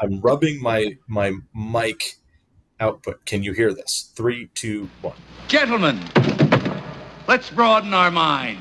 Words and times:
I'm 0.00 0.20
rubbing 0.20 0.60
my 0.60 0.96
my 1.06 1.32
mic 1.54 2.16
output. 2.80 3.24
Can 3.26 3.44
you 3.44 3.52
hear 3.52 3.72
this? 3.72 4.10
Three, 4.16 4.48
two, 4.54 4.90
one. 5.02 5.14
Gentlemen, 5.46 6.00
let's 7.28 7.48
broaden 7.50 7.94
our 7.94 8.10
minds. 8.10 8.60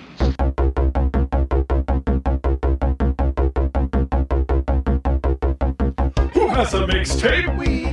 Who 6.33 6.47
has 6.49 6.73
a 6.75 6.85
mixtape? 6.85 7.57
We 7.57 7.85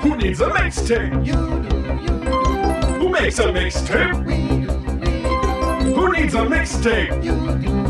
Who 0.00 0.16
needs 0.16 0.40
a 0.40 0.50
mixtape? 0.50 1.24
You 1.24 1.36
Who 2.98 3.08
makes 3.10 3.38
a 3.38 3.44
mixtape? 3.44 4.24
Who 5.94 6.12
needs 6.12 6.34
a 6.34 6.38
mixtape? 6.38 7.22
So 7.22 7.81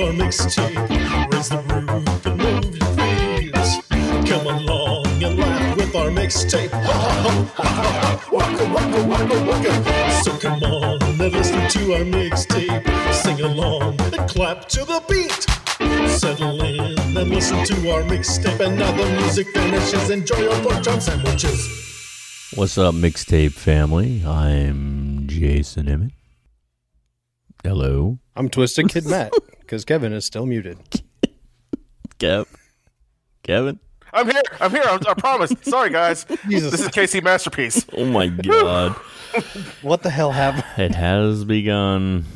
our 0.00 0.12
mixtape. 0.12 1.32
Raise 1.32 1.48
the 1.48 1.58
roof 1.58 2.26
and 2.26 2.38
move 2.38 2.76
your 2.76 2.88
feet. 2.96 3.54
Come 4.28 4.46
along 4.46 5.06
and 5.22 5.38
laugh 5.38 5.76
with 5.76 5.94
our 5.94 6.08
mixtape. 6.08 6.70
Ha, 6.70 6.80
ha, 6.80 7.50
ha, 7.54 7.62
ha, 7.62 7.82
ha. 8.00 8.28
Waka, 8.32 8.64
waka, 8.74 9.00
waka, 9.06 9.36
waka. 9.44 10.22
So 10.22 10.36
come 10.38 10.62
on 10.64 11.02
and 11.02 11.32
listen 11.32 11.68
to 11.68 11.94
our 11.94 12.04
mixtape. 12.04 12.84
Sing 13.12 13.40
along 13.40 14.00
and 14.00 14.28
clap 14.28 14.68
to 14.70 14.84
the 14.84 15.02
beat. 15.08 15.46
Settle 16.10 16.62
in 16.62 16.98
and 17.16 17.30
listen 17.30 17.64
to 17.64 17.90
our 17.90 18.02
mixtape. 18.02 18.60
And 18.60 18.78
now 18.78 18.90
the 18.92 19.08
music 19.20 19.48
finishes. 19.48 20.10
Enjoy 20.10 20.38
your 20.38 20.60
pork 20.62 20.82
chop 20.82 21.00
sandwiches. 21.00 21.82
What's 22.54 22.78
up, 22.78 22.94
mixtape 22.94 23.52
family? 23.52 24.24
I'm 24.24 25.26
Jason 25.26 25.88
Emmett. 25.88 26.12
Hello, 27.64 28.18
I'm 28.36 28.50
Twisted 28.50 28.90
Kid 28.90 29.06
Matt 29.06 29.32
because 29.60 29.86
Kevin 29.86 30.12
is 30.12 30.26
still 30.26 30.44
muted. 30.44 30.78
Kev. 32.18 32.44
Kevin. 33.42 33.80
I'm 34.12 34.30
here. 34.30 34.42
I'm 34.60 34.70
here. 34.70 34.82
I, 34.84 34.98
I 35.08 35.14
promise. 35.14 35.50
Sorry, 35.62 35.88
guys. 35.88 36.26
Jesus. 36.48 36.72
This 36.72 36.82
is 36.82 36.88
Casey 36.88 37.22
Masterpiece. 37.22 37.86
Oh 37.96 38.04
my 38.04 38.26
God, 38.42 38.92
What 39.80 40.02
the 40.02 40.10
hell 40.10 40.30
happened? 40.32 40.64
it 40.76 40.94
has 40.94 41.46
begun. 41.46 42.26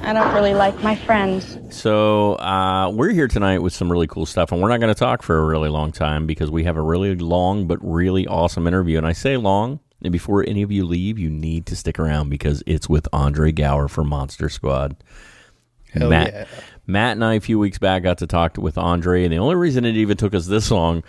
I 0.00 0.14
don't 0.14 0.34
really 0.34 0.54
like 0.54 0.82
my 0.82 0.96
friends. 0.96 1.58
So 1.70 2.36
uh, 2.36 2.90
we're 2.90 3.10
here 3.10 3.28
tonight 3.28 3.58
with 3.58 3.74
some 3.74 3.92
really 3.92 4.06
cool 4.08 4.24
stuff, 4.26 4.52
and 4.52 4.60
we're 4.62 4.70
not 4.70 4.80
going 4.80 4.92
to 4.92 4.98
talk 4.98 5.22
for 5.22 5.38
a 5.38 5.44
really 5.44 5.68
long 5.68 5.92
time 5.92 6.26
because 6.26 6.50
we 6.50 6.64
have 6.64 6.78
a 6.78 6.82
really 6.82 7.14
long 7.14 7.66
but 7.66 7.78
really 7.82 8.26
awesome 8.26 8.66
interview. 8.66 8.96
And 8.96 9.06
I 9.06 9.12
say 9.12 9.36
long, 9.36 9.80
and 10.04 10.12
before 10.12 10.44
any 10.46 10.62
of 10.62 10.70
you 10.72 10.84
leave, 10.84 11.18
you 11.18 11.30
need 11.30 11.66
to 11.66 11.76
stick 11.76 11.98
around 11.98 12.28
because 12.30 12.62
it's 12.66 12.88
with 12.88 13.08
Andre 13.12 13.52
Gower 13.52 13.88
from 13.88 14.08
Monster 14.08 14.48
Squad. 14.48 14.96
Hell 15.92 16.08
Matt, 16.08 16.32
yeah. 16.32 16.44
Matt 16.86 17.12
and 17.12 17.24
I 17.24 17.34
a 17.34 17.40
few 17.40 17.58
weeks 17.58 17.78
back 17.78 18.02
got 18.02 18.18
to 18.18 18.26
talk 18.26 18.56
with 18.56 18.78
Andre, 18.78 19.24
and 19.24 19.32
the 19.32 19.38
only 19.38 19.56
reason 19.56 19.84
it 19.84 19.96
even 19.96 20.16
took 20.16 20.34
us 20.34 20.46
this 20.46 20.70
long 20.70 21.02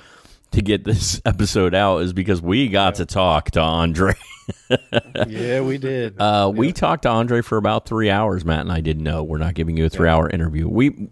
to 0.51 0.61
get 0.61 0.83
this 0.83 1.21
episode 1.25 1.73
out 1.73 1.99
is 1.99 2.13
because 2.13 2.41
we 2.41 2.67
got 2.67 2.95
to 2.95 3.05
talk 3.05 3.51
to 3.51 3.61
Andre. 3.61 4.13
Yeah, 5.27 5.61
we 5.61 5.77
did. 5.77 6.19
Uh, 6.19 6.51
We 6.53 6.73
talked 6.73 7.03
to 7.03 7.09
Andre 7.09 7.41
for 7.41 7.57
about 7.57 7.85
three 7.85 8.09
hours. 8.09 8.43
Matt 8.43 8.59
and 8.59 8.73
I 8.73 8.81
didn't 8.81 9.03
know. 9.03 9.23
We're 9.23 9.37
not 9.37 9.53
giving 9.53 9.77
you 9.77 9.85
a 9.85 9.89
three-hour 9.89 10.29
interview. 10.29 10.67
We 10.67 11.07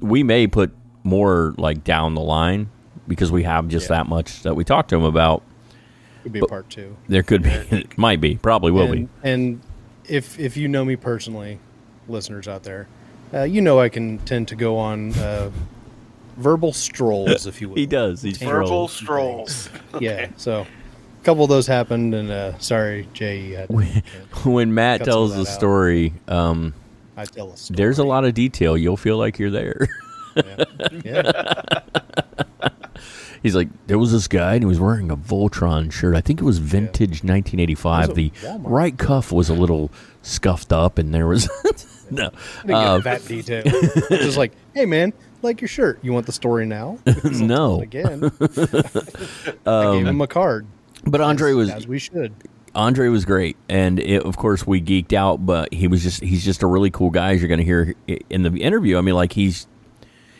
we 0.00 0.24
may 0.24 0.48
put 0.48 0.72
more 1.04 1.54
like 1.56 1.84
down 1.84 2.14
the 2.16 2.20
line 2.20 2.70
because 3.06 3.30
we 3.30 3.44
have 3.44 3.68
just 3.68 3.88
that 3.88 4.08
much 4.08 4.42
that 4.42 4.56
we 4.56 4.64
talked 4.64 4.88
to 4.90 4.96
him 4.96 5.04
about. 5.04 5.44
Could 6.24 6.32
be 6.32 6.40
a 6.40 6.46
part 6.46 6.68
two. 6.70 6.96
There 7.06 7.22
could 7.22 7.42
be, 7.44 7.50
it 7.70 7.96
might 7.96 8.20
be, 8.20 8.34
probably 8.36 8.72
will 8.72 8.90
and, 8.90 9.08
and 9.22 9.60
if 10.08 10.38
if 10.40 10.56
you 10.56 10.66
know 10.68 10.84
me 10.84 10.96
personally, 10.96 11.58
listeners 12.08 12.48
out 12.48 12.62
there, 12.64 12.88
uh, 13.32 13.42
you 13.44 13.60
know 13.60 13.78
I 13.78 13.88
can 13.88 14.18
tend 14.20 14.48
to 14.48 14.56
go 14.56 14.76
on 14.78 15.12
uh, 15.14 15.50
verbal 16.36 16.72
strolls, 16.72 17.46
if 17.46 17.60
you 17.60 17.68
will. 17.70 17.76
He 17.76 17.86
does. 17.86 18.22
He's 18.22 18.38
Verbal 18.38 18.66
trolled. 18.88 18.90
strolls. 18.90 19.68
Yeah. 20.00 20.28
So 20.36 20.62
a 20.62 21.24
couple 21.24 21.44
of 21.44 21.50
those 21.50 21.66
happened, 21.66 22.14
and 22.14 22.30
uh, 22.30 22.58
sorry, 22.58 23.06
Jay. 23.12 23.40
You 23.42 23.56
had 23.56 23.68
to, 23.68 24.50
When 24.50 24.74
Matt 24.74 25.04
tells 25.04 25.32
of 25.32 25.38
the 25.38 25.46
story, 25.46 26.12
um, 26.26 26.74
I 27.16 27.24
tell 27.26 27.52
a 27.52 27.56
story. 27.56 27.76
there's 27.76 27.98
a 27.98 28.04
lot 28.04 28.24
of 28.24 28.34
detail. 28.34 28.76
You'll 28.76 28.96
feel 28.96 29.18
like 29.18 29.38
you're 29.38 29.50
there. 29.50 29.88
Yeah. 31.04 31.32
He's 33.44 33.54
like, 33.54 33.68
there 33.86 33.98
was 33.98 34.10
this 34.10 34.26
guy 34.26 34.54
and 34.54 34.62
he 34.62 34.66
was 34.66 34.80
wearing 34.80 35.10
a 35.10 35.16
Voltron 35.16 35.92
shirt. 35.92 36.16
I 36.16 36.20
think 36.22 36.40
it 36.40 36.44
was 36.44 36.58
vintage 36.58 37.22
1985. 37.22 38.14
The 38.14 38.30
Walmart. 38.30 38.60
right 38.64 38.98
cuff 38.98 39.30
was 39.30 39.48
a 39.50 39.54
little 39.54 39.92
scuffed 40.22 40.72
up, 40.72 40.96
and 40.98 41.14
there 41.14 41.26
was 41.26 41.46
no. 42.10 42.30
I 42.62 42.66
didn't 42.66 42.74
Uh, 42.74 42.96
get 42.96 43.04
that 43.04 43.28
detail. 43.28 43.62
It's 43.66 44.24
just 44.24 44.38
like, 44.38 44.52
hey 44.74 44.86
man, 44.86 45.12
like 45.42 45.60
your 45.60 45.68
shirt. 45.68 45.98
You 46.02 46.12
want 46.14 46.24
the 46.26 46.32
story 46.32 46.64
now? 46.66 46.98
No. 47.24 47.82
Again, 47.82 48.32
I 49.66 49.92
gave 49.92 50.06
him 50.06 50.20
a 50.20 50.26
card. 50.26 50.66
but 51.06 51.20
Andre 51.20 51.50
as, 51.50 51.56
was 51.56 51.70
as 51.70 51.86
we 51.86 51.98
should. 51.98 52.32
Andre 52.74 53.08
was 53.08 53.24
great, 53.24 53.56
and 53.68 54.00
it, 54.00 54.22
of 54.24 54.36
course 54.36 54.66
we 54.66 54.80
geeked 54.80 55.12
out. 55.12 55.44
But 55.46 55.72
he 55.72 55.86
was 55.86 56.02
just 56.02 56.22
he's 56.22 56.44
just 56.44 56.62
a 56.62 56.66
really 56.66 56.90
cool 56.90 57.10
guy. 57.10 57.34
As 57.34 57.40
you're 57.40 57.48
going 57.48 57.58
to 57.58 57.64
hear 57.64 57.94
in 58.30 58.42
the 58.42 58.50
interview, 58.58 58.98
I 58.98 59.00
mean, 59.00 59.14
like 59.14 59.32
he's 59.32 59.66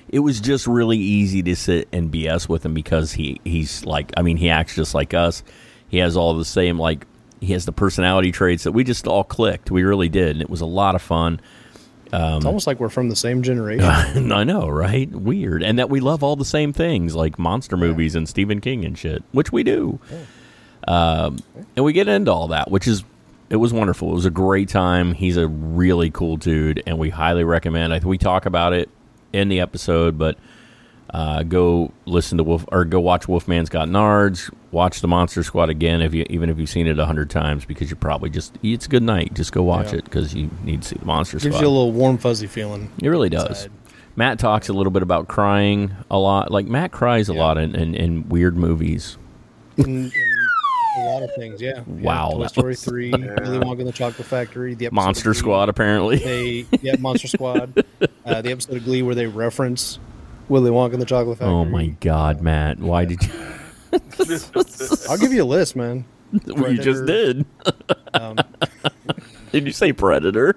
it 0.09 0.21
was 0.21 0.41
just 0.41 0.67
really 0.67 0.99
easy 0.99 1.43
to 1.43 1.57
sit 1.57 1.89
and 1.93 2.13
BS 2.13 2.49
with 2.49 2.65
him 2.65 2.75
because 2.75 3.13
he 3.13 3.41
he's 3.45 3.85
like 3.85 4.13
I 4.17 4.23
mean 4.23 4.37
he 4.37 4.51
acts 4.51 4.75
just 4.75 4.95
like 4.95 5.15
us. 5.15 5.43
He 5.89 5.99
has 5.99 6.17
all 6.17 6.35
the 6.37 6.45
same 6.45 6.79
like 6.79 7.07
he 7.41 7.53
has 7.53 7.67
the 7.67 7.73
personality 7.73 8.33
traits 8.33 8.65
that 8.65 8.73
we 8.73 8.85
just 8.85 9.07
all 9.07 9.25
clicked. 9.25 9.71
We 9.71 9.83
really 9.83 10.09
did, 10.09 10.31
and 10.31 10.43
it 10.43 10.51
was 10.51 10.61
a 10.61 10.67
lot 10.67 10.95
of 10.95 11.03
fun. 11.03 11.41
it's 12.07 12.47
almost 12.47 12.67
like 12.67 12.81
we're 12.81 12.89
from 12.89 13.09
the 13.09 13.17
same 13.17 13.43
generation. 13.43 13.85
I 14.33 14.45
know, 14.45 14.69
right? 14.69 15.11
Weird, 15.11 15.63
and 15.63 15.79
that 15.79 15.91
we 15.91 16.01
love 16.01 16.23
all 16.23 16.37
the 16.37 16.45
same 16.45 16.73
things 16.73 17.15
like 17.15 17.39
monster 17.39 17.77
movies 17.77 18.15
and 18.15 18.29
Stephen 18.29 18.61
King 18.61 18.85
and 18.85 18.97
shit, 18.97 19.23
which 19.33 19.53
we 19.53 19.63
do. 19.63 19.99
Um, 20.87 21.39
and 21.77 21.85
we 21.85 21.93
get 21.93 22.09
into 22.09 22.33
all 22.33 22.49
that, 22.49 22.71
which 22.71 22.87
is 22.87 23.05
it 23.51 23.57
was 23.57 23.73
wonderful. 23.73 24.11
It 24.11 24.15
was 24.15 24.27
a 24.27 24.31
great 24.31 24.69
time. 24.69 25.13
He's 25.13 25.37
a 25.37 25.47
really 25.47 26.11
cool 26.11 26.37
dude, 26.37 26.83
and 26.87 26.99
we 26.99 27.11
highly 27.11 27.45
recommend. 27.45 27.93
I 27.93 27.99
we 27.99 28.19
talk 28.19 28.47
about 28.47 28.73
it 28.73 28.89
in 29.35 29.49
the 29.49 29.61
episode, 29.61 30.17
but 30.17 30.39
uh, 31.11 31.43
go 31.43 31.93
listen 32.07 32.39
to 32.39 32.45
Wolf 32.45 32.65
or 32.73 32.85
go 32.85 32.99
watch 33.01 33.27
Wolfman's 33.29 33.69
Got 33.69 33.89
Nards. 33.89 34.53
Watch 34.73 35.01
the 35.01 35.07
Monster 35.09 35.43
Squad 35.45 35.71
again 35.71 36.01
if 36.03 36.13
you 36.15 36.27
even 36.31 36.51
if 36.51 36.59
you've 36.59 36.69
seen 36.71 36.87
it 36.87 36.99
a 36.99 37.07
hundred 37.07 37.31
times 37.31 37.65
because 37.65 37.89
you 37.91 37.97
probably 37.97 38.31
just 38.31 38.57
it's 38.63 38.87
a 38.87 38.89
good 38.89 39.03
night. 39.05 39.35
Just 39.35 39.53
go 39.53 39.63
watch 39.63 39.93
Yeah. 39.93 39.99
it 39.99 40.05
because 40.05 40.35
you 40.35 40.51
need 40.65 40.83
to 40.83 40.89
see 40.89 40.97
the 40.97 41.05
Monster 41.05 41.37
Gives 41.37 41.43
Squad. 41.45 41.51
Gives 41.53 41.61
you 41.63 41.69
a 41.69 41.71
little 41.77 41.93
warm 41.93 42.19
fuzzy 42.19 42.47
feeling. 42.49 42.91
It 43.03 43.09
really 43.09 43.29
does. 43.29 43.49
inside. 43.65 43.71
Matt 44.17 44.39
talks 44.39 44.69
a 44.69 44.73
little 44.73 44.91
bit 44.93 45.03
about 45.03 45.29
crying 45.29 45.93
a 46.11 46.19
lot. 46.19 46.51
Like 46.51 46.67
Matt 46.67 46.91
cries 46.93 47.29
a 47.29 47.33
lot 47.35 47.59
in, 47.59 47.75
in, 47.75 47.95
in 47.95 48.29
weird 48.29 48.57
movies. 48.57 49.17
In, 50.97 51.03
in 51.03 51.07
a 51.09 51.11
lot 51.11 51.23
of 51.23 51.35
things. 51.35 51.61
Yeah. 51.61 51.83
Wow, 51.87 52.31
Yeah, 52.33 52.39
Toy 52.39 52.47
Story 52.47 52.69
was- 52.71 52.85
three, 52.85 53.11
Willy 53.11 53.59
Wonka 53.59 53.79
and 53.81 53.89
the 53.89 53.93
Chocolate 53.93 54.27
Factory, 54.27 54.75
the 54.75 54.91
Monster 54.91 55.31
Glee. 55.33 55.39
Squad, 55.39 55.69
apparently. 55.69 56.17
They 56.19 56.67
yeah, 56.83 56.97
Monster 56.99 57.29
Squad. 57.29 57.85
Uh, 58.27 58.41
the 58.41 58.51
episode 58.53 58.79
of 58.79 58.85
Glee 58.85 59.03
where 59.03 59.15
they 59.15 59.27
reference 59.27 59.99
Willy 60.49 60.71
Wonka 60.71 60.95
and 60.95 61.03
the 61.03 61.07
Chocolate 61.07 61.37
Factory. 61.39 61.53
oh 61.53 61.65
my 61.67 61.89
God, 62.01 62.41
Matt! 62.41 62.79
Why 62.79 63.05
did 63.05 63.23
you? 63.23 63.31
I'll 65.11 65.19
give 65.19 65.33
you 65.33 65.43
a 65.43 65.45
list, 65.45 65.77
man. 65.77 66.05
Well, 66.47 66.73
you 66.73 66.79
just 66.83 67.05
did. 67.07 67.45
Um, 68.15 68.39
Did 69.53 69.67
you 69.67 69.73
say 69.73 69.93
Predator? 69.93 70.57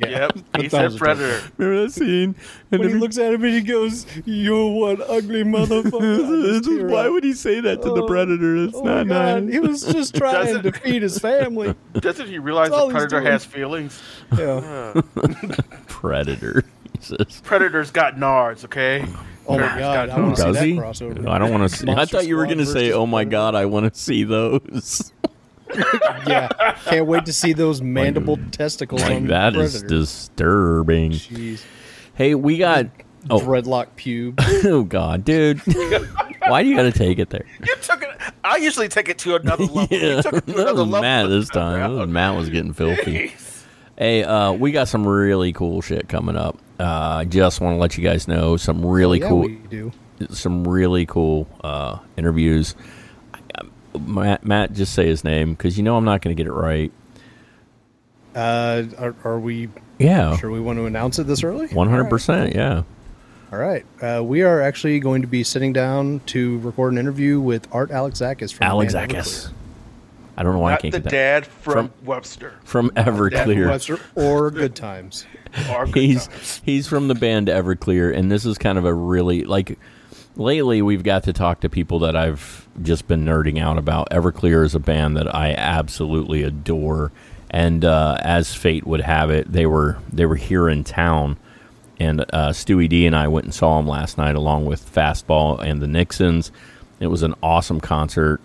Yep. 0.00 0.32
He 0.60 0.68
That 0.68 0.70
said 0.70 0.92
a 0.92 0.96
predator. 0.96 1.40
Remember 1.56 1.82
that 1.84 1.92
scene? 1.92 2.34
And 2.70 2.80
when 2.80 2.88
he 2.88 2.94
looks 2.96 3.16
at 3.18 3.32
him 3.32 3.44
and 3.44 3.54
he 3.54 3.60
goes, 3.60 4.04
"You're 4.26 4.70
one 4.72 5.00
ugly 5.08 5.42
motherfucker." 5.44 6.24
I 6.56 6.58
just 6.58 6.64
tear 6.68 6.86
Why 6.88 7.06
up. 7.06 7.12
would 7.12 7.24
he 7.24 7.32
say 7.32 7.60
that 7.60 7.82
to 7.82 7.88
the 7.88 8.02
Oh, 8.02 8.06
Predator? 8.06 8.56
It's 8.64 8.74
Oh 8.76 8.82
not 8.82 9.06
God. 9.08 9.44
nice. 9.44 9.52
He 9.52 9.58
was 9.60 9.82
just 9.84 10.14
trying 10.16 10.46
Doesn't- 10.46 10.62
to 10.64 10.72
feed 10.72 11.02
his 11.02 11.18
family. 11.18 11.74
Doesn't 11.94 12.26
he 12.28 12.38
realize 12.38 12.70
the 12.70 12.88
predator 12.90 13.20
has 13.22 13.44
feelings? 13.44 14.00
Yeah. 14.36 15.00
Predator. 15.86 16.64
Jesus. 16.98 17.40
Predator's 17.42 17.90
got 17.90 18.16
nards, 18.16 18.64
okay? 18.66 19.06
Oh 19.46 19.58
my 19.58 19.78
God! 19.78 20.10
I 20.10 20.20
want 20.20 20.36
to 20.36 20.42
see 20.42 20.46
Does 20.48 20.56
that 20.56 20.66
he? 20.66 20.72
crossover. 20.76 21.28
I 21.28 21.38
don't 21.38 21.50
want 21.50 21.68
to 21.70 21.76
see. 21.76 21.88
I 21.90 22.04
thought 22.04 22.26
you 22.26 22.36
were 22.36 22.44
going 22.44 22.58
to 22.58 22.66
say, 22.66 22.92
"Oh 22.92 23.06
my 23.06 23.24
God, 23.24 23.54
I 23.54 23.64
want 23.66 23.92
to 23.92 23.98
see 23.98 24.22
those." 24.24 25.12
Yeah, 26.26 26.48
can't 26.84 27.06
wait 27.06 27.26
to 27.26 27.32
see 27.32 27.52
those 27.52 27.80
mandible 27.82 28.38
testicles 28.50 29.02
like 29.02 29.12
on 29.16 29.26
that 29.28 29.54
is 29.56 29.72
Predator. 29.72 29.88
disturbing. 29.98 31.12
Jeez. 31.12 31.62
Hey, 32.14 32.34
we 32.34 32.58
got. 32.58 32.86
Oh, 33.28 33.38
dreadlock 33.38 33.88
pube. 33.96 34.34
oh 34.64 34.82
God, 34.82 35.24
dude! 35.24 35.60
Why 36.46 36.62
do 36.62 36.68
you 36.70 36.74
got 36.76 36.84
to 36.84 36.92
take 36.92 37.18
it 37.18 37.28
there? 37.30 37.44
You 37.66 37.76
took 37.82 38.02
it. 38.02 38.08
I 38.42 38.56
usually 38.56 38.88
take 38.88 39.08
it 39.10 39.18
to 39.18 39.36
another 39.36 39.64
level. 39.66 39.88
Yeah, 39.90 40.16
You 40.16 40.22
took 40.22 40.32
it 40.34 40.46
to 40.46 40.52
that 40.52 40.60
another 40.62 40.82
was 40.84 40.88
level. 40.90 41.00
Matt 41.02 41.28
this 41.28 41.48
time. 41.50 41.80
That 41.80 41.90
was 41.90 42.08
Matt 42.08 42.34
was 42.36 42.48
getting 42.48 42.72
filthy. 42.72 43.28
Jeez. 43.28 43.64
Hey, 43.98 44.24
uh, 44.24 44.52
we 44.52 44.72
got 44.72 44.88
some 44.88 45.06
really 45.06 45.52
cool 45.52 45.82
shit 45.82 46.08
coming 46.08 46.34
up. 46.36 46.56
Uh, 46.78 46.84
I 47.18 47.24
just 47.26 47.60
want 47.60 47.74
to 47.74 47.78
let 47.78 47.98
you 47.98 48.02
guys 48.04 48.26
know 48.26 48.56
some 48.56 48.84
really 48.86 49.20
yeah, 49.20 49.28
cool, 49.28 49.40
we 49.40 49.56
do. 49.68 49.92
some 50.30 50.66
really 50.66 51.04
cool 51.04 51.46
uh, 51.62 51.98
interviews. 52.16 52.74
Matt, 53.98 54.44
Matt, 54.44 54.72
just 54.72 54.92
say 54.94 55.06
his 55.06 55.24
name 55.24 55.52
because 55.54 55.76
you 55.76 55.82
know 55.82 55.96
I'm 55.96 56.04
not 56.04 56.22
going 56.22 56.36
to 56.36 56.40
get 56.42 56.48
it 56.48 56.52
right. 56.52 56.92
Uh, 58.34 58.84
are, 58.98 59.14
are 59.24 59.40
we 59.40 59.68
Yeah, 59.98 60.36
sure 60.36 60.50
we 60.50 60.60
want 60.60 60.78
to 60.78 60.86
announce 60.86 61.18
it 61.18 61.26
this 61.26 61.42
early? 61.42 61.66
one 61.68 61.88
hundred 61.88 62.08
percent. 62.10 62.54
Yeah, 62.54 62.84
All 63.52 63.58
right. 63.58 63.84
Uh, 64.00 64.22
we 64.22 64.42
are 64.42 64.60
actually 64.60 65.00
going 65.00 65.22
to 65.22 65.28
be 65.28 65.42
sitting 65.42 65.72
down 65.72 66.20
to 66.26 66.58
record 66.60 66.92
an 66.92 66.98
interview 66.98 67.40
with 67.40 67.66
Art 67.72 67.90
Alexakis 67.90 68.52
from 68.54 68.64
Alex 68.68 68.94
the. 68.94 69.50
I 70.36 70.42
don't 70.44 70.52
know 70.54 70.60
why 70.60 70.74
I 70.74 70.76
can't 70.76 70.92
the 70.92 71.00
get 71.00 71.04
that 71.04 71.10
dad 71.10 71.46
from, 71.46 71.88
From- 71.88 72.06
Webster. 72.06 72.54
from 72.64 72.90
Everclear. 72.90 73.30
Everclear. 73.32 73.68
Webster 73.68 73.98
or 74.14 74.50
Good 74.52 74.76
Times. 74.76 75.26
Or 75.72 75.84
Good 75.86 75.96
he's 75.96 76.28
Times. 76.28 76.62
he's 76.64 76.86
from 76.86 77.08
the 77.08 77.16
band 77.16 77.48
Everclear, 77.48 78.16
and 78.16 78.30
this 78.30 78.46
is 78.46 78.56
kind 78.58 78.78
of 78.78 78.84
a 78.84 78.94
really 78.94 79.42
like 79.44 79.76
lately 80.40 80.82
we've 80.82 81.04
got 81.04 81.24
to 81.24 81.32
talk 81.32 81.60
to 81.60 81.68
people 81.68 82.00
that 82.00 82.16
I've 82.16 82.66
just 82.82 83.06
been 83.06 83.24
nerding 83.24 83.60
out 83.60 83.78
about. 83.78 84.10
Everclear 84.10 84.64
is 84.64 84.74
a 84.74 84.80
band 84.80 85.16
that 85.16 85.32
I 85.34 85.52
absolutely 85.52 86.42
adore, 86.42 87.12
and 87.50 87.84
uh, 87.84 88.18
as 88.20 88.54
fate 88.54 88.86
would 88.86 89.02
have 89.02 89.30
it, 89.30 89.52
they 89.52 89.66
were 89.66 89.98
they 90.12 90.26
were 90.26 90.36
here 90.36 90.68
in 90.68 90.84
town, 90.84 91.36
and 91.98 92.22
uh, 92.32 92.50
Stewie 92.50 92.88
D 92.88 93.06
and 93.06 93.14
I 93.14 93.28
went 93.28 93.44
and 93.44 93.54
saw 93.54 93.76
them 93.76 93.86
last 93.86 94.18
night 94.18 94.34
along 94.34 94.66
with 94.66 94.92
Fastball 94.92 95.60
and 95.60 95.80
the 95.80 95.86
Nixons. 95.86 96.50
It 96.98 97.08
was 97.08 97.22
an 97.22 97.34
awesome 97.42 97.80
concert. 97.80 98.40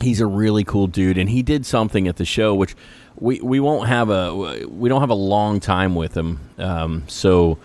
He's 0.00 0.20
a 0.20 0.26
really 0.26 0.64
cool 0.64 0.86
dude. 0.86 1.18
And 1.18 1.28
he 1.28 1.42
did 1.42 1.66
something 1.66 2.08
at 2.08 2.16
the 2.16 2.24
show 2.24 2.54
which 2.54 2.74
we, 3.16 3.40
we 3.40 3.60
won't 3.60 3.86
have 3.88 4.08
a 4.08 4.66
we 4.66 4.88
don't 4.88 5.00
have 5.00 5.10
a 5.10 5.14
long 5.14 5.60
time 5.60 5.94
with 5.94 6.16
him. 6.16 6.40
Um, 6.58 7.04
so 7.06 7.58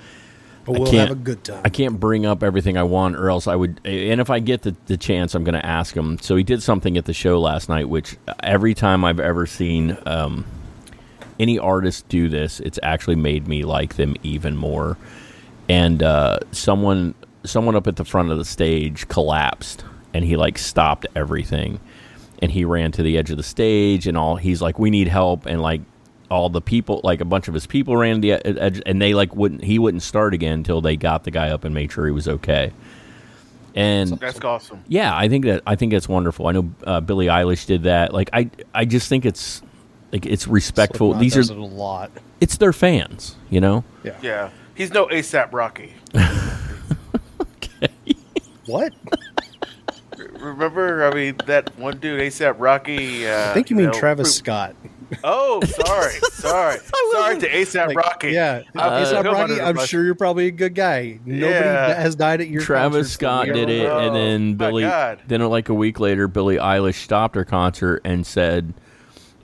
But 0.65 0.75
I 0.75 0.79
we'll 0.79 0.91
can't- 0.91 1.09
have 1.09 1.17
a 1.19 1.21
good 1.21 1.43
time. 1.43 1.61
I 1.63 1.69
can't 1.69 1.99
bring 1.99 2.25
up 2.25 2.41
everything 2.43 2.77
I 2.77 2.83
want 2.83 3.15
or 3.15 3.29
else 3.29 3.47
I 3.47 3.55
would 3.55 3.79
and 3.85 4.19
if 4.19 4.29
I 4.29 4.39
get 4.39 4.63
the, 4.63 4.75
the 4.87 4.97
chance 4.97 5.35
I'm 5.35 5.43
going 5.43 5.53
to 5.59 5.65
ask 5.65 5.95
him. 5.95 6.17
So 6.19 6.35
he 6.35 6.43
did 6.43 6.61
something 6.63 6.97
at 6.97 7.05
the 7.05 7.13
show 7.13 7.39
last 7.39 7.69
night 7.69 7.87
which 7.87 8.17
every 8.41 8.73
time 8.73 9.05
I've 9.05 9.19
ever 9.19 9.45
seen 9.45 9.97
um, 10.05 10.45
any 11.39 11.59
artist 11.59 12.07
do 12.09 12.29
this 12.29 12.59
it's 12.59 12.79
actually 12.81 13.15
made 13.17 13.47
me 13.47 13.63
like 13.63 13.95
them 13.95 14.15
even 14.23 14.57
more. 14.57 14.97
And 15.69 16.01
uh, 16.03 16.39
someone 16.51 17.13
someone 17.43 17.75
up 17.75 17.85
at 17.87 17.95
the 17.95 18.05
front 18.05 18.31
of 18.31 18.37
the 18.39 18.45
stage 18.45 19.07
collapsed 19.07 19.83
and 20.13 20.25
he 20.25 20.35
like 20.35 20.57
stopped 20.57 21.05
everything. 21.15 21.79
And 22.41 22.51
he 22.51 22.65
ran 22.65 22.91
to 22.93 23.03
the 23.03 23.17
edge 23.17 23.31
of 23.31 23.37
the 23.37 23.43
stage 23.43 24.07
and 24.07 24.17
all 24.17 24.35
he's 24.35 24.61
like 24.61 24.77
we 24.79 24.89
need 24.89 25.07
help 25.07 25.45
and 25.45 25.61
like 25.61 25.81
all 26.31 26.49
the 26.49 26.61
people 26.61 27.01
like 27.03 27.21
a 27.21 27.25
bunch 27.25 27.47
of 27.47 27.53
his 27.53 27.65
people 27.67 27.95
ran 27.95 28.15
to 28.15 28.21
the 28.21 28.31
e- 28.33 28.59
edge 28.59 28.81
and 28.85 29.01
they 29.01 29.13
like 29.13 29.35
wouldn't 29.35 29.63
he 29.63 29.77
wouldn't 29.79 30.03
start 30.03 30.33
again 30.33 30.53
until 30.53 30.81
they 30.81 30.95
got 30.95 31.23
the 31.23 31.31
guy 31.31 31.49
up 31.49 31.63
and 31.63 31.73
made 31.73 31.91
sure 31.91 32.05
he 32.05 32.11
was 32.11 32.27
okay 32.27 32.71
and 33.75 34.09
That's 34.19 34.39
awesome. 34.41 34.83
yeah 34.87 35.15
i 35.15 35.27
think 35.29 35.45
that 35.45 35.61
i 35.67 35.75
think 35.75 35.91
that's 35.91 36.07
wonderful 36.09 36.47
i 36.47 36.51
know 36.51 36.69
uh, 36.85 36.99
billie 37.01 37.27
eilish 37.27 37.65
did 37.65 37.83
that 37.83 38.13
like 38.13 38.29
i 38.33 38.49
i 38.73 38.85
just 38.85 39.07
think 39.09 39.25
it's 39.25 39.61
like 40.11 40.25
it's 40.25 40.47
respectful 40.47 41.09
Slipknot 41.09 41.21
these 41.21 41.33
does 41.35 41.51
are 41.51 41.53
it 41.55 41.59
a 41.59 41.63
lot. 41.65 42.11
it's 42.41 42.57
their 42.57 42.73
fans 42.73 43.35
you 43.49 43.59
know 43.61 43.83
Yeah. 44.03 44.15
Yeah. 44.21 44.49
He's 44.75 44.91
no 44.91 45.05
ASAP 45.07 45.53
Rocky. 45.53 45.93
okay. 47.41 47.89
What? 48.65 48.93
Remember, 50.39 51.05
I 51.05 51.13
mean, 51.13 51.35
that 51.45 51.77
one 51.79 51.97
dude, 51.99 52.19
ASAP 52.19 52.55
Rocky. 52.57 53.25
Uh, 53.27 53.51
I 53.51 53.53
think 53.53 53.69
you 53.69 53.75
mean 53.77 53.85
know, 53.87 53.91
Travis 53.93 54.35
Scott. 54.35 54.75
Oh, 55.23 55.61
sorry, 55.65 56.13
sorry, 56.31 56.79
sorry 57.11 57.39
to 57.39 57.49
ASAP 57.49 57.87
Like, 57.87 57.97
Rocky. 57.97 58.31
Yeah, 58.31 58.63
uh, 58.75 58.89
ASAP 59.05 59.23
Rocky. 59.25 59.61
I'm 59.61 59.75
bus. 59.75 59.87
sure 59.87 60.03
you're 60.03 60.15
probably 60.15 60.47
a 60.47 60.51
good 60.51 60.75
guy. 60.75 61.19
Nobody 61.25 61.53
Yeah. 61.53 61.93
has 62.01 62.15
died 62.15 62.41
at 62.41 62.47
your 62.47 62.61
Travis 62.61 63.11
Scott 63.11 63.47
did 63.47 63.69
it, 63.69 63.83
know. 63.83 63.99
and 63.99 64.15
then 64.15 64.53
Billie. 64.55 64.83
Then, 65.27 65.41
like 65.49 65.69
a 65.69 65.73
week 65.73 65.99
later, 65.99 66.27
Billie 66.27 66.57
Eilish 66.57 67.03
stopped 67.03 67.35
her 67.35 67.45
concert 67.45 68.01
and 68.05 68.25
said, 68.25 68.73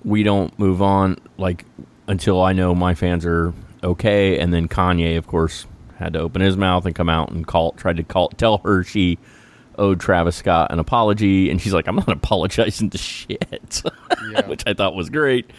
"We 0.03 0.23
don't 0.23 0.57
move 0.59 0.81
on 0.81 1.17
like 1.37 1.65
until 2.07 2.41
I 2.41 2.53
know 2.53 2.73
my 2.75 2.95
fans 2.95 3.25
are 3.25 3.53
okay." 3.83 4.39
And 4.39 4.53
then 4.53 4.67
Kanye, 4.67 5.17
of 5.17 5.27
course, 5.27 5.65
had 5.97 6.13
to 6.13 6.19
open 6.19 6.41
his 6.41 6.57
mouth 6.57 6.85
and 6.85 6.95
come 6.95 7.09
out 7.09 7.31
and 7.31 7.45
call, 7.45 7.73
tried 7.73 7.97
to 7.97 8.03
call, 8.03 8.29
tell 8.29 8.57
her 8.59 8.83
she 8.83 9.19
owed 9.81 9.99
Travis 9.99 10.35
Scott 10.37 10.71
an 10.71 10.79
apology, 10.79 11.49
and 11.49 11.59
she's 11.61 11.73
like, 11.73 11.87
"I'm 11.87 11.95
not 11.97 12.09
apologizing 12.11 12.89
to 12.91 12.97
shit," 12.97 13.81
Yeah. 14.31 14.47
which 14.47 14.63
I 14.65 14.73
thought 14.73 14.95
was 14.95 15.09
great. 15.09 15.49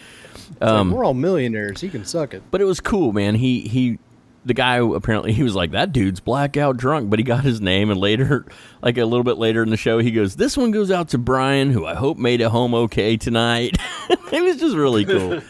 It's 0.51 0.61
like, 0.61 0.87
we're 0.87 1.03
all 1.05 1.13
millionaires. 1.13 1.81
He 1.81 1.89
can 1.89 2.05
suck 2.05 2.33
it. 2.33 2.41
But 2.51 2.61
it 2.61 2.65
was 2.65 2.79
cool, 2.79 3.11
man. 3.11 3.35
He 3.35 3.61
he 3.61 3.99
the 4.45 4.53
guy 4.53 4.75
apparently 4.77 5.31
he 5.31 5.41
was 5.41 5.55
like 5.55 5.71
that 5.71 5.91
dude's 5.93 6.19
blackout 6.19 6.75
drunk, 6.77 7.09
but 7.09 7.17
he 7.19 7.23
got 7.23 7.43
his 7.43 7.61
name 7.61 7.89
and 7.89 7.99
later 7.99 8.45
like 8.81 8.97
a 8.97 9.05
little 9.05 9.23
bit 9.23 9.37
later 9.37 9.63
in 9.63 9.69
the 9.69 9.77
show 9.77 9.99
he 9.99 10.11
goes, 10.11 10.35
"This 10.35 10.57
one 10.57 10.71
goes 10.71 10.91
out 10.91 11.09
to 11.09 11.17
Brian 11.17 11.71
who 11.71 11.85
I 11.85 11.95
hope 11.95 12.17
made 12.17 12.41
it 12.41 12.49
home 12.49 12.73
okay 12.73 13.17
tonight." 13.17 13.77
it 14.09 14.43
was 14.43 14.57
just 14.57 14.75
really 14.75 15.05
cool. 15.05 15.41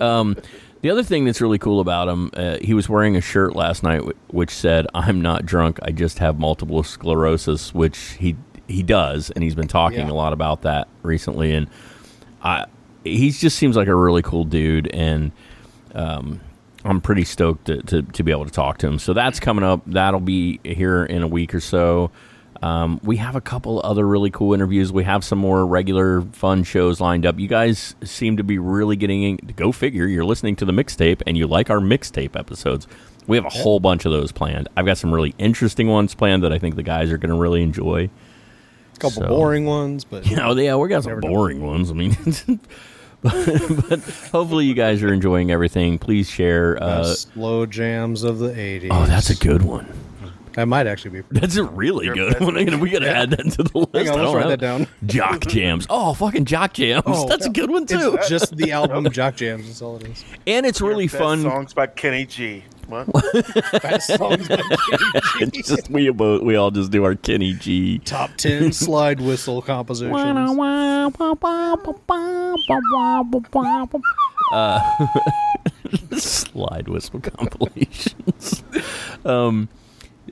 um 0.00 0.36
the 0.82 0.90
other 0.90 1.02
thing 1.02 1.24
that's 1.24 1.40
really 1.40 1.58
cool 1.58 1.80
about 1.80 2.08
him, 2.08 2.30
uh, 2.34 2.58
he 2.60 2.74
was 2.74 2.88
wearing 2.88 3.16
a 3.16 3.20
shirt 3.20 3.56
last 3.56 3.82
night 3.82 4.02
wh- 4.02 4.34
which 4.34 4.50
said, 4.50 4.86
"I'm 4.94 5.20
not 5.22 5.46
drunk. 5.46 5.78
I 5.82 5.90
just 5.92 6.18
have 6.18 6.38
multiple 6.38 6.82
sclerosis," 6.82 7.72
which 7.74 7.98
he 8.18 8.36
he 8.68 8.82
does, 8.82 9.30
and 9.30 9.42
he's 9.42 9.54
been 9.54 9.68
talking 9.68 10.00
Yeah. 10.06 10.10
a 10.12 10.14
lot 10.14 10.32
about 10.32 10.62
that 10.62 10.88
recently. 11.02 11.52
And 11.52 11.68
I, 12.42 12.66
he 13.04 13.30
just 13.30 13.56
seems 13.58 13.76
like 13.76 13.88
a 13.88 13.94
really 13.94 14.22
cool 14.22 14.44
dude, 14.44 14.88
and 14.94 15.32
um, 15.94 16.40
I'm 16.84 17.00
pretty 17.00 17.24
stoked 17.24 17.66
to, 17.66 17.82
to, 17.82 18.02
to 18.02 18.22
be 18.22 18.30
able 18.30 18.44
to 18.46 18.50
talk 18.50 18.78
to 18.78 18.86
him. 18.86 18.98
So 18.98 19.12
that's 19.12 19.40
coming 19.40 19.64
up. 19.64 19.82
That'll 19.86 20.20
be 20.20 20.58
here 20.64 21.04
in 21.04 21.22
a 21.22 21.26
week 21.28 21.54
or 21.54 21.60
so. 21.60 22.10
Um, 22.62 23.00
we 23.02 23.16
have 23.16 23.34
a 23.34 23.40
couple 23.40 23.80
other 23.84 24.06
really 24.06 24.30
cool 24.30 24.54
interviews. 24.54 24.92
We 24.92 25.02
have 25.04 25.24
some 25.24 25.38
more 25.38 25.66
regular 25.66 26.22
fun 26.22 26.62
shows 26.62 27.00
lined 27.00 27.26
up. 27.26 27.38
You 27.38 27.48
guys 27.48 27.96
seem 28.04 28.36
to 28.36 28.44
be 28.44 28.58
really 28.58 28.94
getting 28.96 29.22
in. 29.24 29.36
Go 29.56 29.72
figure. 29.72 30.06
You're 30.06 30.24
listening 30.24 30.54
to 30.56 30.64
the 30.64 30.72
mixtape 30.72 31.22
and 31.26 31.36
you 31.36 31.46
like 31.48 31.70
our 31.70 31.80
mixtape 31.80 32.38
episodes. 32.38 32.86
We 33.26 33.36
have 33.36 33.44
a 33.46 33.50
whole 33.50 33.80
bunch 33.80 34.04
of 34.04 34.12
those 34.12 34.30
planned. 34.32 34.68
I've 34.76 34.86
got 34.86 34.98
some 34.98 35.12
really 35.12 35.34
interesting 35.38 35.88
ones 35.88 36.14
planned 36.14 36.42
that 36.44 36.52
I 36.52 36.58
think 36.58 36.76
the 36.76 36.82
guys 36.82 37.10
are 37.12 37.18
going 37.18 37.30
to 37.34 37.40
really 37.40 37.62
enjoy. 37.62 38.10
A 38.94 38.98
couple 38.98 39.22
So- 39.22 39.28
boring 39.28 39.64
ones, 39.64 40.04
but 40.04 40.26
You 40.30 40.36
know, 40.36 40.54
yeah, 40.56 40.76
we 40.76 40.88
got 40.88 41.02
some 41.04 41.14
know. 41.20 41.28
boring 41.28 41.62
ones. 41.64 41.90
I 41.90 41.94
mean, 41.94 42.16
but, 43.22 43.32
but 43.88 44.00
hopefully 44.32 44.66
you 44.66 44.74
guys 44.74 45.02
are 45.02 45.12
enjoying 45.12 45.50
everything. 45.50 45.98
Please 45.98 46.28
share. 46.28 46.80
Uh, 46.82 47.04
slow 47.14 47.66
jams 47.66 48.22
of 48.24 48.38
the 48.38 48.48
'80s. 48.50 48.88
oh, 48.90 49.06
that's 49.06 49.30
a 49.30 49.36
good 49.36 49.62
one. 49.62 49.86
That 50.54 50.66
might 50.68 50.86
actually 50.86 51.10
be. 51.12 51.22
Pretty 51.22 51.40
That's 51.40 51.56
a 51.56 51.64
really 51.64 52.06
Your 52.06 52.14
good 52.14 52.40
one. 52.40 52.54
We 52.80 52.90
got 52.90 52.98
to 53.00 53.10
add 53.10 53.30
that 53.30 53.50
to 53.52 53.62
the 53.62 53.78
list. 53.78 53.94
Hang 53.94 54.08
on, 54.08 54.18
I 54.18 54.22
let's 54.22 54.26
don't 54.26 54.34
write 54.36 54.40
have- 54.42 54.50
that 54.50 54.60
down. 54.60 54.86
Jock 55.06 55.40
jams. 55.46 55.86
Oh, 55.88 56.12
fucking 56.14 56.44
jock 56.44 56.74
jams. 56.74 57.04
Oh, 57.06 57.26
That's 57.28 57.46
a 57.46 57.50
good 57.50 57.70
one 57.70 57.86
too. 57.86 58.16
It's 58.18 58.28
just 58.28 58.56
the 58.56 58.72
album 58.72 59.10
Jock 59.12 59.36
Jams. 59.36 59.66
That's 59.66 59.80
all 59.82 59.96
it 59.96 60.06
is. 60.08 60.24
and 60.46 60.66
it's 60.66 60.80
really 60.80 61.06
Best 61.06 61.16
fun. 61.18 61.42
Songs 61.42 61.72
by 61.74 61.86
Kenny 61.86 62.26
G. 62.26 62.64
What? 62.88 63.06
Best 63.82 64.08
songs 64.16 64.48
by 64.48 64.60
It's 65.40 65.68
just 65.68 65.88
we 65.90 66.10
both 66.10 66.42
we 66.42 66.56
all 66.56 66.70
just 66.70 66.90
do 66.90 67.04
our 67.04 67.14
Kenny 67.14 67.54
G. 67.54 67.98
Top 68.00 68.30
ten 68.36 68.72
slide 68.72 69.20
whistle 69.20 69.62
compositions. 69.62 70.12
slide 76.18 76.88
whistle 76.88 77.20
compilations. 77.20 78.64
um, 79.24 79.68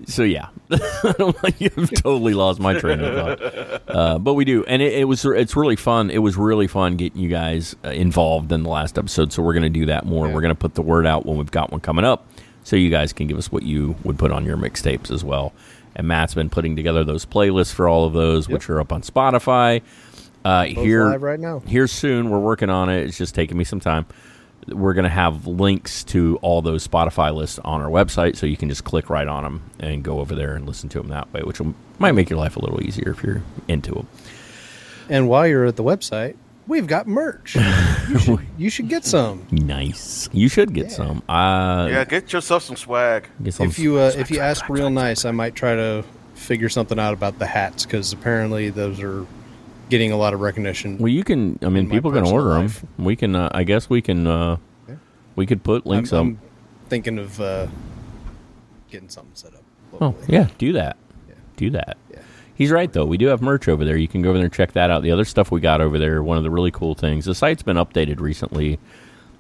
so 0.07 0.23
yeah, 0.23 0.49
I 0.71 1.15
don't 1.19 1.43
like 1.43 1.61
you've 1.61 1.91
totally 2.03 2.35
lost 2.35 2.61
my 2.61 2.75
train 2.75 3.01
of 3.01 3.15
thought. 3.15 3.83
Uh, 3.89 4.19
but 4.19 4.35
we 4.35 4.45
do, 4.45 4.65
and 4.65 4.81
it, 4.83 4.93
it 4.95 5.05
was 5.05 5.25
it's 5.25 5.57
really 5.57 5.77
fun. 5.77 6.11
It 6.11 6.19
was 6.19 6.37
really 6.37 6.67
fun 6.67 6.97
getting 6.97 7.21
you 7.21 7.29
guys 7.29 7.77
uh, 7.85 7.91
involved 7.91 8.53
in 8.53 8.63
the 8.63 8.69
last 8.71 8.99
episode. 8.99 9.33
So 9.33 9.43
we're 9.43 9.53
going 9.53 9.63
to 9.65 9.69
do 9.69 9.87
that 9.87 10.07
more. 10.07 10.27
Yeah. 10.27 10.35
We're 10.35 10.41
going 10.41 10.55
to 10.55 10.61
put 10.61 10.75
the 10.75 10.83
word 10.83 11.07
out 11.07 11.27
when 11.27 11.37
we've 11.37 11.51
got 11.51 11.71
one 11.71 11.81
coming 11.81 12.05
up, 12.05 12.27
so 12.65 12.77
you 12.77 12.91
guys 12.91 13.13
can 13.13 13.27
give 13.27 13.39
us 13.39 13.51
what 13.51 13.63
you 13.63 13.97
would 14.05 14.19
put 14.19 14.33
on 14.33 14.45
your 14.45 14.57
mixtapes 14.57 15.11
as 15.11 15.25
well. 15.25 15.53
And 15.97 16.07
Matt's 16.07 16.35
been 16.35 16.51
putting 16.51 16.77
together 16.77 17.05
those 17.05 17.27
playlists 17.27 17.73
for 17.75 17.89
all 17.89 18.05
of 18.05 18.13
those, 18.13 18.49
which 18.49 18.71
are 18.71 18.81
up 18.81 18.93
on 18.93 19.03
Spotify. 19.03 19.83
Uh, 20.45 20.65
here 20.65 21.05
live 21.07 21.23
right 21.23 21.41
now. 21.41 21.59
here 21.61 21.87
soon. 21.87 22.31
We're 22.31 22.39
working 22.39 22.71
on 22.71 22.89
it. 22.89 23.05
It's 23.05 23.19
just 23.19 23.35
taking 23.35 23.59
me 23.59 23.65
some 23.65 23.81
time. 23.81 24.07
We're 24.69 24.93
going 24.93 25.05
to 25.05 25.09
have 25.09 25.47
links 25.47 26.05
to 26.05 26.39
all 26.43 26.63
those 26.63 26.87
Spotify 26.87 27.35
lists 27.35 27.59
on 27.65 27.81
our 27.81 27.89
website, 27.89 28.37
so 28.37 28.47
you 28.47 28.57
can 28.57 28.69
just 28.69 28.85
click 28.85 29.09
right 29.11 29.27
on 29.27 29.43
them 29.43 29.63
and 29.79 30.03
go 30.03 30.21
over 30.21 30.35
there 30.35 30.55
and 30.55 30.67
listen 30.67 30.89
to 30.91 30.99
them 30.99 31.09
that 31.09 31.33
way, 31.33 31.41
which 31.43 31.61
will, 31.61 31.75
might 31.99 32.13
make 32.13 32.29
your 32.31 32.39
life 32.39 32.57
a 32.57 32.61
little 32.61 32.83
easier 32.83 33.11
if 33.11 33.23
you're 33.23 33.43
into 33.69 33.93
them. 33.93 34.07
And 35.09 35.29
while 35.29 35.47
you're 35.47 35.65
at 35.67 35.77
the 35.77 35.83
website, 35.83 36.37
we've 36.67 36.87
got 36.87 37.07
merch. 37.09 37.57
you, 37.57 38.19
should, 38.19 38.39
you 38.59 38.71
should 38.71 38.89
get 38.89 39.05
some. 39.05 39.47
Nice. 39.51 40.29
You 40.33 40.49
should 40.49 40.73
get 40.73 40.93
some. 40.93 41.23
Uh, 41.29 41.89
Yeah, 41.91 42.05
get 42.05 42.33
yourself 42.33 42.63
some 42.63 42.77
swag. 42.77 43.29
get 43.43 43.55
some 43.55 43.67
If 43.67 43.79
you 43.79 43.97
uh, 43.99 44.11
swag, 44.11 44.21
if 44.21 44.31
you 44.31 44.37
swag, 44.37 44.51
ask 44.51 44.67
swag, 44.67 44.71
real 44.71 44.85
swag. 44.87 44.95
nice, 44.95 45.25
I 45.25 45.31
might 45.33 45.55
try 45.55 45.75
to 45.75 46.05
figure 46.35 46.69
something 46.69 46.99
out 46.99 47.13
about 47.13 47.39
the 47.39 47.47
hats 47.47 47.85
because 47.85 48.13
apparently 48.13 48.71
those 48.71 49.01
are 49.01 49.27
getting 49.91 50.13
a 50.13 50.17
lot 50.17 50.33
of 50.33 50.41
recognition. 50.41 50.97
Well, 50.99 51.09
you 51.09 51.23
can. 51.25 51.59
I 51.63 51.69
mean, 51.69 51.91
people 51.91 52.11
can 52.13 52.25
order 52.25 52.51
them. 52.55 52.73
We 52.99 53.17
can. 53.17 53.37
Uh, 53.37 53.51
I 53.53 53.65
guess 53.65 53.91
we 53.91 54.01
can. 54.01 54.27
Uh, 54.27 54.57
Yeah. 54.89 54.95
We 55.37 55.45
could 55.47 55.63
put 55.63 55.85
I'm, 55.85 55.91
links 55.91 56.13
up. 56.13 56.21
I'm 56.21 56.41
thinking 56.89 57.19
of 57.19 57.39
uh, 57.41 57.67
getting 58.91 59.09
something 59.09 59.35
set 59.35 59.55
up. 59.55 59.63
Oh, 60.01 60.15
yeah, 60.29 60.49
do 60.59 60.73
that. 60.73 60.97
Yeah. 61.29 61.35
Do 61.57 61.71
that. 61.71 61.97
Yeah. 62.11 62.21
He's 62.55 62.71
right 62.71 62.93
though. 62.93 63.07
We 63.07 63.17
do 63.17 63.27
have 63.27 63.41
merch 63.43 63.69
over 63.69 63.85
there. 63.85 63.97
You 63.97 64.07
can 64.09 64.23
go 64.23 64.29
over 64.31 64.39
there 64.39 64.45
and 64.45 64.53
check 64.55 64.73
that 64.73 64.91
out. 64.91 65.03
The 65.03 65.11
other 65.11 65.25
stuff 65.25 65.51
we 65.51 65.61
got 65.61 65.81
over 65.81 65.99
there, 65.99 66.23
one 66.23 66.37
of 66.37 66.45
the 66.45 66.51
really 66.51 66.71
cool 66.71 66.95
things. 66.95 67.25
The 67.25 67.35
site's 67.35 67.63
been 67.63 67.79
updated 67.79 68.21
recently. 68.21 68.79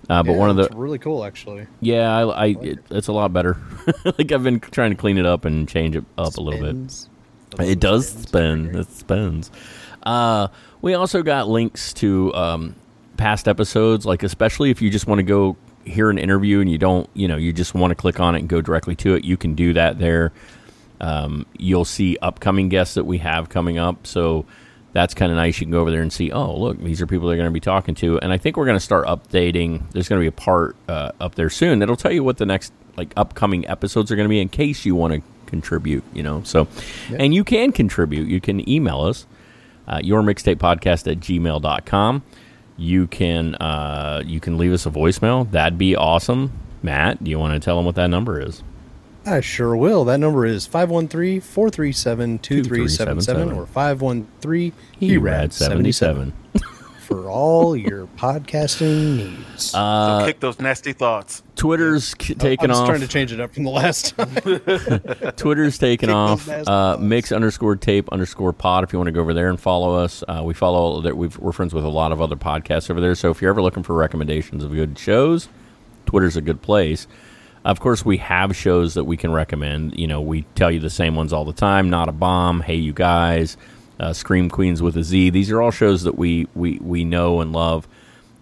Uh, 0.08 0.22
but 0.22 0.32
Yeah, 0.32 0.38
one 0.38 0.50
of 0.50 0.56
the 0.56 0.64
it's 0.64 0.74
really 0.74 0.98
cool 0.98 1.24
actually. 1.24 1.66
yeah, 1.80 2.16
I, 2.16 2.22
I 2.22 2.46
it, 2.46 2.78
it's 2.90 3.08
a 3.08 3.12
lot 3.12 3.32
better. 3.32 3.58
like 4.04 4.32
I've 4.32 4.42
been 4.42 4.58
trying 4.58 4.90
to 4.90 4.96
clean 4.96 5.18
it 5.18 5.26
up 5.26 5.44
and 5.44 5.68
change 5.68 5.94
it 5.96 6.04
up 6.16 6.36
a 6.36 6.40
little 6.40 6.60
bit. 6.60 6.90
Spins. 6.90 7.08
It 7.58 7.78
does 7.78 8.08
spin. 8.08 8.74
It 8.74 8.90
spins. 8.90 9.50
Uh, 10.02 10.48
we 10.82 10.94
also 10.94 11.22
got 11.22 11.48
links 11.48 11.92
to 11.94 12.34
um, 12.34 12.74
past 13.16 13.48
episodes, 13.48 14.06
like 14.06 14.22
especially 14.22 14.70
if 14.70 14.80
you 14.80 14.90
just 14.90 15.06
want 15.06 15.18
to 15.18 15.22
go 15.22 15.56
hear 15.84 16.10
an 16.10 16.18
interview 16.18 16.60
and 16.60 16.70
you 16.70 16.78
don't, 16.78 17.08
you 17.14 17.28
know, 17.28 17.36
you 17.36 17.52
just 17.52 17.74
want 17.74 17.90
to 17.90 17.94
click 17.94 18.20
on 18.20 18.34
it 18.34 18.40
and 18.40 18.48
go 18.48 18.60
directly 18.60 18.94
to 18.96 19.14
it. 19.14 19.24
You 19.24 19.36
can 19.36 19.54
do 19.54 19.72
that 19.74 19.98
there. 19.98 20.32
Um, 21.00 21.46
you'll 21.58 21.84
see 21.84 22.18
upcoming 22.20 22.68
guests 22.68 22.94
that 22.94 23.04
we 23.04 23.18
have 23.18 23.48
coming 23.48 23.78
up. 23.78 24.06
So 24.06 24.44
that's 24.92 25.14
kind 25.14 25.30
of 25.30 25.36
nice. 25.36 25.60
You 25.60 25.66
can 25.66 25.72
go 25.72 25.80
over 25.80 25.90
there 25.90 26.02
and 26.02 26.12
see, 26.12 26.32
oh, 26.32 26.56
look, 26.56 26.78
these 26.78 27.00
are 27.00 27.06
people 27.06 27.28
they're 27.28 27.36
going 27.36 27.48
to 27.48 27.52
be 27.52 27.60
talking 27.60 27.94
to. 27.96 28.18
And 28.20 28.32
I 28.32 28.38
think 28.38 28.56
we're 28.56 28.66
going 28.66 28.76
to 28.76 28.84
start 28.84 29.06
updating. 29.06 29.88
There's 29.92 30.08
going 30.08 30.18
to 30.18 30.22
be 30.22 30.28
a 30.28 30.32
part 30.32 30.76
uh, 30.88 31.12
up 31.20 31.36
there 31.36 31.48
soon 31.48 31.78
that'll 31.78 31.96
tell 31.96 32.12
you 32.12 32.24
what 32.24 32.38
the 32.38 32.46
next 32.46 32.72
like 32.96 33.12
upcoming 33.16 33.66
episodes 33.68 34.10
are 34.10 34.16
going 34.16 34.26
to 34.26 34.30
be 34.30 34.40
in 34.40 34.48
case 34.48 34.84
you 34.84 34.94
want 34.94 35.14
to 35.14 35.22
contribute, 35.46 36.04
you 36.12 36.22
know. 36.22 36.42
So, 36.44 36.68
and 37.16 37.32
you 37.32 37.44
can 37.44 37.72
contribute. 37.72 38.28
You 38.28 38.40
can 38.40 38.68
email 38.68 39.00
us, 39.02 39.26
uh, 39.86 40.00
your 40.02 40.22
mixtape 40.22 40.56
podcast 40.56 41.10
at 41.10 41.20
gmail.com. 41.20 42.22
You 42.76 43.06
can 43.06 43.54
uh, 43.56 44.22
you 44.24 44.40
can 44.40 44.56
leave 44.58 44.72
us 44.72 44.86
a 44.86 44.90
voicemail. 44.90 45.50
That'd 45.50 45.78
be 45.78 45.94
awesome. 45.96 46.52
Matt, 46.82 47.22
do 47.22 47.30
you 47.30 47.38
want 47.38 47.52
to 47.54 47.60
tell 47.64 47.76
them 47.76 47.84
what 47.84 47.94
that 47.96 48.06
number 48.08 48.40
is? 48.40 48.62
I 49.26 49.40
sure 49.40 49.76
will. 49.76 50.06
That 50.06 50.18
number 50.18 50.46
is 50.46 50.66
513-437-2377 50.66 53.54
or 53.56 53.66
513 53.66 54.72
Erad 55.02 55.52
seventy 55.52 55.92
seven. 55.92 56.32
for 57.10 57.28
all 57.28 57.76
your 57.76 58.06
podcasting 58.16 59.16
needs. 59.16 59.74
Uh, 59.74 60.20
so 60.20 60.26
kick 60.26 60.38
those 60.38 60.60
nasty 60.60 60.92
thoughts. 60.92 61.42
Twitter's 61.56 62.14
k- 62.14 62.34
I'm 62.34 62.38
taking 62.38 62.68
just 62.68 62.80
off. 62.80 62.86
trying 62.88 63.00
to 63.00 63.08
change 63.08 63.32
it 63.32 63.40
up 63.40 63.52
from 63.52 63.64
the 63.64 63.70
last 63.70 64.16
time. 64.16 65.32
Twitter's 65.36 65.76
taking 65.78 66.08
Kick 66.08 66.14
off. 66.16 66.48
Uh, 66.48 66.96
mix 67.00 67.32
underscore 67.32 67.74
tape 67.74 68.08
underscore 68.12 68.52
pod. 68.52 68.84
If 68.84 68.92
you 68.92 68.98
want 69.00 69.08
to 69.08 69.12
go 69.12 69.20
over 69.20 69.34
there 69.34 69.48
and 69.50 69.58
follow 69.60 69.96
us, 69.96 70.22
uh, 70.28 70.42
we 70.44 70.54
follow 70.54 71.00
that. 71.02 71.16
We've, 71.16 71.36
we're 71.38 71.50
friends 71.52 71.74
with 71.74 71.84
a 71.84 71.88
lot 71.88 72.12
of 72.12 72.20
other 72.20 72.36
podcasts 72.36 72.88
over 72.90 73.00
there. 73.00 73.16
So 73.16 73.30
if 73.30 73.42
you're 73.42 73.50
ever 73.50 73.60
looking 73.60 73.82
for 73.82 73.94
recommendations 73.94 74.62
of 74.62 74.70
good 74.70 74.96
shows, 74.96 75.48
Twitter's 76.06 76.36
a 76.36 76.40
good 76.40 76.62
place. 76.62 77.08
Of 77.64 77.80
course, 77.80 78.04
we 78.04 78.18
have 78.18 78.56
shows 78.56 78.94
that 78.94 79.04
we 79.04 79.16
can 79.16 79.32
recommend. 79.32 79.98
You 79.98 80.06
know, 80.06 80.20
we 80.20 80.42
tell 80.54 80.70
you 80.70 80.78
the 80.80 80.88
same 80.88 81.16
ones 81.16 81.32
all 81.32 81.44
the 81.44 81.52
time. 81.52 81.90
Not 81.90 82.08
a 82.08 82.12
bomb. 82.12 82.60
Hey, 82.60 82.76
you 82.76 82.92
guys. 82.94 83.56
Uh, 84.00 84.14
Scream 84.14 84.48
Queens 84.48 84.80
with 84.80 84.96
a 84.96 85.04
Z. 85.04 85.28
These 85.28 85.50
are 85.50 85.60
all 85.60 85.70
shows 85.70 86.04
that 86.04 86.16
we 86.16 86.48
we 86.54 86.78
we 86.78 87.04
know 87.04 87.42
and 87.42 87.52
love. 87.52 87.86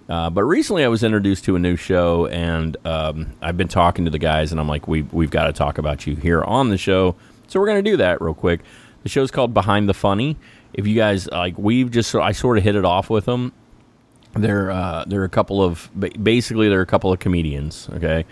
Uh, 0.09 0.31
but 0.31 0.45
recently, 0.45 0.85
I 0.85 0.89
was 0.89 1.03
introduced 1.03 1.45
to 1.47 1.57
a 1.57 1.59
new 1.59 1.75
show, 1.75 2.27
and 2.27 2.77
um, 2.87 3.33
I've 3.43 3.57
been 3.57 3.69
talking 3.69 4.05
to 4.05 4.11
the 4.11 4.21
guys, 4.21 4.53
and 4.53 4.61
I'm 4.61 4.69
like, 4.69 4.87
we 4.87 5.03
we've 5.03 5.31
got 5.31 5.45
to 5.49 5.53
talk 5.53 5.79
about 5.79 6.07
you 6.07 6.15
here 6.15 6.43
on 6.45 6.71
the 6.71 6.79
show. 6.79 7.17
So 7.49 7.59
we're 7.59 7.67
to 7.83 7.83
do 7.91 7.97
that 7.97 8.21
real 8.23 8.35
quick. 8.35 8.61
The 9.03 9.09
show's 9.09 9.33
called 9.33 9.53
Behind 9.53 9.89
the 9.89 9.95
Funny. 9.95 10.37
If 10.73 10.87
you 10.87 10.95
guys 10.95 11.29
like, 11.29 11.59
we've 11.59 11.91
just 11.91 12.15
I 12.15 12.33
sort 12.33 12.57
of 12.57 12.65
hit 12.65 12.77
it 12.77 12.85
off 12.85 13.11
with 13.11 13.25
them. 13.25 13.53
They're 14.35 14.71
uh, 14.71 15.05
they're 15.07 15.25
a 15.25 15.29
couple 15.29 15.61
of 15.61 15.91
basically 16.23 16.69
they're 16.69 16.83
a 16.83 16.87
couple 16.87 17.13
of 17.13 17.19
comedians. 17.19 17.89
Okay, 17.95 18.25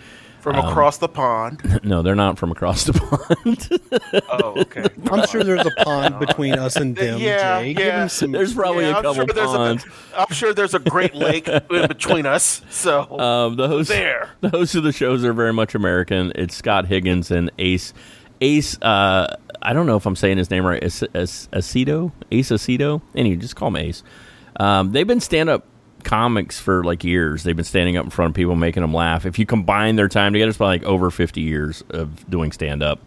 From 0.47 0.59
Um, 0.63 0.67
across 0.69 0.97
the 0.97 1.09
pond. 1.09 1.79
no, 1.83 2.01
they're 2.01 2.15
not 2.15 2.37
from 2.39 2.51
across 2.53 2.85
the 2.85 2.93
pond. 2.93 3.69
Oh, 4.29 4.61
okay. 4.61 4.85
I'm 5.11 5.27
sure 5.27 5.43
there's 5.43 5.65
a 5.65 5.83
pond 5.83 6.19
between 6.19 6.53
us 6.53 6.75
and 6.77 6.95
them, 6.95 7.19
Yeah, 7.19 7.59
Jay. 7.61 7.73
Give 7.73 7.85
yeah. 7.85 8.07
some 8.07 8.31
There's 8.31 8.53
probably 8.53 8.83
Yeah, 8.85 8.91
a 8.91 8.95
I'm 8.97 9.03
couple 9.03 9.13
sure 9.15 9.25
there's 9.33 9.47
ponds. 9.47 9.85
A, 10.13 10.19
I'm 10.21 10.33
sure 10.33 10.53
there's 10.53 10.73
a 10.73 10.79
great 10.79 11.15
lake 11.15 11.45
between 11.69 12.25
us. 12.25 12.61
So 12.69 13.19
Um, 13.19 13.55
the 13.57 13.67
hosts, 13.67 13.91
There. 13.91 14.29
the 14.41 14.49
hosts 14.49 14.75
of 14.75 14.83
the 14.83 14.91
shows 14.93 15.23
are 15.25 15.33
very 15.33 15.51
much 15.53 15.75
American. 15.75 16.31
It's 16.35 16.55
Scott 16.55 16.85
Higgins 16.85 17.29
and 17.31 17.51
Ace. 17.59 17.93
Ace, 18.41 18.79
uh, 18.81 19.35
I 19.61 19.73
don't 19.73 19.85
know 19.87 19.97
if 19.97 20.05
I'm 20.05 20.15
saying 20.15 20.37
his 20.37 20.49
name 20.49 20.65
right. 20.65 20.81
Ace, 20.83 21.03
Ace, 21.15 21.49
Aceto, 21.51 22.11
Ace 22.31 22.49
Aceto. 22.51 23.01
Anyway, 23.15 23.35
just 23.37 23.55
call 23.55 23.67
him 23.69 23.77
Ace. 23.77 24.03
Um, 24.59 24.91
they've 24.93 25.07
been 25.07 25.19
stand 25.19 25.49
up 25.49 25.65
comics 26.07 26.57
for 26.57 26.85
like 26.85 27.03
years. 27.03 27.43
They've 27.43 27.55
been 27.55 27.65
standing 27.65 27.97
up 27.97 28.05
in 28.05 28.09
front 28.09 28.31
of 28.31 28.35
people, 28.35 28.55
making 28.55 28.81
them 28.81 28.93
laugh. 28.93 29.25
If 29.25 29.37
you 29.37 29.45
combine 29.45 29.97
their 29.97 30.07
time 30.07 30.31
together, 30.31 30.49
it's 30.49 30.57
probably 30.57 30.79
like 30.79 30.87
over 30.87 31.11
50 31.11 31.41
years 31.41 31.83
of 31.89 32.27
doing 32.29 32.53
stand 32.53 32.81
up. 32.81 33.01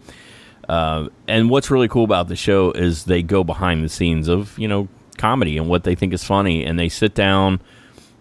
Uh, 0.69 1.09
and 1.27 1.49
what's 1.49 1.71
really 1.71 1.89
cool 1.89 2.05
about 2.05 2.29
the 2.29 2.37
show 2.37 2.71
is 2.73 3.07
they 3.07 3.23
go 3.23 3.43
behind 3.43 3.83
the 3.83 3.89
scenes 3.89 4.29
of 4.29 4.57
you 4.59 4.69
know 4.69 4.87
comedy 5.17 5.57
and 5.57 5.69
what 5.69 5.83
they 5.85 5.95
think 5.95 6.13
is 6.13 6.23
funny, 6.23 6.65
and 6.65 6.79
they 6.79 6.91
sit 6.91 7.15
down 7.15 7.61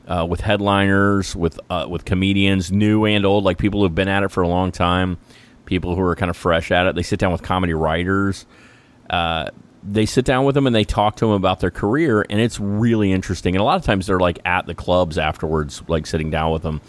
uh, 0.08 0.26
with 0.28 0.42
headliners, 0.42 1.36
with 1.36 1.60
uh, 1.70 1.86
with 1.88 2.06
comedians, 2.06 2.72
new 2.72 3.06
and 3.06 3.26
old, 3.26 3.44
like 3.44 3.58
people 3.58 3.82
who've 3.82 3.94
been 3.94 4.08
at 4.08 4.24
it 4.24 4.32
for 4.32 4.42
a 4.42 4.48
long 4.48 4.72
time, 4.72 5.18
people 5.66 5.94
who 5.96 6.02
are 6.02 6.16
kind 6.16 6.30
of 6.30 6.38
fresh 6.38 6.72
at 6.72 6.88
it. 6.88 6.96
They 6.96 7.04
sit 7.04 7.20
down 7.20 7.34
with 7.34 7.44
comedy 7.44 7.74
writers. 7.74 8.46
They 9.82 10.06
sit 10.06 10.26
down 10.26 10.46
with 10.46 10.56
them 10.56 10.68
and 10.68 10.76
they 10.76 10.84
talk 10.84 11.16
to 11.18 11.26
them 11.26 11.34
about 11.34 11.62
their 11.62 11.72
career, 11.72 12.26
and 12.30 12.40
it's 12.40 12.60
really 12.60 13.12
interesting. 13.12 13.56
And 13.56 13.62
a 13.62 13.64
lot 13.64 13.78
of 13.78 13.84
times 13.84 14.08
they're 14.08 14.20
like 14.20 14.40
at 14.46 14.66
the 14.66 14.76
clubs 14.76 15.18
afterwards, 15.18 15.82
like 15.88 16.06
sitting 16.06 16.30
down 16.30 16.52
with 16.52 16.64
them. 16.64 16.82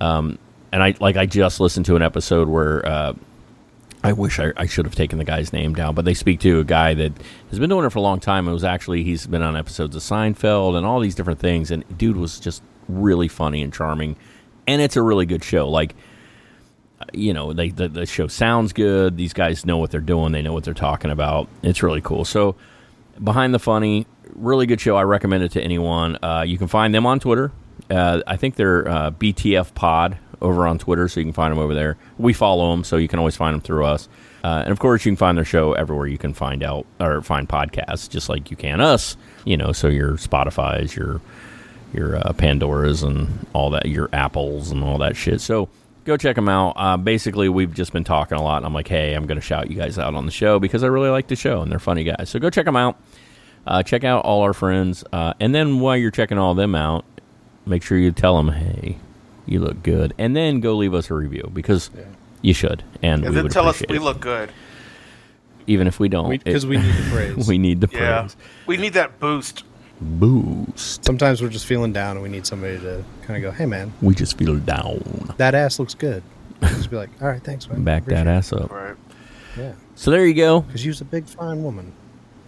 Um, 0.00 0.38
and 0.72 0.82
I 0.82 0.94
like 1.00 1.16
I 1.16 1.26
just 1.26 1.60
listened 1.60 1.86
to 1.86 1.96
an 1.96 2.02
episode 2.02 2.48
where 2.48 2.84
uh, 2.84 3.14
I 4.02 4.12
wish 4.12 4.38
I, 4.38 4.52
I 4.56 4.66
should 4.66 4.84
have 4.84 4.94
taken 4.94 5.18
the 5.18 5.24
guy's 5.24 5.52
name 5.52 5.74
down, 5.74 5.94
but 5.94 6.04
they 6.04 6.14
speak 6.14 6.40
to 6.40 6.60
a 6.60 6.64
guy 6.64 6.94
that 6.94 7.12
has 7.50 7.58
been 7.58 7.70
doing 7.70 7.84
it 7.84 7.90
for 7.90 7.98
a 7.98 8.02
long 8.02 8.20
time. 8.20 8.46
It 8.48 8.52
was 8.52 8.64
actually 8.64 9.02
he's 9.02 9.26
been 9.26 9.42
on 9.42 9.56
episodes 9.56 9.96
of 9.96 10.02
Seinfeld 10.02 10.76
and 10.76 10.86
all 10.86 11.00
these 11.00 11.14
different 11.14 11.40
things, 11.40 11.70
and 11.70 11.84
dude 11.96 12.16
was 12.16 12.38
just 12.38 12.62
really 12.88 13.28
funny 13.28 13.62
and 13.62 13.72
charming, 13.72 14.16
and 14.66 14.80
it's 14.80 14.96
a 14.96 15.02
really 15.02 15.26
good 15.26 15.42
show. 15.42 15.68
Like, 15.68 15.94
you 17.12 17.32
know, 17.32 17.52
they 17.52 17.70
the, 17.70 17.88
the 17.88 18.06
show 18.06 18.26
sounds 18.26 18.72
good. 18.72 19.16
These 19.16 19.32
guys 19.32 19.64
know 19.64 19.78
what 19.78 19.90
they're 19.90 20.00
doing. 20.00 20.32
They 20.32 20.42
know 20.42 20.52
what 20.52 20.64
they're 20.64 20.74
talking 20.74 21.10
about. 21.10 21.48
It's 21.62 21.82
really 21.82 22.00
cool. 22.00 22.24
So, 22.24 22.56
behind 23.22 23.54
the 23.54 23.58
funny, 23.58 24.06
really 24.34 24.66
good 24.66 24.80
show. 24.80 24.96
I 24.96 25.02
recommend 25.02 25.44
it 25.44 25.52
to 25.52 25.62
anyone. 25.62 26.18
Uh, 26.22 26.44
you 26.46 26.58
can 26.58 26.68
find 26.68 26.94
them 26.94 27.06
on 27.06 27.20
Twitter. 27.20 27.52
Uh, 27.90 28.22
I 28.26 28.36
think 28.36 28.56
they're 28.56 28.88
uh, 28.88 29.10
BTF 29.12 29.74
Pod 29.74 30.18
over 30.40 30.66
on 30.66 30.78
Twitter, 30.78 31.08
so 31.08 31.20
you 31.20 31.26
can 31.26 31.32
find 31.32 31.52
them 31.52 31.58
over 31.58 31.74
there. 31.74 31.96
We 32.18 32.32
follow 32.32 32.70
them, 32.70 32.84
so 32.84 32.96
you 32.96 33.08
can 33.08 33.18
always 33.18 33.36
find 33.36 33.54
them 33.54 33.60
through 33.60 33.84
us. 33.84 34.08
Uh, 34.44 34.62
and 34.64 34.70
of 34.70 34.78
course, 34.78 35.04
you 35.04 35.10
can 35.10 35.16
find 35.16 35.36
their 35.36 35.44
show 35.44 35.72
everywhere 35.72 36.06
you 36.06 36.18
can 36.18 36.32
find 36.32 36.62
out 36.62 36.86
or 37.00 37.22
find 37.22 37.48
podcasts, 37.48 38.08
just 38.08 38.28
like 38.28 38.50
you 38.50 38.56
can 38.56 38.80
us. 38.80 39.16
You 39.44 39.56
know, 39.56 39.72
so 39.72 39.88
your 39.88 40.12
Spotify's, 40.12 40.94
your 40.94 41.20
your 41.92 42.16
uh, 42.16 42.32
Pandoras, 42.34 43.02
and 43.02 43.46
all 43.52 43.70
that, 43.70 43.86
your 43.86 44.08
Apples, 44.12 44.70
and 44.70 44.84
all 44.84 44.98
that 44.98 45.16
shit. 45.16 45.40
So 45.40 45.68
go 46.08 46.16
check 46.16 46.34
them 46.34 46.48
out. 46.48 46.72
Uh, 46.76 46.96
basically, 46.96 47.48
we've 47.48 47.72
just 47.72 47.92
been 47.92 48.02
talking 48.04 48.36
a 48.36 48.42
lot. 48.42 48.56
And 48.56 48.66
I'm 48.66 48.74
like, 48.74 48.88
hey, 48.88 49.14
I'm 49.14 49.26
going 49.26 49.36
to 49.38 49.46
shout 49.46 49.70
you 49.70 49.76
guys 49.76 49.98
out 49.98 50.14
on 50.14 50.26
the 50.26 50.32
show 50.32 50.58
because 50.58 50.82
I 50.82 50.88
really 50.88 51.10
like 51.10 51.28
the 51.28 51.36
show 51.36 51.62
and 51.62 51.70
they're 51.70 51.78
funny 51.78 52.02
guys. 52.04 52.28
So 52.30 52.38
go 52.40 52.50
check 52.50 52.64
them 52.64 52.76
out. 52.76 52.98
Uh, 53.66 53.82
check 53.82 54.02
out 54.02 54.24
all 54.24 54.40
our 54.42 54.54
friends, 54.54 55.04
uh, 55.12 55.34
and 55.40 55.54
then 55.54 55.78
while 55.80 55.94
you're 55.96 56.10
checking 56.10 56.38
all 56.38 56.54
them 56.54 56.74
out, 56.74 57.04
make 57.66 57.82
sure 57.82 57.98
you 57.98 58.10
tell 58.12 58.34
them, 58.38 58.48
hey, 58.50 58.96
you 59.44 59.60
look 59.60 59.82
good, 59.82 60.14
and 60.16 60.34
then 60.34 60.60
go 60.60 60.74
leave 60.74 60.94
us 60.94 61.10
a 61.10 61.14
review 61.14 61.50
because 61.52 61.90
you 62.40 62.54
should, 62.54 62.82
and, 63.02 63.24
and 63.24 63.28
we 63.28 63.34
then 63.34 63.42
would 63.42 63.52
tell 63.52 63.68
us 63.68 63.82
we 63.86 63.96
it. 63.96 64.00
look 64.02 64.20
good. 64.20 64.50
even 65.66 65.86
if 65.86 66.00
we 66.00 66.08
don't, 66.08 66.30
because 66.30 66.64
it- 66.64 66.68
we 66.70 66.78
need 66.78 66.94
the 66.94 67.10
praise. 67.10 67.48
we 67.48 67.58
need 67.58 67.80
the 67.82 67.88
Yeah. 67.92 68.20
praise 68.20 68.36
We 68.66 68.78
need 68.78 68.94
that 68.94 69.20
boost. 69.20 69.64
Boost. 70.00 71.04
Sometimes 71.04 71.42
we're 71.42 71.48
just 71.48 71.66
feeling 71.66 71.92
down 71.92 72.16
and 72.16 72.22
we 72.22 72.28
need 72.28 72.46
somebody 72.46 72.78
to 72.80 73.04
kind 73.22 73.36
of 73.44 73.50
go, 73.50 73.56
"Hey, 73.56 73.66
man, 73.66 73.92
We 74.00 74.14
just 74.14 74.36
feel 74.38 74.56
down. 74.56 75.34
that 75.38 75.54
ass 75.54 75.78
looks 75.78 75.94
good." 75.94 76.22
Just 76.62 76.90
be 76.90 76.96
like, 76.96 77.10
"All 77.20 77.28
right, 77.28 77.42
thanks, 77.42 77.68
man." 77.68 77.82
Back 77.84 78.04
that 78.06 78.26
ass 78.26 78.52
up. 78.52 78.70
Right. 78.72 78.94
Yeah, 79.56 79.72
So 79.96 80.10
there 80.10 80.24
you 80.26 80.34
go. 80.34 80.60
because 80.60 80.84
you're 80.84 80.94
a 81.00 81.04
big, 81.04 81.26
fine 81.26 81.62
woman. 81.64 81.92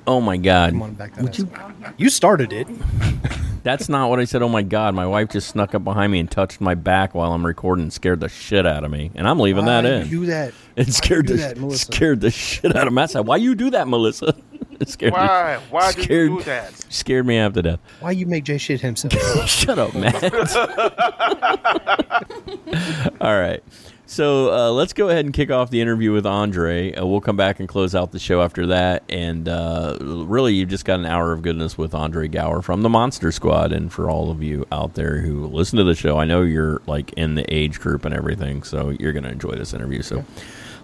Oh 0.06 0.20
my 0.20 0.36
God. 0.36 0.70
Come 0.70 0.82
on, 0.82 0.94
back 0.94 1.14
that 1.14 1.22
Would 1.22 1.32
ass 1.32 1.38
you- 1.40 1.48
up. 1.86 1.94
You 1.96 2.08
started 2.08 2.52
it. 2.52 2.66
That's 3.62 3.88
not 3.90 4.08
what 4.08 4.18
I 4.20 4.24
said. 4.24 4.40
Oh 4.42 4.48
my 4.48 4.62
God. 4.62 4.94
My 4.94 5.06
wife 5.06 5.28
just 5.30 5.48
snuck 5.48 5.74
up 5.74 5.84
behind 5.84 6.10
me 6.12 6.18
and 6.20 6.30
touched 6.30 6.60
my 6.62 6.74
back 6.74 7.14
while 7.14 7.32
I'm 7.34 7.44
recording 7.44 7.82
and 7.82 7.92
scared 7.92 8.20
the 8.20 8.28
shit 8.30 8.64
out 8.66 8.84
of 8.84 8.90
me. 8.90 9.10
And 9.14 9.28
I'm 9.28 9.38
leaving 9.38 9.66
that 9.66 9.84
Why 9.84 9.90
in. 9.90 10.08
you 10.08 10.20
Do 10.20 10.26
that. 10.26 10.54
It 10.76 10.92
scared 10.94 11.26
do 11.26 11.36
the 11.36 11.54
that, 11.54 11.72
scared 11.72 12.20
the 12.22 12.30
shit 12.30 12.74
out 12.74 12.86
of 12.86 12.92
Matt. 12.94 13.10
Said, 13.10 13.26
Why 13.26 13.36
you 13.36 13.54
do 13.54 13.68
that, 13.70 13.86
Melissa? 13.86 14.34
It 14.80 14.88
scared 14.94 15.12
Why? 15.12 15.58
Me, 15.58 15.62
Why 15.70 15.92
do 15.92 16.02
scared, 16.02 16.30
you 16.30 16.38
do 16.38 16.44
that? 16.44 16.74
Scared 16.92 17.26
me 17.26 17.36
half 17.36 17.52
to 17.52 17.62
death. 17.62 17.80
Why 18.00 18.10
you 18.12 18.26
make 18.26 18.44
Jay 18.44 18.58
shit 18.58 18.80
himself? 18.80 19.12
Shut 19.48 19.78
up, 19.78 19.94
Matt. 19.94 20.24
All 23.20 23.38
right. 23.38 23.62
So 24.06 24.52
uh, 24.52 24.70
let's 24.72 24.92
go 24.92 25.08
ahead 25.08 25.24
and 25.24 25.32
kick 25.32 25.52
off 25.52 25.70
the 25.70 25.80
interview 25.80 26.12
with 26.12 26.26
Andre. 26.26 26.92
Uh, 26.92 27.06
we'll 27.06 27.20
come 27.20 27.36
back 27.36 27.60
and 27.60 27.68
close 27.68 27.94
out 27.94 28.10
the 28.10 28.18
show 28.18 28.42
after 28.42 28.66
that. 28.66 29.04
And 29.08 29.48
uh, 29.48 29.98
really, 30.00 30.54
you've 30.54 30.68
just 30.68 30.84
got 30.84 30.98
an 30.98 31.06
hour 31.06 31.32
of 31.32 31.42
goodness 31.42 31.78
with 31.78 31.94
Andre 31.94 32.26
Gower 32.26 32.60
from 32.60 32.82
the 32.82 32.88
Monster 32.88 33.30
Squad. 33.30 33.70
And 33.70 33.92
for 33.92 34.10
all 34.10 34.32
of 34.32 34.42
you 34.42 34.66
out 34.72 34.94
there 34.94 35.20
who 35.20 35.46
listen 35.46 35.78
to 35.78 35.84
the 35.84 35.94
show, 35.94 36.18
I 36.18 36.24
know 36.24 36.42
you're 36.42 36.82
like 36.86 37.12
in 37.12 37.36
the 37.36 37.44
age 37.54 37.78
group 37.78 38.04
and 38.04 38.12
everything, 38.12 38.64
so 38.64 38.90
you're 38.90 39.12
going 39.12 39.22
to 39.22 39.30
enjoy 39.30 39.52
this 39.52 39.72
interview. 39.74 40.02
So 40.02 40.24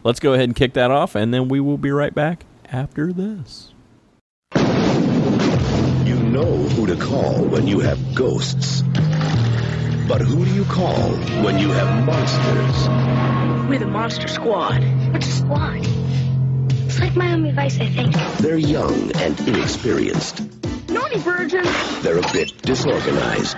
let's 0.04 0.20
go 0.20 0.34
ahead 0.34 0.44
and 0.44 0.54
kick 0.54 0.74
that 0.74 0.92
off, 0.92 1.16
and 1.16 1.34
then 1.34 1.48
we 1.48 1.58
will 1.58 1.78
be 1.78 1.90
right 1.90 2.14
back 2.14 2.44
after 2.70 3.12
this. 3.12 3.72
You 6.06 6.14
know 6.22 6.44
who 6.44 6.86
to 6.86 6.94
call 6.96 7.44
when 7.44 7.66
you 7.66 7.80
have 7.80 8.14
ghosts. 8.14 8.82
But 10.06 10.20
who 10.20 10.44
do 10.44 10.54
you 10.54 10.64
call 10.64 11.10
when 11.42 11.58
you 11.58 11.70
have 11.70 12.06
monsters? 12.06 13.68
We're 13.68 13.80
the 13.80 13.86
Monster 13.86 14.28
Squad. 14.28 14.84
What's 15.12 15.26
a 15.26 15.32
squad? 15.32 15.80
It's 16.86 17.00
like 17.00 17.16
Miami 17.16 17.50
Vice, 17.50 17.80
I 17.80 17.88
think. 17.88 18.14
They're 18.38 18.56
young 18.56 19.10
and 19.16 19.40
inexperienced. 19.40 20.42
Naughty 20.88 21.18
virgin. 21.18 21.64
They're 22.02 22.18
a 22.18 22.32
bit 22.32 22.56
disorganized. 22.62 23.56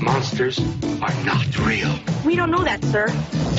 Monsters 0.00 0.58
are 1.02 1.24
not 1.24 1.58
real. 1.66 1.94
We 2.24 2.36
don't 2.36 2.50
know 2.50 2.64
that, 2.64 2.82
sir. 2.84 3.06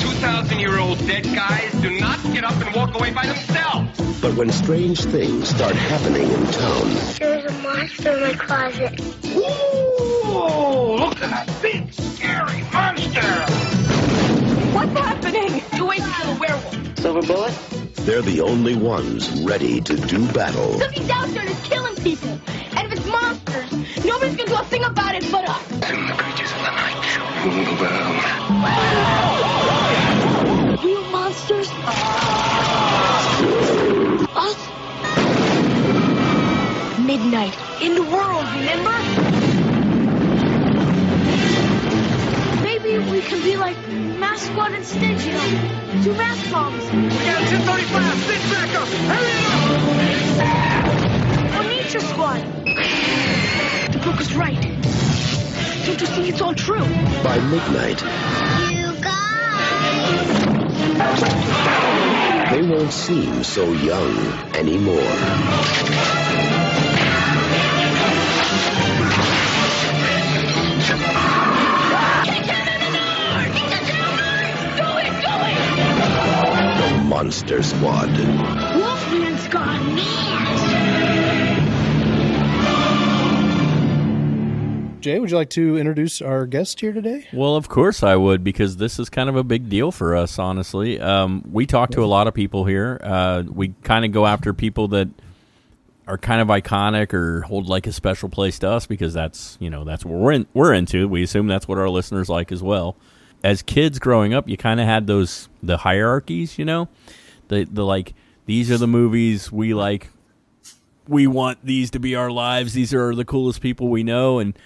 2,000 0.00 0.58
year 0.58 0.78
old 0.78 0.98
dead 1.06 1.24
guys 1.24 1.72
do 1.80 1.98
not 2.00 2.22
get 2.32 2.44
up 2.44 2.54
and 2.64 2.74
walk 2.74 2.94
away 2.94 3.12
by 3.12 3.26
themselves. 3.26 4.20
But 4.20 4.34
when 4.34 4.50
strange 4.50 5.04
things 5.04 5.48
start 5.48 5.74
happening 5.74 6.28
in 6.30 6.46
town, 6.46 6.90
There's 7.18 7.44
a 7.44 7.52
monster 7.62 8.12
in 8.12 8.20
my 8.22 8.34
closet. 8.34 9.00
Ooh, 9.26 10.96
look 10.96 11.20
at 11.22 11.30
that 11.30 11.62
big, 11.62 11.92
scary 11.92 12.62
monster! 12.72 13.20
What's 14.72 14.92
happening? 14.98 15.62
Two 15.76 15.86
ways 15.86 16.02
to 16.02 16.10
kill 16.10 16.30
a 16.30 16.38
werewolf. 16.38 16.98
Silver 16.98 17.22
bullet? 17.22 17.54
they're 18.04 18.22
the 18.22 18.40
only 18.40 18.74
ones 18.74 19.30
ready 19.42 19.80
to 19.80 19.94
do 19.96 20.26
battle. 20.32 20.78
Something's 20.80 21.10
out 21.10 21.28
there 21.28 21.44
that's 21.44 21.68
killing 21.68 21.94
people. 21.96 22.40
And 23.14 23.36
if 23.36 23.48
it's 23.48 23.52
monsters, 23.52 24.04
nobody's 24.04 24.36
gonna 24.36 24.50
do 24.50 24.56
a 24.56 24.64
thing 24.64 24.84
about 24.84 25.14
it 25.14 25.30
but 25.30 25.48
us. 25.48 25.66
Soon 25.68 26.06
the 26.06 26.14
creatures 26.14 26.52
of 26.52 26.58
the 26.58 26.70
night 26.70 27.04
shall 27.04 27.26
rule 27.44 27.64
the 27.64 27.72
world. 27.80 28.22
Real 30.84 31.04
monsters? 31.10 31.68
Us? 34.34 34.58
Midnight. 36.98 37.56
In 37.82 37.94
the 37.94 38.02
world, 38.02 38.46
remember? 38.54 38.96
Maybe 42.62 42.98
we 43.10 43.20
can 43.20 43.42
be 43.42 43.56
like 43.56 43.76
Mass 44.18 44.40
Squad 44.42 44.72
and 44.72 44.84
Stitch, 44.84 45.24
you 45.26 45.32
know? 45.32 46.02
Two 46.04 46.14
mass 46.14 46.50
bombs. 46.50 46.84
We 46.92 47.08
got 47.26 47.42
1035, 47.42 48.18
sit 48.24 48.42
back 48.50 48.74
up, 48.74 48.88
hurry 48.88 49.32
up! 50.68 50.71
Or 51.92 51.94
Nature 51.94 52.06
Squad. 52.06 52.40
The 53.92 53.98
book 54.02 54.18
is 54.18 54.34
right. 54.34 54.62
Don't 55.84 56.00
you 56.00 56.06
see 56.06 56.28
it's 56.30 56.40
all 56.40 56.54
true? 56.54 56.78
By 57.22 57.38
midnight, 57.38 58.00
You 58.70 58.94
guys! 59.02 59.30
they 62.50 62.62
won't 62.62 62.92
seem 62.92 63.44
so 63.44 63.70
young 63.72 64.16
anymore. 64.54 64.96
The 76.78 77.04
Monster 77.04 77.62
Squad. 77.62 78.08
Wolfman's 78.08 79.46
got 79.48 80.71
Jay, 85.02 85.18
would 85.18 85.30
you 85.30 85.36
like 85.36 85.50
to 85.50 85.76
introduce 85.76 86.22
our 86.22 86.46
guest 86.46 86.78
here 86.78 86.92
today? 86.92 87.26
Well, 87.32 87.56
of 87.56 87.68
course 87.68 88.04
I 88.04 88.14
would, 88.14 88.44
because 88.44 88.76
this 88.76 89.00
is 89.00 89.10
kind 89.10 89.28
of 89.28 89.34
a 89.34 89.42
big 89.42 89.68
deal 89.68 89.90
for 89.90 90.14
us, 90.14 90.38
honestly. 90.38 91.00
Um, 91.00 91.42
we 91.50 91.66
talk 91.66 91.90
to 91.90 92.04
a 92.04 92.06
lot 92.06 92.28
of 92.28 92.34
people 92.34 92.66
here. 92.66 93.00
Uh, 93.02 93.42
we 93.52 93.74
kind 93.82 94.04
of 94.04 94.12
go 94.12 94.26
after 94.26 94.54
people 94.54 94.86
that 94.88 95.08
are 96.06 96.18
kind 96.18 96.40
of 96.40 96.46
iconic 96.46 97.12
or 97.12 97.40
hold 97.42 97.66
like 97.66 97.88
a 97.88 97.92
special 97.92 98.28
place 98.28 98.60
to 98.60 98.68
us 98.68 98.86
because 98.86 99.12
that's 99.12 99.56
you 99.60 99.70
know 99.70 99.82
that's 99.82 100.04
what 100.04 100.14
we're 100.14 100.32
in, 100.32 100.46
we're 100.54 100.72
into. 100.72 101.08
We 101.08 101.24
assume 101.24 101.48
that's 101.48 101.66
what 101.66 101.78
our 101.78 101.88
listeners 101.88 102.28
like 102.28 102.52
as 102.52 102.62
well. 102.62 102.96
As 103.42 103.60
kids 103.60 103.98
growing 103.98 104.32
up, 104.32 104.48
you 104.48 104.56
kind 104.56 104.78
of 104.78 104.86
had 104.86 105.08
those 105.08 105.48
the 105.64 105.78
hierarchies, 105.78 106.58
you 106.60 106.64
know, 106.64 106.88
the 107.48 107.64
the 107.64 107.84
like 107.84 108.14
these 108.46 108.70
are 108.70 108.78
the 108.78 108.86
movies 108.86 109.50
we 109.50 109.74
like. 109.74 110.10
We 111.08 111.26
want 111.26 111.58
these 111.64 111.90
to 111.90 111.98
be 111.98 112.14
our 112.14 112.30
lives. 112.30 112.72
These 112.72 112.94
are 112.94 113.12
the 113.16 113.24
coolest 113.24 113.60
people 113.60 113.88
we 113.88 114.04
know, 114.04 114.38
and 114.38 114.56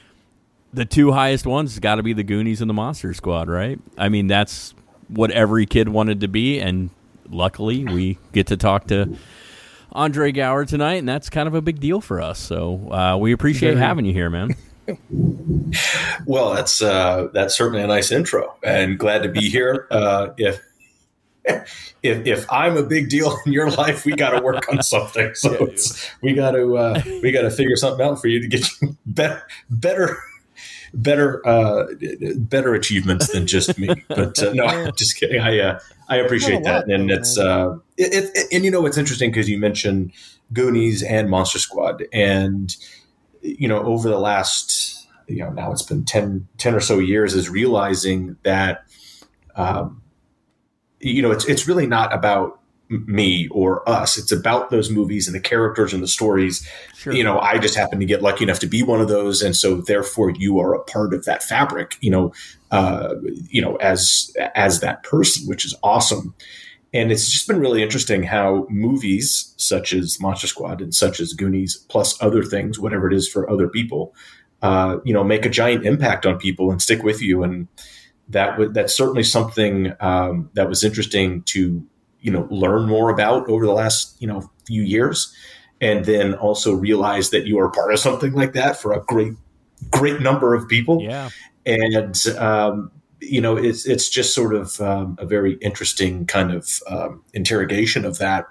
the 0.72 0.84
two 0.84 1.12
highest 1.12 1.46
ones 1.46 1.72
has 1.72 1.80
got 1.80 1.96
to 1.96 2.02
be 2.02 2.12
the 2.12 2.24
Goonies 2.24 2.60
and 2.60 2.68
the 2.68 2.74
Monster 2.74 3.14
Squad, 3.14 3.48
right? 3.48 3.78
I 3.96 4.08
mean, 4.08 4.26
that's 4.26 4.74
what 5.08 5.30
every 5.30 5.66
kid 5.66 5.88
wanted 5.88 6.20
to 6.20 6.28
be, 6.28 6.58
and 6.60 6.90
luckily 7.28 7.84
we 7.84 8.18
get 8.32 8.48
to 8.48 8.56
talk 8.56 8.88
to 8.88 9.16
Andre 9.92 10.32
Gower 10.32 10.64
tonight, 10.64 10.96
and 10.96 11.08
that's 11.08 11.30
kind 11.30 11.48
of 11.48 11.54
a 11.54 11.62
big 11.62 11.80
deal 11.80 12.00
for 12.00 12.20
us. 12.20 12.38
So 12.38 12.92
uh, 12.92 13.16
we 13.16 13.32
appreciate 13.32 13.76
having 13.76 14.04
you 14.04 14.12
here, 14.12 14.30
man. 14.30 14.54
Well, 16.26 16.54
that's 16.54 16.80
uh, 16.80 17.28
that's 17.32 17.56
certainly 17.56 17.82
a 17.82 17.88
nice 17.88 18.12
intro, 18.12 18.56
and 18.62 18.96
glad 18.96 19.24
to 19.24 19.28
be 19.28 19.48
here. 19.48 19.88
Uh, 19.90 20.28
if 20.38 20.60
if 21.44 22.26
if 22.26 22.52
I'm 22.52 22.76
a 22.76 22.82
big 22.82 23.08
deal 23.08 23.36
in 23.44 23.52
your 23.52 23.70
life, 23.70 24.04
we 24.04 24.14
got 24.14 24.30
to 24.30 24.40
work 24.42 24.68
on 24.68 24.82
something. 24.82 25.32
So 25.34 25.52
it's, 25.52 26.08
we 26.22 26.34
got 26.34 26.52
to 26.52 26.76
uh, 26.76 27.02
we 27.22 27.32
got 27.32 27.42
to 27.42 27.50
figure 27.50 27.76
something 27.76 28.06
out 28.06 28.20
for 28.20 28.28
you 28.28 28.40
to 28.40 28.46
get 28.46 28.68
you 28.80 28.96
better 29.06 29.42
better 29.70 30.18
better 30.94 31.46
uh, 31.46 31.86
better 32.36 32.74
achievements 32.74 33.32
than 33.32 33.46
just 33.46 33.78
me. 33.78 33.88
But 34.08 34.42
uh, 34.42 34.52
no, 34.52 34.90
just 34.96 35.18
kidding. 35.18 35.40
I 35.40 35.58
uh, 35.58 35.80
I 36.08 36.16
appreciate 36.16 36.64
that, 36.64 36.88
and 36.88 37.10
it's 37.10 37.38
uh, 37.38 37.76
it, 37.96 38.30
it, 38.34 38.46
and 38.52 38.64
you 38.64 38.70
know 38.70 38.86
it's 38.86 38.98
interesting? 38.98 39.30
Because 39.30 39.48
you 39.48 39.58
mentioned 39.58 40.12
Goonies 40.52 41.02
and 41.02 41.28
Monster 41.28 41.58
Squad, 41.58 42.04
and 42.12 42.76
you 43.42 43.68
know 43.68 43.82
over 43.82 44.08
the 44.08 44.18
last 44.18 45.06
you 45.28 45.38
know 45.38 45.50
now 45.50 45.72
it's 45.72 45.82
been 45.82 46.04
10, 46.04 46.46
10 46.58 46.74
or 46.74 46.80
so 46.80 46.98
years 46.98 47.34
is 47.34 47.48
realizing 47.48 48.36
that 48.42 48.84
um, 49.56 50.02
you 51.00 51.22
know 51.22 51.30
it's 51.30 51.44
it's 51.46 51.66
really 51.66 51.86
not 51.86 52.12
about 52.12 52.60
me 52.88 53.48
or 53.48 53.88
us. 53.88 54.16
It's 54.16 54.32
about 54.32 54.70
those 54.70 54.90
movies 54.90 55.26
and 55.26 55.34
the 55.34 55.40
characters 55.40 55.92
and 55.92 56.02
the 56.02 56.08
stories. 56.08 56.66
Sure. 56.96 57.12
you 57.12 57.22
know 57.22 57.38
i 57.38 57.58
just 57.58 57.76
happen 57.76 58.00
to 58.00 58.06
get 58.06 58.22
lucky 58.22 58.42
enough 58.42 58.58
to 58.60 58.66
be 58.66 58.82
one 58.82 59.00
of 59.00 59.06
those 59.06 59.40
and 59.40 59.54
so 59.54 59.76
therefore 59.76 60.30
you 60.30 60.58
are 60.58 60.74
a 60.74 60.82
part 60.82 61.14
of 61.14 61.24
that 61.24 61.42
fabric 61.42 61.96
you 62.00 62.10
know 62.10 62.32
uh, 62.72 63.14
you 63.48 63.62
know 63.62 63.76
as 63.76 64.34
as 64.54 64.80
that 64.80 65.02
person 65.02 65.46
which 65.46 65.64
is 65.64 65.74
awesome. 65.82 66.34
And 66.94 67.12
it's 67.12 67.30
just 67.30 67.46
been 67.46 67.60
really 67.60 67.82
interesting 67.82 68.22
how 68.22 68.66
movies 68.70 69.52
such 69.58 69.92
as 69.92 70.18
monster 70.18 70.46
squad 70.46 70.80
and 70.80 70.94
such 70.94 71.20
as 71.20 71.34
goonies 71.34 71.76
plus 71.88 72.20
other 72.22 72.42
things 72.42 72.78
whatever 72.78 73.06
it 73.06 73.14
is 73.14 73.28
for 73.28 73.48
other 73.50 73.68
people 73.68 74.14
uh, 74.62 74.98
you 75.04 75.12
know 75.12 75.24
make 75.24 75.44
a 75.44 75.50
giant 75.50 75.86
impact 75.86 76.26
on 76.26 76.38
people 76.38 76.70
and 76.70 76.80
stick 76.80 77.02
with 77.02 77.22
you. 77.22 77.42
And 77.42 77.68
that 78.28 78.52
w- 78.52 78.72
that's 78.72 78.96
certainly 78.96 79.22
something 79.22 79.92
um, 80.00 80.50
that 80.54 80.68
was 80.68 80.82
interesting 80.82 81.42
to 81.44 81.86
you 82.20 82.30
know 82.30 82.46
learn 82.50 82.86
more 82.88 83.10
about 83.10 83.48
over 83.48 83.66
the 83.66 83.72
last 83.72 84.16
you 84.20 84.26
know 84.26 84.50
few 84.66 84.82
years 84.82 85.34
and 85.80 86.04
then 86.06 86.34
also 86.34 86.72
realize 86.72 87.30
that 87.30 87.46
you 87.46 87.58
are 87.58 87.70
part 87.70 87.92
of 87.92 87.98
something 88.00 88.32
like 88.32 88.52
that 88.54 88.76
for 88.80 88.92
a 88.92 89.00
great 89.04 89.34
great 89.90 90.20
number 90.20 90.54
of 90.54 90.66
people 90.68 91.02
Yeah. 91.02 91.28
and 91.66 92.16
um, 92.38 92.90
you 93.20 93.40
know 93.40 93.56
it's 93.56 93.86
it's 93.86 94.08
just 94.08 94.34
sort 94.34 94.54
of 94.54 94.80
um, 94.80 95.16
a 95.18 95.26
very 95.26 95.54
interesting 95.60 96.26
kind 96.26 96.50
of 96.52 96.68
um, 96.88 97.22
interrogation 97.34 98.04
of 98.04 98.18
that 98.18 98.46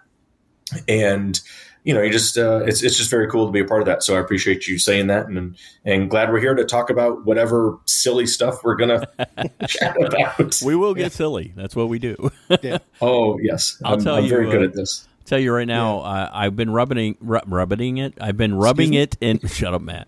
and 0.88 1.40
you 1.86 1.94
know 1.94 2.02
you 2.02 2.12
just 2.12 2.38
uh, 2.38 2.58
it's 2.66 2.84
it's 2.84 2.98
just 2.98 3.10
very 3.10 3.30
cool 3.30 3.46
to 3.46 3.52
be 3.52 3.62
a 3.62 3.66
part 3.66 3.80
of 3.82 3.86
that 3.86 4.04
so 4.04 4.16
i 4.18 4.20
appreciate 4.20 4.68
you 4.68 4.78
saying 4.78 5.08
that 5.08 5.28
and 5.28 5.56
and 5.86 6.10
glad 6.10 6.30
we're 6.32 6.40
here 6.42 6.56
to 6.56 6.66
talk 6.66 6.90
about 6.90 7.24
whatever 7.26 7.78
silly 7.86 8.26
stuff 8.26 8.62
we're 8.64 8.76
gonna 8.76 9.08
chat 9.68 9.96
about 10.02 10.62
We 10.66 10.76
will 10.76 10.94
get 10.96 11.14
silly. 11.14 11.54
That's 11.56 11.76
what 11.76 11.88
we 11.88 12.00
do. 12.00 12.32
yeah. 12.62 12.80
oh 13.02 13.38
yes 13.40 13.82
I'll 13.86 13.94
i'm, 13.94 14.04
tell 14.04 14.16
I'm 14.16 14.24
you, 14.26 14.30
very 14.30 14.50
good 14.50 14.62
uh, 14.64 14.66
at 14.66 14.74
this 14.74 15.08
tell 15.26 15.40
you 15.40 15.52
right 15.52 15.68
now, 15.68 16.02
uh, 16.02 16.30
I've 16.32 16.56
been 16.56 16.70
rubbing 16.70 17.18
ru- 17.20 17.40
rubbing 17.48 17.98
it. 17.98 18.14
I've 18.22 18.38
been 18.38 18.54
rubbing 18.56 18.94
it 18.94 19.18
in. 19.20 19.40
Shut 19.48 19.74
up, 19.74 19.82
Matt. 19.82 20.08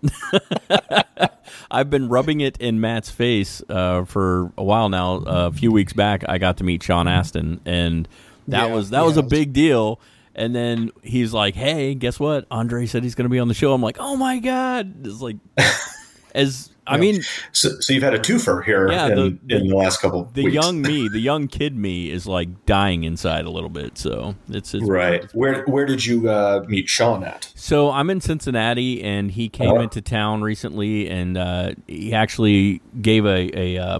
I've 1.70 1.90
been 1.90 2.08
rubbing 2.08 2.40
it 2.40 2.56
in 2.58 2.80
Matt's 2.80 3.10
face 3.10 3.60
uh, 3.68 4.04
for 4.04 4.52
a 4.56 4.62
while 4.62 4.88
now. 4.88 5.16
a 5.26 5.50
few 5.52 5.72
weeks 5.72 5.92
back, 5.92 6.24
I 6.28 6.38
got 6.38 6.58
to 6.58 6.64
meet 6.64 6.82
Sean 6.84 7.08
Astin, 7.08 7.60
and 7.64 8.06
that 8.46 8.68
Yeah, 8.68 8.74
was 8.74 8.90
that 8.90 9.04
was 9.04 9.16
a 9.16 9.22
big 9.22 9.52
deal. 9.52 10.00
And 10.38 10.54
then 10.54 10.90
he's 11.02 11.34
like, 11.34 11.54
"Hey, 11.56 11.94
guess 11.94 12.18
what? 12.20 12.46
Andre 12.50 12.86
said 12.86 13.02
he's 13.02 13.14
going 13.14 13.24
to 13.26 13.32
be 13.32 13.38
on 13.40 13.48
the 13.48 13.54
show." 13.54 13.74
I'm 13.74 13.82
like, 13.82 13.96
"Oh 13.98 14.16
my 14.16 14.38
god!" 14.38 15.06
It's 15.06 15.20
like, 15.20 15.36
as 16.34 16.70
I 16.86 16.96
mean, 16.96 17.20
so, 17.52 17.68
so 17.80 17.92
you've 17.92 18.02
had 18.02 18.14
a 18.14 18.18
twofer 18.18 18.64
here 18.64 18.90
Yeah, 18.90 19.08
in, 19.08 19.14
the- 19.16 19.38
the- 19.44 19.56
in 19.56 19.68
the 19.68 19.76
last 19.76 20.00
couple 20.00 20.24
the 20.32 20.44
weeks. 20.44 20.54
young 20.54 20.80
me, 20.80 21.06
the 21.08 21.18
young 21.20 21.46
kid 21.48 21.76
me, 21.76 22.10
is 22.10 22.26
like 22.26 22.64
dying 22.64 23.04
inside 23.04 23.44
a 23.44 23.50
little 23.50 23.68
bit. 23.68 23.98
So 23.98 24.36
it's, 24.48 24.72
it's 24.72 24.84
right 24.88 25.24
where 25.34 25.64
where 25.66 25.84
did 25.84 26.06
you 26.06 26.30
uh, 26.30 26.64
meet 26.66 26.88
sean 26.88 27.24
at 27.24 27.52
So 27.54 27.90
I'm 27.90 28.08
in 28.08 28.20
Cincinnati, 28.22 29.02
and 29.02 29.30
he 29.30 29.48
came 29.50 29.72
Oh. 29.72 29.80
into 29.80 30.00
town 30.00 30.40
recently, 30.42 31.10
and 31.10 31.36
uh, 31.36 31.72
he 31.86 32.14
actually 32.14 32.80
gave 33.02 33.26
a, 33.26 33.50
a, 33.58 33.76
uh, 33.78 33.98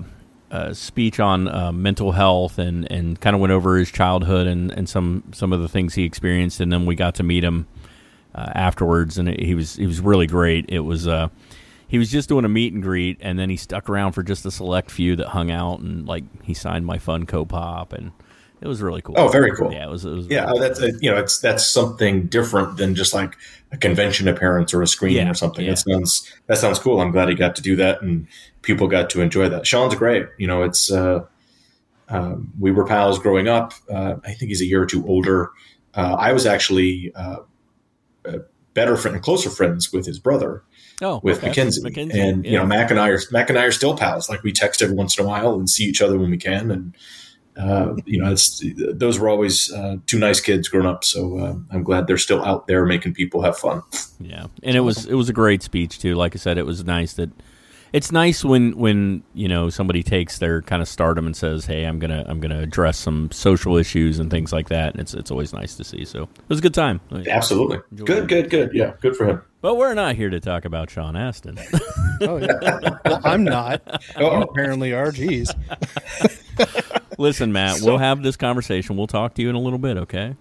a 0.51 0.75
speech 0.75 1.21
on 1.21 1.49
uh, 1.49 1.73
mental 1.73 2.13
health, 2.13 2.59
and, 2.59 2.91
and 2.91 3.21
kind 3.21 3.35
of 3.35 3.41
went 3.41 3.53
over 3.53 3.77
his 3.77 3.91
childhood 3.91 4.47
and, 4.47 4.71
and 4.73 4.89
some 4.89 5.23
some 5.33 5.53
of 5.53 5.61
the 5.61 5.69
things 5.69 5.95
he 5.95 6.05
experienced, 6.05 6.61
and 6.61 6.73
then 6.73 6.87
we 6.87 6.95
got 6.95 7.15
to 7.17 7.23
meet 7.23 7.45
him 7.45 7.67
uh, 8.35 8.51
afterwards, 8.55 9.19
and 9.19 9.29
he 9.29 9.55
was 9.55 9.77
he 9.77 9.87
was 9.87 10.01
really 10.01 10.27
great. 10.27 10.67
It 10.69 10.81
was. 10.81 11.07
Uh, 11.07 11.29
he 11.91 11.97
was 11.97 12.11
just 12.11 12.29
doing 12.29 12.45
a 12.45 12.51
meet 12.51 12.75
and 12.75 12.83
greet, 12.83 13.17
and 13.23 13.39
then 13.39 13.49
he 13.49 13.57
stuck 13.57 13.89
around 13.89 14.13
for 14.13 14.23
just 14.23 14.45
a 14.45 14.51
select 14.51 14.91
few 14.91 15.17
that 15.17 15.29
hung 15.29 15.51
out, 15.51 15.81
and 15.81 16.07
like 16.07 16.25
he 16.45 16.53
signed 16.53 16.85
my 16.85 16.99
Funko 16.99 17.49
Pop, 17.49 17.95
and 17.95 18.13
it 18.61 18.69
was 18.69 18.83
really 18.83 19.01
cool. 19.01 19.15
Oh, 19.17 19.29
very 19.29 19.53
cool. 19.57 19.73
Yeah, 19.73 19.87
it 19.87 19.91
was. 19.91 20.05
It 20.05 20.11
was 20.11 20.27
Yeah, 20.29 20.45
really 20.51 20.61
that's 20.61 20.83
uh, 20.83 20.91
you 21.01 21.11
know, 21.11 21.17
it's 21.17 21.39
that's 21.41 21.67
something 21.67 22.27
different 22.27 22.77
than 22.77 22.95
just 22.95 23.15
like 23.15 23.37
a 23.73 23.79
convention 23.79 24.29
appearance 24.29 24.75
or 24.75 24.83
a 24.83 24.87
screening 24.87 25.25
Yeah, 25.25 25.31
or 25.31 25.35
something. 25.35 25.65
yeah. 25.65 25.71
That 25.73 25.79
sounds 25.79 26.31
that 26.47 26.59
sounds 26.59 26.79
cool. 26.79 27.01
I'm 27.01 27.11
glad 27.11 27.31
he 27.31 27.35
got 27.35 27.57
to 27.57 27.63
do 27.63 27.75
that, 27.77 28.03
and 28.03 28.27
people 28.69 28.87
got 28.87 29.11
to 29.11 29.21
enjoy 29.21 29.49
that. 29.49 29.67
Sean's 29.67 29.97
great. 29.97 30.27
You 30.39 30.47
know, 30.47 30.63
it's 30.63 30.93
uh, 30.93 31.25
um, 32.09 32.53
we 32.61 32.71
were 32.71 32.85
pals 32.87 33.19
growing 33.19 33.49
up. 33.49 33.73
Uh, 33.91 34.15
I 34.25 34.35
think 34.35 34.51
he's 34.51 34.61
a 34.61 34.67
year 34.67 34.81
or 34.83 34.87
two 34.87 35.05
older. 35.09 35.51
Uh, 35.95 36.15
I 36.17 36.33
was 36.33 36.47
actually 36.47 37.11
uh, 37.17 37.39
uh, 38.25 38.39
better 38.75 38.97
friend 38.97 39.17
and 39.17 39.25
closer 39.25 39.51
friends 39.51 39.93
with 39.93 40.07
his 40.07 40.21
brother 40.21 40.63
Oh, 41.01 41.21
with 41.23 41.39
okay. 41.39 41.49
Mackenzie. 41.49 41.83
Mackenzie, 41.83 42.21
And 42.21 42.45
you 42.45 42.57
know, 42.57 42.67
Mac 42.67 42.91
and 42.91 42.99
I 43.01 43.09
are 43.09 43.21
Mac 43.31 43.49
and 43.51 43.59
I 43.59 43.65
are 43.65 43.73
still 43.73 43.97
pals. 43.97 44.29
Like 44.29 44.43
we 44.43 44.53
text 44.53 44.83
every 44.83 44.97
once 44.97 45.17
in 45.19 45.25
a 45.25 45.29
while 45.29 45.55
and 45.55 45.69
see 45.71 45.85
each 45.85 46.03
other 46.03 46.19
when 46.19 46.31
we 46.31 46.37
can. 46.37 46.71
And 46.73 46.97
uh, 47.57 47.95
you 48.05 48.21
know, 48.21 48.33
it's 48.33 48.63
those 48.77 49.19
were 49.19 49.29
always 49.29 49.73
uh, 49.73 49.97
two 50.07 50.19
nice 50.19 50.41
kids 50.41 50.69
growing 50.69 50.87
up. 50.89 51.05
So 51.05 51.39
uh, 51.39 51.55
I'm 51.71 51.83
glad 51.85 52.07
they're 52.09 52.19
still 52.19 52.45
out 52.45 52.67
there 52.67 52.85
making 52.85 53.15
people 53.15 53.43
have 53.43 53.57
fun. 53.57 53.83
Yeah, 54.21 54.47
and 54.65 54.77
it 54.77 54.81
was 54.81 55.07
it 55.07 55.15
was 55.15 55.29
a 55.29 55.33
great 55.33 55.63
speech 55.63 55.99
too. 56.01 56.15
Like 56.17 56.35
I 56.35 56.39
said, 56.39 56.59
it 56.59 56.67
was 56.67 56.85
nice 56.85 57.13
that 57.15 57.31
it's 57.93 58.13
nice 58.13 58.45
when 58.45 58.77
when 58.77 59.23
you 59.35 59.49
know 59.49 59.71
somebody 59.71 60.03
takes 60.03 60.39
their 60.39 60.63
kind 60.63 60.83
of 60.83 60.89
stardom 60.89 61.27
and 61.27 61.37
says, 61.37 61.67
"Hey, 61.67 61.85
I'm 61.85 61.99
gonna 61.99 62.25
I'm 62.27 62.41
gonna 62.41 62.61
address 62.61 62.99
some 62.99 63.31
social 63.31 63.77
issues 63.77 64.19
and 64.19 64.31
things 64.31 64.53
like 64.53 64.69
that." 64.69 64.93
And 64.93 65.01
it's 65.01 65.15
it's 65.15 65.31
always 65.31 65.53
nice 65.53 65.77
to 65.77 65.85
see. 65.85 66.05
So 66.05 66.23
it 66.25 66.29
was 66.49 66.59
a 66.59 66.63
good 66.63 66.75
time. 66.75 67.01
Absolutely, 67.29 67.79
good, 68.05 68.29
good, 68.29 68.51
good. 68.51 68.71
Yeah, 68.75 68.93
good 69.01 69.17
for 69.17 69.27
him. 69.27 69.43
But 69.61 69.77
we're 69.77 69.95
not 69.95 70.15
here 70.15 70.31
to 70.31 70.39
talk 70.39 70.65
about 70.65 70.91
Sean 70.91 71.17
Astin. 71.17 71.59
Oh 72.21 72.37
yeah. 72.39 72.99
well, 73.05 73.21
I'm 73.23 73.45
not. 73.45 73.81
You 74.19 74.27
Oh, 74.27 74.43
apparently 74.43 74.93
are. 74.93 75.13
Jeez. 75.13 75.55
Listen, 77.19 77.53
Matt, 77.53 77.79
we'll 77.81 77.99
have 77.99 78.25
this 78.25 78.37
conversation. 78.37 78.97
We'll 78.97 79.07
talk 79.07 79.35
to 79.35 79.43
you 79.43 79.49
in 79.51 79.55
a 79.55 79.61
little 79.61 79.79
bit, 79.79 79.97
okay? 79.99 80.35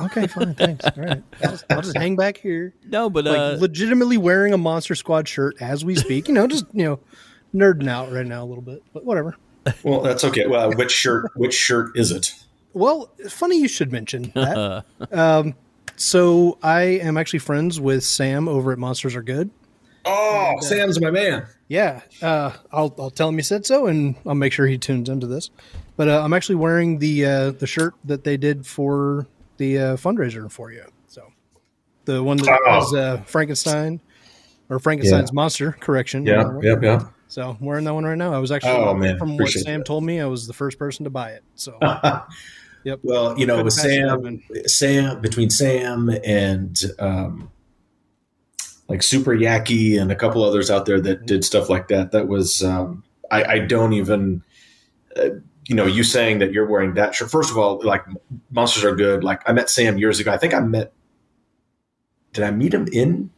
Okay, 0.00 0.26
fine. 0.26 0.54
Thanks. 0.54 0.84
All 0.96 1.04
right. 1.04 1.22
I'll 1.42 1.50
just, 1.50 1.64
I'll 1.70 1.82
just 1.82 1.96
hang 1.96 2.16
back 2.16 2.36
here. 2.36 2.74
No, 2.84 3.08
but 3.10 3.24
like 3.24 3.38
uh, 3.38 3.56
legitimately 3.58 4.18
wearing 4.18 4.52
a 4.52 4.58
Monster 4.58 4.94
Squad 4.94 5.28
shirt 5.28 5.56
as 5.60 5.84
we 5.84 5.94
speak. 5.94 6.28
You 6.28 6.34
know, 6.34 6.46
just 6.46 6.66
you 6.72 6.84
know, 6.84 7.00
nerding 7.54 7.88
out 7.88 8.12
right 8.12 8.26
now 8.26 8.44
a 8.44 8.46
little 8.46 8.62
bit, 8.62 8.82
but 8.92 9.04
whatever. 9.04 9.36
well, 9.82 10.00
that's 10.00 10.24
okay. 10.24 10.46
Well, 10.46 10.72
which 10.72 10.92
shirt? 10.92 11.30
Which 11.36 11.54
shirt 11.54 11.96
is 11.96 12.10
it? 12.10 12.32
Well, 12.72 13.10
funny 13.28 13.58
you 13.58 13.68
should 13.68 13.90
mention 13.90 14.32
that. 14.34 14.84
um, 15.12 15.54
so 15.96 16.58
I 16.62 16.82
am 16.82 17.16
actually 17.16 17.38
friends 17.38 17.80
with 17.80 18.04
Sam 18.04 18.48
over 18.48 18.72
at 18.72 18.78
Monsters 18.78 19.16
Are 19.16 19.22
Good. 19.22 19.50
Oh, 20.04 20.54
Sam's 20.60 21.00
my 21.00 21.10
man. 21.10 21.46
Yeah, 21.68 22.02
uh, 22.22 22.52
I'll 22.70 22.94
I'll 22.98 23.10
tell 23.10 23.28
him 23.28 23.36
you 23.36 23.42
said 23.42 23.66
so, 23.66 23.86
and 23.86 24.14
I'll 24.24 24.36
make 24.36 24.52
sure 24.52 24.66
he 24.66 24.78
tunes 24.78 25.08
into 25.08 25.26
this. 25.26 25.50
But 25.96 26.08
uh, 26.08 26.22
I'm 26.22 26.32
actually 26.32 26.56
wearing 26.56 26.98
the 26.98 27.24
uh, 27.24 27.50
the 27.52 27.66
shirt 27.66 27.94
that 28.04 28.22
they 28.22 28.36
did 28.36 28.66
for 28.66 29.26
the 29.56 29.78
uh, 29.78 29.96
fundraiser 29.96 30.50
for 30.50 30.70
you. 30.72 30.84
So 31.06 31.32
the 32.04 32.22
one 32.22 32.36
that 32.38 32.60
Oh. 32.66 32.76
was 32.78 32.94
uh, 32.94 33.22
Frankenstein 33.26 34.00
or 34.68 34.78
Frankenstein's 34.78 35.32
monster 35.32 35.72
correction. 35.72 36.26
Yeah, 36.26 36.44
whatever. 36.44 36.60
yep, 36.62 36.82
yep. 36.82 37.02
So 37.28 37.50
I'm 37.60 37.64
wearing 37.64 37.84
that 37.84 37.94
one 37.94 38.04
right 38.04 38.16
now. 38.18 38.32
I 38.32 38.38
was 38.38 38.52
actually 38.52 38.72
Oh, 38.72 38.94
man, 38.94 39.18
from 39.18 39.36
what 39.36 39.48
Sam 39.50 39.80
that. 39.80 39.86
told 39.86 40.04
me, 40.04 40.20
I 40.20 40.26
was 40.26 40.46
the 40.46 40.52
first 40.52 40.78
person 40.78 41.04
to 41.04 41.10
buy 41.10 41.30
it. 41.32 41.42
So 41.56 41.76
yep. 42.84 43.00
Well, 43.02 43.38
you 43.38 43.46
know, 43.46 43.62
with 43.64 43.74
pass 43.76 43.84
it 43.84 44.04
up, 44.04 44.20
Sam, 44.22 44.26
and- 44.26 44.70
Sam 44.70 45.20
between 45.20 45.50
Sam 45.50 46.08
and 46.24 46.80
um, 47.00 47.50
like 48.88 49.02
Super 49.02 49.32
Yaki 49.32 50.00
and 50.00 50.12
a 50.12 50.14
couple 50.16 50.44
others 50.44 50.70
out 50.70 50.86
there 50.86 51.00
that 51.00 51.26
did 51.26 51.44
stuff 51.44 51.68
like 51.68 51.88
that. 51.88 52.12
That 52.12 52.28
was 52.28 52.62
um, 52.62 53.02
I, 53.30 53.44
I 53.44 53.58
don't 53.60 53.92
even. 53.94 54.42
Uh, 55.16 55.30
you 55.66 55.74
know, 55.74 55.86
you 55.86 56.04
saying 56.04 56.38
that 56.38 56.52
you're 56.52 56.66
wearing 56.66 56.94
that 56.94 57.14
shirt. 57.14 57.30
First 57.30 57.50
of 57.50 57.58
all, 57.58 57.80
like 57.82 58.04
monsters 58.50 58.84
are 58.84 58.94
good. 58.94 59.24
Like 59.24 59.42
I 59.48 59.52
met 59.52 59.68
Sam 59.68 59.98
years 59.98 60.20
ago. 60.20 60.32
I 60.32 60.38
think 60.38 60.54
I 60.54 60.60
met. 60.60 60.92
Did 62.32 62.44
I 62.44 62.50
meet 62.52 62.72
him 62.72 62.86
in 62.92 63.30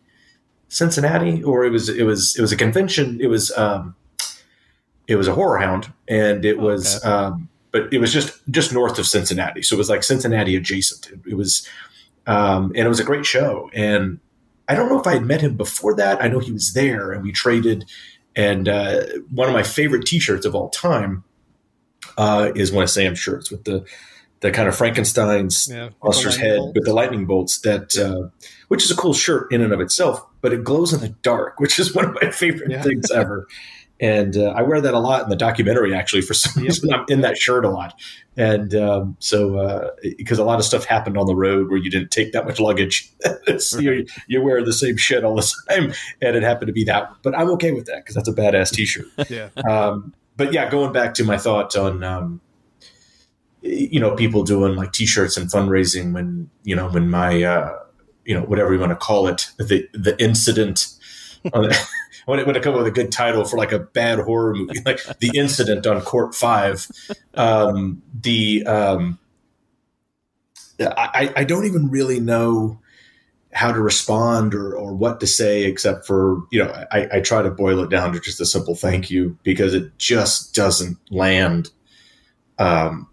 Cincinnati, 0.69 1.43
or 1.43 1.65
it 1.65 1.71
was 1.71 1.89
it 1.89 2.05
was 2.05 2.37
it 2.37 2.43
was 2.43 2.53
a 2.53 2.57
convention? 2.57 3.19
It 3.21 3.29
was 3.29 3.57
um, 3.57 3.95
it 5.07 5.17
was 5.17 5.27
a 5.27 5.33
HorrorHound, 5.33 5.93
and 6.07 6.45
it 6.45 6.59
was 6.59 6.99
okay. 6.99 7.09
um, 7.09 7.49
but 7.73 7.93
it 7.93 7.99
was 7.99 8.13
just 8.13 8.41
just 8.51 8.73
north 8.73 8.99
of 8.99 9.07
Cincinnati, 9.07 9.63
so 9.63 9.75
it 9.75 9.79
was 9.79 9.89
like 9.89 10.03
Cincinnati 10.03 10.55
adjacent. 10.55 11.07
It, 11.11 11.31
it 11.33 11.35
was, 11.35 11.67
um, 12.27 12.73
and 12.77 12.85
it 12.85 12.89
was 12.89 13.01
a 13.01 13.05
great 13.05 13.25
show. 13.25 13.71
And 13.73 14.21
I 14.69 14.75
don't 14.75 14.91
know 14.91 15.01
if 15.01 15.07
I 15.07 15.15
had 15.15 15.25
met 15.25 15.41
him 15.41 15.57
before 15.57 15.95
that. 15.97 16.23
I 16.23 16.29
know 16.29 16.41
he 16.41 16.53
was 16.53 16.75
there, 16.75 17.13
and 17.13 17.23
we 17.23 17.33
traded. 17.33 17.87
And 18.37 18.69
uh, 18.69 19.01
one 19.31 19.49
of 19.49 19.55
my 19.55 19.65
favorite 19.65 20.07
T-shirts 20.07 20.47
of 20.47 20.55
all 20.55 20.69
time 20.69 21.25
uh, 22.19 22.53
is 22.55 22.71
one 22.73 22.83
of 22.85 22.91
Sam's 22.91 23.19
shirts 23.19 23.51
with 23.51 23.65
the 23.65 23.87
the 24.41 24.53
kind 24.53 24.69
of 24.69 24.77
Frankenstein's 24.77 25.69
Yeah, 25.69 25.89
monster's 26.05 26.37
head 26.37 26.59
bolts. 26.59 26.75
with 26.77 26.85
the 26.85 26.93
lightning 26.93 27.27
bolts. 27.27 27.61
That 27.61 27.97
uh, 27.97 28.29
which 28.69 28.85
is 28.85 28.91
a 28.91 28.97
cool 28.97 29.15
shirt 29.15 29.51
in 29.53 29.63
and 29.63 29.73
of 29.73 29.81
itself, 29.81 30.25
but 30.43 30.53
it 30.53 30.63
glows 30.63 30.93
in 30.93 31.01
the 31.01 31.09
dark, 31.23 31.59
which 31.61 31.79
is 31.79 31.95
one 31.95 32.05
of 32.05 32.17
my 32.21 32.31
favorite 32.31 32.71
Yeah. 32.71 32.83
things 32.83 33.11
ever. 33.11 33.47
And 34.01 34.37
uh, 34.37 34.51
I 34.57 34.63
wear 34.63 34.81
that 34.81 34.95
a 34.95 35.01
lot 35.01 35.25
in 35.25 35.29
the 35.29 35.35
documentary. 35.35 35.93
Actually, 35.93 36.23
for 36.23 36.33
some 36.35 36.63
Yep. 36.63 36.69
reason, 36.69 36.93
I'm 36.95 37.05
in 37.09 37.21
that 37.23 37.37
shirt 37.37 37.65
a 37.65 37.69
lot. 37.69 37.95
And 38.37 38.73
um, 38.77 39.17
so, 39.19 39.59
uh, 39.59 39.91
because 40.17 40.39
a 40.39 40.45
lot 40.45 40.61
of 40.61 40.65
stuff 40.65 40.85
happened 40.85 41.19
on 41.19 41.27
the 41.27 41.35
road 41.35 41.69
where 41.69 41.79
you 41.79 41.91
didn't 41.91 42.13
take 42.13 42.31
that 42.33 42.45
much 42.47 42.61
luggage, 42.61 43.13
so 43.59 43.81
you 43.81 44.07
you 44.29 44.41
wear 44.41 44.65
the 44.65 44.73
same 44.73 44.97
shit 44.97 45.25
all 45.25 45.35
the 45.35 45.53
time, 45.69 45.93
and 46.23 46.37
it 46.37 46.45
happened 46.45 46.69
to 46.69 46.73
be 46.73 46.85
that. 46.85 47.11
But 47.25 47.37
I'm 47.37 47.51
okay 47.55 47.73
with 47.73 47.87
that 47.87 47.97
because 48.05 48.15
that's 48.15 48.29
a 48.29 48.33
badass 48.33 48.71
T-shirt 48.71 49.07
Yeah. 49.29 49.49
um, 49.69 50.15
but 50.39 50.53
yeah, 50.53 50.71
going 50.71 50.93
back 50.93 51.15
to 51.15 51.25
my 51.25 51.37
thought 51.37 51.77
on, 51.77 52.03
um, 52.05 52.41
you 53.61 53.99
know, 53.99 54.15
people 54.15 54.45
doing 54.45 54.77
like 54.77 54.93
T-shirts 54.93 55.37
and 55.37 55.51
fundraising 55.51 56.15
when 56.15 56.49
you 56.63 56.77
know 56.77 56.89
when 56.89 57.11
my, 57.11 57.43
uh, 57.43 57.77
you 58.25 58.35
know, 58.35 58.43
whatever 58.43 58.73
you 58.73 58.81
want 58.81 58.93
to 58.93 58.97
call 58.97 59.27
it, 59.27 59.51
the 59.59 59.87
the 59.93 60.17
incident. 60.23 60.87
on 61.53 61.65
the, 61.65 61.89
I 62.27 62.31
want 62.31 62.55
to 62.55 62.61
come 62.61 62.75
up 62.75 62.81
with 62.81 62.89
a 62.89 62.93
good 62.93 63.11
title 63.11 63.45
for 63.45 63.57
like 63.57 63.73
a 63.73 63.79
bad 63.79 64.19
horror 64.19 64.55
movie, 64.55 64.81
like 64.85 65.01
the 65.19 65.31
incident 65.35 65.87
on 65.87 66.01
Court 66.03 66.35
Five. 66.35 66.87
Um, 67.35 68.03
the 68.15 68.65
um, 68.67 69.19
I, 70.81 71.33
I 71.35 71.45
don't 71.45 71.65
even 71.65 71.91
really 71.91 72.21
know 72.21 72.81
how 73.53 73.73
to 73.73 73.81
respond 73.81 74.55
or, 74.55 74.77
or 74.77 74.95
what 74.95 75.21
to 75.21 75.27
say 75.27 75.65
except 75.65 76.07
for 76.07 76.43
you 76.51 76.63
know 76.63 76.85
I, 76.93 77.09
I 77.15 77.21
try 77.21 77.43
to 77.43 77.51
boil 77.51 77.81
it 77.81 77.91
down 77.91 78.13
to 78.13 78.21
just 78.21 78.41
a 78.41 78.47
simple 78.47 78.75
thank 78.75 79.11
you 79.11 79.39
because 79.43 79.75
it 79.75 79.97
just 79.99 80.55
doesn't 80.55 80.99
land 81.11 81.71
um 82.59 83.09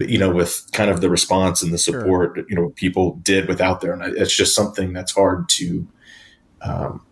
you 0.00 0.18
know 0.18 0.30
with 0.30 0.66
kind 0.72 0.90
of 0.90 1.00
the 1.00 1.10
response 1.10 1.62
and 1.62 1.72
the 1.72 1.78
support 1.78 2.38
you 2.48 2.56
know 2.56 2.70
people 2.70 3.16
did 3.22 3.48
without 3.48 3.80
there. 3.80 3.92
And 3.92 4.16
it's 4.16 4.34
just 4.34 4.54
something 4.54 4.92
that's 4.92 5.12
hard 5.12 5.48
to 5.50 5.86
um, 6.62 7.02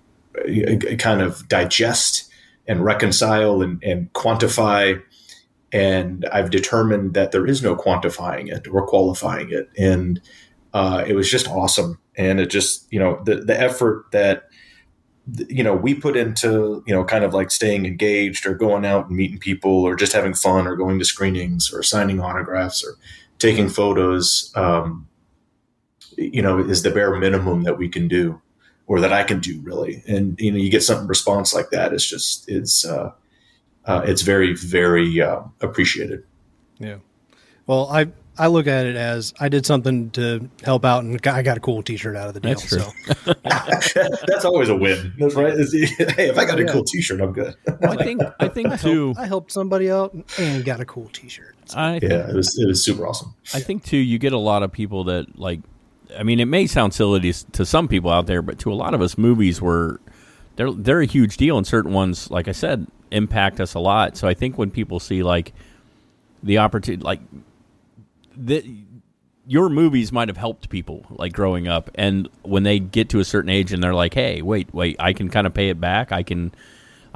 kind 0.98 1.22
of 1.22 1.46
digest 1.48 2.30
and 2.66 2.84
reconcile 2.84 3.62
and, 3.62 3.82
and 3.84 4.12
quantify. 4.12 5.00
And 5.72 6.24
i've 6.32 6.50
determined 6.50 7.14
that 7.14 7.32
there 7.32 7.46
is 7.46 7.62
no 7.62 7.74
quantifying 7.74 8.52
it 8.52 8.66
or 8.68 8.86
qualifying 8.86 9.50
it. 9.50 9.70
And 9.78 10.20
uh, 10.74 11.04
it 11.06 11.14
was 11.14 11.30
just 11.30 11.48
awesome. 11.48 11.98
And 12.16 12.40
it 12.40 12.50
just 12.50 12.92
you 12.92 12.98
know 12.98 13.22
the 13.24 13.36
the 13.36 13.58
effort 13.58 14.06
that 14.12 14.48
you 15.48 15.64
know 15.64 15.74
we 15.74 15.94
put 15.94 16.16
into 16.16 16.84
you 16.86 16.94
know 16.94 17.04
kind 17.04 17.24
of 17.24 17.32
like 17.32 17.50
staying 17.50 17.86
engaged 17.86 18.44
or 18.44 18.54
going 18.54 18.84
out 18.84 19.08
and 19.08 19.16
meeting 19.16 19.38
people 19.38 19.70
or 19.70 19.94
just 19.94 20.12
having 20.12 20.34
fun 20.34 20.66
or 20.66 20.76
going 20.76 20.98
to 20.98 21.04
screenings 21.04 21.72
or 21.72 21.82
signing 21.82 22.20
autographs 22.20 22.84
or 22.84 22.96
taking 23.38 23.68
photos 23.68 24.52
um, 24.54 25.08
you 26.18 26.42
know 26.42 26.58
is 26.58 26.82
the 26.82 26.90
bare 26.90 27.14
minimum 27.16 27.62
that 27.62 27.78
we 27.78 27.88
can 27.88 28.06
do 28.06 28.40
or 28.86 29.00
that 29.00 29.12
I 29.12 29.22
can 29.24 29.40
do 29.40 29.60
really. 29.62 30.02
And 30.06 30.38
you 30.38 30.52
know 30.52 30.58
you 30.58 30.70
get 30.70 30.82
something 30.82 31.06
response 31.06 31.54
like 31.54 31.70
that 31.70 31.92
it's 31.92 32.06
just 32.06 32.48
it's 32.50 32.84
uh, 32.84 33.12
uh, 33.86 34.02
it's 34.04 34.22
very 34.22 34.54
very 34.54 35.20
uh, 35.20 35.40
appreciated. 35.60 36.24
Yeah. 36.78 36.98
Well, 37.66 37.88
I 37.90 38.08
I 38.36 38.48
look 38.48 38.66
at 38.66 38.84
it 38.86 38.96
as 38.96 39.32
I 39.38 39.48
did 39.48 39.64
something 39.64 40.10
to 40.10 40.48
help 40.64 40.84
out, 40.84 41.04
and 41.04 41.24
I 41.26 41.42
got 41.42 41.56
a 41.56 41.60
cool 41.60 41.82
T-shirt 41.82 42.16
out 42.16 42.28
of 42.28 42.34
the 42.34 42.40
deal. 42.40 42.50
That's 42.54 42.66
true. 42.66 42.80
So 42.80 43.34
that's 44.26 44.44
always 44.44 44.68
a 44.68 44.74
win 44.76 45.12
that's 45.18 45.34
right 45.34 45.52
It's- 45.54 45.70
hey 46.16 46.28
if 46.28 46.38
I 46.38 46.44
got 46.44 46.58
a 46.58 46.64
Yeah. 46.64 46.72
cool 46.72 46.84
t-shirt 46.84 47.20
I'm 47.20 47.32
good 47.32 47.54
I 47.82 47.96
think 47.96 48.22
I 48.40 48.48
think 48.48 48.80
too. 48.80 49.14
I 49.16 49.26
helped 49.26 49.52
somebody 49.52 49.90
out 49.90 50.14
and 50.38 50.64
got 50.64 50.80
a 50.80 50.84
cool 50.84 51.08
T-shirt. 51.12 51.54
I 51.74 52.00
yeah 52.02 52.28
it 52.28 52.34
was 52.34 52.58
it 52.58 52.66
was 52.66 52.82
super 52.82 53.06
awesome 53.06 53.34
I 53.52 53.60
think 53.60 53.84
too, 53.84 53.96
you 53.96 54.18
get 54.18 54.32
a 54.32 54.38
lot 54.38 54.62
of 54.62 54.72
people 54.72 55.04
that 55.04 55.38
like. 55.38 55.60
I 56.16 56.22
mean, 56.22 56.38
it 56.38 56.44
may 56.46 56.66
sound 56.66 56.94
silly 56.94 57.18
to, 57.32 57.50
to 57.52 57.66
some 57.66 57.88
people 57.88 58.10
out 58.10 58.26
there, 58.26 58.40
but 58.42 58.58
to 58.60 58.72
a 58.72 58.74
lot 58.74 58.94
of 58.94 59.00
us, 59.00 59.18
movies 59.18 59.60
were 59.60 60.00
they're 60.56 60.70
they're 60.70 61.00
a 61.00 61.06
huge 61.06 61.36
deal, 61.36 61.56
and 61.58 61.66
certain 61.66 61.92
ones, 61.92 62.30
like 62.30 62.46
I 62.46 62.52
said, 62.52 62.86
impact 63.10 63.58
us 63.58 63.74
a 63.74 63.80
lot. 63.80 64.16
So 64.16 64.28
I 64.28 64.34
think 64.34 64.56
when 64.56 64.70
people 64.70 65.00
see 65.00 65.22
like 65.24 65.52
the 66.42 66.58
opportunity, 66.58 67.02
like 67.02 67.20
the 68.36 68.84
your 69.46 69.68
movies 69.68 70.10
might 70.10 70.28
have 70.28 70.36
helped 70.36 70.70
people 70.70 71.04
like 71.10 71.32
growing 71.32 71.68
up, 71.68 71.90
and 71.94 72.28
when 72.42 72.62
they 72.62 72.78
get 72.78 73.10
to 73.10 73.20
a 73.20 73.24
certain 73.24 73.50
age 73.50 73.72
and 73.72 73.82
they're 73.82 73.94
like, 73.94 74.14
"Hey, 74.14 74.42
wait, 74.42 74.72
wait, 74.72 74.96
I 74.98 75.12
can 75.12 75.28
kind 75.28 75.46
of 75.46 75.54
pay 75.54 75.68
it 75.68 75.80
back. 75.80 76.12
I 76.12 76.22
can." 76.22 76.52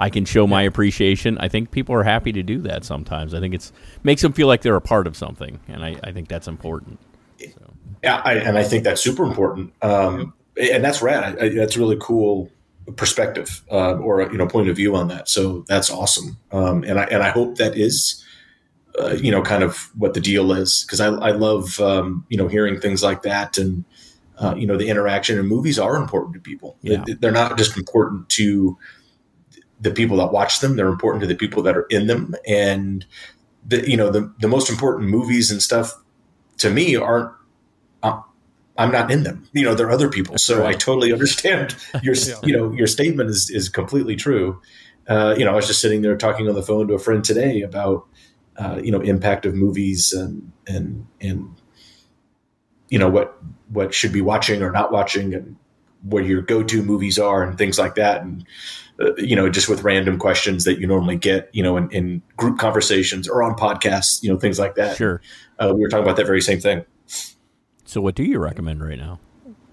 I 0.00 0.10
can 0.10 0.24
show 0.24 0.46
my 0.46 0.62
appreciation. 0.62 1.38
I 1.38 1.48
think 1.48 1.72
people 1.72 1.92
are 1.92 2.04
happy 2.04 2.30
to 2.30 2.42
do 2.44 2.60
that 2.60 2.84
sometimes. 2.84 3.34
I 3.34 3.40
think 3.40 3.52
it's 3.52 3.72
makes 4.04 4.22
them 4.22 4.32
feel 4.32 4.46
like 4.46 4.62
they're 4.62 4.76
a 4.76 4.80
part 4.80 5.08
of 5.08 5.16
something, 5.16 5.58
and 5.66 5.84
I, 5.84 5.96
I 6.04 6.12
think 6.12 6.28
that's 6.28 6.46
important. 6.46 7.00
Yeah, 8.04 8.22
I, 8.24 8.34
and 8.34 8.56
I 8.56 8.62
think 8.62 8.84
that's 8.84 9.00
super 9.00 9.24
important. 9.24 9.72
Um, 9.82 10.34
and 10.56 10.84
that's 10.84 11.02
rad. 11.02 11.42
I, 11.42 11.48
that's 11.48 11.76
really 11.76 11.96
cool 12.00 12.48
perspective 12.96 13.62
uh, 13.70 13.94
or 13.94 14.22
you 14.22 14.38
know 14.38 14.46
point 14.46 14.68
of 14.68 14.76
view 14.76 14.96
on 14.96 15.08
that. 15.08 15.28
So 15.28 15.64
that's 15.68 15.90
awesome. 15.90 16.36
Um, 16.52 16.84
and 16.84 16.98
I 16.98 17.04
and 17.04 17.22
I 17.22 17.30
hope 17.30 17.56
that 17.56 17.76
is 17.76 18.24
uh, 19.00 19.14
you 19.20 19.30
know 19.30 19.42
kind 19.42 19.62
of 19.62 19.90
what 19.96 20.14
the 20.14 20.20
deal 20.20 20.52
is 20.52 20.84
because 20.86 21.00
I, 21.00 21.08
I 21.08 21.30
love 21.30 21.78
um, 21.80 22.24
you 22.28 22.36
know 22.38 22.48
hearing 22.48 22.80
things 22.80 23.02
like 23.02 23.22
that 23.22 23.58
and 23.58 23.84
uh, 24.38 24.54
you 24.56 24.66
know 24.66 24.76
the 24.76 24.88
interaction 24.88 25.38
and 25.38 25.48
movies 25.48 25.78
are 25.78 25.96
important 25.96 26.34
to 26.34 26.40
people. 26.40 26.76
Yeah. 26.82 27.02
They- 27.06 27.14
They're 27.14 27.32
not 27.32 27.58
just 27.58 27.76
important 27.76 28.28
to 28.30 28.76
the 29.80 29.90
people 29.90 30.16
that 30.18 30.32
watch 30.32 30.60
them; 30.60 30.76
they're 30.76 30.88
important 30.88 31.20
to 31.22 31.26
the 31.26 31.34
people 31.36 31.62
that 31.64 31.76
are 31.76 31.86
in 31.90 32.06
them. 32.08 32.34
And 32.46 33.04
the 33.66 33.88
you 33.88 33.96
know 33.96 34.10
the 34.10 34.32
the 34.40 34.48
most 34.48 34.70
important 34.70 35.08
movies 35.10 35.50
and 35.50 35.62
stuff 35.62 35.92
to 36.58 36.70
me 36.70 36.96
aren't. 36.96 37.30
Uh, 38.02 38.20
I'm 38.76 38.92
not 38.92 39.10
in 39.10 39.24
them. 39.24 39.48
You 39.52 39.64
know, 39.64 39.74
there 39.74 39.88
are 39.88 39.90
other 39.90 40.08
people. 40.08 40.38
So 40.38 40.64
I 40.64 40.72
totally 40.72 41.12
understand 41.12 41.74
your, 42.02 42.14
you 42.44 42.56
know, 42.56 42.70
your 42.70 42.86
statement 42.86 43.28
is, 43.28 43.50
is 43.50 43.68
completely 43.68 44.14
true. 44.14 44.60
Uh, 45.08 45.34
you 45.36 45.44
know, 45.44 45.50
I 45.50 45.56
was 45.56 45.66
just 45.66 45.80
sitting 45.80 46.00
there 46.02 46.16
talking 46.16 46.48
on 46.48 46.54
the 46.54 46.62
phone 46.62 46.86
to 46.86 46.94
a 46.94 46.98
friend 47.00 47.24
today 47.24 47.62
about, 47.62 48.06
uh, 48.58 48.80
you 48.82 48.90
know, 48.90 49.00
impact 49.00 49.46
of 49.46 49.54
movies 49.54 50.12
and, 50.12 50.52
and, 50.66 51.06
and, 51.20 51.54
you 52.88 52.98
know, 52.98 53.08
what, 53.08 53.38
what 53.68 53.94
should 53.94 54.12
be 54.12 54.20
watching 54.20 54.62
or 54.62 54.70
not 54.70 54.90
watching 54.92 55.34
and 55.34 55.56
where 56.02 56.22
your 56.22 56.42
go-to 56.42 56.82
movies 56.82 57.18
are 57.18 57.42
and 57.42 57.56
things 57.58 57.78
like 57.78 57.94
that. 57.94 58.22
And, 58.22 58.44
uh, 59.00 59.14
you 59.16 59.36
know, 59.36 59.48
just 59.48 59.68
with 59.68 59.82
random 59.82 60.18
questions 60.18 60.64
that 60.64 60.78
you 60.80 60.86
normally 60.86 61.16
get, 61.16 61.48
you 61.52 61.62
know, 61.62 61.76
in, 61.76 61.90
in 61.90 62.22
group 62.36 62.58
conversations 62.58 63.28
or 63.28 63.42
on 63.42 63.54
podcasts, 63.56 64.22
you 64.22 64.28
know, 64.28 64.38
things 64.38 64.58
like 64.58 64.74
that. 64.74 64.96
Sure. 64.96 65.20
Uh, 65.58 65.72
we 65.74 65.80
were 65.80 65.88
talking 65.88 66.04
about 66.04 66.16
that 66.16 66.26
very 66.26 66.40
same 66.40 66.60
thing. 66.60 66.84
So, 67.84 68.00
what 68.00 68.14
do 68.14 68.22
you 68.22 68.38
recommend 68.38 68.82
right 68.84 68.98
now? 68.98 69.18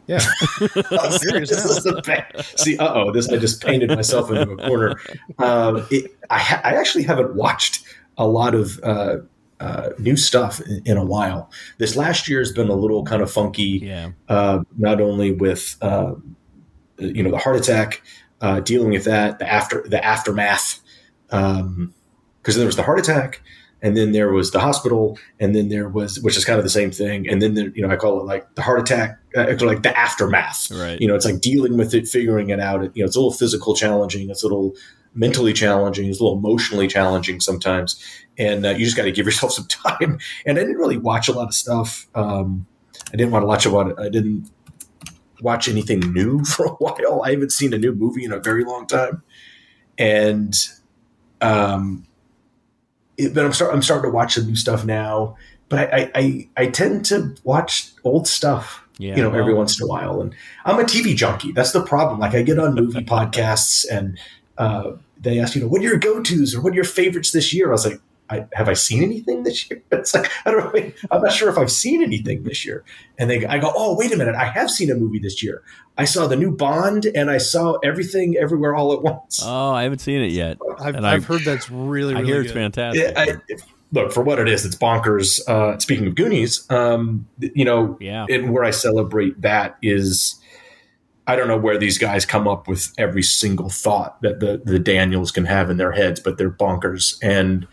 Yeah. 0.07 0.19
This 0.59 1.51
is 1.51 1.85
a 1.85 2.01
bad- 2.01 2.45
See, 2.55 2.77
uh 2.77 2.93
oh, 2.93 3.11
this 3.11 3.27
I 3.29 3.37
just 3.37 3.61
painted 3.63 3.89
myself 3.89 4.29
into 4.31 4.51
a 4.51 4.57
corner. 4.67 4.95
Um, 5.39 5.85
it, 5.91 6.15
I, 6.29 6.39
ha- 6.39 6.61
I 6.63 6.75
actually 6.75 7.03
haven't 7.03 7.35
watched 7.35 7.83
a 8.17 8.27
lot 8.27 8.55
of 8.55 8.79
uh, 8.83 9.17
uh, 9.59 9.89
new 9.99 10.17
stuff 10.17 10.61
in, 10.61 10.81
in 10.85 10.97
a 10.97 11.05
while. 11.05 11.49
This 11.77 11.95
last 11.95 12.27
year 12.27 12.39
has 12.39 12.51
been 12.51 12.69
a 12.69 12.75
little 12.75 13.03
kind 13.03 13.21
of 13.21 13.31
funky. 13.31 13.81
Yeah. 13.83 14.11
Uh, 14.27 14.63
not 14.77 15.01
only 15.01 15.31
with 15.31 15.77
uh, 15.81 16.15
you 16.97 17.23
know 17.23 17.31
the 17.31 17.37
heart 17.37 17.55
attack, 17.55 18.01
uh, 18.41 18.59
dealing 18.59 18.91
with 18.91 19.05
that, 19.05 19.39
the 19.39 19.51
after 19.51 19.83
the 19.87 20.03
aftermath, 20.03 20.81
because 21.29 22.55
there 22.55 22.65
was 22.65 22.75
the 22.75 22.83
heart 22.83 22.99
attack, 22.99 23.41
and 23.81 23.95
then 23.95 24.11
there 24.11 24.31
was 24.31 24.51
the 24.51 24.59
hospital, 24.59 25.17
and 25.39 25.55
then 25.55 25.69
there 25.69 25.87
was 25.87 26.19
which 26.19 26.37
is 26.37 26.45
kind 26.45 26.57
of 26.57 26.63
the 26.63 26.69
same 26.69 26.91
thing, 26.91 27.27
and 27.29 27.41
then 27.41 27.53
there, 27.53 27.69
you 27.69 27.81
know 27.81 27.93
I 27.93 27.95
call 27.95 28.19
it 28.19 28.25
like 28.25 28.53
the 28.55 28.61
heart 28.61 28.79
attack, 28.79 29.19
uh, 29.37 29.55
like 29.61 29.83
the 29.83 29.97
aftermath. 29.97 30.71
Right. 30.71 30.99
You 30.99 31.07
know, 31.07 31.15
it's 31.15 31.25
like 31.25 31.39
dealing 31.39 31.77
with 31.77 31.93
it, 31.93 32.07
figuring 32.07 32.49
it 32.49 32.59
out. 32.59 32.83
It, 32.83 32.91
you 32.95 33.03
know, 33.03 33.07
it's 33.07 33.15
a 33.15 33.19
little 33.19 33.33
physical 33.33 33.75
challenging. 33.75 34.29
It's 34.29 34.43
a 34.43 34.47
little 34.47 34.75
mentally 35.15 35.53
challenging. 35.53 36.07
It's 36.09 36.19
a 36.19 36.23
little 36.23 36.37
emotionally 36.37 36.87
challenging 36.87 37.39
sometimes, 37.39 38.03
and 38.37 38.65
uh, 38.65 38.69
you 38.71 38.85
just 38.85 38.97
got 38.97 39.03
to 39.03 39.11
give 39.11 39.25
yourself 39.25 39.53
some 39.53 39.67
time. 39.67 40.19
And 40.45 40.59
I 40.59 40.61
didn't 40.61 40.77
really 40.77 40.97
watch 40.97 41.27
a 41.27 41.31
lot 41.31 41.47
of 41.47 41.53
stuff. 41.53 42.07
Um, 42.13 42.67
I 43.11 43.17
didn't 43.17 43.31
want 43.31 43.43
to 43.43 43.47
watch 43.47 43.65
a 43.65 43.69
lot. 43.69 43.99
I 43.99 44.09
didn't 44.09 44.49
watch 45.41 45.67
anything 45.67 45.99
new 46.13 46.43
for 46.45 46.65
a 46.65 46.73
while. 46.73 47.23
I 47.23 47.31
haven't 47.31 47.51
seen 47.51 47.73
a 47.73 47.77
new 47.77 47.93
movie 47.93 48.25
in 48.25 48.31
a 48.31 48.39
very 48.39 48.63
long 48.63 48.85
time, 48.85 49.23
and 49.97 50.55
um, 51.41 52.05
it, 53.17 53.33
but 53.33 53.45
I'm 53.45 53.53
start, 53.53 53.73
I'm 53.73 53.81
starting 53.81 54.11
to 54.11 54.13
watch 54.13 54.35
some 54.35 54.47
new 54.47 54.55
stuff 54.55 54.85
now. 54.85 55.37
But 55.67 55.91
I, 55.91 56.11
I, 56.13 56.49
I, 56.57 56.67
tend 56.67 57.05
to 57.05 57.35
watch 57.43 57.89
old 58.03 58.27
stuff 58.27 58.83
Yeah, 58.99 59.15
you 59.15 59.23
know, 59.23 59.33
every 59.33 59.53
once 59.53 59.79
in 59.79 59.83
a 59.83 59.87
while. 59.87 60.21
And 60.21 60.35
I'm 60.63 60.79
a 60.79 60.83
TV 60.83 61.15
junkie. 61.15 61.51
That's 61.51 61.71
the 61.71 61.83
problem. 61.83 62.19
Like 62.19 62.35
I 62.35 62.43
get 62.43 62.59
on 62.59 62.75
movie 62.75 62.99
podcasts 63.03 63.83
and 63.89 64.19
uh, 64.59 64.91
they 65.19 65.39
ask, 65.39 65.55
you 65.55 65.61
know, 65.61 65.67
what 65.67 65.81
are 65.81 65.85
your 65.85 65.97
go-tos 65.97 66.53
or 66.55 66.61
what 66.61 66.73
are 66.73 66.75
your 66.75 66.83
favorites 66.83 67.31
this 67.31 67.53
year? 67.53 67.69
I 67.69 67.71
was 67.71 67.85
like, 67.85 67.99
I, 68.29 68.45
have 68.53 68.67
I 68.67 68.73
seen 68.73 69.03
anything 69.03 69.43
this 69.43 69.69
year? 69.69 69.81
It's 69.91 70.13
like, 70.15 70.31
I 70.45 70.51
don't 70.51 70.73
know. 70.73 70.91
I'm 71.11 71.21
not 71.21 71.31
sure 71.31 71.49
if 71.49 71.57
I've 71.57 71.71
seen 71.71 72.01
anything 72.03 72.43
this 72.43 72.65
year. 72.65 72.83
And 73.19 73.29
they, 73.29 73.45
I 73.45 73.57
go, 73.59 73.71
oh, 73.75 73.95
wait 73.97 74.11
a 74.13 74.17
minute. 74.17 74.35
I 74.35 74.45
have 74.45 74.69
seen 74.71 74.89
a 74.91 74.95
movie 74.95 75.19
this 75.19 75.41
year. 75.43 75.61
I 75.97 76.05
saw 76.05 76.27
the 76.27 76.35
new 76.35 76.51
Bond 76.51 77.05
and 77.05 77.29
I 77.31 77.37
saw 77.37 77.73
everything 77.83 78.35
everywhere 78.37 78.75
all 78.75 78.93
at 78.93 79.01
once. 79.01 79.41
Oh, 79.43 79.71
I 79.71 79.83
haven't 79.83 79.99
seen 79.99 80.21
it 80.21 80.31
yet. 80.31 80.57
I've, 80.79 80.95
And 80.95 81.05
I've 81.07 81.13
I've- 81.15 81.25
heard 81.25 81.41
that's 81.43 81.69
really, 81.69 82.13
I 82.15 82.19
really 82.19 82.31
hear 82.33 82.41
it's 82.41 82.51
fantastic. 82.51 83.13
I, 83.15 83.37
look 83.91 84.11
for 84.11 84.21
what 84.21 84.39
it 84.39 84.49
is. 84.49 84.65
It's 84.65 84.75
bonkers. 84.75 85.39
Uh, 85.47 85.77
speaking 85.79 86.05
of 86.07 86.15
Goonies, 86.15 86.69
um, 86.69 87.27
you 87.39 87.63
know, 87.63 87.97
Yeah. 88.01 88.25
and 88.29 88.51
where 88.51 88.63
I 88.63 88.71
celebrate 88.71 89.39
that 89.41 89.77
is, 89.81 90.35
I 91.27 91.35
don't 91.35 91.47
know 91.47 91.57
where 91.57 91.77
these 91.77 91.97
guys 91.97 92.25
come 92.25 92.47
up 92.47 92.67
with 92.67 92.93
every 92.97 93.23
single 93.23 93.69
thought 93.69 94.21
that 94.21 94.39
the 94.39 94.61
the 94.63 94.79
Daniels 94.79 95.31
can 95.31 95.45
have 95.45 95.69
in 95.69 95.77
their 95.77 95.91
heads, 95.91 96.19
but 96.19 96.37
they're 96.37 96.51
bonkers. 96.51 97.17
And 97.23 97.67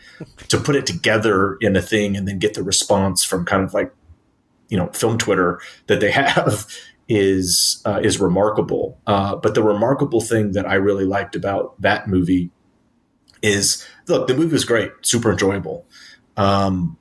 to 0.49 0.59
put 0.59 0.77
it 0.77 0.87
together 0.87 1.57
in 1.61 1.77
a 1.77 1.83
thing 1.83 2.17
and 2.17 2.27
then 2.27 2.39
get 2.39 2.55
the 2.55 2.63
response 2.63 3.23
from 3.23 3.45
kind 3.45 3.63
of 3.63 3.75
like, 3.75 3.93
you 4.69 4.79
know, 4.79 4.89
film 4.89 5.19
Twitter 5.19 5.61
that 5.87 6.01
they 6.01 6.11
have 6.13 6.67
is 7.09 7.83
uh, 7.85 8.01
is 8.03 8.21
remarkable. 8.21 8.99
Uh, 9.07 9.37
but 9.37 9.55
the 9.55 9.63
remarkable 9.63 10.21
thing 10.21 10.53
that 10.53 10.67
I 10.67 10.75
really 10.75 11.05
liked 11.05 11.37
about 11.37 11.81
that 11.81 12.09
movie 12.09 12.51
is 13.43 13.87
look, 14.09 14.29
the 14.29 14.35
movie 14.35 14.53
was 14.53 14.65
great, 14.65 14.93
super 15.03 15.31
enjoyable. 15.33 15.85
Um, 16.37 16.97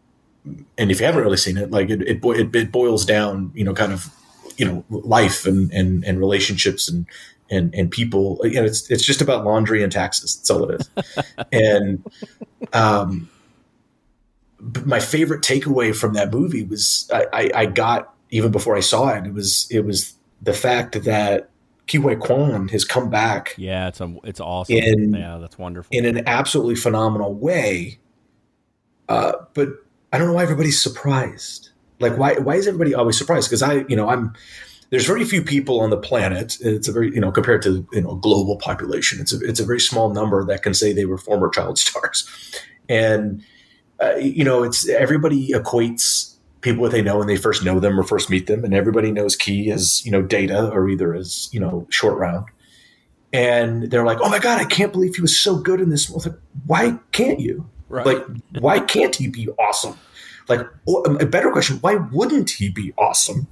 and 0.78 0.92
if 0.92 1.00
you 1.00 1.06
haven't 1.06 1.22
really 1.22 1.38
seen 1.38 1.58
it, 1.58 1.72
like 1.72 1.90
it, 1.90 2.02
it, 2.02 2.20
it, 2.24 2.56
it 2.56 2.72
boils 2.72 3.06
down, 3.06 3.52
you 3.54 3.64
know, 3.64 3.74
kind 3.74 3.94
of, 3.94 4.10
you 4.58 4.66
know, 4.66 4.86
life 4.90 5.46
and, 5.46 5.72
and, 5.72 6.04
and 6.04 6.20
relationships 6.20 6.90
and, 6.90 7.06
and, 7.50 7.74
and 7.76 7.92
people, 7.92 8.40
you 8.44 8.52
know, 8.54 8.64
it's, 8.64 8.90
it's 8.90 9.04
just 9.04 9.22
about 9.22 9.44
laundry 9.46 9.84
and 9.84 9.92
taxes. 9.92 10.36
That's 10.36 10.50
all 10.50 10.70
it 10.70 10.82
is. 10.82 10.90
and, 11.52 12.04
um, 12.74 13.30
but 14.60 14.86
my 14.86 15.00
favorite 15.00 15.42
takeaway 15.42 15.96
from 15.96 16.14
that 16.14 16.32
movie 16.32 16.64
was 16.64 17.10
I, 17.14 17.26
I, 17.34 17.52
I 17.56 17.66
got 17.66 18.14
even 18.30 18.52
before 18.52 18.78
I 18.78 18.80
saw 18.80 19.10
it, 19.10 19.26
it 19.26 19.34
was, 19.34 19.68
it 19.70 19.82
was 19.82 20.14
the 20.42 20.54
fact 20.54 21.04
that 21.04 21.50
Ke 21.88 21.96
Huy 21.96 22.16
Quan 22.16 22.70
has 22.70 22.86
come 22.86 23.10
back 23.10 23.54
Yeah, 23.58 23.90
it's 23.90 24.00
a, 24.00 24.16
it's 24.24 24.40
awesome. 24.40 24.78
In- 24.78 25.14
yeah, 25.14 25.38
that's 25.38 25.58
wonderful. 25.58 25.90
in 25.92 26.06
an 26.06 26.28
absolutely 26.28 26.76
phenomenal 26.76 27.34
way. 27.34 28.00
Uh, 29.10 29.34
but 29.54 29.70
I 30.14 30.18
don't 30.18 30.28
know 30.28 30.34
why 30.34 30.44
everybody's 30.44 30.82
surprised. 30.82 31.71
Like, 32.02 32.18
why 32.18 32.36
why 32.36 32.56
is 32.56 32.68
everybody 32.68 32.94
always 32.94 33.18
surprised? 33.18 33.50
Because 33.50 33.62
I, 33.62 33.86
you 33.88 33.96
know, 33.96 34.10
I'm 34.10 34.34
there's 34.90 35.06
very 35.06 35.24
few 35.24 35.42
people 35.42 35.80
on 35.80 35.90
the 35.90 35.98
planet. 35.98 36.58
It's 36.60 36.88
a 36.88 36.92
very, 36.92 37.14
you 37.14 37.22
know, 37.22 37.32
compared 37.32 37.62
to 37.64 37.88
you 37.94 38.02
know 38.02 38.16
global 38.16 38.58
population, 38.58 39.20
it's 39.20 39.34
a 39.34 39.40
it's 39.42 39.60
a 39.60 39.66
very 39.66 39.80
small 39.80 40.14
number 40.14 40.44
that 40.46 40.64
can 40.64 40.74
say 40.74 40.94
they 40.94 41.06
were 41.06 41.18
former 41.18 41.50
child 41.50 41.78
stars, 41.80 42.28
and 42.90 43.44
uh, 44.02 44.16
you 44.16 44.44
know, 44.44 44.64
it's 44.64 44.88
everybody 44.90 45.50
equates 45.50 46.36
people 46.62 46.82
what 46.82 46.92
they 46.92 47.02
know 47.02 47.18
when 47.18 47.28
they 47.28 47.38
first 47.38 47.64
know 47.64 47.80
them 47.80 48.00
or 48.00 48.04
first 48.04 48.30
meet 48.30 48.48
them, 48.48 48.64
and 48.64 48.74
everybody 48.74 49.12
knows 49.12 49.36
Ke 49.36 49.68
as 49.72 50.06
you 50.06 50.12
know 50.12 50.22
Data 50.22 50.70
or 50.70 50.90
either 50.90 51.14
as 51.14 51.50
you 51.52 51.60
know 51.60 51.88
Short 51.90 52.18
Round 52.18 52.46
and 53.34 53.90
they're 53.90 54.06
like, 54.06 54.20
"Oh 54.22 54.30
my 54.30 54.40
god, 54.40 54.60
I 54.60 54.66
can't 54.66 54.92
believe 54.92 55.16
he 55.16 55.22
was 55.22 55.38
so 55.38 55.56
good 55.56 55.80
in 55.80 55.90
this." 55.90 56.10
Like, 56.10 56.36
why 56.66 57.00
can't 57.12 57.40
you? 57.40 57.70
Right. 57.90 58.06
Like, 58.06 58.26
why 58.60 58.80
can't 58.80 59.16
he 59.16 59.28
be 59.28 59.50
awesome? 59.60 59.98
Like, 60.58 60.68
or, 60.86 61.04
a 61.22 61.26
better 61.26 61.52
question: 61.52 61.78
Why 61.82 61.96
wouldn't 61.96 62.52
he 62.52 62.70
be 62.70 62.94
awesome? 62.98 63.48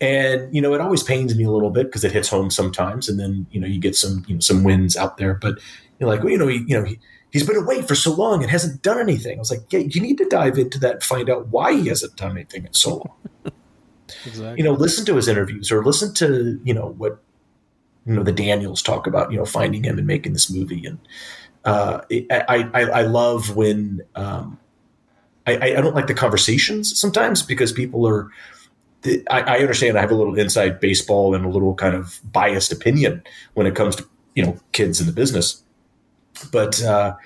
And 0.00 0.54
you 0.54 0.60
know, 0.60 0.74
it 0.74 0.80
always 0.80 1.02
pains 1.02 1.36
me 1.36 1.44
a 1.44 1.50
little 1.50 1.70
bit 1.70 1.86
because 1.86 2.04
it 2.04 2.12
hits 2.12 2.28
home 2.28 2.50
sometimes, 2.50 3.08
and 3.08 3.18
then 3.18 3.46
you 3.50 3.60
know, 3.60 3.66
you 3.66 3.80
get 3.80 3.96
some 3.96 4.24
you 4.28 4.34
know 4.34 4.40
some 4.40 4.62
wins 4.62 4.96
out 4.96 5.16
there, 5.16 5.34
but 5.34 5.58
you're 5.98 6.08
like, 6.08 6.22
well, 6.22 6.30
you 6.30 6.38
know, 6.38 6.46
he, 6.46 6.64
you 6.66 6.78
know, 6.78 6.84
he, 6.84 6.98
he's 7.30 7.46
been 7.46 7.56
away 7.56 7.82
for 7.82 7.94
so 7.94 8.12
long 8.12 8.42
and 8.42 8.50
hasn't 8.50 8.82
done 8.82 8.98
anything. 8.98 9.38
I 9.38 9.40
was 9.40 9.50
like, 9.50 9.64
yeah, 9.70 9.80
you 9.80 10.00
need 10.00 10.18
to 10.18 10.28
dive 10.28 10.58
into 10.58 10.78
that 10.80 10.94
and 10.94 11.02
find 11.02 11.28
out 11.28 11.48
why 11.48 11.72
he 11.72 11.88
hasn't 11.88 12.16
done 12.16 12.32
anything 12.32 12.66
in 12.66 12.72
so 12.72 12.96
long 13.44 13.52
Exactly. 14.24 14.58
you 14.58 14.64
know, 14.64 14.72
listen 14.72 15.04
to 15.06 15.16
his 15.16 15.28
interviews 15.28 15.70
or 15.70 15.84
listen 15.84 16.14
to, 16.14 16.58
you 16.64 16.72
know, 16.72 16.94
what, 16.96 17.22
you 18.06 18.14
know, 18.14 18.22
the 18.22 18.32
Daniels 18.32 18.82
talk 18.82 19.06
about, 19.06 19.30
you 19.30 19.36
know, 19.36 19.44
finding 19.44 19.84
him 19.84 19.98
and 19.98 20.06
making 20.06 20.32
this 20.32 20.50
movie. 20.50 20.86
And 20.86 20.98
uh, 21.64 22.00
I, 22.10 22.70
I, 22.72 22.82
I 22.84 23.02
love 23.02 23.54
when 23.54 24.00
um, 24.14 24.58
I, 25.50 25.78
I 25.78 25.80
don't 25.80 25.94
like 25.94 26.06
the 26.06 26.14
conversations 26.14 26.98
sometimes 26.98 27.42
because 27.42 27.72
people 27.72 28.06
are, 28.06 28.30
I, 29.30 29.40
I 29.40 29.58
understand 29.58 29.96
I 29.96 30.00
have 30.00 30.10
a 30.10 30.14
little 30.14 30.38
inside 30.38 30.80
baseball 30.80 31.34
and 31.34 31.44
a 31.44 31.48
little 31.48 31.74
kind 31.74 31.94
of 31.94 32.20
biased 32.32 32.72
opinion 32.72 33.22
when 33.54 33.66
it 33.66 33.74
comes 33.74 33.96
to, 33.96 34.06
you 34.34 34.44
know, 34.44 34.58
kids 34.72 35.00
in 35.00 35.06
the 35.06 35.12
business. 35.12 35.62
But 36.52 36.82
uh, 36.82 37.16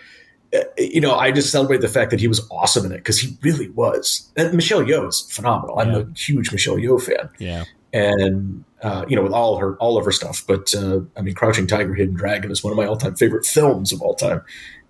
uh, 0.54 0.60
you 0.76 1.00
know, 1.00 1.14
I 1.14 1.32
just 1.32 1.50
celebrate 1.50 1.80
the 1.80 1.88
fact 1.88 2.10
that 2.10 2.20
he 2.20 2.28
was 2.28 2.46
awesome 2.50 2.84
in 2.84 2.92
it 2.92 2.98
because 2.98 3.18
he 3.18 3.36
really 3.42 3.70
was. 3.70 4.30
And 4.36 4.52
Michelle 4.52 4.82
Yeoh 4.82 5.08
is 5.08 5.20
phenomenal. 5.22 5.78
I'm 5.78 5.94
a 5.94 6.06
huge 6.14 6.52
Michelle 6.52 6.76
Yeoh 6.76 7.00
fan. 7.00 7.30
Yeah. 7.38 7.64
And 7.94 8.64
uh, 8.82 9.04
you 9.08 9.16
know, 9.16 9.22
with 9.22 9.32
all 9.32 9.58
her 9.58 9.76
all 9.76 9.96
of 9.96 10.04
her 10.04 10.12
stuff, 10.12 10.44
but 10.46 10.74
uh, 10.74 11.00
I 11.16 11.22
mean, 11.22 11.34
Crouching 11.34 11.66
Tiger, 11.66 11.94
Hidden 11.94 12.14
Dragon 12.14 12.50
is 12.50 12.64
one 12.64 12.72
of 12.72 12.76
my 12.76 12.86
all 12.86 12.96
time 12.96 13.14
favorite 13.14 13.46
films 13.46 13.92
of 13.92 14.00
all 14.02 14.14
time, 14.14 14.42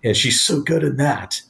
and 0.03 0.15
she's 0.15 0.41
so 0.41 0.61
good 0.61 0.83
in 0.83 0.95
that, 0.97 1.41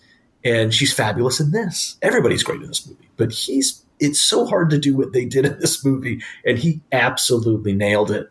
and 0.43 0.73
she's 0.73 0.93
fabulous 0.93 1.39
in 1.39 1.51
this. 1.51 1.97
Everybody's 2.01 2.43
great 2.43 2.61
in 2.61 2.67
this 2.67 2.87
movie, 2.87 3.09
but 3.17 3.31
he's 3.31 3.83
it's 3.99 4.19
so 4.19 4.45
hard 4.45 4.69
to 4.71 4.79
do 4.79 4.95
what 4.97 5.13
they 5.13 5.25
did 5.25 5.45
in 5.45 5.59
this 5.59 5.83
movie, 5.85 6.21
and 6.45 6.57
he 6.57 6.81
absolutely 6.91 7.73
nailed 7.73 8.11
it. 8.11 8.29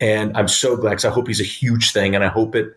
And 0.00 0.36
I'm 0.36 0.48
so 0.48 0.76
glad 0.76 0.90
because 0.90 1.04
I 1.04 1.10
hope 1.10 1.28
he's 1.28 1.40
a 1.40 1.44
huge 1.44 1.92
thing, 1.92 2.14
and 2.14 2.24
I 2.24 2.28
hope 2.28 2.54
it. 2.54 2.76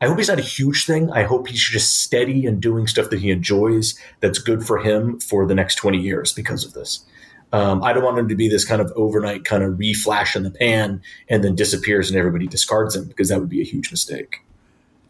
I 0.00 0.08
hope 0.08 0.18
he's 0.18 0.28
not 0.28 0.40
a 0.40 0.42
huge 0.42 0.86
thing. 0.86 1.10
I 1.12 1.22
hope 1.22 1.46
he's 1.46 1.62
just 1.62 2.00
steady 2.00 2.46
and 2.46 2.60
doing 2.60 2.86
stuff 2.86 3.10
that 3.10 3.20
he 3.20 3.30
enjoys 3.30 3.98
that's 4.20 4.38
good 4.38 4.66
for 4.66 4.78
him 4.78 5.20
for 5.20 5.46
the 5.46 5.54
next 5.54 5.76
20 5.76 5.98
years 5.98 6.32
because 6.32 6.64
of 6.64 6.74
this. 6.74 7.04
Um, 7.52 7.82
I 7.84 7.92
don't 7.92 8.02
want 8.02 8.18
him 8.18 8.28
to 8.28 8.34
be 8.34 8.48
this 8.48 8.64
kind 8.64 8.82
of 8.82 8.92
overnight 8.96 9.44
kind 9.44 9.62
of 9.62 9.74
reflash 9.74 10.34
in 10.34 10.42
the 10.42 10.50
pan 10.50 11.00
and 11.28 11.44
then 11.44 11.54
disappears 11.54 12.10
and 12.10 12.18
everybody 12.18 12.48
discards 12.48 12.96
him 12.96 13.06
because 13.06 13.28
that 13.28 13.38
would 13.38 13.48
be 13.48 13.60
a 13.60 13.64
huge 13.64 13.92
mistake. 13.92 14.40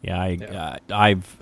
Yeah, 0.05 0.21
I, 0.21 0.35
Uh, 0.35 0.93
I've. 0.93 1.37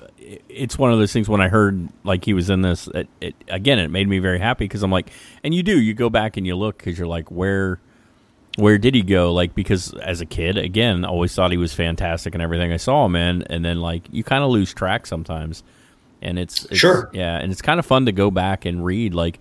It's 0.48 0.78
one 0.78 0.94
of 0.94 1.00
those 1.00 1.12
things 1.12 1.28
when 1.28 1.42
I 1.42 1.50
heard 1.50 1.90
like 2.06 2.24
he 2.24 2.34
was 2.34 2.50
in 2.50 2.62
this. 2.62 2.88
It, 2.88 3.10
it, 3.20 3.36
again, 3.50 3.78
it 3.78 3.90
made 3.92 4.08
me 4.08 4.20
very 4.20 4.40
happy 4.40 4.64
because 4.66 4.82
I'm 4.82 4.92
like, 4.92 5.10
and 5.44 5.54
you 5.54 5.64
do, 5.64 5.80
you 5.80 5.94
go 5.94 6.10
back 6.10 6.38
and 6.38 6.48
you 6.48 6.56
look 6.56 6.78
because 6.78 6.98
you're 6.98 7.08
like, 7.08 7.30
where, 7.30 7.82
where 8.58 8.78
did 8.78 8.96
he 8.96 9.02
go? 9.02 9.34
Like 9.34 9.54
because 9.54 9.94
as 9.96 10.22
a 10.22 10.26
kid, 10.26 10.58
again, 10.58 11.04
always 11.04 11.36
thought 11.36 11.52
he 11.52 11.58
was 11.58 11.74
fantastic 11.74 12.34
and 12.36 12.42
everything 12.42 12.72
I 12.72 12.78
saw 12.78 13.06
him 13.06 13.18
in, 13.18 13.42
and 13.44 13.66
then 13.66 13.82
like 13.82 14.04
you 14.12 14.24
kind 14.24 14.46
of 14.46 14.50
lose 14.50 14.74
track 14.74 15.06
sometimes, 15.08 15.62
and 16.22 16.40
it's, 16.40 16.64
it's 16.66 16.78
Sure. 16.78 17.10
yeah, 17.14 17.38
and 17.38 17.52
it's 17.52 17.62
kind 17.62 17.80
of 17.80 17.86
fun 17.86 18.06
to 18.06 18.14
go 18.14 18.32
back 18.32 18.64
and 18.64 18.86
read 18.86 19.14
like 19.14 19.40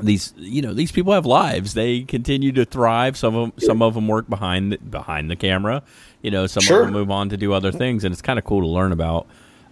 these 0.00 0.32
you 0.36 0.62
know 0.62 0.72
these 0.72 0.90
people 0.90 1.12
have 1.12 1.26
lives 1.26 1.74
they 1.74 2.00
continue 2.02 2.50
to 2.50 2.64
thrive 2.64 3.16
some 3.16 3.36
of 3.36 3.50
them 3.50 3.60
some 3.60 3.82
of 3.82 3.94
them 3.94 4.08
work 4.08 4.28
behind 4.28 4.72
the, 4.72 4.78
behind 4.78 5.30
the 5.30 5.36
camera 5.36 5.82
you 6.22 6.30
know 6.30 6.46
some 6.46 6.62
Sure. 6.62 6.80
of 6.80 6.86
them 6.86 6.92
move 6.94 7.10
on 7.10 7.28
to 7.28 7.36
do 7.36 7.52
other 7.52 7.70
things 7.72 8.04
and 8.04 8.12
it's 8.12 8.22
kind 8.22 8.38
of 8.38 8.44
cool 8.44 8.60
to 8.60 8.66
learn 8.66 8.92
about 8.92 9.26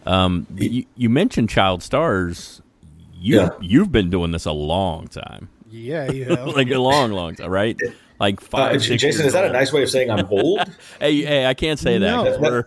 um 0.06 0.46
but 0.50 0.70
you, 0.70 0.84
you 0.96 1.08
mentioned 1.08 1.48
child 1.48 1.82
stars 1.82 2.60
you 3.14 3.36
Yeah. 3.36 3.48
you've 3.60 3.92
been 3.92 4.10
doing 4.10 4.30
this 4.32 4.44
a 4.46 4.52
long 4.52 5.06
time 5.08 5.48
Yeah, 5.70 6.10
you 6.10 6.24
know. 6.34 6.46
like 6.46 6.70
a 6.70 6.78
long 6.78 7.12
long 7.12 7.34
time 7.36 7.50
right 7.50 7.76
like 8.20 8.40
Uh, 8.42 8.46
five 8.46 8.82
six 8.82 9.02
Jason, 9.02 9.22
years 9.22 9.26
is 9.28 9.32
that 9.32 9.44
a 9.46 9.52
nice 9.52 9.72
way 9.72 9.82
of 9.82 9.90
saying 9.90 10.10
I'm 10.10 10.26
old? 10.30 10.60
hey 11.00 11.22
hey 11.22 11.46
i 11.46 11.54
can't 11.54 11.78
say 11.78 11.98
that 11.98 12.06
No. 12.10 12.24
'cause 12.24 12.38
we're 12.38 12.66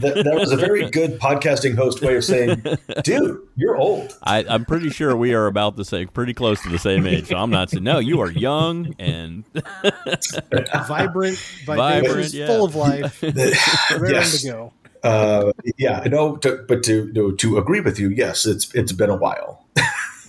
that, 0.00 0.24
that 0.24 0.34
was 0.34 0.52
a 0.52 0.56
very 0.56 0.88
good 0.98 1.18
podcasting 1.18 1.76
host 1.76 2.00
way 2.02 2.16
of 2.16 2.24
saying, 2.24 2.62
dude, 3.02 3.40
you're 3.56 3.76
old. 3.76 4.16
I, 4.22 4.44
I'm 4.48 4.64
pretty 4.64 4.90
sure 4.90 5.16
we 5.16 5.34
are 5.34 5.46
about 5.46 5.76
the 5.76 5.84
same, 5.84 6.08
pretty 6.08 6.32
close 6.34 6.62
to 6.62 6.68
the 6.70 6.78
same 6.78 7.06
age. 7.06 7.26
So 7.28 7.36
I'm 7.36 7.50
not 7.50 7.70
saying 7.70 7.84
no. 7.84 7.98
You 7.98 8.20
are 8.20 8.30
young 8.30 8.94
and 8.98 9.44
vibrant, 10.88 11.38
Vibrant, 11.66 12.02
vivacious, 12.06 12.34
yeah. 12.34 12.46
full 12.46 12.64
of 12.64 12.74
life, 12.74 13.22
ready 13.22 13.42
yes. 14.14 14.40
to 14.42 14.48
go. 14.48 14.72
Uh, 15.02 15.52
yeah, 15.78 16.00
no, 16.06 16.36
to, 16.36 16.64
but 16.68 16.82
to, 16.84 17.12
to 17.12 17.34
to 17.36 17.58
agree 17.58 17.80
with 17.80 17.98
you, 17.98 18.08
yes, 18.10 18.46
it's 18.46 18.72
it's 18.74 18.92
been 18.92 19.10
a 19.10 19.16
while. 19.16 19.66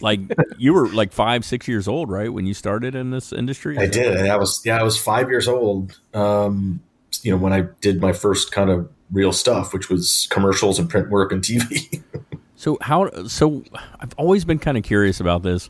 Like 0.04 0.20
you 0.58 0.74
were 0.74 0.90
like 0.90 1.14
five, 1.14 1.46
six 1.46 1.68
years 1.68 1.88
old, 1.88 2.10
right, 2.10 2.32
when 2.32 2.46
you 2.46 2.54
started 2.54 2.94
in 2.94 3.10
this 3.10 3.32
industry? 3.32 3.78
I 3.78 3.88
did. 3.88 4.18
I 4.30 4.36
was 4.36 4.62
yeah, 4.66 4.78
I 4.78 4.84
was 4.84 5.00
five 5.00 5.30
years 5.30 5.48
old. 5.48 6.00
Um, 6.14 6.82
you 7.22 7.32
know, 7.32 7.38
when 7.38 7.54
I 7.54 7.62
did 7.82 8.02
my 8.02 8.12
first 8.12 8.52
kind 8.52 8.70
of 8.70 8.92
real 9.12 9.32
stuff, 9.32 9.74
which 9.74 9.90
was 9.90 10.28
commercials 10.30 10.78
and 10.78 10.90
print 10.90 11.10
work 11.10 11.32
and 11.32 11.42
TV. 11.42 12.04
So 12.56 12.78
how? 12.80 13.28
So 13.28 13.64
I've 14.00 14.14
always 14.16 14.46
been 14.46 14.60
kind 14.60 14.78
of 14.78 14.86
curious 14.86 15.20
about 15.20 15.44
this. 15.44 15.70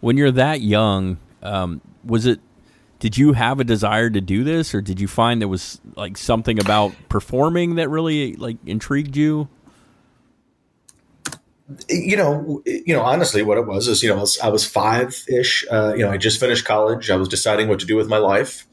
When 0.00 0.16
you're 0.16 0.30
that 0.30 0.62
young, 0.62 1.18
um, 1.42 1.82
was 2.02 2.24
it? 2.24 2.40
Did 2.98 3.18
you 3.18 3.34
have 3.34 3.60
a 3.60 3.64
desire 3.64 4.08
to 4.08 4.22
do 4.22 4.42
this, 4.42 4.74
or 4.74 4.80
did 4.80 5.00
you 5.00 5.08
find 5.08 5.42
there 5.42 5.48
was 5.48 5.82
like 5.96 6.16
something 6.16 6.58
about 6.58 6.94
performing 7.10 7.74
that 7.74 7.90
really 7.90 8.36
like 8.36 8.56
intrigued 8.64 9.16
you? 9.16 9.50
You 11.88 12.16
know, 12.16 12.62
you 12.64 12.94
know, 12.94 13.02
honestly, 13.02 13.42
what 13.42 13.58
it 13.58 13.66
was 13.66 13.88
is, 13.88 14.02
you 14.02 14.08
know, 14.08 14.16
I 14.16 14.20
was, 14.20 14.38
I 14.40 14.48
was 14.48 14.66
five 14.66 15.22
ish. 15.28 15.64
Uh, 15.70 15.94
you 15.94 16.04
know, 16.04 16.10
I 16.10 16.16
just 16.16 16.40
finished 16.40 16.64
college. 16.64 17.10
I 17.10 17.16
was 17.16 17.28
deciding 17.28 17.68
what 17.68 17.80
to 17.80 17.86
do 17.86 17.96
with 17.96 18.08
my 18.08 18.18
life, 18.18 18.66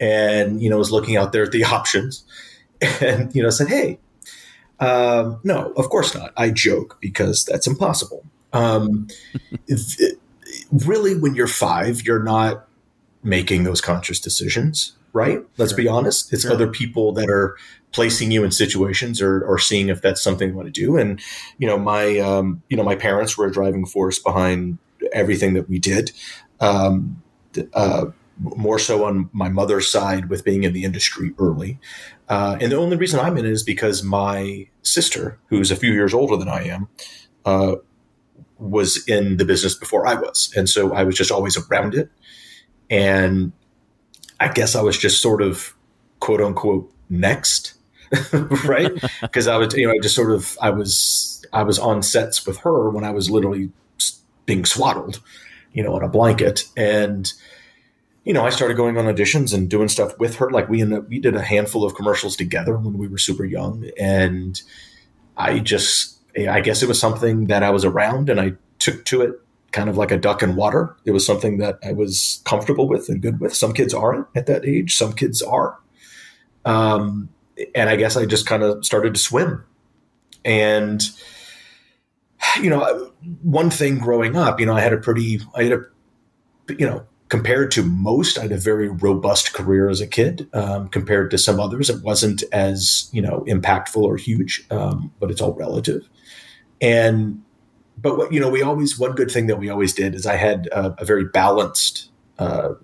and 0.00 0.62
you 0.62 0.70
know, 0.70 0.78
was 0.78 0.92
looking 0.92 1.16
out 1.16 1.32
there 1.32 1.44
at 1.44 1.52
the 1.52 1.64
options, 1.78 2.24
and 3.00 3.34
you 3.34 3.42
know, 3.42 3.50
said, 3.50 3.68
"Hey, 3.68 3.98
um, 4.80 5.40
no, 5.44 5.72
of 5.76 5.88
course 5.88 6.14
not." 6.14 6.32
I 6.36 6.50
joke 6.50 6.98
because 7.00 7.44
that's 7.44 7.66
impossible. 7.66 8.24
Um, 8.52 9.08
th- 9.66 10.14
really, 10.70 11.18
when 11.18 11.34
you're 11.34 11.46
five, 11.46 12.02
you're 12.02 12.22
not 12.22 12.68
making 13.22 13.64
those 13.64 13.80
conscious 13.80 14.20
decisions, 14.20 14.96
right? 15.12 15.40
Let's 15.56 15.72
be 15.72 15.88
honest. 15.88 16.32
It's 16.32 16.44
other 16.44 16.68
people 16.68 17.12
that 17.14 17.28
are 17.28 17.56
placing 17.96 18.30
you 18.30 18.44
in 18.44 18.50
situations 18.52 19.22
or, 19.22 19.42
or 19.44 19.58
seeing 19.58 19.88
if 19.88 20.02
that's 20.02 20.22
something 20.22 20.50
you 20.50 20.54
want 20.54 20.72
to 20.72 20.80
do. 20.80 20.98
And, 20.98 21.18
you 21.56 21.66
know, 21.66 21.78
my, 21.78 22.18
um, 22.18 22.62
you 22.68 22.76
know, 22.76 22.84
my 22.84 22.94
parents 22.94 23.38
were 23.38 23.46
a 23.46 23.50
driving 23.50 23.86
force 23.86 24.18
behind 24.18 24.76
everything 25.14 25.54
that 25.54 25.66
we 25.66 25.78
did. 25.78 26.12
Um, 26.60 27.22
uh, 27.72 28.06
more 28.38 28.78
so 28.78 29.06
on 29.06 29.30
my 29.32 29.48
mother's 29.48 29.90
side 29.90 30.28
with 30.28 30.44
being 30.44 30.62
in 30.62 30.74
the 30.74 30.84
industry 30.84 31.32
early. 31.38 31.78
Uh, 32.28 32.58
and 32.60 32.70
the 32.70 32.76
only 32.76 32.98
reason 32.98 33.18
I'm 33.18 33.38
in 33.38 33.46
it 33.46 33.50
is 33.50 33.62
because 33.62 34.02
my 34.02 34.68
sister, 34.82 35.38
who's 35.48 35.70
a 35.70 35.76
few 35.76 35.90
years 35.90 36.12
older 36.12 36.36
than 36.36 36.48
I 36.48 36.64
am, 36.64 36.88
uh, 37.46 37.76
was 38.58 39.08
in 39.08 39.38
the 39.38 39.46
business 39.46 39.74
before 39.74 40.06
I 40.06 40.14
was. 40.14 40.52
And 40.54 40.68
so 40.68 40.92
I 40.92 41.02
was 41.04 41.16
just 41.16 41.30
always 41.30 41.56
around 41.56 41.94
it. 41.94 42.10
And 42.90 43.52
I 44.38 44.48
guess 44.52 44.76
I 44.76 44.82
was 44.82 44.98
just 44.98 45.22
sort 45.22 45.40
of 45.40 45.74
quote 46.20 46.42
unquote 46.42 46.92
next, 47.08 47.74
right? 48.64 48.92
Because 49.20 49.48
I 49.48 49.56
would, 49.56 49.72
you 49.72 49.86
know, 49.86 49.92
I 49.92 49.98
just 49.98 50.14
sort 50.14 50.32
of, 50.32 50.56
I 50.60 50.70
was, 50.70 51.44
I 51.52 51.62
was 51.62 51.78
on 51.78 52.02
sets 52.02 52.46
with 52.46 52.58
her 52.58 52.90
when 52.90 53.04
I 53.04 53.10
was 53.10 53.30
literally 53.30 53.70
being 54.46 54.64
swaddled, 54.64 55.20
you 55.72 55.82
know, 55.82 55.96
in 55.96 56.02
a 56.02 56.08
blanket. 56.08 56.64
And, 56.76 57.32
you 58.24 58.32
know, 58.32 58.44
I 58.44 58.50
started 58.50 58.76
going 58.76 58.96
on 58.98 59.04
auditions 59.04 59.54
and 59.54 59.68
doing 59.68 59.88
stuff 59.88 60.18
with 60.18 60.36
her. 60.36 60.50
Like 60.50 60.68
we 60.68 60.82
ended 60.82 61.08
we 61.08 61.18
did 61.18 61.36
a 61.36 61.42
handful 61.42 61.84
of 61.84 61.94
commercials 61.94 62.36
together 62.36 62.76
when 62.76 62.98
we 62.98 63.08
were 63.08 63.18
super 63.18 63.44
young. 63.44 63.88
And 63.98 64.60
I 65.36 65.58
just, 65.60 66.18
I 66.36 66.60
guess 66.60 66.82
it 66.82 66.88
was 66.88 67.00
something 67.00 67.46
that 67.46 67.62
I 67.62 67.70
was 67.70 67.84
around 67.84 68.30
and 68.30 68.40
I 68.40 68.54
took 68.78 69.04
to 69.06 69.22
it 69.22 69.40
kind 69.72 69.90
of 69.90 69.96
like 69.96 70.10
a 70.10 70.16
duck 70.16 70.42
in 70.42 70.56
water. 70.56 70.96
It 71.04 71.10
was 71.10 71.26
something 71.26 71.58
that 71.58 71.78
I 71.84 71.92
was 71.92 72.40
comfortable 72.44 72.88
with 72.88 73.08
and 73.08 73.20
good 73.20 73.40
with. 73.40 73.54
Some 73.54 73.74
kids 73.74 73.92
aren't 73.92 74.26
at 74.34 74.46
that 74.46 74.64
age, 74.64 74.96
some 74.96 75.12
kids 75.12 75.42
are. 75.42 75.78
Um, 76.64 77.28
and 77.74 77.88
I 77.88 77.96
guess 77.96 78.16
I 78.16 78.26
just 78.26 78.46
kind 78.46 78.62
of 78.62 78.84
started 78.84 79.14
to 79.14 79.20
swim. 79.20 79.64
And, 80.44 81.02
you 82.60 82.70
know, 82.70 83.12
one 83.42 83.70
thing 83.70 83.98
growing 83.98 84.36
up, 84.36 84.60
you 84.60 84.66
know, 84.66 84.74
I 84.74 84.80
had 84.80 84.92
a 84.92 84.98
pretty, 84.98 85.40
I 85.54 85.64
had 85.64 85.72
a, 85.72 85.82
you 86.68 86.86
know, 86.86 87.06
compared 87.28 87.70
to 87.72 87.82
most, 87.82 88.38
I 88.38 88.42
had 88.42 88.52
a 88.52 88.58
very 88.58 88.88
robust 88.88 89.52
career 89.52 89.88
as 89.88 90.00
a 90.00 90.06
kid. 90.06 90.48
Um, 90.52 90.88
compared 90.88 91.30
to 91.32 91.38
some 91.38 91.58
others, 91.58 91.90
it 91.90 92.02
wasn't 92.02 92.44
as, 92.52 93.08
you 93.12 93.20
know, 93.20 93.44
impactful 93.48 94.02
or 94.02 94.16
huge, 94.16 94.64
um, 94.70 95.12
but 95.18 95.30
it's 95.30 95.40
all 95.40 95.54
relative. 95.54 96.08
And 96.80 97.42
but 97.98 98.18
what 98.18 98.32
you 98.32 98.40
know, 98.40 98.50
we 98.50 98.62
always 98.62 98.98
one 98.98 99.12
good 99.12 99.30
thing 99.30 99.46
that 99.46 99.58
we 99.58 99.70
always 99.70 99.94
did 99.94 100.14
is 100.14 100.26
I 100.26 100.36
had 100.36 100.68
a, 100.68 100.94
a 100.98 101.04
very 101.04 101.24
balanced 101.24 102.10
uh, 102.38 102.74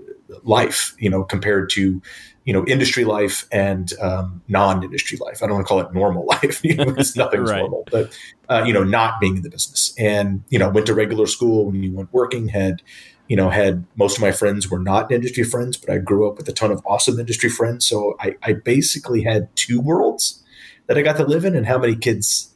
life, 0.42 0.94
you 0.98 1.10
know, 1.10 1.22
compared 1.22 1.68
to 1.70 2.00
you 2.44 2.52
know 2.52 2.64
industry 2.66 3.04
life 3.04 3.46
and 3.52 3.92
um, 4.00 4.42
non-industry 4.48 5.18
life. 5.18 5.42
I 5.42 5.46
don't 5.46 5.56
want 5.56 5.66
to 5.66 5.68
call 5.68 5.80
it 5.80 5.92
normal 5.92 6.26
life, 6.42 6.64
you 6.64 6.76
know, 6.76 6.86
because 6.86 7.16
nothing's 7.16 7.50
Right. 7.50 7.60
normal, 7.60 7.86
but 7.90 8.16
uh, 8.48 8.64
you 8.66 8.72
know, 8.72 8.84
not 8.84 9.20
being 9.20 9.36
in 9.36 9.42
the 9.42 9.50
business 9.50 9.94
and 9.98 10.42
you 10.48 10.58
know, 10.58 10.68
went 10.68 10.86
to 10.86 10.94
regular 10.94 11.26
school 11.26 11.66
when 11.66 11.82
you 11.82 11.92
went 11.92 12.12
working, 12.12 12.48
had 12.48 12.82
you 13.28 13.36
know, 13.36 13.48
had 13.48 13.84
most 13.96 14.16
of 14.16 14.20
my 14.20 14.32
friends 14.32 14.70
were 14.70 14.78
not 14.78 15.10
industry 15.10 15.44
friends, 15.44 15.76
but 15.76 15.88
I 15.88 15.98
grew 15.98 16.28
up 16.28 16.36
with 16.36 16.48
a 16.48 16.52
ton 16.52 16.70
of 16.70 16.82
awesome 16.84 17.18
industry 17.18 17.48
friends. 17.48 17.86
So 17.86 18.16
I, 18.20 18.34
I 18.42 18.52
basically 18.52 19.22
had 19.22 19.54
two 19.56 19.80
worlds 19.80 20.42
that 20.86 20.98
I 20.98 21.02
got 21.02 21.16
to 21.16 21.24
live 21.24 21.44
in, 21.44 21.54
and 21.56 21.66
how 21.66 21.78
many 21.78 21.94
kids 21.96 22.52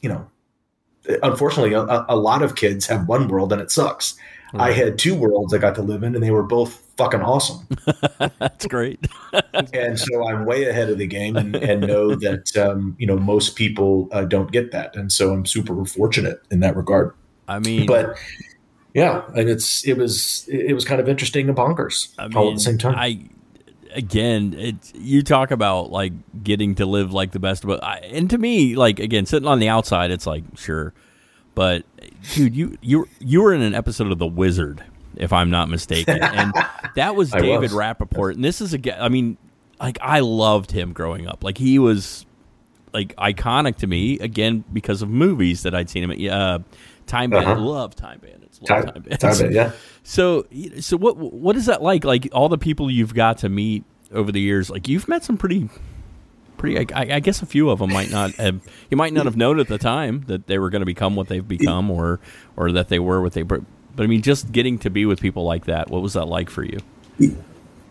you 0.00 0.08
know, 0.08 0.30
unfortunately, 1.22 1.74
a, 1.74 2.04
a 2.08 2.16
lot 2.16 2.42
of 2.42 2.56
kids 2.56 2.86
have 2.86 3.08
one 3.08 3.28
world 3.28 3.52
and 3.52 3.60
it 3.60 3.70
sucks. 3.70 4.16
I 4.54 4.72
had 4.72 4.98
two 4.98 5.14
worlds 5.14 5.54
I 5.54 5.58
got 5.58 5.74
to 5.76 5.82
live 5.82 6.02
in, 6.02 6.14
and 6.14 6.24
they 6.24 6.30
were 6.30 6.42
both 6.42 6.82
fucking 6.96 7.20
awesome. 7.20 7.66
That's 8.38 8.66
great. 8.66 9.06
and 9.72 9.98
so 9.98 10.28
I'm 10.28 10.44
way 10.44 10.64
ahead 10.64 10.90
of 10.90 10.98
the 10.98 11.06
game, 11.06 11.36
and, 11.36 11.54
and 11.56 11.80
know 11.86 12.14
that 12.14 12.56
um, 12.56 12.96
you 12.98 13.06
know 13.06 13.16
most 13.16 13.56
people 13.56 14.08
uh, 14.12 14.24
don't 14.24 14.50
get 14.50 14.72
that, 14.72 14.96
and 14.96 15.12
so 15.12 15.32
I'm 15.32 15.46
super 15.46 15.84
fortunate 15.84 16.42
in 16.50 16.60
that 16.60 16.76
regard. 16.76 17.14
I 17.48 17.58
mean, 17.58 17.86
But 17.86 18.16
yeah, 18.94 19.22
and 19.34 19.48
it's 19.48 19.86
it 19.86 19.96
was 19.96 20.46
it 20.48 20.74
was 20.74 20.84
kind 20.84 21.00
of 21.00 21.08
interesting 21.08 21.48
and 21.48 21.56
bonkers 21.56 22.12
I 22.18 22.28
all 22.34 22.48
at 22.50 22.54
the 22.54 22.60
same 22.60 22.78
time. 22.78 22.94
I 22.96 23.28
again, 23.94 24.54
it's 24.58 24.92
you 24.94 25.22
talk 25.22 25.50
about 25.50 25.90
like 25.90 26.12
getting 26.42 26.74
to 26.76 26.86
live 26.86 27.12
like 27.12 27.32
the 27.32 27.38
best, 27.38 27.66
but 27.66 27.82
I, 27.82 27.98
and 27.98 28.28
to 28.30 28.38
me, 28.38 28.76
like 28.76 28.98
again, 28.98 29.26
sitting 29.26 29.48
on 29.48 29.58
the 29.58 29.68
outside, 29.68 30.10
it's 30.10 30.26
like 30.26 30.44
sure, 30.56 30.92
but 31.60 31.84
dude, 32.32 32.56
you 32.56 32.78
you 32.80 33.06
you 33.18 33.42
were 33.42 33.52
in 33.52 33.60
an 33.60 33.74
episode 33.74 34.10
of 34.10 34.18
The 34.18 34.26
Wizard, 34.26 34.82
if 35.16 35.30
I'm 35.30 35.50
not 35.50 35.68
mistaken, 35.68 36.18
and 36.22 36.54
that 36.96 37.14
was 37.14 37.30
David 37.30 37.60
was. 37.60 37.72
Rappaport, 37.74 38.32
and 38.36 38.42
this 38.42 38.62
is 38.62 38.72
a. 38.72 39.02
I 39.04 39.10
mean, 39.10 39.36
like 39.78 39.98
I 40.00 40.20
loved 40.20 40.70
him 40.70 40.94
growing 40.94 41.26
up. 41.28 41.44
Like 41.44 41.58
he 41.58 41.78
was 41.78 42.24
like 42.94 43.14
iconic 43.16 43.76
to 43.76 43.86
me 43.86 44.18
again 44.20 44.64
because 44.72 45.02
of 45.02 45.10
movies 45.10 45.64
that 45.64 45.74
I'd 45.74 45.90
seen 45.90 46.02
him. 46.02 46.12
At, 46.12 46.32
uh, 46.32 46.58
Time 47.06 47.28
Bandits, 47.28 47.50
Uh-huh. 47.50 47.60
love 47.60 47.94
Time 47.94 48.20
Bandits, 48.20 48.58
love 48.62 48.68
Time, 48.68 48.84
Time 48.94 49.02
Bandits. 49.02 49.38
time 49.38 49.46
it, 49.46 49.52
yeah. 49.52 49.72
So, 50.02 50.46
so 50.80 50.96
what 50.96 51.18
what 51.18 51.56
is 51.56 51.66
that 51.66 51.82
like? 51.82 52.04
Like 52.04 52.26
all 52.32 52.48
the 52.48 52.56
people 52.56 52.90
you've 52.90 53.12
got 53.12 53.36
to 53.38 53.50
meet 53.50 53.84
over 54.12 54.32
the 54.32 54.40
years, 54.40 54.70
like 54.70 54.88
you've 54.88 55.08
met 55.08 55.24
some 55.24 55.36
pretty, 55.36 55.68
pretty. 56.60 56.94
I, 56.94 57.16
I 57.16 57.20
guess 57.20 57.42
a 57.42 57.46
few 57.46 57.70
of 57.70 57.80
them 57.80 57.92
might 57.92 58.10
not 58.10 58.32
have. 58.34 58.60
You 58.90 58.96
might 58.96 59.12
not 59.12 59.24
have 59.24 59.36
known 59.36 59.58
at 59.58 59.68
the 59.68 59.78
time 59.78 60.24
that 60.26 60.46
they 60.46 60.58
were 60.58 60.70
going 60.70 60.80
to 60.80 60.86
become 60.86 61.16
what 61.16 61.28
they've 61.28 61.46
become, 61.46 61.90
or 61.90 62.20
or 62.56 62.70
that 62.72 62.88
they 62.88 62.98
were 62.98 63.20
what 63.20 63.32
they. 63.32 63.42
But, 63.42 63.62
I 63.98 64.06
mean, 64.06 64.22
just 64.22 64.52
getting 64.52 64.78
to 64.80 64.90
be 64.90 65.06
with 65.06 65.20
people 65.20 65.44
like 65.44 65.64
that. 65.64 65.90
What 65.90 66.02
was 66.02 66.12
that 66.12 66.26
like 66.26 66.50
for 66.50 66.62
you? 66.62 66.78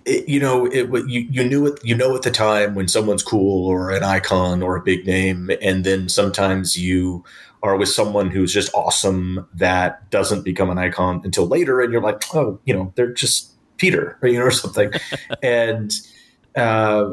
it, 0.10 0.28
you 0.28 0.40
know, 0.40 0.66
it 0.66 0.90
you 1.08 1.22
you 1.30 1.44
knew 1.44 1.68
it. 1.68 1.80
You 1.84 1.96
know 1.96 2.16
at 2.16 2.24
the 2.24 2.32
time 2.32 2.76
when 2.76 2.88
someone's 2.88 3.24
cool 3.24 3.68
or 3.68 3.92
an 3.92 4.04
icon 4.04 4.64
or 4.64 4.76
a 4.76 4.82
big 4.82 5.06
name, 5.06 5.50
and 5.62 5.84
then 5.84 6.10
sometimes 6.10 6.78
you 6.78 7.24
are 7.62 7.76
with 7.76 7.90
someone 7.90 8.30
who's 8.30 8.54
just 8.54 8.74
awesome 8.74 9.46
that 9.54 10.10
doesn't 10.10 10.44
become 10.44 10.70
an 10.70 10.78
icon 10.78 11.22
until 11.24 11.46
later, 11.46 11.82
and 11.82 11.92
you're 11.92 12.02
like, 12.02 12.24
oh, 12.34 12.60
you 12.66 12.74
know, 12.74 12.92
they're 12.96 13.14
just 13.14 13.52
Peter, 13.78 14.18
or, 14.22 14.30
you 14.30 14.40
know, 14.40 14.46
or 14.46 14.52
something. 14.52 14.92
and 15.44 15.94
uh, 16.56 17.10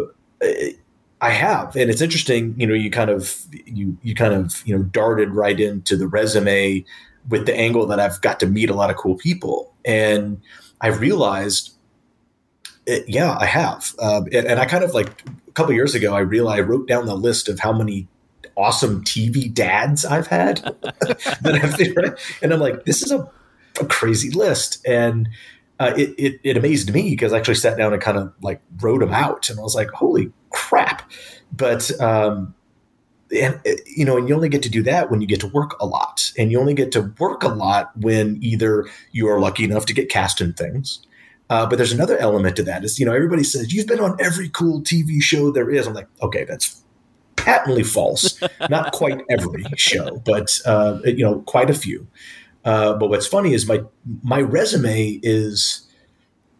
I 1.21 1.31
have, 1.31 1.77
and 1.77 1.91
it's 1.91 2.03
interesting. 2.03 2.55
You 2.59 2.67
know, 2.67 2.75
you 2.75 2.91
kind 2.91 3.11
of 3.11 3.37
you 3.64 3.97
you 4.03 4.14
kind 4.14 4.35
of 4.35 4.62
you 4.67 4.77
know 4.77 4.83
darted 4.85 5.31
right 5.31 5.59
into 5.59 5.97
the 5.97 6.07
resume 6.07 6.85
with 7.29 7.47
the 7.47 7.57
angle 7.57 7.87
that 7.87 7.99
I've 7.99 8.21
got 8.21 8.39
to 8.41 8.47
meet 8.47 8.71
a 8.71 8.75
lot 8.75 8.91
of 8.91 8.97
cool 8.97 9.17
people, 9.17 9.73
and 9.85 10.41
I 10.81 10.89
realized 10.89 11.77
it, 12.87 13.09
yeah, 13.09 13.37
I 13.39 13.47
have. 13.47 13.95
Um, 13.99 14.27
and, 14.27 14.47
and 14.47 14.61
I 14.61 14.64
kind 14.64 14.85
of 14.85 14.95
like 14.95 15.23
a 15.49 15.53
couple 15.53 15.73
years 15.75 15.95
ago, 15.95 16.14
I 16.14 16.21
realized 16.21 16.59
I 16.59 16.62
wrote 16.62 16.87
down 16.87 17.07
the 17.07 17.17
list 17.17 17.49
of 17.49 17.59
how 17.59 17.73
many 17.73 18.09
awesome 18.57 19.03
TV 19.05 19.53
dads 19.53 20.05
I've 20.05 20.29
had 20.29 20.61
and 22.43 22.53
I'm 22.53 22.61
like, 22.61 22.85
this 22.85 23.03
is 23.03 23.12
a, 23.12 23.31
a 23.81 23.87
crazy 23.87 24.31
list. 24.31 24.87
And 24.87 25.29
uh, 25.79 25.93
it, 25.97 26.14
it, 26.17 26.41
it 26.43 26.57
amazed 26.57 26.93
me 26.95 27.11
because 27.11 27.33
I 27.33 27.39
actually 27.39 27.57
sat 27.57 27.77
down 27.77 27.93
and 27.93 28.01
kind 28.01 28.17
of 28.17 28.33
like 28.41 28.62
wrote 28.81 29.01
them 29.01 29.12
out 29.12 29.51
and 29.51 29.59
I 29.59 29.62
was 29.62 29.75
like, 29.75 29.91
holy 29.91 30.33
crap. 30.57 31.11
But, 31.53 31.99
um, 32.01 32.55
and 33.35 33.55
uh, 33.67 33.73
you 33.87 34.05
know, 34.05 34.17
and 34.17 34.29
you 34.29 34.35
only 34.35 34.49
get 34.49 34.63
to 34.63 34.71
do 34.71 34.83
that 34.85 35.11
when 35.11 35.21
you 35.21 35.27
get 35.27 35.41
to 35.41 35.49
work 35.49 35.77
a 35.81 35.87
lot, 35.87 36.33
and 36.39 36.51
you 36.51 36.59
only 36.59 36.75
get 36.75 36.93
to 36.93 37.13
work 37.19 37.43
a 37.43 37.49
lot 37.49 37.97
when 37.99 38.39
either 38.41 38.89
you 39.13 39.29
are 39.29 39.41
lucky 39.41 39.65
enough 39.65 39.87
to 39.87 39.93
get 39.93 40.09
cast 40.09 40.41
in 40.41 40.53
things, 40.53 41.01
uh, 41.51 41.67
but 41.67 41.77
there's 41.77 41.93
another 41.93 42.17
element 42.19 42.57
to 42.57 42.63
that. 42.65 42.85
Is 42.85 42.99
you 42.99 43.07
know 43.07 43.13
everybody 43.13 43.45
says 43.45 43.73
you've 43.73 43.87
been 43.87 44.01
on 44.01 44.17
every 44.21 44.49
cool 44.49 44.81
TV 44.81 45.21
show 45.21 45.51
there 45.51 45.71
is. 45.71 45.87
I'm 45.87 45.95
like, 45.95 46.09
okay, 46.23 46.45
that's 46.45 46.83
patently 47.37 47.83
false. 47.83 48.41
Not 48.71 48.93
quite 48.93 49.21
every 49.29 49.65
show, 49.77 50.23
but 50.25 50.59
uh, 50.65 51.01
you 51.05 51.25
know, 51.25 51.41
quite 51.41 51.71
a 51.71 51.75
few. 51.75 52.07
Uh, 52.65 52.95
but 52.95 53.09
what's 53.09 53.27
funny 53.27 53.55
is 53.55 53.67
my 53.67 53.83
my 54.23 54.41
resume 54.41 55.21
is 55.23 55.87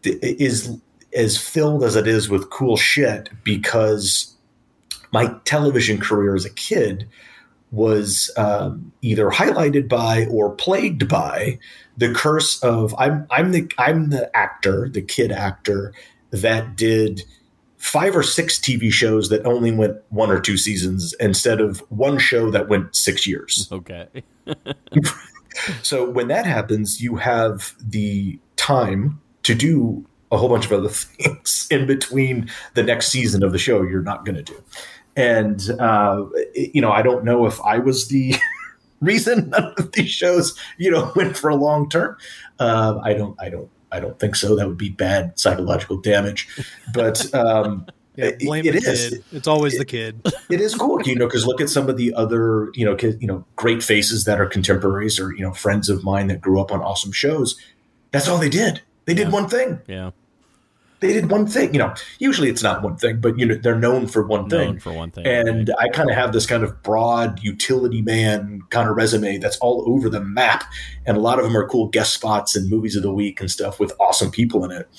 is 0.03 0.77
as 1.17 1.37
filled 1.37 1.83
as 1.83 1.95
it 1.95 2.07
is 2.07 2.29
with 2.29 2.49
cool 2.51 2.77
shit 2.77 3.29
because 3.43 4.35
my 5.11 5.33
television 5.45 5.99
career 5.99 6.35
as 6.35 6.45
a 6.45 6.49
kid 6.51 7.07
was 7.71 8.31
um, 8.37 8.91
either 9.01 9.29
highlighted 9.29 9.89
by 9.89 10.25
or 10.27 10.51
plagued 10.51 11.09
by 11.09 11.59
the 11.97 12.13
curse 12.13 12.61
of 12.63 12.95
I'm 12.97 13.27
I'm 13.29 13.51
the 13.51 13.69
I'm 13.77 14.09
the 14.09 14.35
actor, 14.37 14.87
the 14.87 15.01
kid 15.01 15.31
actor 15.31 15.93
that 16.31 16.75
did 16.75 17.23
five 17.77 18.15
or 18.15 18.23
six 18.23 18.59
TV 18.59 18.91
shows 18.91 19.29
that 19.29 19.45
only 19.45 19.71
went 19.71 19.97
one 20.09 20.31
or 20.31 20.39
two 20.39 20.57
seasons 20.57 21.13
instead 21.19 21.59
of 21.59 21.79
one 21.89 22.19
show 22.19 22.51
that 22.51 22.69
went 22.69 22.95
six 22.95 23.27
years. 23.27 23.67
Okay. 23.71 24.07
so 25.83 26.09
when 26.09 26.27
that 26.27 26.45
happens, 26.45 27.01
you 27.01 27.15
have 27.15 27.73
the 27.79 28.39
time 28.55 29.19
to 29.43 29.55
do 29.55 30.05
a 30.31 30.37
whole 30.37 30.49
bunch 30.49 30.65
of 30.65 30.71
other 30.73 30.89
things 30.89 31.67
in 31.71 31.85
between 31.87 32.49
the 32.73 32.83
next 32.83 33.07
season 33.09 33.43
of 33.43 33.51
the 33.51 33.57
show 33.57 33.81
you're 33.83 34.01
not 34.01 34.25
going 34.25 34.35
to 34.35 34.43
do. 34.43 34.63
And, 35.15 35.61
uh, 35.79 36.25
you 36.55 36.81
know, 36.81 36.91
I 36.91 37.01
don't 37.01 37.23
know 37.23 37.45
if 37.47 37.59
I 37.61 37.79
was 37.79 38.07
the 38.07 38.35
reason 39.01 39.49
none 39.49 39.73
of 39.77 39.91
these 39.93 40.09
shows, 40.09 40.57
you 40.77 40.91
know, 40.91 41.11
went 41.15 41.35
for 41.37 41.49
a 41.49 41.55
long 41.55 41.89
term. 41.89 42.17
Uh, 42.59 42.99
I 43.03 43.13
don't, 43.13 43.35
I 43.41 43.49
don't, 43.49 43.69
I 43.91 43.99
don't 43.99 44.19
think 44.19 44.35
so. 44.35 44.55
That 44.55 44.67
would 44.67 44.77
be 44.77 44.89
bad 44.89 45.39
psychological 45.39 45.97
damage. 45.97 46.47
But 46.93 47.33
um, 47.33 47.87
Yeah, 48.15 48.31
blame 48.39 48.65
it 48.65 48.73
the 48.73 48.89
is. 48.91 49.09
kid. 49.09 49.23
It's 49.31 49.47
always 49.47 49.77
the 49.77 49.85
kid. 49.85 50.19
it 50.49 50.59
is 50.59 50.75
cool, 50.75 51.01
you 51.03 51.15
know, 51.15 51.25
because 51.25 51.47
look 51.47 51.61
at 51.61 51.69
some 51.69 51.87
of 51.89 51.97
the 51.97 52.13
other, 52.13 52.69
you 52.73 52.85
know, 52.85 52.97
you 52.99 53.27
know, 53.27 53.45
great 53.55 53.81
faces 53.81 54.25
that 54.25 54.41
are 54.41 54.45
contemporaries 54.45 55.19
or 55.19 55.31
you 55.33 55.41
know 55.41 55.53
friends 55.53 55.87
of 55.89 56.03
mine 56.03 56.27
that 56.27 56.41
grew 56.41 56.59
up 56.59 56.71
on 56.71 56.81
awesome 56.81 57.11
shows. 57.11 57.57
That's 58.11 58.27
all 58.27 58.37
they 58.37 58.49
did. 58.49 58.81
They 59.07 59.13
did 59.13 59.31
one 59.31 59.47
thing. 59.47 59.79
Yeah. 59.87 60.11
They 60.99 61.13
did 61.13 61.29
one 61.29 61.47
thing. 61.47 61.73
You 61.73 61.79
know, 61.79 61.93
usually 62.19 62.49
it's 62.49 62.63
not 62.63 62.81
one 62.81 62.97
thing, 62.97 63.19
but 63.21 63.37
you 63.39 63.45
know 63.45 63.55
they're 63.55 63.77
known 63.77 64.07
for 64.07 64.25
one 64.25 64.49
thing. 64.49 64.67
Known 64.71 64.79
for 64.79 64.91
one 64.91 65.11
thing. 65.11 65.25
And 65.27 65.71
I 65.79 65.89
kind 65.89 66.09
of 66.09 66.15
have 66.15 66.33
this 66.33 66.45
kind 66.45 66.63
of 66.63 66.81
broad 66.83 67.41
utility 67.43 68.01
man 68.01 68.63
kind 68.69 68.89
of 68.89 68.95
resume 68.95 69.37
that's 69.37 69.57
all 69.59 69.83
over 69.87 70.09
the 70.09 70.19
map, 70.19 70.63
and 71.05 71.15
a 71.15 71.19
lot 71.19 71.37
of 71.39 71.45
them 71.45 71.55
are 71.55 71.67
cool 71.67 71.87
guest 71.87 72.13
spots 72.13 72.55
and 72.55 72.69
movies 72.69 72.95
of 72.95 73.03
the 73.03 73.13
week 73.13 73.39
and 73.39 73.49
stuff 73.49 73.79
with 73.79 73.93
awesome 73.99 74.31
people 74.31 74.65
in 74.65 74.71
it, 74.71 74.89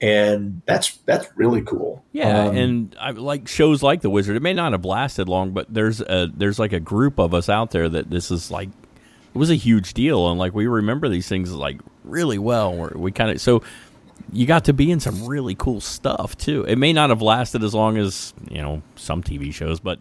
and 0.00 0.62
that's 0.66 0.98
that's 1.04 1.26
really 1.36 1.62
cool. 1.62 2.04
Yeah, 2.12 2.44
Um, 2.44 2.56
and 2.56 2.96
I 3.00 3.10
like 3.10 3.48
shows 3.48 3.82
like 3.82 4.02
The 4.02 4.10
Wizard. 4.10 4.36
It 4.36 4.42
may 4.42 4.54
not 4.54 4.70
have 4.70 4.84
lasted 4.84 5.28
long, 5.28 5.50
but 5.50 5.66
there's 5.68 6.00
a 6.00 6.30
there's 6.32 6.60
like 6.60 6.72
a 6.72 6.80
group 6.80 7.18
of 7.18 7.34
us 7.34 7.48
out 7.48 7.72
there 7.72 7.88
that 7.88 8.08
this 8.08 8.30
is 8.30 8.52
like 8.52 8.68
it 9.34 9.38
was 9.38 9.50
a 9.50 9.54
huge 9.56 9.94
deal, 9.94 10.28
and 10.30 10.38
like 10.38 10.54
we 10.54 10.66
remember 10.66 11.08
these 11.08 11.28
things 11.28 11.52
like 11.52 11.80
really 12.04 12.38
well. 12.38 12.74
Where 12.74 12.92
we 12.94 13.12
kind 13.12 13.30
of 13.30 13.40
so 13.40 13.62
you 14.32 14.46
got 14.46 14.64
to 14.66 14.72
be 14.72 14.90
in 14.90 15.00
some 15.00 15.26
really 15.26 15.54
cool 15.54 15.80
stuff 15.80 16.36
too. 16.36 16.64
It 16.64 16.76
may 16.76 16.92
not 16.92 17.10
have 17.10 17.22
lasted 17.22 17.62
as 17.64 17.74
long 17.74 17.96
as 17.96 18.32
you 18.50 18.60
know 18.62 18.82
some 18.96 19.22
TV 19.22 19.52
shows, 19.52 19.80
but 19.80 20.00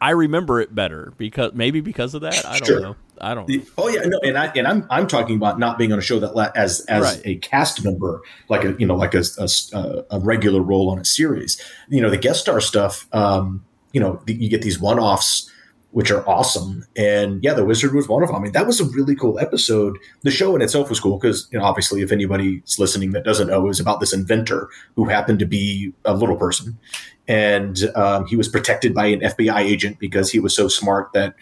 I 0.00 0.10
remember 0.10 0.60
it 0.60 0.74
better 0.74 1.12
because 1.16 1.52
maybe 1.54 1.80
because 1.80 2.14
of 2.14 2.20
that. 2.22 2.44
I 2.46 2.58
don't 2.58 2.66
Sure. 2.66 2.80
know. 2.80 2.96
I 3.18 3.34
don't. 3.34 3.50
Oh 3.78 3.88
yeah, 3.88 4.00
no, 4.04 4.18
and 4.22 4.36
I 4.36 4.46
and 4.48 4.66
I'm 4.66 4.86
I'm 4.90 5.06
talking 5.06 5.36
about 5.36 5.58
not 5.58 5.78
being 5.78 5.90
on 5.90 5.98
a 5.98 6.02
show 6.02 6.18
that 6.20 6.34
la- 6.36 6.50
as 6.54 6.80
as 6.88 7.02
Right. 7.02 7.22
a 7.24 7.36
cast 7.36 7.82
member, 7.82 8.20
like 8.50 8.62
a 8.64 8.74
you 8.78 8.86
know 8.86 8.94
like 8.94 9.14
a, 9.14 9.22
a, 9.38 10.04
a 10.10 10.20
regular 10.20 10.60
role 10.60 10.90
on 10.90 10.98
a 10.98 11.04
series. 11.04 11.58
You 11.88 12.02
know 12.02 12.10
the 12.10 12.18
guest 12.18 12.40
star 12.40 12.60
stuff. 12.60 13.06
Um, 13.14 13.64
you 13.92 14.00
know 14.00 14.20
the, 14.26 14.34
you 14.34 14.50
get 14.50 14.60
these 14.60 14.78
one 14.78 14.98
offs 14.98 15.50
which 15.96 16.10
are 16.10 16.28
awesome, 16.28 16.84
and 16.94 17.42
yeah, 17.42 17.54
the 17.54 17.64
Wizard 17.64 17.94
was 17.94 18.06
one 18.06 18.22
of 18.22 18.28
them. 18.28 18.36
I 18.36 18.40
mean 18.40 18.52
that 18.52 18.66
was 18.66 18.80
a 18.80 18.84
really 18.84 19.16
cool 19.16 19.38
episode. 19.38 19.96
The 20.24 20.30
show 20.30 20.54
in 20.54 20.60
itself 20.60 20.90
was 20.90 21.00
cool 21.00 21.16
because 21.16 21.48
you 21.50 21.58
know 21.58 21.64
obviously 21.64 22.02
if 22.02 22.12
anybody's 22.12 22.78
listening 22.78 23.12
that 23.12 23.24
doesn't 23.24 23.48
know, 23.48 23.64
it 23.64 23.68
was 23.68 23.80
about 23.80 24.00
this 24.00 24.12
inventor 24.12 24.68
who 24.94 25.06
happened 25.06 25.38
to 25.38 25.46
be 25.46 25.94
a 26.04 26.14
little 26.14 26.36
person, 26.36 26.78
and 27.26 27.90
um, 27.94 28.26
he 28.26 28.36
was 28.36 28.46
protected 28.46 28.92
by 28.92 29.06
an 29.06 29.20
FBI 29.20 29.60
agent 29.60 29.98
because 29.98 30.30
he 30.30 30.38
was 30.38 30.54
so 30.54 30.68
smart 30.68 31.14
that 31.14 31.34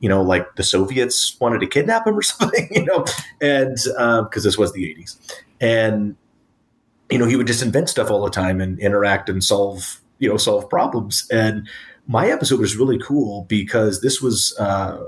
you 0.00 0.10
know, 0.10 0.20
like 0.20 0.56
the 0.56 0.62
Soviets 0.62 1.34
wanted 1.40 1.60
to 1.60 1.66
kidnap 1.66 2.06
him 2.06 2.18
or 2.18 2.22
something, 2.32 2.68
you 2.70 2.84
know, 2.84 3.06
and 3.40 3.78
because 4.26 4.44
this 4.44 4.58
was 4.58 4.74
the 4.74 4.94
80s. 4.94 5.16
And, 5.58 6.16
you 7.08 7.16
know, 7.16 7.26
he 7.26 7.36
would 7.36 7.46
just 7.46 7.62
invent 7.62 7.88
stuff 7.88 8.10
all 8.10 8.22
the 8.22 8.30
time 8.30 8.60
and 8.60 8.78
interact 8.78 9.30
and 9.30 9.42
solve, 9.42 10.02
you 10.18 10.28
know, 10.28 10.36
solve 10.36 10.68
problems. 10.68 11.26
And 11.30 11.66
my 12.06 12.28
episode 12.28 12.60
was 12.60 12.76
really 12.76 12.98
cool 12.98 13.44
because 13.48 14.00
this 14.00 14.20
was, 14.20 14.56
uh, 14.58 14.98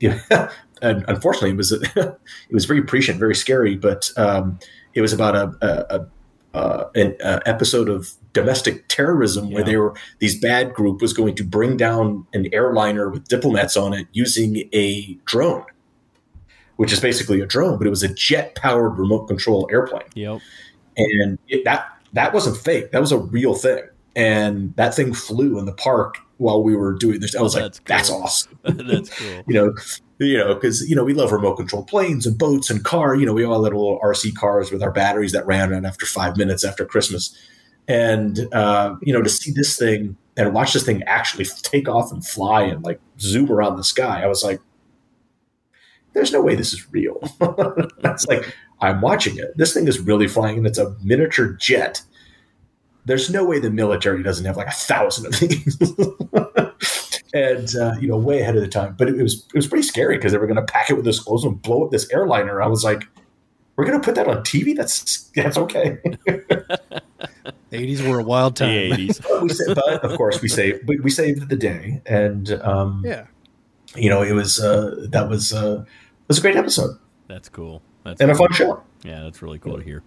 unfortunately, 0.82 1.50
it 1.50 1.56
was 1.56 1.72
it 1.96 2.18
was 2.50 2.64
very 2.64 2.82
prescient, 2.82 3.18
very 3.18 3.34
scary, 3.34 3.76
but 3.76 4.10
um, 4.16 4.58
it 4.94 5.00
was 5.00 5.12
about 5.12 5.34
a, 5.36 5.52
a, 5.62 5.96
a 6.00 6.06
uh, 6.54 6.90
an 6.94 7.16
uh, 7.24 7.40
episode 7.46 7.88
of 7.88 8.10
domestic 8.34 8.86
terrorism 8.88 9.50
where 9.50 9.60
Yeah. 9.62 9.66
they 9.70 9.76
were 9.78 9.94
these 10.18 10.38
bad 10.38 10.74
group 10.74 11.00
was 11.00 11.14
going 11.14 11.34
to 11.36 11.44
bring 11.44 11.78
down 11.78 12.26
an 12.34 12.46
airliner 12.52 13.08
with 13.08 13.26
diplomats 13.26 13.74
on 13.74 13.94
it 13.94 14.06
using 14.12 14.68
a 14.74 15.14
drone, 15.24 15.64
which 16.76 16.92
is 16.92 17.00
basically 17.00 17.40
a 17.40 17.46
drone, 17.46 17.78
but 17.78 17.86
it 17.86 17.90
was 17.90 18.02
a 18.02 18.12
jet 18.12 18.54
powered 18.54 18.98
remote 18.98 19.28
control 19.28 19.66
airplane 19.72 20.02
Yep. 20.14 20.40
and 20.98 21.38
it, 21.48 21.64
that 21.64 21.86
that 22.12 22.34
wasn't 22.34 22.58
fake. 22.58 22.90
That 22.92 23.00
was 23.00 23.12
a 23.12 23.18
real 23.18 23.54
thing, 23.54 23.84
and 24.14 24.74
that 24.76 24.94
thing 24.94 25.14
flew 25.14 25.58
in 25.58 25.64
the 25.64 25.72
park 25.72 26.18
while 26.38 26.62
we 26.62 26.76
were 26.76 26.92
doing 26.92 27.20
this. 27.20 27.34
I 27.34 27.42
was 27.42 27.54
like, 27.54 27.64
That's 27.64 27.78
cool. 27.78 27.84
"That's 27.86 28.10
awesome." 28.10 28.58
That's 28.64 29.10
cool. 29.10 29.42
you 29.46 29.54
know, 29.54 29.74
you 30.18 30.38
know, 30.38 30.54
because 30.54 30.88
you 30.88 30.96
know 30.96 31.04
we 31.04 31.14
love 31.14 31.32
remote 31.32 31.56
control 31.56 31.84
planes 31.84 32.26
and 32.26 32.36
boats 32.36 32.70
and 32.70 32.84
car. 32.84 33.14
You 33.14 33.26
know, 33.26 33.32
we 33.32 33.44
all 33.44 33.54
had 33.54 33.62
little 33.62 33.98
RC 34.00 34.34
cars 34.34 34.70
with 34.70 34.82
our 34.82 34.90
batteries 34.90 35.32
that 35.32 35.46
ran 35.46 35.72
out 35.72 35.84
after 35.84 36.06
five 36.06 36.36
minutes 36.36 36.64
after 36.64 36.84
Christmas, 36.84 37.36
and 37.88 38.48
uh, 38.52 38.96
you 39.02 39.12
know 39.12 39.22
to 39.22 39.28
see 39.28 39.50
this 39.50 39.78
thing 39.78 40.16
and 40.36 40.54
watch 40.54 40.72
this 40.72 40.84
thing 40.84 41.02
actually 41.04 41.44
take 41.62 41.88
off 41.88 42.12
and 42.12 42.26
fly 42.26 42.62
and 42.62 42.84
like 42.84 43.00
zoom 43.18 43.50
around 43.50 43.76
the 43.76 43.84
sky, 43.84 44.22
I 44.22 44.26
was 44.26 44.42
like, 44.44 44.60
"There's 46.12 46.32
no 46.32 46.42
way 46.42 46.54
this 46.54 46.72
is 46.72 46.90
real." 46.92 47.20
That's 48.00 48.26
like 48.26 48.54
I'm 48.80 49.00
watching 49.00 49.38
it. 49.38 49.56
This 49.56 49.72
thing 49.74 49.88
is 49.88 50.00
really 50.00 50.28
flying, 50.28 50.58
and 50.58 50.66
it's 50.66 50.78
a 50.78 50.96
miniature 51.02 51.52
jet. 51.58 52.02
There's 53.04 53.30
no 53.30 53.44
way 53.44 53.58
the 53.58 53.70
military 53.70 54.22
doesn't 54.22 54.44
have 54.44 54.56
like 54.56 54.68
a 54.68 54.72
thousand 54.72 55.26
of 55.26 55.40
these. 55.40 55.76
and 57.34 57.74
uh, 57.76 57.94
you 58.00 58.08
know, 58.08 58.16
way 58.16 58.40
ahead 58.40 58.56
of 58.56 58.62
the 58.62 58.68
time. 58.68 58.94
But 58.96 59.08
it, 59.08 59.18
it 59.18 59.22
was 59.22 59.46
it 59.52 59.56
was 59.56 59.66
pretty 59.66 59.82
scary 59.82 60.16
because 60.16 60.32
they 60.32 60.38
were 60.38 60.46
going 60.46 60.64
to 60.64 60.72
pack 60.72 60.90
it 60.90 60.94
with 60.94 61.06
explosives 61.06 61.52
and 61.52 61.60
blow 61.62 61.84
up 61.84 61.90
this 61.90 62.10
airliner. 62.10 62.62
I 62.62 62.66
was 62.66 62.84
like, 62.84 63.04
"We're 63.76 63.84
going 63.84 64.00
to 64.00 64.04
put 64.04 64.14
that 64.16 64.28
on 64.28 64.38
TV? 64.38 64.76
That's 64.76 65.30
that's 65.34 65.56
okay." 65.58 65.98
Eighties 67.72 68.02
were 68.02 68.20
a 68.20 68.22
wild 68.22 68.56
time. 68.56 68.68
The 68.68 68.76
eighties. 68.76 69.18
but, 69.18 69.42
we 69.42 69.48
sa- 69.48 69.74
but 69.74 70.04
of 70.04 70.16
course, 70.16 70.42
we 70.42 70.48
saved 70.48 70.86
we, 70.86 71.00
we 71.00 71.10
saved 71.10 71.48
the 71.48 71.56
day, 71.56 72.02
and 72.04 72.52
um, 72.62 73.02
yeah, 73.04 73.26
you 73.96 74.10
know, 74.10 74.22
it 74.22 74.32
was 74.32 74.60
uh, 74.60 75.06
that 75.08 75.28
was 75.28 75.54
uh, 75.54 75.80
it 75.80 76.28
was 76.28 76.38
a 76.38 76.42
great 76.42 76.56
episode 76.56 76.98
That's 77.28 77.48
cool. 77.48 77.80
That's 78.04 78.20
and 78.20 78.30
a 78.30 78.34
fun 78.34 78.52
show. 78.52 78.82
Yeah, 79.04 79.22
that's 79.22 79.40
really 79.40 79.58
cool 79.58 79.78
to 79.78 79.82
hear. 79.82 80.02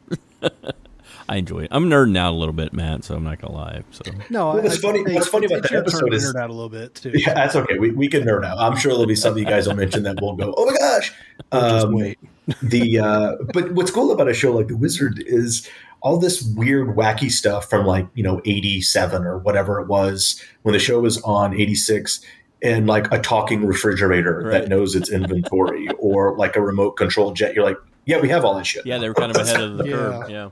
I 1.28 1.38
enjoy 1.38 1.62
it. 1.64 1.70
I'm 1.72 1.90
nerding 1.90 2.18
out 2.18 2.34
a 2.34 2.36
little 2.36 2.54
bit, 2.54 2.72
Matt, 2.74 3.04
so 3.04 3.16
I'm 3.16 3.24
not 3.24 3.40
gonna 3.42 3.54
lie. 3.56 3.84
So 3.92 4.04
No, 4.30 4.54
Well, 4.54 4.62
what's 4.64 4.78
I- 4.78 4.80
funny- 4.82 5.04
I- 5.10 5.14
what's 5.16 5.28
funny 5.28 5.46
about 5.48 5.60
it's 5.60 5.70
that 5.70 5.74
your 5.74 5.82
turn 5.84 5.88
episode 5.90 6.10
to 6.10 6.16
is- 6.16 6.34
nerd 6.34 6.40
out 6.42 6.50
a 6.50 6.54
little 6.54 6.70
bit 6.70 6.96
too. 6.96 7.12
Yeah, 7.14 7.34
that's 7.34 7.56
okay. 7.56 7.80
We, 7.80 7.92
we 7.92 8.08
can 8.08 8.24
nerd 8.24 8.46
out. 8.46 8.58
I'm 8.60 8.78
sure 8.78 8.92
there'll 8.92 9.08
be 9.08 9.16
something 9.16 9.42
you 9.44 9.50
guys 9.50 9.68
will 9.68 9.76
mention 9.76 10.04
that 10.04 10.18
we'll 10.22 10.36
go, 10.36 10.54
oh 10.56 10.66
my 10.66 10.78
gosh. 10.78 11.14
Um, 11.52 11.94
wait. 11.96 12.20
the 12.62 13.00
uh, 13.00 13.36
but 13.54 13.72
what's 13.72 13.90
cool 13.92 14.12
about 14.12 14.30
a 14.30 14.34
show 14.34 14.52
like 14.56 14.68
The 14.68 14.78
Wizard 14.78 15.24
is 15.26 15.68
all 16.02 16.18
this 16.20 16.44
weird, 16.56 16.90
wacky 16.96 17.32
stuff 17.32 17.68
from 17.70 17.88
like 17.88 18.06
you 18.14 18.22
know 18.24 18.40
'87 18.46 19.24
or 19.26 19.40
whatever 19.40 19.80
it 19.82 19.88
was 19.88 20.40
when 20.62 20.74
the 20.74 20.80
show 20.80 21.00
was 21.00 21.20
on 21.24 21.56
'86, 21.60 22.22
and 22.62 22.86
like 22.86 23.12
a 23.12 23.18
talking 23.20 23.66
refrigerator 23.66 24.42
Right. 24.44 24.52
that 24.52 24.70
knows 24.70 24.94
its 24.96 25.10
inventory, 25.10 25.88
or 25.98 26.38
like 26.38 26.56
a 26.56 26.62
remote 26.62 26.92
control 26.92 27.32
jet. 27.32 27.56
You're 27.56 27.64
like, 27.66 27.78
yeah, 28.06 28.20
we 28.22 28.30
have 28.30 28.46
all 28.46 28.54
that 28.56 28.68
shit. 28.68 28.86
yeah, 28.86 29.00
they 29.00 29.08
were 29.08 29.16
kind 29.16 29.36
of 29.36 29.42
ahead 29.42 29.60
of 29.62 29.78
the 29.80 29.84
Yeah. 29.90 29.92
curve. 29.96 30.30
Yeah, 30.30 30.50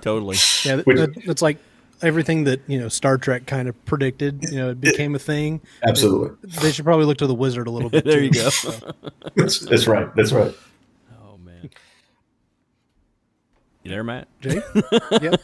totally. 0.00 0.36
Yeah, 0.64 0.76
Which- 0.82 0.96
that, 0.98 1.10
it's 1.16 1.42
like 1.42 1.58
everything 2.02 2.44
that 2.44 2.60
you 2.66 2.78
know 2.78 2.88
Star 2.88 3.18
Trek 3.18 3.46
kind 3.46 3.68
of 3.68 3.84
predicted. 3.84 4.44
You 4.50 4.56
know, 4.58 4.70
it 4.70 4.80
became 4.80 5.14
a 5.14 5.18
thing. 5.18 5.60
Absolutely, 5.86 6.36
They 6.60 6.72
should 6.72 6.84
probably 6.84 7.06
look 7.06 7.18
to 7.18 7.26
the 7.26 7.34
Wizard 7.34 7.66
a 7.66 7.70
little 7.70 7.90
bit. 7.90 8.04
there 8.06 8.22
you 8.22 8.30
go. 8.30 8.48
So, 8.50 8.92
that's, 9.34 9.60
that's 9.60 9.86
right. 9.86 10.14
That's 10.14 10.32
right. 10.32 10.54
Oh 11.22 11.36
man. 11.38 11.70
You 13.84 13.90
there, 13.90 14.02
Matt? 14.02 14.28
Jay, 14.40 14.62
yep. 15.20 15.40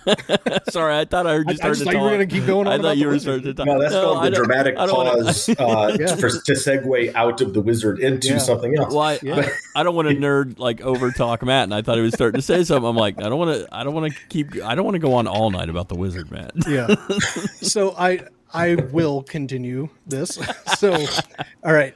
Sorry, 0.70 0.97
I 0.97 1.05
thought 1.05 1.26
I 1.26 1.34
heard 1.34 1.47
I- 1.49 1.51
you 1.51 1.55
I 1.55 1.57
start 1.57 1.70
just 1.72 1.80
to 1.80 1.84
thought 1.84 1.93
talk. 1.93 1.95
you 1.95 2.01
were 2.05 2.11
gonna 2.11 2.26
keep 2.26 2.47
going 2.47 2.66
on 2.66 2.72
I 2.72 2.82
thought 2.82 2.97
you 2.97 3.07
were 3.09 3.12
wizard. 3.12 3.43
starting 3.43 3.45
to 3.45 3.55
talk. 3.55 3.66
No, 3.66 3.78
that's 3.78 3.93
called 3.95 4.16
I 4.24 4.30
the 4.30 4.36
dramatic 4.36 4.76
I 4.78 4.86
wanna- 4.91 5.11
pause 5.24 5.49
uh, 5.59 5.97
Yeah. 6.01 6.14
for, 6.16 6.30
to 6.30 6.53
segue 6.53 7.14
out 7.14 7.43
of 7.43 7.53
the 7.53 7.61
wizard 7.61 7.99
into 7.99 8.28
Yeah. 8.28 8.38
something 8.38 8.74
else. 8.78 8.95
Well, 8.95 9.03
I, 9.03 9.18
Yeah. 9.22 9.41
I, 9.76 9.80
I 9.80 9.82
don't 9.82 9.95
want 9.95 10.09
to 10.09 10.14
nerd 10.16 10.59
like 10.59 10.80
over 10.80 11.11
talk 11.11 11.43
Matt, 11.43 11.64
and 11.64 11.74
I 11.74 11.82
thought 11.82 11.97
he 11.97 12.03
was 12.03 12.14
starting 12.14 12.38
to 12.41 12.43
say 12.47 12.64
something. 12.64 12.88
I'm 12.88 12.97
like, 12.97 13.18
I 13.18 13.28
don't 13.28 13.38
want 13.38 13.61
to. 13.61 13.68
I 13.74 13.84
don't 13.84 13.93
want 13.93 14.11
to 14.11 14.18
keep. 14.30 14.57
I 14.62 14.74
don't 14.74 14.86
want 14.86 14.95
to 14.95 15.01
go 15.01 15.12
on 15.12 15.26
all 15.26 15.51
night 15.51 15.68
about 15.68 15.91
the 15.91 15.97
wizard, 15.97 16.30
Matt. 16.30 16.53
yeah. 16.66 16.95
So 17.61 17.95
I 17.99 18.20
I 18.55 18.76
will 18.76 19.22
continue 19.22 19.91
this. 20.07 20.38
So, 20.78 20.95
all 21.62 21.74
right. 21.74 21.95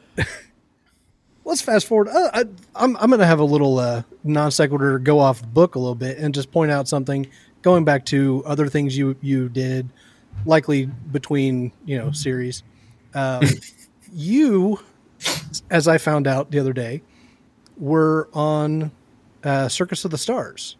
Let's 1.44 1.60
fast 1.60 1.86
forward. 1.86 2.08
Uh, 2.08 2.30
I, 2.32 2.40
I'm 2.74 2.96
I'm 2.96 3.10
going 3.10 3.20
to 3.20 3.26
have 3.26 3.38
a 3.38 3.44
little 3.44 3.78
uh, 3.78 4.02
non 4.22 4.50
sequitur 4.50 4.98
go 4.98 5.18
off 5.18 5.40
the 5.40 5.46
book 5.46 5.74
a 5.74 5.78
little 5.78 5.94
bit 5.94 6.18
and 6.18 6.34
just 6.34 6.50
point 6.50 6.70
out 6.70 6.88
something 6.88 7.26
going 7.62 7.84
back 7.84 8.06
to 8.06 8.42
other 8.46 8.68
things 8.68 8.96
you 8.96 9.16
you 9.20 9.48
did, 9.48 9.88
likely 10.46 10.86
between 10.86 11.72
you 11.84 11.98
know 11.98 12.12
series. 12.12 12.62
Um, 13.14 13.44
you, 14.12 14.80
as 15.70 15.86
I 15.86 15.98
found 15.98 16.26
out 16.26 16.50
the 16.50 16.58
other 16.58 16.72
day, 16.72 17.02
were 17.76 18.28
on 18.32 18.90
uh, 19.42 19.68
Circus 19.68 20.04
of 20.06 20.10
the 20.10 20.18
Stars, 20.18 20.76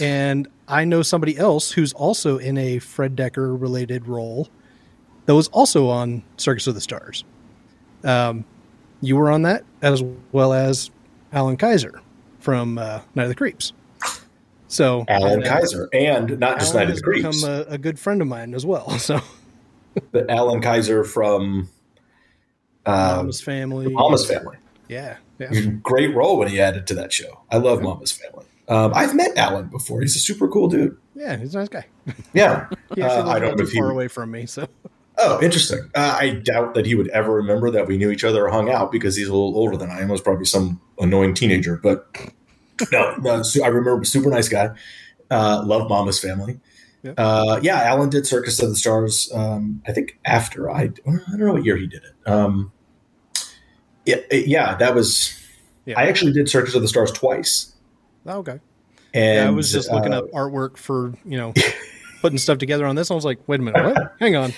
and 0.00 0.48
I 0.68 0.84
know 0.84 1.02
somebody 1.02 1.36
else 1.36 1.70
who's 1.70 1.92
also 1.92 2.38
in 2.38 2.56
a 2.56 2.78
Fred 2.78 3.14
Dekker 3.14 3.60
related 3.60 4.08
role 4.08 4.48
that 5.26 5.34
was 5.34 5.48
also 5.48 5.88
on 5.88 6.22
Circus 6.38 6.66
of 6.66 6.74
the 6.74 6.80
Stars. 6.80 7.24
Um, 8.04 8.44
you 9.02 9.16
were 9.16 9.30
on 9.30 9.42
that 9.42 9.64
as 9.82 10.02
well 10.32 10.54
as 10.54 10.90
Allan 11.32 11.56
Kayser 11.58 12.00
from 12.40 12.78
uh, 12.78 13.00
Night 13.14 13.24
of 13.24 13.28
the 13.28 13.34
Creeps. 13.34 13.72
So 14.68 15.04
Alan 15.08 15.32
and, 15.34 15.44
uh, 15.46 15.60
Kayser, 15.60 15.88
and 15.92 16.38
not 16.38 16.58
just 16.58 16.74
Alan 16.74 16.86
Night 16.88 16.90
of 16.92 16.96
the 16.96 17.02
Creeps, 17.02 17.42
become 17.42 17.50
a, 17.68 17.74
a 17.74 17.78
good 17.78 17.98
friend 17.98 18.22
of 18.22 18.28
mine 18.28 18.54
as 18.54 18.64
well. 18.64 18.88
So 18.98 19.20
but 20.10 20.30
Allan 20.30 20.62
Kayser 20.62 21.06
from 21.06 21.68
um, 22.86 23.16
Mama's 23.16 23.42
family, 23.42 23.88
Mama's 23.88 24.26
Family. 24.26 24.56
yeah, 24.88 25.18
yeah. 25.38 25.50
Great 25.82 26.14
role 26.14 26.38
when 26.38 26.48
he 26.48 26.58
added 26.60 26.86
to 26.86 26.94
that 26.94 27.12
show. 27.12 27.42
I 27.50 27.58
love 27.58 27.82
Mama's 27.82 28.10
Family. 28.12 28.46
Um, 28.68 28.92
I've 28.94 29.14
met 29.14 29.36
Alan 29.36 29.66
before. 29.66 30.00
He's 30.00 30.16
a 30.16 30.20
super 30.20 30.48
cool 30.48 30.68
dude. 30.68 30.96
Yeah, 31.14 31.36
he's 31.36 31.54
a 31.54 31.58
nice 31.58 31.68
guy. 31.68 31.84
Yeah, 32.32 32.68
He 32.94 33.02
Uh, 33.02 33.26
I 33.28 33.38
don't 33.38 33.58
know 33.58 33.64
if 33.64 33.70
he. 33.70 33.78
far 33.78 33.90
away 33.90 34.08
from 34.08 34.30
me. 34.30 34.46
So 34.46 34.66
Oh, 35.18 35.42
interesting. 35.42 35.90
Uh, 35.94 36.16
I 36.18 36.30
doubt 36.30 36.74
that 36.74 36.86
he 36.86 36.94
would 36.94 37.08
ever 37.08 37.32
remember 37.34 37.70
that 37.70 37.86
we 37.86 37.98
knew 37.98 38.10
each 38.10 38.24
other 38.24 38.46
or 38.46 38.50
hung 38.50 38.70
out 38.70 38.90
because 38.90 39.14
he's 39.14 39.28
a 39.28 39.32
little 39.32 39.56
older 39.56 39.76
than 39.76 39.90
I 39.90 40.00
am. 40.00 40.08
I 40.08 40.12
Was 40.12 40.20
probably 40.20 40.46
some 40.46 40.80
annoying 40.98 41.34
teenager, 41.34 41.76
but 41.76 42.06
no, 42.90 43.14
no. 43.16 43.42
So 43.42 43.62
I 43.62 43.68
remember 43.68 44.04
super 44.04 44.30
nice 44.30 44.48
guy. 44.48 44.70
Uh, 45.30 45.62
love 45.64 45.88
Mama's 45.88 46.18
Family. 46.18 46.60
Yeah. 47.02 47.14
Uh, 47.18 47.60
yeah, 47.62 47.82
Alan 47.82 48.10
did 48.10 48.26
Circus 48.26 48.62
of 48.62 48.68
the 48.68 48.76
Stars. 48.76 49.30
Um, 49.34 49.82
I 49.86 49.92
think 49.92 50.18
after 50.24 50.70
I, 50.70 50.82
I 50.82 50.86
don't 50.86 51.38
know 51.38 51.52
what 51.52 51.64
year 51.64 51.76
he 51.76 51.86
did 51.86 52.02
it. 52.04 52.30
Um, 52.30 52.72
yeah, 54.06 54.16
yeah, 54.30 54.76
that 54.76 54.94
was. 54.94 55.38
Yeah. 55.84 55.98
I 55.98 56.04
actually 56.04 56.32
did 56.32 56.48
Circus 56.48 56.74
of 56.74 56.82
the 56.82 56.88
Stars 56.88 57.10
twice, 57.10 57.74
oh, 58.26 58.38
okay. 58.38 58.60
and 59.14 59.36
yeah, 59.36 59.46
I 59.48 59.50
was 59.50 59.72
just 59.72 59.90
looking 59.90 60.12
uh, 60.12 60.18
up 60.18 60.30
artwork 60.30 60.76
for 60.76 61.12
you 61.24 61.36
know 61.36 61.52
putting 62.20 62.38
stuff 62.38 62.58
together 62.58 62.86
on 62.86 62.94
this. 62.94 63.10
I 63.10 63.14
was 63.14 63.24
like, 63.24 63.40
wait 63.48 63.58
a 63.58 63.62
minute, 63.64 63.84
what? 63.84 64.14
Hang 64.20 64.36
on. 64.36 64.52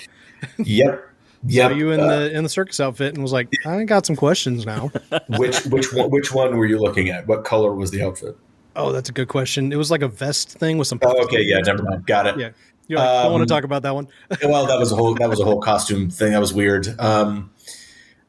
Yep, 0.57 1.09
Yeah, 1.47 1.69
yep. 1.69 1.77
you 1.77 1.91
in 1.91 1.99
uh, 1.99 2.07
the 2.07 2.35
in 2.35 2.43
the 2.43 2.49
circus 2.49 2.79
outfit 2.79 3.13
and 3.13 3.21
was 3.21 3.31
like, 3.31 3.49
I 3.65 3.83
got 3.83 4.05
some 4.05 4.15
questions 4.15 4.65
now. 4.65 4.91
which 5.37 5.63
which 5.65 5.93
one, 5.93 6.09
which 6.09 6.31
one 6.33 6.57
were 6.57 6.65
you 6.65 6.79
looking 6.79 7.09
at? 7.09 7.27
What 7.27 7.43
color 7.43 7.73
was 7.73 7.91
the 7.91 8.01
outfit? 8.01 8.35
oh, 8.77 8.91
that's 8.91 9.07
a 9.07 9.13
good 9.13 9.27
question. 9.29 9.71
It 9.71 9.77
was 9.77 9.89
like 9.91 10.01
a 10.01 10.07
vest 10.07 10.49
thing 10.57 10.77
with 10.77 10.87
some. 10.87 10.99
Oh, 11.01 11.23
okay, 11.25 11.41
yeah, 11.43 11.59
never 11.59 11.81
mind. 11.83 12.05
Got 12.07 12.27
it. 12.27 12.37
Yeah, 12.37 12.49
you 12.87 12.97
like, 12.97 13.05
don't 13.05 13.31
want 13.31 13.41
Um, 13.41 13.47
to 13.47 13.53
talk 13.53 13.63
about 13.63 13.83
that 13.83 13.93
one. 13.95 14.07
well, 14.43 14.65
that 14.65 14.77
was 14.79 14.91
a 14.91 14.95
whole 14.95 15.13
that 15.15 15.29
was 15.29 15.39
a 15.39 15.45
whole 15.45 15.61
costume 15.61 16.09
thing. 16.09 16.31
That 16.31 16.41
was 16.41 16.53
weird. 16.53 16.87
Um, 16.99 17.51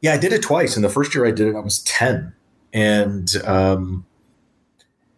yeah, 0.01 0.13
I 0.13 0.17
did 0.17 0.31
it 0.31 0.43
twice. 0.43 0.75
And 0.75 0.85
the 0.85 0.89
first 0.89 1.15
year 1.15 1.25
I 1.25 1.31
did 1.31 1.47
it, 1.47 1.55
I 1.55 1.59
was 1.59 1.79
ten, 1.83 2.33
and 2.71 3.29
um, 3.45 4.05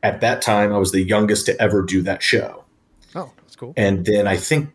at 0.02 0.22
that 0.22 0.42
time, 0.42 0.72
I 0.74 0.78
was 0.78 0.94
the 0.94 1.04
youngest 1.04 1.46
to 1.48 1.62
ever 1.62 1.82
do 1.82 2.02
that 2.04 2.24
show. 2.24 2.64
Oh, 3.14 3.32
that's 3.42 3.56
cool. 3.58 3.74
And 3.76 4.06
then 4.06 4.26
I 4.26 4.38
think 4.38 4.70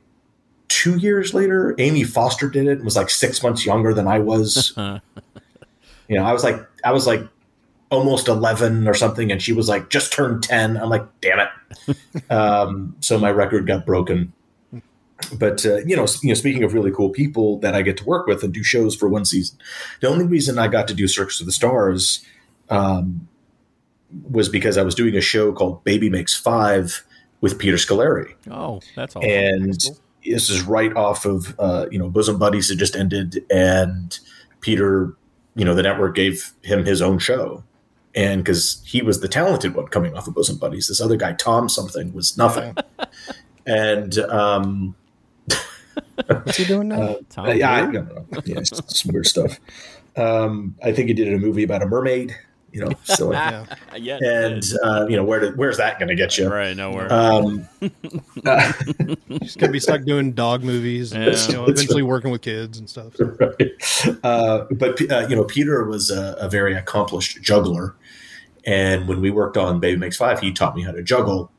two 0.68 0.96
years 0.98 1.34
later, 1.34 1.74
Amy 1.78 2.04
Foster 2.04 2.48
did 2.48 2.66
it 2.66 2.72
and 2.72 2.84
was 2.84 2.96
like 2.96 3.10
six 3.10 3.42
months 3.42 3.64
younger 3.64 3.94
than 3.94 4.06
I 4.06 4.18
was. 4.18 4.72
you 4.76 6.16
know, 6.16 6.24
I 6.24 6.32
was 6.32 6.44
like 6.44 6.56
I 6.84 6.92
was 6.92 7.06
like 7.06 7.22
almost 7.90 8.28
eleven 8.28 8.88
or 8.88 8.94
something, 8.94 9.30
and 9.30 9.40
she 9.42 9.52
was 9.52 9.68
like 9.68 9.90
just 9.90 10.12
turned 10.12 10.42
ten. 10.42 10.76
I'm 10.76 10.88
like, 10.88 11.06
damn 11.20 11.40
it. 11.40 12.30
um, 12.30 12.96
so 13.00 13.18
my 13.18 13.30
record 13.30 13.66
got 13.66 13.84
broken 13.86 14.32
but 15.38 15.64
uh, 15.64 15.76
you 15.78 15.96
know, 15.96 16.06
you 16.22 16.28
know, 16.30 16.34
speaking 16.34 16.64
of 16.64 16.74
really 16.74 16.90
cool 16.90 17.08
people 17.10 17.58
that 17.60 17.74
I 17.74 17.82
get 17.82 17.96
to 17.98 18.04
work 18.04 18.26
with 18.26 18.42
and 18.42 18.52
do 18.52 18.62
shows 18.62 18.94
for 18.96 19.08
one 19.08 19.24
season, 19.24 19.58
the 20.00 20.08
only 20.08 20.26
reason 20.26 20.58
I 20.58 20.68
got 20.68 20.88
to 20.88 20.94
do 20.94 21.06
Circus 21.08 21.40
of 21.40 21.46
the 21.46 21.52
Stars 21.52 22.24
um, 22.68 23.26
was 24.30 24.48
because 24.48 24.76
I 24.76 24.82
was 24.82 24.94
doing 24.94 25.16
a 25.16 25.20
show 25.20 25.52
called 25.52 25.82
Baby 25.84 26.10
Makes 26.10 26.34
Five 26.34 27.04
with 27.40 27.58
Peter 27.58 27.76
Scolari, 27.76 28.34
Oh, 28.50 28.80
that's 28.96 29.14
all. 29.16 29.24
and 29.24 29.72
That's 29.72 29.88
cool. 29.88 29.98
This 30.24 30.50
is 30.50 30.62
right 30.62 30.94
off 30.96 31.24
of 31.24 31.54
uh, 31.58 31.86
you 31.90 31.98
know 31.98 32.08
Bosom 32.08 32.38
Buddies 32.38 32.68
had 32.68 32.78
just 32.78 32.96
ended, 32.96 33.44
and 33.50 34.18
Peter, 34.60 35.14
you 35.54 35.64
know, 35.64 35.74
the 35.74 35.82
network 35.82 36.14
gave 36.14 36.52
him 36.62 36.84
his 36.84 37.02
own 37.02 37.18
show. 37.18 37.62
And 38.16 38.44
because 38.44 38.80
he 38.86 39.02
was 39.02 39.20
the 39.20 39.28
talented 39.28 39.74
one 39.74 39.88
coming 39.88 40.16
off 40.16 40.28
of 40.28 40.34
Bosom 40.34 40.56
Buddies, 40.56 40.86
this 40.86 41.00
other 41.00 41.16
guy, 41.16 41.32
Tom 41.32 41.68
something, 41.68 42.12
was 42.12 42.38
nothing. 42.38 42.76
and 43.66 44.16
um, 44.18 44.94
What's 46.26 46.56
he 46.56 46.64
doing 46.64 46.88
now? 46.88 47.00
uh, 47.00 47.16
Tom 47.28 47.56
yeah, 47.56 47.72
I, 47.72 47.82
Blue? 47.86 47.92
don't 47.92 48.14
know. 48.14 48.40
yeah, 48.44 48.60
some 48.62 49.12
weird 49.12 49.26
stuff. 49.26 49.58
Um, 50.16 50.76
I 50.82 50.92
think 50.92 51.08
he 51.08 51.14
did 51.14 51.32
a 51.32 51.38
movie 51.38 51.64
about 51.64 51.82
a 51.82 51.86
mermaid. 51.86 52.36
You 52.74 52.80
know, 52.86 52.90
silly. 53.04 53.36
yeah. 53.36 53.64
yeah, 53.96 54.18
and 54.20 54.62
uh, 54.82 55.06
you 55.08 55.16
know 55.16 55.22
where 55.22 55.38
did, 55.38 55.56
where's 55.56 55.76
that 55.76 56.00
going 56.00 56.08
to 56.08 56.16
get 56.16 56.36
you? 56.36 56.48
right 56.48 56.76
nowhere. 56.76 57.10
Um, 57.12 57.68
uh, 58.44 58.72
He's 59.28 59.54
gonna 59.56 59.70
be 59.72 59.78
stuck 59.78 60.02
doing 60.04 60.32
dog 60.32 60.64
movies 60.64 61.12
and 61.12 61.24
Yeah. 61.24 61.46
you 61.46 61.52
know, 61.54 61.66
That's 61.66 61.80
eventually 61.80 62.02
working 62.02 62.32
with 62.32 62.42
kids 62.42 62.78
and 62.78 62.90
stuff. 62.90 63.12
right. 63.18 64.18
Uh, 64.24 64.64
but 64.72 65.00
uh, 65.10 65.26
you 65.28 65.36
know, 65.36 65.44
Peter 65.44 65.84
was 65.84 66.10
a, 66.10 66.36
a 66.40 66.48
very 66.48 66.74
accomplished 66.74 67.40
juggler, 67.40 67.94
and 68.66 69.06
when 69.06 69.20
we 69.20 69.30
worked 69.30 69.56
on 69.56 69.78
Baby 69.78 69.98
Makes 70.00 70.16
Five, 70.16 70.40
he 70.40 70.52
taught 70.52 70.74
me 70.74 70.82
how 70.82 70.90
to 70.92 71.02
juggle. 71.02 71.52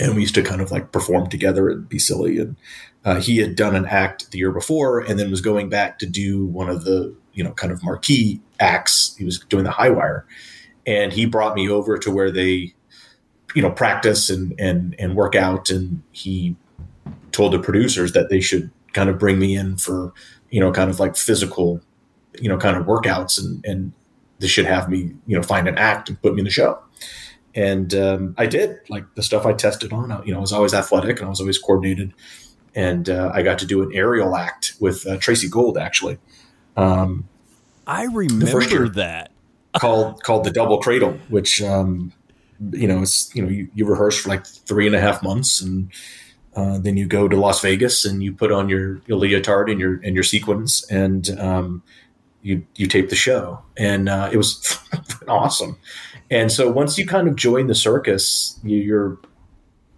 and 0.00 0.16
we 0.16 0.22
used 0.22 0.34
to 0.34 0.42
kind 0.42 0.60
of 0.60 0.72
like 0.72 0.90
perform 0.90 1.28
together 1.30 1.68
and 1.70 1.88
be 1.88 2.00
silly. 2.00 2.38
And 2.38 2.56
uh, 3.04 3.20
he 3.20 3.38
had 3.38 3.54
done 3.54 3.76
an 3.76 3.86
act 3.86 4.30
the 4.32 4.38
year 4.38 4.50
before, 4.50 4.98
and 5.00 5.18
then 5.20 5.30
was 5.30 5.40
going 5.40 5.68
back 5.68 6.00
to 6.00 6.06
do 6.06 6.46
one 6.46 6.68
of 6.68 6.84
the 6.84 7.14
you 7.34 7.44
know 7.44 7.52
kind 7.52 7.72
of 7.72 7.82
marquee 7.82 8.40
acts. 8.60 9.16
He 9.16 9.24
was 9.24 9.38
doing 9.38 9.64
the 9.64 9.70
High 9.70 9.90
Wire, 9.90 10.26
and 10.86 11.12
he 11.12 11.26
brought 11.26 11.54
me 11.54 11.68
over 11.68 11.98
to 11.98 12.10
where 12.10 12.30
they 12.30 12.74
you 13.54 13.62
know 13.62 13.70
practice 13.70 14.30
and 14.30 14.54
and 14.58 14.94
and 14.98 15.14
work 15.16 15.34
out, 15.34 15.70
and 15.70 16.02
he 16.12 16.56
told 17.32 17.52
the 17.52 17.58
producers 17.58 18.12
that 18.12 18.28
they 18.28 18.40
should 18.40 18.70
kind 18.92 19.08
of 19.08 19.18
bring 19.18 19.38
me 19.38 19.56
in 19.56 19.76
for 19.76 20.12
you 20.50 20.60
know 20.60 20.72
kind 20.72 20.90
of 20.90 21.00
like 21.00 21.16
physical 21.16 21.80
you 22.40 22.48
know 22.48 22.58
kind 22.58 22.76
of 22.76 22.86
workouts 22.86 23.42
and 23.42 23.64
and 23.64 23.92
they 24.38 24.46
should 24.46 24.66
have 24.66 24.88
me 24.88 25.14
you 25.26 25.36
know 25.36 25.42
find 25.42 25.68
an 25.68 25.78
act 25.78 26.08
and 26.08 26.20
put 26.20 26.34
me 26.34 26.40
in 26.40 26.44
the 26.44 26.50
show 26.50 26.78
and 27.54 27.94
um, 27.94 28.34
I 28.38 28.46
did 28.46 28.78
like 28.88 29.14
the 29.14 29.22
stuff 29.22 29.44
I 29.44 29.52
tested 29.52 29.92
on. 29.92 30.22
You 30.24 30.32
know, 30.32 30.38
I 30.38 30.40
was 30.40 30.52
always 30.52 30.74
athletic 30.74 31.18
and 31.18 31.26
I 31.26 31.30
was 31.30 31.40
always 31.40 31.58
coordinated, 31.58 32.14
and 32.74 33.08
uh, 33.08 33.30
I 33.34 33.42
got 33.42 33.58
to 33.60 33.66
do 33.66 33.82
an 33.82 33.90
aerial 33.94 34.36
act 34.36 34.74
with 34.80 35.06
uh, 35.06 35.18
Tracey 35.18 35.48
Gold 35.48 35.76
actually. 35.76 36.18
Um, 36.76 37.28
I 37.86 38.04
remember 38.04 38.88
that 38.90 39.32
called 39.78 40.22
called 40.22 40.44
the 40.44 40.50
double 40.50 40.80
cradle, 40.80 41.18
which 41.28 41.62
um, 41.62 42.12
you 42.70 42.86
know 42.86 43.02
it's 43.02 43.34
you 43.34 43.42
know 43.42 43.48
you, 43.48 43.68
you 43.74 43.84
rehearse 43.86 44.20
for 44.20 44.28
like 44.28 44.46
three 44.46 44.86
and 44.86 44.96
a 44.96 45.00
half 45.00 45.22
months 45.22 45.60
and. 45.60 45.90
Uh, 46.54 46.76
then 46.78 46.98
you 46.98 47.06
go 47.06 47.28
to 47.28 47.34
Las 47.34 47.62
Vegas 47.62 48.04
and 48.04 48.22
you 48.22 48.30
put 48.30 48.52
on 48.52 48.68
your, 48.68 49.00
your 49.06 49.16
leotard 49.16 49.70
and 49.70 49.80
your 49.80 49.98
and 50.04 50.14
your 50.14 50.22
sequins 50.22 50.84
and 50.90 51.30
um, 51.40 51.82
you 52.42 52.66
you 52.76 52.86
tape 52.86 53.08
the 53.08 53.16
show 53.16 53.62
and 53.78 54.08
uh, 54.08 54.28
it 54.30 54.36
was 54.36 54.78
awesome. 55.28 55.78
And 56.30 56.50
so 56.52 56.70
once 56.70 56.98
you 56.98 57.06
kind 57.06 57.28
of 57.28 57.36
join 57.36 57.68
the 57.68 57.74
circus, 57.74 58.58
you're 58.62 59.18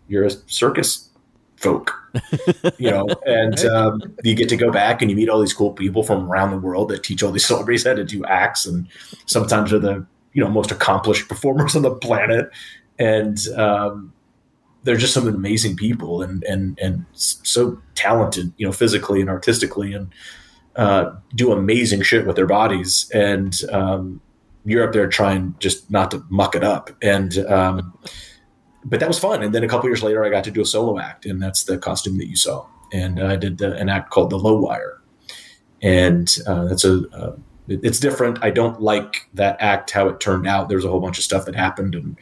you're 0.09 0.25
a 0.25 0.31
circus 0.31 1.09
folk, 1.57 1.93
you 2.79 2.91
know, 2.91 3.07
and 3.27 3.59
um, 3.67 4.01
you 4.23 4.35
get 4.35 4.49
to 4.49 4.57
go 4.57 4.71
back 4.71 5.03
and 5.03 5.11
you 5.11 5.17
meet 5.17 5.29
all 5.29 5.41
these 5.41 5.53
cool 5.53 5.73
people 5.73 6.03
from 6.03 6.31
around 6.31 6.51
the 6.51 6.59
world 6.59 6.89
that 6.89 7.03
teach 7.03 7.23
all 7.23 7.33
these 7.33 7.47
celebrities 7.47 7.85
how 7.85 7.95
to 7.95 8.05
do 8.05 8.25
acts, 8.25 8.67
and 8.67 8.87
sometimes 9.27 9.73
are 9.73 9.79
the 9.79 10.05
you 10.33 10.43
know 10.43 10.51
most 10.51 10.71
accomplished 10.71 11.29
performers 11.29 11.77
on 11.77 11.83
the 11.83 11.95
planet, 11.95 12.51
and 12.99 13.39
um, 13.57 14.13
they're 14.83 14.97
just 14.97 15.15
some 15.15 15.29
amazing 15.29 15.77
people 15.77 16.23
and 16.23 16.45
and 16.45 16.79
and 16.81 17.05
so 17.13 17.81
talented, 17.95 18.53
you 18.57 18.67
know, 18.67 18.73
physically 18.73 19.21
and 19.21 19.31
artistically, 19.31 19.93
and 19.93 20.13
uh, 20.77 21.13
do 21.35 21.53
amazing 21.53 22.03
shit 22.03 22.27
with 22.27 22.37
their 22.37 22.47
bodies, 22.47 23.11
and 23.13 23.61
um, 23.73 24.21
you're 24.65 24.87
up 24.87 24.93
there 24.93 25.09
trying 25.09 25.55
just 25.59 25.91
not 25.91 26.11
to 26.11 26.25
muck 26.29 26.55
it 26.55 26.65
up. 26.65 26.91
And, 27.03 27.39
um, 27.47 27.97
but 28.85 29.01
that 29.01 29.09
was 29.09 29.19
fun. 29.19 29.43
And 29.43 29.55
then 29.55 29.65
a 29.65 29.69
couple 29.69 29.89
years 29.89 30.03
later, 30.03 30.25
I 30.25 30.31
got 30.31 30.45
to 30.45 30.51
do 30.51 30.61
a 30.61 30.67
solo 30.67 30.99
act, 30.99 31.27
and 31.27 31.43
that's 31.43 31.65
the 31.65 31.79
costume 31.79 32.19
that 32.19 32.29
you 32.29 32.37
saw. 32.37 32.67
And 32.93 33.21
I 33.21 33.37
did 33.37 33.59
the, 33.59 33.75
an 33.77 33.89
act 33.89 34.11
called 34.11 34.31
The 34.31 34.39
Low 34.39 34.59
Wire. 34.59 35.01
And 35.83 36.35
uh, 36.47 36.65
that's 36.65 36.85
a, 36.85 37.09
uh, 37.11 37.37
it's 37.69 37.99
different. 37.99 38.43
I 38.43 38.51
don't 38.51 38.81
like 38.81 39.29
that 39.35 39.57
act, 39.61 39.91
how 39.91 40.09
it 40.09 40.21
turned 40.21 40.47
out. 40.47 40.69
There's 40.69 40.85
a 40.85 40.89
whole 40.89 41.01
bunch 41.01 41.19
of 41.19 41.25
stuff 41.25 41.47
that 41.47 41.55
happened 41.55 41.95
and 41.95 42.17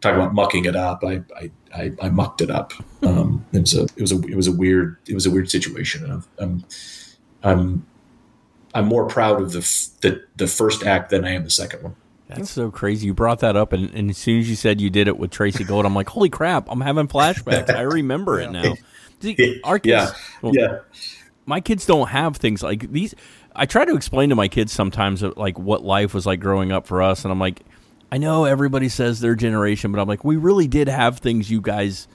talking 0.00 0.20
about 0.20 0.34
mucking 0.34 0.64
it 0.64 0.76
up. 0.76 1.02
I, 1.04 1.22
I, 1.36 1.50
I, 1.74 1.92
I 2.02 2.08
mucked 2.08 2.40
it 2.40 2.50
up. 2.50 2.72
Um, 3.02 3.46
it 3.52 3.60
was 3.60 3.74
a, 3.74 3.84
it 3.84 4.00
was 4.00 4.10
a, 4.10 4.18
it 4.22 4.34
was 4.34 4.48
a 4.48 4.52
weird, 4.52 4.96
it 5.06 5.14
was 5.14 5.26
a 5.26 5.30
weird 5.30 5.48
situation. 5.48 6.10
I'm, 6.10 6.24
I'm, 6.38 6.64
I'm 7.44 7.86
I'm 8.76 8.84
more 8.84 9.06
proud 9.06 9.40
of 9.40 9.52
the, 9.52 9.60
f- 9.60 9.88
the 10.02 10.22
the 10.36 10.46
first 10.46 10.84
act 10.84 11.08
than 11.08 11.24
I 11.24 11.30
am 11.30 11.44
the 11.44 11.50
second 11.50 11.82
one. 11.82 11.96
That's 12.28 12.50
so 12.50 12.70
crazy. 12.70 13.06
You 13.06 13.14
brought 13.14 13.40
that 13.40 13.56
up, 13.56 13.72
and, 13.72 13.90
and, 13.94 14.10
as 14.10 14.18
soon 14.18 14.40
as 14.40 14.50
you 14.50 14.56
said 14.56 14.80
you 14.80 14.90
did 14.90 15.06
it 15.06 15.16
with 15.16 15.30
Tracey 15.30 15.62
Gold, 15.62 15.86
I'm 15.86 15.94
like, 15.94 16.08
holy 16.08 16.28
crap! 16.28 16.66
I'm 16.68 16.80
having 16.80 17.06
flashbacks. 17.06 17.74
I 17.74 17.82
remember 17.82 18.40
it 18.40 18.50
now. 18.50 18.74
See, 19.20 19.60
our 19.62 19.78
kids, 19.78 19.90
yeah, 19.90 20.12
well, 20.42 20.52
yeah. 20.54 20.78
My 21.46 21.60
kids 21.60 21.86
don't 21.86 22.08
have 22.08 22.36
things 22.36 22.62
like 22.62 22.90
these. 22.90 23.14
I 23.54 23.64
try 23.66 23.84
to 23.84 23.94
explain 23.94 24.30
to 24.30 24.34
my 24.34 24.48
kids 24.48 24.72
sometimes 24.72 25.22
uh, 25.22 25.30
like 25.36 25.58
what 25.58 25.84
life 25.84 26.12
was 26.12 26.26
like 26.26 26.40
growing 26.40 26.72
up 26.72 26.86
for 26.86 27.00
us, 27.00 27.24
and 27.24 27.30
I'm 27.30 27.38
like, 27.38 27.62
I 28.10 28.18
know 28.18 28.44
everybody 28.44 28.88
says 28.88 29.20
their 29.20 29.36
generation, 29.36 29.92
but 29.92 30.00
I'm 30.00 30.08
like, 30.08 30.24
we 30.24 30.36
really 30.36 30.66
did 30.66 30.88
have 30.88 31.18
things 31.18 31.50
you 31.50 31.60
guys 31.60 32.08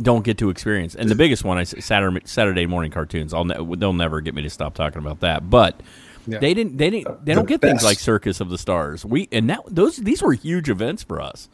don't 0.00 0.24
get 0.24 0.38
to 0.38 0.50
experience. 0.50 0.94
And 0.94 1.08
the 1.08 1.14
biggest 1.14 1.44
one 1.44 1.58
is 1.58 1.74
Saturday 1.80 2.20
Saturday 2.24 2.66
morning 2.66 2.90
cartoons. 2.90 3.34
I'll 3.34 3.44
ne- 3.44 3.76
they'll 3.76 3.92
never 3.92 4.20
get 4.20 4.34
me 4.34 4.42
to 4.42 4.50
stop 4.50 4.74
talking 4.74 5.00
about 5.00 5.20
that. 5.20 5.48
But 5.48 5.80
yeah. 6.26 6.38
they 6.38 6.54
didn't 6.54 6.76
they 6.76 6.90
didn't 6.90 7.24
they 7.24 7.34
don't 7.34 7.48
get 7.48 7.60
best. 7.60 7.70
things 7.70 7.84
like 7.84 7.98
Circus 7.98 8.40
of 8.40 8.48
the 8.48 8.58
Stars. 8.58 9.04
We 9.04 9.28
and 9.32 9.46
now 9.46 9.62
those 9.66 9.96
these 9.96 10.22
were 10.22 10.32
huge 10.32 10.68
events 10.68 11.02
for 11.02 11.20
us. 11.20 11.48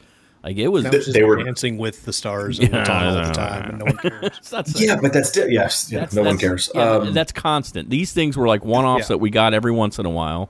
Like 0.47 0.59
it 0.59 0.69
was, 0.69 0.85
they 1.13 1.25
were 1.25 1.43
dancing 1.43 1.77
with 1.77 2.05
the 2.05 2.13
stars 2.13 2.61
and 2.61 2.71
yeah, 2.71 3.07
all 3.07 3.15
the 3.15 3.33
time, 3.33 3.71
and 3.71 3.79
no 3.81 3.85
one 3.87 3.97
cares. 3.97 4.41
yeah, 4.81 4.95
but 4.95 5.13
that's 5.13 5.29
still 5.29 5.49
yes, 5.49 5.91
yeah, 5.91 6.01
that's, 6.01 6.15
no 6.15 6.23
that's, 6.23 6.33
one 6.35 6.39
cares. 6.39 6.71
Yeah, 6.73 6.91
um, 6.91 7.13
that's 7.13 7.33
constant. 7.33 7.91
These 7.91 8.13
things 8.13 8.37
were 8.37 8.47
like 8.47 8.65
one 8.65 8.85
offs 8.85 9.09
that 9.09 9.19
we 9.19 9.31
got 9.31 9.55
every 9.55 9.73
once 9.73 9.99
in 9.99 10.07
a 10.07 10.11
while. 10.11 10.49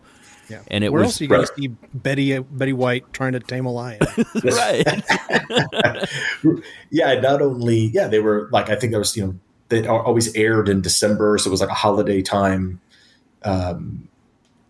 Yeah. 0.51 0.61
And 0.69 0.85
it 0.85 0.93
Where 0.93 1.03
was 1.03 1.13
else 1.13 1.21
are 1.21 1.25
you 1.25 1.29
going 1.29 1.47
to 1.47 1.53
see 1.57 1.69
Betty 1.95 2.39
Betty 2.39 2.73
White 2.73 3.11
trying 3.13 3.33
to 3.33 3.41
tame 3.41 3.65
a 3.67 3.73
lion? 3.73 4.01
right. 4.45 4.87
yeah. 6.91 7.21
Not 7.21 7.43
only 7.43 7.87
yeah, 7.87 8.07
they 8.07 8.21
were 8.21 8.49
like 8.53 8.69
I 8.69 8.77
think 8.77 8.91
there 8.91 9.01
was 9.01 9.17
you 9.17 9.27
know 9.27 9.39
they 9.69 9.87
always 9.87 10.35
aired 10.37 10.69
in 10.69 10.83
December, 10.83 11.39
so 11.39 11.49
it 11.49 11.51
was 11.51 11.61
like 11.61 11.71
a 11.71 11.75
holiday 11.75 12.23
time. 12.23 12.81
Um, 13.47 14.09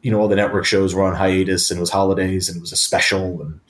you 0.02 0.10
know, 0.10 0.20
all 0.20 0.28
the 0.28 0.36
network 0.36 0.64
shows 0.64 0.94
were 0.94 1.02
on 1.02 1.16
hiatus, 1.16 1.70
and 1.70 1.78
it 1.78 1.80
was 1.80 1.90
holidays, 1.90 2.48
and 2.48 2.58
it 2.58 2.60
was 2.60 2.72
a 2.72 2.76
special, 2.76 3.42
and 3.42 3.60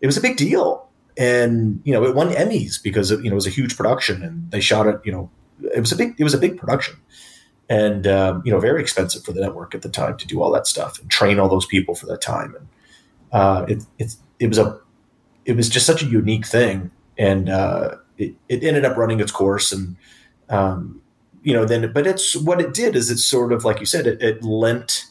it 0.00 0.06
was 0.06 0.16
a 0.16 0.22
big 0.22 0.36
deal. 0.36 0.88
And 1.16 1.80
you 1.84 1.92
know, 1.92 2.04
it 2.04 2.14
won 2.14 2.30
Emmys 2.30 2.82
because 2.82 3.10
it, 3.10 3.22
you 3.22 3.30
know 3.30 3.34
it 3.34 3.42
was 3.42 3.46
a 3.46 3.50
huge 3.50 3.76
production, 3.76 4.22
and 4.22 4.50
they 4.50 4.60
shot 4.60 4.86
it. 4.86 5.00
You 5.04 5.12
know, 5.12 5.30
it 5.74 5.80
was 5.80 5.92
a 5.92 5.96
big 5.96 6.14
it 6.18 6.24
was 6.24 6.34
a 6.34 6.38
big 6.38 6.56
production 6.56 6.96
and 7.68 8.06
um, 8.06 8.42
you 8.44 8.52
know 8.52 8.60
very 8.60 8.80
expensive 8.80 9.24
for 9.24 9.32
the 9.32 9.40
network 9.40 9.74
at 9.74 9.82
the 9.82 9.88
time 9.88 10.16
to 10.18 10.26
do 10.26 10.42
all 10.42 10.52
that 10.52 10.66
stuff 10.66 11.00
and 11.00 11.10
train 11.10 11.38
all 11.38 11.48
those 11.48 11.66
people 11.66 11.94
for 11.94 12.06
that 12.06 12.20
time 12.20 12.54
and 12.54 12.68
uh, 13.32 13.64
it, 13.68 13.82
it, 13.98 14.16
it 14.38 14.48
was 14.48 14.58
a 14.58 14.78
it 15.44 15.56
was 15.56 15.68
just 15.68 15.86
such 15.86 16.02
a 16.02 16.06
unique 16.06 16.46
thing 16.46 16.90
and 17.18 17.48
uh, 17.48 17.96
it, 18.18 18.34
it 18.48 18.62
ended 18.62 18.84
up 18.84 18.96
running 18.96 19.20
its 19.20 19.32
course 19.32 19.72
and 19.72 19.96
um, 20.50 21.00
you 21.44 21.52
know 21.52 21.64
then 21.64 21.92
but 21.92 22.06
it's 22.06 22.34
what 22.34 22.60
it 22.60 22.74
did 22.74 22.96
is 22.96 23.10
it's 23.10 23.24
sort 23.24 23.52
of 23.52 23.64
like 23.64 23.78
you 23.78 23.86
said 23.86 24.06
it, 24.06 24.20
it 24.20 24.42
lent 24.42 25.06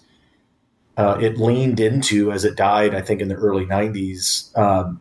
uh, 0.97 1.17
it 1.19 1.37
leaned 1.37 1.79
into 1.79 2.31
as 2.31 2.43
it 2.43 2.55
died 2.57 2.93
i 2.93 3.01
think 3.01 3.21
in 3.21 3.29
the 3.29 3.35
early 3.35 3.65
90s 3.65 4.55
um, 4.57 4.99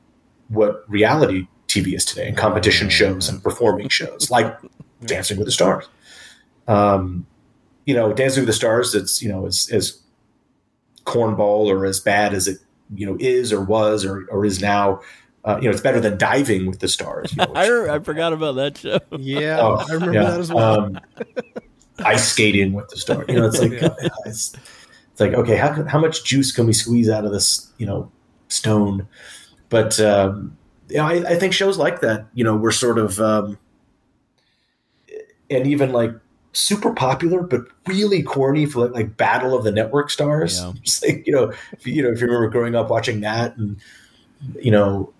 what 0.48 0.84
reality 0.88 1.48
tv 1.66 1.94
is 1.94 2.04
today 2.04 2.28
and 2.28 2.36
competition 2.36 2.88
shows 2.88 3.28
and 3.28 3.42
performing 3.42 3.88
shows 3.88 4.30
like 4.30 4.56
dancing 5.04 5.36
with 5.36 5.46
the 5.46 5.52
stars 5.52 5.88
um, 6.68 7.26
you 7.84 7.94
know, 7.94 8.12
Dancing 8.12 8.42
with 8.42 8.48
the 8.48 8.52
Stars, 8.52 8.94
it's 8.94 9.22
you 9.22 9.28
know 9.28 9.46
as 9.46 9.68
as 9.72 10.00
cornball 11.04 11.66
or 11.66 11.84
as 11.84 11.98
bad 11.98 12.32
as 12.32 12.46
it 12.46 12.58
you 12.94 13.06
know 13.06 13.16
is 13.18 13.52
or 13.52 13.62
was 13.62 14.04
or 14.04 14.26
or 14.30 14.44
is 14.44 14.60
now. 14.60 15.00
Uh, 15.45 15.57
you 15.57 15.64
know, 15.64 15.70
it's 15.70 15.80
better 15.80 16.01
than 16.01 16.16
diving 16.18 16.66
with 16.66 16.78
the 16.78 16.88
stars. 16.88 17.32
You 17.32 17.38
know, 17.38 17.47
which, 17.53 17.59
I, 17.90 17.97
I 17.97 17.99
forgot 17.99 18.32
about 18.32 18.55
that 18.57 18.78
show. 18.78 19.01
Yeah, 19.18 19.61
oh, 19.61 19.84
I 19.88 19.93
remember 19.93 20.14
yeah. 20.14 20.30
that 20.30 20.40
as 20.40 20.53
well. 20.53 20.80
Um, 20.84 21.01
ice 21.99 22.28
skating 22.28 22.72
with 22.72 22.88
the 22.88 22.97
stars. 22.97 23.26
You 23.28 23.36
know, 23.36 23.47
it's 23.47 23.61
like 23.61 23.72
yeah. 23.82 23.88
it's, 24.24 24.55
it's 25.11 25.20
like 25.20 25.32
okay, 25.32 25.57
how 25.57 25.84
how 25.84 25.99
much 25.99 26.24
juice 26.24 26.53
can 26.53 26.66
we 26.66 26.72
squeeze 26.72 27.09
out 27.09 27.24
of 27.24 27.32
this? 27.32 27.72
You 27.78 27.86
know, 27.86 28.11
stone. 28.49 29.09
But 29.68 29.99
um, 29.99 30.57
you 30.88 30.99
know, 30.99 31.07
I, 31.07 31.32
I 31.32 31.36
think 31.36 31.53
shows 31.55 31.78
like 31.78 32.01
that, 32.01 32.26
you 32.34 32.45
know, 32.45 32.55
were 32.55 32.72
sort 32.72 32.99
of, 32.99 33.18
um, 33.18 33.59
and 35.51 35.66
even 35.66 35.93
like 35.93 36.12
super 36.53 36.93
popular 36.93 37.43
but 37.43 37.62
really 37.86 38.22
corny 38.22 38.66
for 38.66 38.80
like, 38.80 38.95
like 38.95 39.16
Battle 39.16 39.57
of 39.57 39.64
the 39.64 39.72
Network 39.72 40.11
Stars. 40.11 40.61
Yeah. 40.61 40.72
Just 40.82 41.07
like 41.07 41.26
you 41.26 41.32
know, 41.32 41.53
if, 41.72 41.86
you 41.86 42.03
know, 42.03 42.11
if 42.11 42.20
you 42.20 42.26
remember 42.26 42.49
growing 42.49 42.74
up 42.74 42.90
watching 42.90 43.20
that, 43.22 43.57
and 43.57 43.80
you 44.61 44.70
know, 44.70 45.12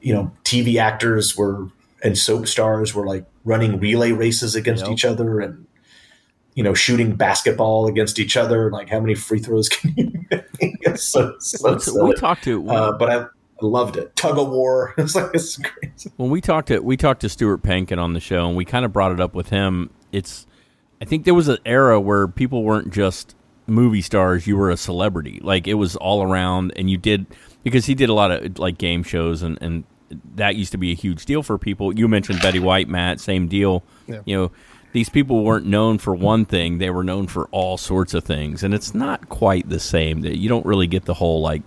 you 0.00 0.12
know, 0.14 0.32
TV 0.44 0.76
actors 0.80 1.36
were 1.36 1.68
and 2.02 2.16
soap 2.16 2.46
stars 2.46 2.94
were 2.94 3.06
like 3.06 3.24
running 3.44 3.80
relay 3.80 4.12
races 4.12 4.54
against 4.54 4.84
yep. 4.84 4.92
each 4.92 5.04
other 5.04 5.40
and 5.40 5.66
you 6.54 6.62
know 6.62 6.74
shooting 6.74 7.14
basketball 7.14 7.86
against 7.86 8.18
each 8.18 8.36
other. 8.36 8.70
Like 8.70 8.88
how 8.88 9.00
many 9.00 9.14
free 9.14 9.38
throws 9.38 9.68
can 9.68 9.94
you 9.96 10.12
make? 10.30 10.98
so, 10.98 11.34
so 11.38 12.04
we 12.04 12.14
talked 12.14 12.44
to, 12.44 12.68
uh, 12.70 12.92
but 12.92 13.10
I. 13.10 13.26
I 13.60 13.66
loved 13.66 13.96
it. 13.96 14.14
Tug 14.14 14.38
of 14.38 14.50
war. 14.50 14.94
It's 14.98 15.16
like 15.16 15.30
it's 15.34 15.56
crazy. 15.56 16.12
When 16.16 16.30
we 16.30 16.40
talked 16.40 16.68
to 16.68 16.78
we 16.78 16.96
talked 16.96 17.22
to 17.22 17.28
Stuart 17.28 17.60
Pankin 17.60 17.98
on 17.98 18.12
the 18.12 18.20
show, 18.20 18.46
and 18.46 18.56
we 18.56 18.64
kind 18.64 18.84
of 18.84 18.92
brought 18.92 19.10
it 19.10 19.18
up 19.18 19.34
with 19.34 19.48
him. 19.48 19.90
It's 20.12 20.46
I 21.02 21.04
think 21.04 21.24
there 21.24 21.34
was 21.34 21.48
an 21.48 21.58
era 21.66 22.00
where 22.00 22.28
people 22.28 22.62
weren't 22.62 22.92
just 22.92 23.34
movie 23.66 24.00
stars; 24.00 24.46
you 24.46 24.56
were 24.56 24.70
a 24.70 24.76
celebrity. 24.76 25.40
Like 25.42 25.66
it 25.66 25.74
was 25.74 25.96
all 25.96 26.22
around, 26.22 26.72
and 26.76 26.88
you 26.88 26.98
did 26.98 27.26
because 27.64 27.86
he 27.86 27.94
did 27.94 28.08
a 28.08 28.14
lot 28.14 28.30
of 28.30 28.58
like 28.58 28.78
game 28.78 29.02
shows, 29.02 29.42
and 29.42 29.58
and 29.60 29.84
that 30.36 30.56
used 30.56 30.72
to 30.72 30.78
be 30.78 30.90
a 30.90 30.94
huge 30.94 31.26
deal 31.26 31.42
for 31.42 31.58
people. 31.58 31.96
You 31.98 32.08
mentioned 32.08 32.40
Betty 32.40 32.58
White, 32.60 32.88
Matt, 32.88 33.20
same 33.20 33.46
deal. 33.48 33.82
Yeah. 34.06 34.20
You 34.24 34.36
know, 34.36 34.52
these 34.92 35.10
people 35.10 35.44
weren't 35.44 35.66
known 35.66 35.98
for 35.98 36.14
one 36.14 36.44
thing; 36.46 36.78
they 36.78 36.90
were 36.90 37.04
known 37.04 37.26
for 37.26 37.46
all 37.50 37.76
sorts 37.76 38.14
of 38.14 38.24
things, 38.24 38.62
and 38.62 38.72
it's 38.72 38.94
not 38.94 39.28
quite 39.28 39.68
the 39.68 39.80
same. 39.80 40.22
That 40.22 40.38
you 40.38 40.48
don't 40.48 40.64
really 40.64 40.86
get 40.86 41.04
the 41.04 41.14
whole 41.14 41.42
like 41.42 41.62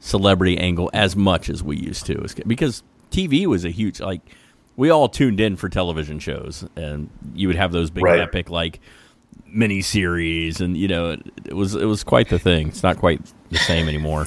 celebrity 0.00 0.58
angle 0.58 0.90
as 0.92 1.14
much 1.16 1.48
as 1.48 1.62
we 1.62 1.76
used 1.76 2.06
to, 2.06 2.24
because 2.46 2.82
TV 3.10 3.46
was 3.46 3.64
a 3.64 3.70
huge 3.70 4.00
like 4.00 4.20
we 4.76 4.88
all 4.90 5.08
tuned 5.08 5.40
in 5.40 5.56
for 5.56 5.68
television 5.68 6.18
shows, 6.18 6.64
and 6.76 7.10
you 7.34 7.46
would 7.48 7.56
have 7.56 7.72
those 7.72 7.90
big 7.90 8.04
Right. 8.04 8.20
epic 8.20 8.50
like 8.50 8.80
mini 9.46 9.82
series, 9.82 10.60
and 10.60 10.76
you 10.76 10.88
know, 10.88 11.10
it, 11.10 11.20
it 11.46 11.52
was 11.54 11.74
it 11.74 11.84
was 11.84 12.04
quite 12.04 12.28
the 12.28 12.38
thing. 12.38 12.68
It's 12.68 12.82
not 12.82 12.98
quite 12.98 13.20
the 13.50 13.58
same 13.58 13.88
anymore. 13.88 14.26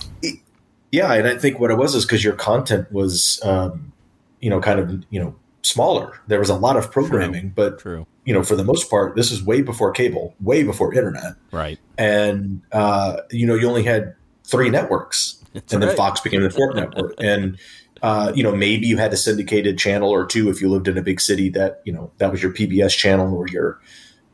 Yeah, 0.96 1.14
and 1.14 1.28
I 1.28 1.36
think 1.38 1.60
what 1.60 1.72
it 1.72 1.78
was 1.78 1.94
is 1.94 2.06
because 2.06 2.24
your 2.24 2.36
content 2.36 2.90
was, 2.90 3.42
um, 3.44 3.92
you 4.40 4.50
know, 4.50 4.62
kind 4.62 4.80
of 4.80 5.04
you 5.10 5.20
know 5.20 5.36
smaller. 5.62 6.22
There 6.28 6.40
was 6.40 6.50
a 6.50 6.56
lot 6.56 6.78
of 6.78 6.90
programming, 6.90 7.50
but 7.50 7.80
True, 7.80 8.08
you 8.24 8.34
know, 8.34 8.44
for 8.44 8.56
the 8.56 8.64
most 8.64 8.90
part, 8.90 9.18
this 9.18 9.30
is 9.30 9.44
way 9.44 9.62
before 9.62 9.92
cable, 9.92 10.34
way 10.40 10.64
before 10.64 10.94
internet, 10.94 11.34
right? 11.52 11.78
and 11.98 12.62
uh, 12.72 13.18
you 13.30 13.46
know, 13.46 13.56
you 13.56 13.68
only 13.68 13.84
had 13.84 14.16
three 14.46 14.70
networks, 14.70 15.44
and 15.54 15.84
then. 15.84 15.94
Fox 15.98 16.22
became 16.22 16.42
the 16.44 16.50
fourth 16.50 16.76
network, 16.78 17.14
and 17.20 17.58
uh, 18.02 18.32
you 18.34 18.42
know, 18.42 18.56
maybe 18.56 18.88
you 18.88 18.96
had 18.98 19.12
a 19.12 19.18
syndicated 19.18 19.78
channel 19.78 20.10
or 20.10 20.26
two 20.26 20.50
if 20.50 20.62
you 20.62 20.70
lived 20.70 20.88
in 20.88 20.98
a 20.98 21.02
big 21.02 21.20
city 21.20 21.50
that 21.50 21.82
you 21.84 21.92
know 21.92 22.10
that 22.20 22.32
was 22.32 22.42
your 22.42 22.54
PBS 22.54 22.96
channel 22.96 23.36
or 23.36 23.50
your 23.50 23.82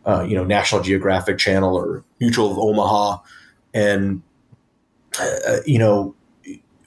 uh, 0.05 0.21
you 0.21 0.35
know 0.35 0.43
National 0.43 0.83
Geographic 0.83 1.39
channel 1.39 1.75
or 1.75 2.03
Mutual 2.19 2.51
of 2.51 2.59
Omaha, 2.59 3.17
and 3.73 4.21
uh, 5.19 5.57
you 5.65 5.79
know 5.79 6.13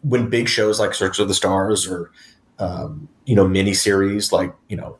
when 0.04 0.28
big 0.28 0.48
shows 0.48 0.78
like 0.78 0.94
Search 0.94 1.18
of 1.18 1.28
the 1.28 1.34
Stars 1.34 1.88
or 1.88 2.10
um, 2.58 3.08
you 3.24 3.34
know 3.34 3.46
miniseries 3.46 4.30
like 4.30 4.54
you 4.68 4.76
know 4.76 4.98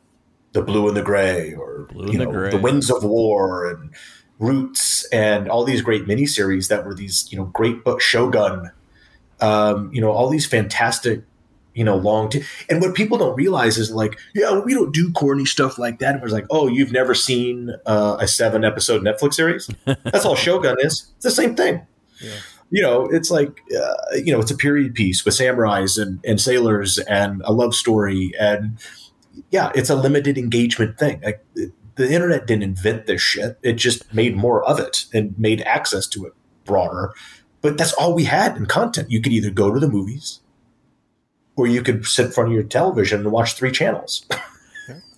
the 0.51 0.61
Blue 0.61 0.87
and 0.87 0.97
the 0.97 1.03
Gray 1.03 1.53
or 1.53 1.87
Blue 1.91 2.11
you 2.11 2.17
know 2.17 2.29
Gray. 2.31 2.49
the 2.49 2.57
Winds 2.57 2.89
of 2.89 3.03
War 3.03 3.69
and 3.69 3.91
Roots 4.39 5.07
and 5.13 5.47
all 5.47 5.63
these 5.63 5.81
great 5.81 6.05
miniseries 6.05 6.67
that 6.67 6.85
were 6.85 6.93
these 6.93 7.31
you 7.31 7.37
know 7.37 7.45
great 7.45 7.83
book 7.83 8.01
Shogun, 8.01 8.71
um, 9.39 9.91
you 9.93 10.01
know 10.01 10.11
all 10.11 10.29
these 10.29 10.45
fantastic 10.45 11.23
you 11.75 11.83
know 11.83 11.95
long 11.95 12.29
t- 12.29 12.43
and 12.69 12.81
what 12.81 12.95
people 12.95 13.17
don't 13.17 13.35
realize 13.35 13.77
is 13.77 13.91
like 13.91 14.17
yeah 14.33 14.59
we 14.59 14.73
don't 14.73 14.93
do 14.93 15.11
corny 15.11 15.45
stuff 15.45 15.77
like 15.77 15.99
that. 15.99 16.15
And 16.15 16.23
it's 16.23 16.33
like 16.33 16.47
oh 16.49 16.67
you've 16.67 16.91
never 16.91 17.13
seen 17.13 17.71
uh, 17.85 18.17
a 18.19 18.27
seven 18.27 18.65
episode 18.65 19.03
Netflix 19.03 19.35
series? 19.35 19.69
That's 19.85 20.25
all 20.25 20.35
Shogun 20.35 20.77
is. 20.79 21.11
It's 21.15 21.23
the 21.23 21.31
same 21.31 21.55
thing 21.55 21.85
you 22.71 22.81
know, 22.81 23.05
it's 23.05 23.31
like 23.31 23.61
uh, 23.75 23.93
you 24.15 24.33
know, 24.33 24.39
it's 24.39 24.51
a 24.51 24.57
period 24.57 24.95
piece 24.95 25.23
with 25.23 25.35
samurais 25.35 26.01
and, 26.01 26.19
and 26.25 26.41
sailors 26.41 26.97
and 26.99 27.41
a 27.45 27.53
love 27.53 27.75
story, 27.75 28.33
and 28.39 28.77
yeah, 29.51 29.71
it's 29.75 29.89
a 29.89 29.95
limited 29.95 30.37
engagement 30.37 30.97
thing. 30.97 31.21
Like 31.23 31.45
it, 31.55 31.71
the 31.95 32.11
internet 32.11 32.47
didn't 32.47 32.63
invent 32.63 33.05
this 33.05 33.21
shit; 33.21 33.57
it 33.61 33.73
just 33.73 34.13
made 34.13 34.35
more 34.35 34.63
of 34.63 34.79
it 34.79 35.05
and 35.13 35.37
made 35.37 35.61
access 35.61 36.07
to 36.07 36.25
it 36.25 36.33
broader. 36.65 37.13
But 37.61 37.77
that's 37.77 37.93
all 37.93 38.13
we 38.13 38.25
had 38.25 38.57
in 38.57 38.65
content. 38.65 39.09
You 39.09 39.21
could 39.21 39.31
either 39.31 39.49
go 39.49 39.73
to 39.73 39.79
the 39.79 39.89
movies, 39.89 40.41
or 41.55 41.67
you 41.67 41.81
could 41.81 42.05
sit 42.05 42.27
in 42.27 42.31
front 42.31 42.49
of 42.49 42.53
your 42.53 42.63
television 42.63 43.21
and 43.21 43.31
watch 43.31 43.53
three 43.53 43.71
channels, 43.71 44.25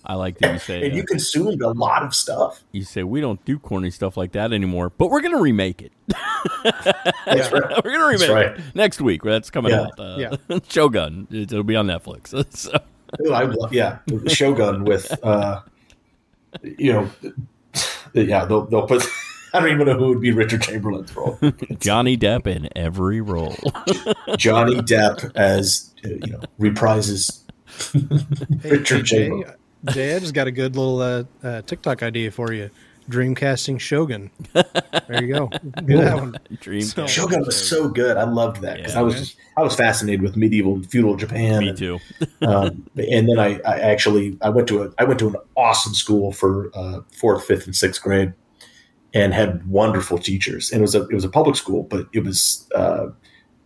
I 0.08 0.14
like 0.14 0.38
that 0.38 0.54
you 0.54 0.58
say 0.58 0.84
and 0.84 0.92
uh, 0.94 0.96
you 0.96 1.04
consumed 1.04 1.60
a 1.60 1.68
lot 1.68 2.02
of 2.02 2.14
stuff. 2.14 2.64
you 2.72 2.82
say 2.82 3.02
we 3.02 3.20
don't 3.20 3.44
do 3.44 3.58
corny 3.58 3.90
stuff 3.90 4.16
like 4.16 4.32
that 4.32 4.52
anymore, 4.54 4.90
but 4.96 5.10
we're 5.10 5.20
gonna 5.20 5.40
remake 5.40 5.82
it. 5.82 5.92
That's 7.26 7.52
right. 7.52 7.52
we're 7.84 7.92
gonna 7.92 8.06
remake 8.06 8.20
That's 8.20 8.30
right. 8.30 8.46
it 8.58 8.60
next 8.74 9.00
week. 9.02 9.22
That's 9.22 9.50
coming 9.50 9.72
Yeah. 9.72 9.88
out. 9.98 10.00
Uh, 10.00 10.60
Shogun. 10.68 11.26
It, 11.30 11.52
will 11.52 11.62
be 11.62 11.76
on 11.76 11.86
Netflix. 11.88 12.28
so, 12.56 12.78
Ooh, 13.26 13.32
I 13.32 13.42
love, 13.44 13.72
yeah, 13.72 13.98
Shogun 14.28 14.84
with, 14.84 15.12
uh, 15.22 15.60
you 16.62 16.92
know, 16.92 17.10
yeah, 18.14 18.44
they'll, 18.46 18.64
they'll 18.66 18.86
put. 18.86 19.06
I 19.54 19.60
don't 19.60 19.70
even 19.70 19.86
know 19.86 19.96
who 19.98 20.08
would 20.08 20.20
be 20.20 20.30
Richard 20.32 20.60
Chamberlain's 20.62 21.14
role. 21.16 21.38
Johnny 21.78 22.16
Depp 22.18 22.46
in 22.46 22.68
every 22.76 23.20
role. 23.22 23.56
Johnny 24.36 24.76
Depp 24.76 25.34
as 25.36 25.94
uh, 26.04 26.08
you 26.08 26.32
know 26.32 26.40
reprises 26.60 27.40
Richard 28.64 29.04
Jay, 29.06 29.28
Chamberlain. 29.28 29.54
Jay, 29.86 30.16
I 30.16 30.18
just 30.18 30.34
got 30.34 30.46
a 30.46 30.50
good 30.50 30.76
little 30.76 31.00
uh, 31.00 31.24
uh, 31.42 31.62
TikTok 31.62 32.02
idea 32.02 32.30
for 32.30 32.52
you. 32.52 32.70
Dreamcasting 33.08 33.80
Shogun. 33.80 34.30
There 34.52 35.24
you 35.24 35.32
go. 35.32 35.48
Do 35.86 35.96
that 35.96 36.14
one. 36.14 36.36
Dream. 36.60 36.82
So- 36.82 37.06
Shogun 37.06 37.40
was 37.40 37.56
so 37.56 37.88
good. 37.88 38.18
I 38.18 38.24
loved 38.24 38.60
that 38.60 38.76
because 38.76 38.94
Yeah, 38.94 39.00
I 39.00 39.02
was 39.02 39.14
just, 39.14 39.36
I 39.56 39.62
was 39.62 39.74
fascinated 39.74 40.20
with 40.20 40.36
medieval 40.36 40.82
feudal 40.82 41.16
Japan. 41.16 41.60
Me 41.60 41.68
and, 41.70 41.78
too. 41.78 41.98
um, 42.42 42.86
and 42.96 43.28
then 43.28 43.38
I, 43.38 43.60
I 43.66 43.80
actually 43.80 44.36
I 44.42 44.50
went 44.50 44.68
to 44.68 44.82
a 44.82 44.90
I 44.98 45.04
went 45.04 45.18
to 45.20 45.28
an 45.28 45.36
awesome 45.56 45.94
school 45.94 46.32
for 46.32 46.70
uh, 46.74 47.00
fourth, 47.10 47.46
fifth, 47.46 47.64
and 47.64 47.74
sixth 47.74 48.02
grade, 48.02 48.34
and 49.14 49.32
had 49.32 49.66
wonderful 49.66 50.18
teachers. 50.18 50.70
And 50.70 50.80
it 50.80 50.82
was 50.82 50.94
a 50.94 51.08
it 51.08 51.14
was 51.14 51.24
a 51.24 51.30
public 51.30 51.56
school, 51.56 51.84
but 51.84 52.08
it 52.12 52.24
was 52.24 52.68
uh, 52.74 53.06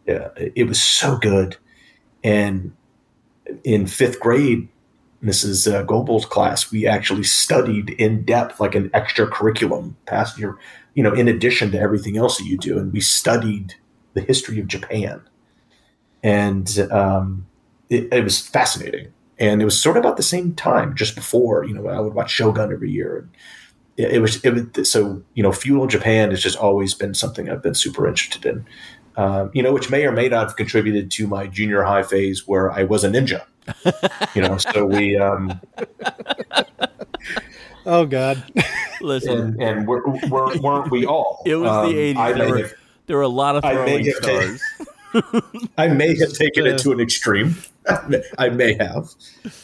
yeah, 0.06 0.28
it 0.36 0.68
was 0.68 0.80
so 0.80 1.16
good. 1.16 1.56
And 2.22 2.72
in 3.64 3.88
fifth 3.88 4.20
grade, 4.20 4.68
Mrs. 5.23 5.73
Uh, 5.73 5.83
Goebel's 5.83 6.25
class, 6.25 6.73
we 6.73 6.87
actually 6.87 7.23
studied 7.23 7.91
in 7.91 8.25
depth, 8.25 8.59
like 8.59 8.75
an 8.75 8.91
extra 8.93 9.27
curriculum, 9.27 9.97
past 10.07 10.39
your, 10.39 10.59
you 10.95 11.03
know, 11.03 11.12
in 11.12 11.29
addition 11.29 11.70
to 11.70 11.79
everything 11.79 12.16
else 12.16 12.39
that 12.39 12.45
you 12.45 12.59
do, 12.59 12.79
and 12.79 12.93
we 12.93 13.01
studied 13.01 13.75
the 14.14 14.20
history 14.20 14.61
of 14.61 14.66
Japan, 14.66 15.23
and 16.23 16.89
um, 16.91 17.47
it, 17.89 18.12
it 18.12 18.25
was 18.25 18.41
fascinating. 18.41 19.12
And 19.39 19.61
it 19.61 19.64
was 19.64 19.81
sort 19.81 19.97
of 19.97 20.05
about 20.05 20.18
the 20.18 20.23
same 20.23 20.55
time, 20.55 20.95
just 20.95 21.16
before, 21.16 21.64
you 21.64 21.75
know, 21.75 21.89
I 21.89 21.99
would 21.99 22.14
watch 22.14 22.31
Shogun 22.31 22.73
every 22.73 22.91
year. 22.91 23.16
And 23.18 23.29
it, 23.97 24.16
it 24.16 24.18
was, 24.20 24.45
it 24.45 24.77
was, 24.77 24.91
so, 24.91 25.23
you 25.35 25.43
know, 25.43 25.51
feudal 25.51 25.89
Japan 25.89 26.31
has 26.31 26.41
just 26.41 26.57
always 26.57 26.95
been 26.95 27.14
something 27.14 27.51
I've 27.51 27.62
been 27.62 27.75
super 27.75 28.07
interested 28.07 28.45
in, 28.47 28.66
um, 29.16 29.51
you 29.53 29.62
know, 29.62 29.73
which 29.73 29.91
may 29.91 30.05
or 30.05 30.12
may 30.12 30.29
not 30.29 30.49
have 30.49 30.57
contributed 30.57 31.11
to 31.12 31.27
my 31.27 31.49
junior 31.49 31.83
high 31.83 32.05
phase 32.05 32.47
where 32.47 32.70
I 32.70 32.85
was 32.85 33.03
a 33.03 33.09
ninja, 33.09 33.43
you 34.34 34.42
know, 34.42 34.56
so 34.58 34.84
we, 34.86 35.16
um, 35.16 35.60
Oh 37.84 38.06
God. 38.06 38.42
Listen, 39.00 39.38
and, 39.38 39.62
and 39.62 39.88
we're, 39.88 40.06
we're, 40.28 40.56
weren't 40.60 40.90
we 40.90 41.04
all? 41.04 41.42
it 41.44 41.56
was 41.56 41.68
Um, 41.68 41.86
the 41.90 42.14
80s. 42.14 42.36
There 42.36 42.54
may, 42.54 42.62
were, 42.62 42.70
there 43.06 43.16
were 43.16 43.22
a 43.22 43.28
lot 43.28 43.56
of 43.56 43.64
I 43.64 43.72
may 43.74 44.02
throwing 44.02 44.04
have 44.04 44.20
taken- 44.22 44.58
stars. 44.58 45.68
I 45.78 45.88
may 45.88 46.16
have 46.18 46.32
taken 46.32 46.66
it 46.66 46.78
to 46.78 46.92
an 46.92 47.00
extreme. 47.00 47.56
I 48.39 48.49
may 48.49 48.74
have. 48.74 49.09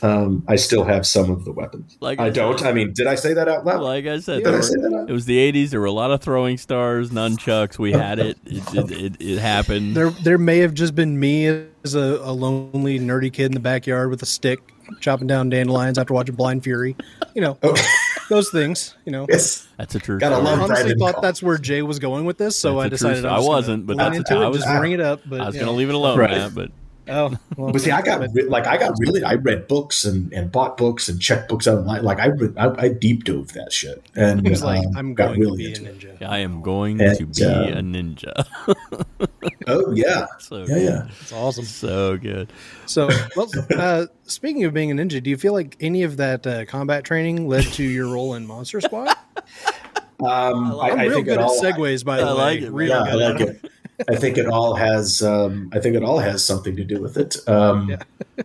Um, 0.03 0.45
I 0.49 0.57
still 0.57 0.85
have 0.85 1.07
some 1.07 1.31
of 1.31 1.45
the 1.45 1.53
weapons. 1.53 1.97
Like 2.01 2.19
I 2.21 2.27
I 2.27 2.31
don't. 2.31 2.63
I 2.65 2.73
mean, 2.73 2.93
did 2.93 3.07
I 3.07 3.15
say 3.15 3.33
that 3.35 3.49
out 3.49 3.65
loud? 3.65 3.81
Like 3.81 4.07
I 4.07 4.19
said, 4.21 4.39
Did 4.39 4.47
there 4.47 4.59
I 4.59 4.61
say 4.61 4.75
that 4.77 5.07
it 5.09 5.13
was 5.13 5.25
the 5.27 5.37
80s. 5.53 5.71
There 5.71 5.81
were 5.81 5.87
a 5.87 5.93
lot 5.93 6.11
of 6.11 6.21
throwing 6.21 6.59
stars, 6.59 7.11
nunchucks. 7.11 7.79
We 7.79 7.93
had 7.93 8.19
it. 8.19 8.39
It, 8.45 8.75
it, 8.75 8.91
it, 9.21 9.23
it 9.23 9.39
happened. 9.39 9.95
There, 9.97 10.11
there 10.11 10.39
may 10.39 10.59
have 10.59 10.75
just 10.75 10.95
been 10.95 11.19
me 11.21 11.47
as 11.47 11.95
a, 11.95 12.19
a 12.23 12.33
lonely, 12.33 12.99
nerdy 12.99 13.33
kid 13.33 13.47
in 13.47 13.53
the 13.53 13.61
backyard 13.61 14.11
with 14.11 14.23
a 14.23 14.27
stick, 14.27 14.59
chopping 15.01 15.27
down 15.27 15.49
dandelions 15.51 15.97
after 15.99 16.13
watching 16.15 16.35
Blind 16.35 16.65
Fury. 16.65 16.97
You 17.35 17.43
know, 17.43 17.59
Oh, 17.63 17.75
those 18.29 18.51
things. 18.51 18.97
You 19.05 19.13
know, 19.13 19.27
yes. 19.29 19.69
That's 19.77 19.95
a 19.95 20.01
true 20.01 20.19
Gotta 20.19 20.35
story. 20.37 20.49
I 20.49 20.51
love 20.57 20.71
honestly 20.71 20.95
thought 20.99 21.15
Call. 21.15 21.23
that's 21.23 21.41
where 21.43 21.57
Jay 21.57 21.83
was 21.83 21.99
going 22.01 22.25
with 22.25 22.37
this, 22.39 22.59
so 22.59 22.81
That's 22.81 22.83
I 22.83 22.87
a 22.87 22.89
true 22.89 22.97
decided. 23.21 23.25
I, 23.27 23.35
I 23.35 23.37
was 23.39 23.45
gonna 23.47 23.49
wasn't, 23.57 23.87
but 23.87 23.97
lean 23.97 24.13
that's- 24.13 24.17
into 24.33 24.35
I 24.45 24.49
was- 24.49 24.59
just 24.65 24.79
bring 24.79 24.93
it 24.93 25.01
up. 25.01 25.21
But 25.25 25.41
I 25.41 25.47
was 25.47 25.55
you 25.55 25.61
going 25.61 25.73
to 25.73 25.77
leave 25.77 25.89
it 25.89 25.95
alone, 25.95 26.19
Right. 26.19 26.31
Matt, 26.31 26.55
but 26.55 26.71
Oh, 27.09 27.35
well, 27.57 27.73
But 27.73 27.81
see, 27.81 27.91
I 27.91 28.03
got 28.03 28.21
re- 28.35 28.43
like 28.45 28.67
I 28.67 28.77
got 28.77 28.95
really. 28.99 29.25
I 29.25 29.35
read 29.35 29.67
books 29.69 30.05
and, 30.05 30.33
and 30.33 30.53
bought 30.53 30.77
books 30.77 31.09
and 31.09 31.21
checked 31.21 31.49
books 31.49 31.67
online. 31.67 32.05
Like 32.05 32.19
I 32.21 32.27
re- 32.27 32.53
I, 32.57 32.69
I 32.69 32.89
deep 32.89 33.25
dove 33.25 33.53
that 33.55 33.73
shit 33.73 34.03
and 34.15 34.43
He 34.45 34.51
was 34.51 34.63
like, 34.63 34.87
um, 34.87 34.97
"I'm 34.97 35.15
got 35.15 35.37
going 35.37 35.43
to 35.49 35.57
be 35.57 35.67
a 35.67 35.69
into 35.77 35.87
it. 35.91 35.99
ninja." 36.21 36.23
I 36.29 36.39
am 36.39 36.61
going 36.63 37.01
And, 37.01 37.17
to 37.19 37.27
be 37.27 37.45
uh, 37.45 37.79
a 37.79 37.83
ninja. 37.83 38.47
Oh 39.67 39.93
yeah, 39.93 40.27
so 40.39 40.61
yeah, 40.61 40.67
good. 40.67 40.83
yeah. 40.83 41.09
It's 41.21 41.33
awesome. 41.33 41.65
So 41.65 42.17
good. 42.17 42.51
So, 42.87 43.11
well, 43.37 43.51
uh, 43.77 44.07
speaking 44.25 44.65
of 44.65 44.73
being 44.73 44.91
a 44.91 44.95
ninja, 44.95 45.23
do 45.23 45.29
you 45.29 45.37
feel 45.37 45.53
like 45.53 45.77
any 45.81 46.05
of 46.05 46.17
that 46.17 46.47
uh, 46.47 46.65
combat 46.65 47.05
training 47.05 47.47
led 47.49 47.65
to 47.75 47.83
your 47.83 48.09
role 48.09 48.33
in 48.35 48.47
Monster 48.47 48.81
Squad? 48.81 49.09
Um, 50.21 50.81
I, 50.81 50.91
I'm 50.91 50.99
I 50.99 51.03
real 51.05 51.15
think 51.17 51.27
good 51.27 51.39
at 51.39 51.45
all. 51.45 51.61
segues, 51.63 52.05
by 52.05 52.17
the 52.17 52.25
I 52.25 52.31
way. 52.31 52.35
like 52.35 52.61
it, 52.63 52.71
Real 52.73 52.89
yeah, 52.89 53.03
I 53.03 53.13
like 53.15 53.41
it. 53.41 53.71
I 54.09 54.17
think 54.17 54.39
it 54.39 54.47
all 54.47 54.75
has. 54.75 55.23
Um, 55.23 55.71
I 55.73 55.81
think 55.81 55.97
it 55.97 56.05
all 56.05 56.19
has 56.19 56.45
something 56.45 56.77
to 56.77 56.85
do 56.85 57.01
with 57.01 57.17
it. 57.17 57.37
Um, 57.49 57.91
Yeah. 57.91 58.43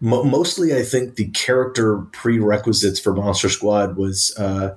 mo- 0.00 0.24
mostly, 0.24 0.76
I 0.76 0.82
think 0.82 1.16
the 1.16 1.28
character 1.30 1.98
prerequisites 2.12 3.00
for 3.00 3.14
Monster 3.14 3.48
Squad 3.48 3.96
was. 3.96 4.36
Uh, 4.36 4.76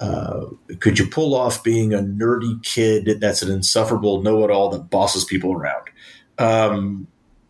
uh, 0.00 0.46
could 0.80 0.98
you 0.98 1.06
pull 1.06 1.36
off 1.36 1.62
being 1.62 1.94
a 1.94 1.98
nerdy 1.98 2.60
kid 2.64 3.20
that's 3.20 3.42
an 3.42 3.50
insufferable 3.50 4.22
know-it-all 4.22 4.68
that 4.68 4.90
bosses 4.90 5.24
people 5.24 5.52
around? 5.52 5.88
Um, 6.36 7.06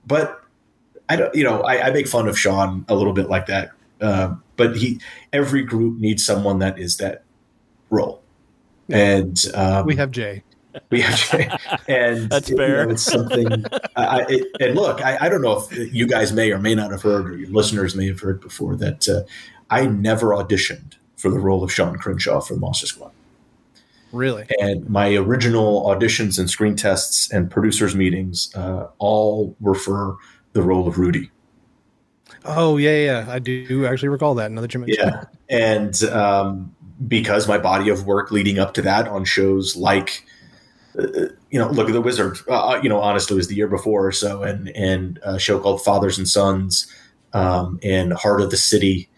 but 0.07 0.43
I 1.09 1.17
don't. 1.17 1.35
You 1.35 1.45
know, 1.45 1.63
I, 1.63 1.89
I 1.89 1.91
make 1.91 2.07
fun 2.07 2.29
of 2.29 2.39
Sean 2.39 2.85
a 2.89 2.95
little 2.95 3.15
bit 3.15 3.29
like 3.31 3.47
that. 3.47 3.71
Uh, 4.01 4.35
but 4.57 4.77
he, 4.77 5.01
every 5.33 5.63
group 5.63 5.99
needs 5.99 6.25
someone 6.25 6.59
that 6.59 6.79
is 6.79 6.99
that 6.99 7.25
role, 7.91 8.23
and 8.91 9.43
um, 9.55 9.87
We 9.87 9.97
have 9.97 10.11
Jay. 10.11 10.44
We 10.91 11.01
have, 11.01 11.61
and 11.89 12.29
That's 12.31 12.49
you 12.49 12.57
know, 12.57 12.67
fair. 12.67 12.91
it's 12.91 13.03
something. 13.03 13.65
I, 13.97 14.25
it, 14.29 14.47
and 14.61 14.75
look, 14.75 15.01
I, 15.03 15.19
I 15.23 15.29
don't 15.29 15.43
know 15.43 15.59
if 15.59 15.95
you 15.95 16.07
guys 16.07 16.33
may 16.33 16.51
or 16.51 16.59
may 16.59 16.75
not 16.75 16.91
have 16.91 17.03
heard, 17.03 17.31
or 17.31 17.37
your 17.37 17.51
listeners 17.51 17.95
may 17.95 18.07
have 18.07 18.21
heard 18.21 18.41
before 18.41 18.77
that 18.77 19.09
uh, 19.09 19.23
I 19.71 19.87
never 19.87 20.29
auditioned 20.29 20.95
for 21.17 21.31
the 21.31 21.39
role 21.39 21.63
of 21.63 21.73
Sean 21.73 21.97
Crenshaw 21.97 22.41
for 22.41 22.55
the 22.55 22.61
Monster 22.61 22.87
Squad. 22.87 23.13
Really? 24.13 24.47
And 24.61 24.89
my 24.89 25.15
original 25.15 25.85
auditions 25.87 26.39
and 26.39 26.49
screen 26.49 26.77
tests 26.77 27.33
and 27.33 27.51
producers 27.51 27.97
meetings 27.97 28.55
uh, 28.55 28.89
all 28.99 29.57
were 29.61 29.75
for 29.75 30.19
the 30.53 30.63
role 30.63 30.87
of 30.87 30.99
Rudy. 30.99 31.31
Oh 32.45 32.77
yeah, 32.77 32.97
yeah, 32.97 33.27
I 33.29 33.39
do 33.39 33.87
actually 33.87 34.11
recall 34.11 34.35
that. 34.37 34.51
Now 34.53 34.61
that 34.61 34.75
Yeah, 34.87 35.25
and 35.49 36.03
um, 36.05 36.75
because 37.09 37.49
my 37.49 37.59
body 37.59 37.89
of 37.89 38.07
work 38.07 38.31
leading 38.31 38.59
up 38.59 38.75
to 38.75 38.83
that 38.83 39.09
on 39.09 39.25
shows 39.25 39.77
like, 39.77 40.25
you 40.95 41.59
know, 41.59 41.71
Look 41.71 41.89
at 41.89 41.93
the 41.93 42.01
Wizard, 42.01 42.39
uh, 42.49 42.81
you 42.83 42.89
know, 42.89 43.01
honestly, 43.01 43.35
it 43.35 43.39
was 43.39 43.49
the 43.49 43.55
year 43.55 43.69
before 43.69 44.07
or 44.07 44.13
so, 44.13 44.43
and 44.43 44.69
and 44.71 45.19
a 45.23 45.39
show 45.39 45.59
called 45.59 45.83
Fathers 45.83 46.19
and 46.19 46.29
Sons, 46.29 46.87
um, 47.33 47.79
and 47.83 48.13
Heart 48.13 48.43
of 48.43 48.51
the 48.51 48.57
City, 48.57 49.09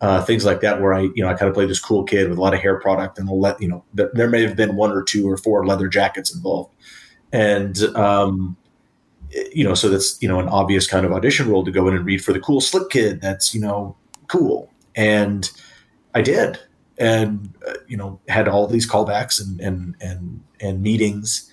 uh, 0.00 0.22
things 0.24 0.44
like 0.44 0.60
that, 0.60 0.80
where 0.80 0.94
I, 0.94 1.02
you 1.14 1.22
know, 1.22 1.28
I 1.28 1.34
kind 1.34 1.48
of 1.48 1.54
played 1.54 1.70
this 1.70 1.80
cool 1.80 2.04
kid 2.04 2.28
with 2.28 2.38
a 2.38 2.40
lot 2.40 2.54
of 2.54 2.60
hair 2.60 2.78
product, 2.78 3.18
and 3.18 3.28
let 3.30 3.60
you 3.60 3.68
know, 3.68 3.84
there, 3.94 4.10
there 4.12 4.28
may 4.28 4.42
have 4.42 4.56
been 4.56 4.76
one 4.76 4.90
or 4.90 5.02
two 5.02 5.28
or 5.28 5.36
four 5.36 5.66
leather 5.66 5.88
jackets 5.88 6.34
involved, 6.34 6.70
and 7.32 7.78
um, 7.96 8.56
you 9.52 9.64
know, 9.64 9.74
so 9.74 9.88
that's 9.88 10.20
you 10.22 10.28
know 10.28 10.38
an 10.38 10.48
obvious 10.48 10.86
kind 10.86 11.06
of 11.06 11.12
audition 11.12 11.48
role 11.48 11.64
to 11.64 11.70
go 11.70 11.88
in 11.88 11.96
and 11.96 12.04
read 12.04 12.22
for 12.22 12.32
the 12.32 12.40
cool 12.40 12.60
slick 12.60 12.90
kid 12.90 13.20
that's 13.20 13.54
you 13.54 13.60
know 13.60 13.96
cool, 14.28 14.70
and 14.94 15.50
I 16.14 16.20
did, 16.20 16.58
and 16.98 17.52
uh, 17.66 17.74
you 17.86 17.96
know 17.96 18.20
had 18.28 18.48
all 18.48 18.66
these 18.66 18.88
callbacks 18.88 19.40
and 19.40 19.60
and 19.60 19.96
and 20.00 20.42
and 20.60 20.82
meetings, 20.82 21.50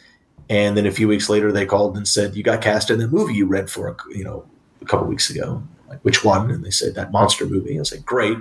and 0.49 0.77
then 0.77 0.85
a 0.85 0.91
few 0.91 1.07
weeks 1.07 1.29
later 1.29 1.51
they 1.51 1.65
called 1.65 1.97
and 1.97 2.07
said 2.07 2.35
you 2.35 2.43
got 2.43 2.61
cast 2.61 2.89
in 2.89 2.99
the 2.99 3.07
movie 3.07 3.33
you 3.33 3.45
read 3.45 3.69
for 3.69 3.87
a, 3.89 3.95
you 4.15 4.23
know 4.23 4.45
a 4.81 4.85
couple 4.85 5.07
weeks 5.07 5.29
ago, 5.29 5.63
like 5.87 5.99
which 6.01 6.23
one? 6.23 6.51
And 6.51 6.63
they 6.63 6.71
said 6.71 6.95
that 6.95 7.11
monster 7.11 7.45
movie. 7.45 7.77
I 7.77 7.83
like 7.91 8.05
great, 8.05 8.37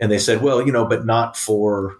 and 0.00 0.10
they 0.10 0.18
said 0.18 0.42
well 0.42 0.64
you 0.64 0.72
know 0.72 0.84
but 0.84 1.06
not 1.06 1.36
for 1.36 1.98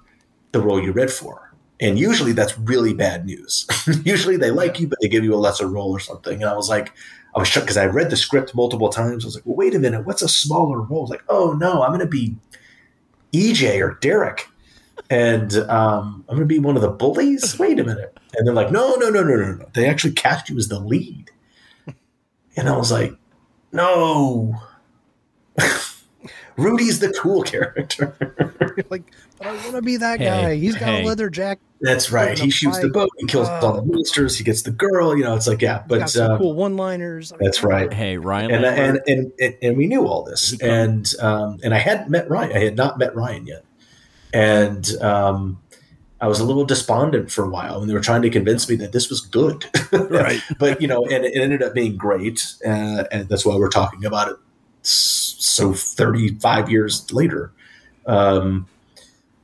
the 0.53 0.61
role 0.61 0.83
you 0.83 0.93
read 0.93 1.11
for. 1.11 1.53
And 1.83 1.99
usually 1.99 2.33
that's 2.33 2.59
really 2.59 2.93
bad 2.93 3.24
news. 3.24 3.66
usually 4.05 4.37
they 4.37 4.51
like 4.51 4.78
you, 4.78 4.87
but 4.87 4.99
they 5.01 5.09
give 5.09 5.24
you 5.24 5.35
a 5.35 5.37
lesser 5.37 5.66
role 5.66 5.91
or 5.91 5.99
something. 5.99 6.43
And 6.43 6.51
I 6.51 6.55
was 6.55 6.68
like, 6.68 6.93
I 7.35 7.39
was 7.39 7.49
shocked 7.49 7.66
because 7.66 7.78
I 7.78 7.87
read 7.87 8.11
the 8.11 8.16
script 8.16 8.55
multiple 8.55 8.91
times. 8.91 9.24
I 9.24 9.28
was 9.28 9.35
like, 9.37 9.47
well, 9.47 9.57
wait 9.57 9.74
a 9.74 9.78
minute, 9.78 10.05
what's 10.05 10.20
a 10.20 10.28
smaller 10.28 10.81
role? 10.81 11.07
Like, 11.07 11.22
oh 11.28 11.53
no, 11.53 11.83
I'm 11.83 11.91
going 11.91 12.01
to 12.01 12.07
be 12.07 12.37
EJ 13.33 13.81
or 13.81 13.99
Derek. 14.01 14.49
And 15.09 15.55
um, 15.55 16.24
I'm 16.28 16.37
going 16.37 16.49
to 16.49 16.55
be 16.55 16.59
one 16.59 16.76
of 16.76 16.83
the 16.83 16.91
bullies. 16.91 17.59
Wait 17.59 17.81
a 17.81 17.85
minute. 17.85 18.16
And 18.37 18.47
they're 18.47 18.55
like, 18.55 18.70
no, 18.70 18.95
no, 18.95 19.09
no, 19.11 19.22
no, 19.22 19.35
no, 19.37 19.53
no. 19.55 19.66
They 19.74 19.89
actually 19.89 20.12
cast 20.12 20.49
you 20.49 20.57
as 20.57 20.68
the 20.68 20.78
lead. 20.78 21.31
And 22.57 22.68
I 22.68 22.76
was 22.76 22.93
like, 22.93 23.12
no. 23.72 24.55
Rudy's 26.57 27.01
the 27.01 27.11
cool 27.12 27.43
character. 27.43 28.14
like, 28.91 29.11
but 29.39 29.47
I 29.47 29.53
want 29.53 29.74
to 29.76 29.83
be 29.83 29.97
that 29.97 30.20
Hey, 30.20 30.26
guy. 30.26 30.57
He's 30.57 30.74
got 30.74 30.91
hey. 30.91 31.03
a 31.03 31.07
leather 31.07 31.31
jacket. 31.31 31.62
That's 31.81 32.12
right. 32.12 32.39
He 32.39 32.49
a 32.49 32.51
shoots 32.51 32.78
the 32.81 32.89
boat. 32.91 33.11
He 33.18 33.26
kills 33.26 33.49
Uh, 33.49 33.61
all 33.62 33.72
the 33.74 33.83
monsters. 33.83 34.37
He 34.37 34.45
gets 34.45 34.62
the 34.62 34.70
girl. 34.70 35.16
You 35.16 35.24
know, 35.24 35.35
it's 35.35 35.47
like 35.47 35.62
yeah, 35.62 35.78
Got 35.78 35.89
but 35.89 36.11
some 36.11 36.33
uh, 36.33 36.39
cool 36.39 36.53
one-liners. 36.55 37.33
That's 37.41 37.62
right. 37.62 37.91
Hey, 37.93 38.18
Ryan. 38.18 38.51
And, 38.51 38.64
and 38.64 38.76
Lambert, 38.76 39.03
and 39.09 39.33
and 39.41 39.57
and 39.62 39.76
we 39.78 39.87
knew 39.87 40.07
all 40.07 40.22
this, 40.22 40.61
and 40.61 41.11
um, 41.20 41.59
and 41.64 41.72
I 41.72 41.78
hadn't 41.78 42.11
met 42.11 42.28
Ryan. 42.28 42.55
I 42.57 42.61
had 42.61 42.76
not 42.76 42.99
met 42.99 43.16
Ryan 43.16 43.47
yet, 43.47 43.64
and 44.35 44.87
um, 45.01 45.59
I 46.20 46.28
was 46.28 46.39
a 46.39 46.45
little 46.45 46.66
despondent 46.66 47.31
for 47.31 47.45
a 47.45 47.49
while, 47.49 47.81
and 47.81 47.89
they 47.89 47.95
were 47.95 48.01
trying 48.01 48.20
to 48.22 48.31
convince 48.31 48.68
me 48.68 48.76
that 48.76 48.93
this 48.93 49.09
was 49.09 49.22
good, 49.22 49.64
Right. 49.93 50.43
but 50.59 50.83
you 50.83 50.87
know, 50.89 51.05
and 51.07 51.24
it 51.24 51.33
ended 51.35 51.62
up 51.62 51.72
being 51.72 51.97
great, 51.97 52.45
uh, 52.66 53.05
and 53.11 53.26
that's 53.31 53.47
why 53.47 53.57
we're 53.57 53.70
talking 53.70 54.05
about 54.05 54.28
it. 54.31 54.37
So 54.83 55.72
thirty 55.72 56.35
five 56.41 56.70
years 56.70 57.11
later, 57.11 57.53
um, 58.07 58.66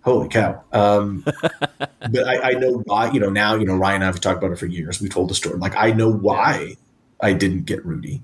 holy 0.07 0.29
cow! 0.29 0.63
Um, 0.73 1.25
but 1.79 2.27
I, 2.27 2.51
I 2.51 2.53
know 2.53 2.83
why. 2.85 3.11
You 3.11 3.21
know 3.21 3.29
now. 3.29 3.55
You 3.57 3.67
know 3.67 3.77
Ryan 3.77 3.97
and 3.97 4.05
I 4.05 4.07
have 4.07 4.21
talked 4.21 4.39
about 4.39 4.53
it 4.53 4.59
for 4.59 4.67
years. 4.67 5.01
We 5.01 5.09
told 5.09 5.29
the 5.29 5.35
story. 5.35 5.59
Like 5.59 5.77
I 5.77 5.91
know 5.93 6.11
why 6.11 6.77
I 7.21 7.35
didn't 7.35 7.65
get 7.65 7.85
Rudy, 7.85 8.23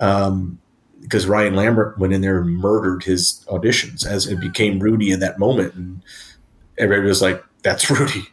um, 0.00 0.58
because 1.00 1.26
Ryan 1.26 1.54
Lambert 1.54 1.98
went 1.98 2.12
in 2.12 2.22
there 2.22 2.40
and 2.40 2.56
murdered 2.56 3.04
his 3.04 3.44
auditions 3.48 4.04
as 4.06 4.26
it 4.26 4.40
became 4.40 4.80
Rudy 4.80 5.12
in 5.12 5.20
that 5.20 5.38
moment, 5.38 5.74
and 5.74 6.02
everybody 6.78 7.06
was 7.08 7.22
like, 7.22 7.44
"That's 7.62 7.88
Rudy," 7.90 8.24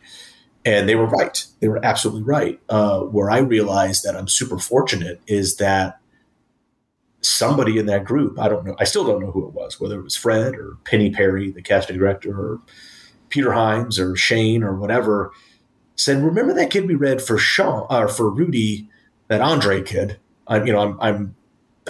and 0.64 0.90
they 0.90 0.96
were 0.96 1.08
right. 1.08 1.46
They 1.60 1.68
were 1.68 1.84
absolutely 1.86 2.24
right. 2.24 2.60
Uh, 2.70 3.02
where 3.02 3.30
I 3.30 3.40
realized 3.40 4.04
that 4.06 4.16
I'm 4.16 4.28
super 4.28 4.58
fortunate 4.58 5.22
is 5.28 5.58
that 5.58 6.00
somebody 7.26 7.78
in 7.78 7.88
that 7.88 8.06
group, 8.06 8.40
I 8.40 8.48
don't 8.48 8.66
know, 8.66 8.76
I 8.80 8.84
still 8.84 9.04
don't 9.04 9.22
know 9.22 9.32
who 9.32 9.48
it 9.48 9.54
was, 9.54 9.80
whether 9.80 10.00
it 10.00 10.04
was 10.04 10.16
Fred 10.16 10.56
or 10.56 10.78
Penny 10.86 11.10
Perry, 11.10 11.52
the 11.52 11.62
casting 11.62 11.98
director, 11.98 12.32
or 12.32 12.62
Peter 13.36 13.52
Hyams 13.52 14.00
or 14.00 14.16
Shane 14.16 14.64
or 14.64 14.74
whatever, 14.74 15.34
said, 15.98 16.24
"Remember 16.24 16.54
that 16.54 16.70
kid 16.70 16.88
we 16.88 16.96
read 16.96 17.22
for 17.22 17.38
Sean 17.38 17.86
or 17.90 18.08
for 18.08 18.30
Rudy, 18.30 18.88
that 19.28 19.42
Andre 19.42 19.84
kid?" 19.84 20.18
I'm, 20.48 20.66
you 20.66 20.72
know, 20.72 20.80
I'm, 20.80 20.98
I'm, 21.02 21.36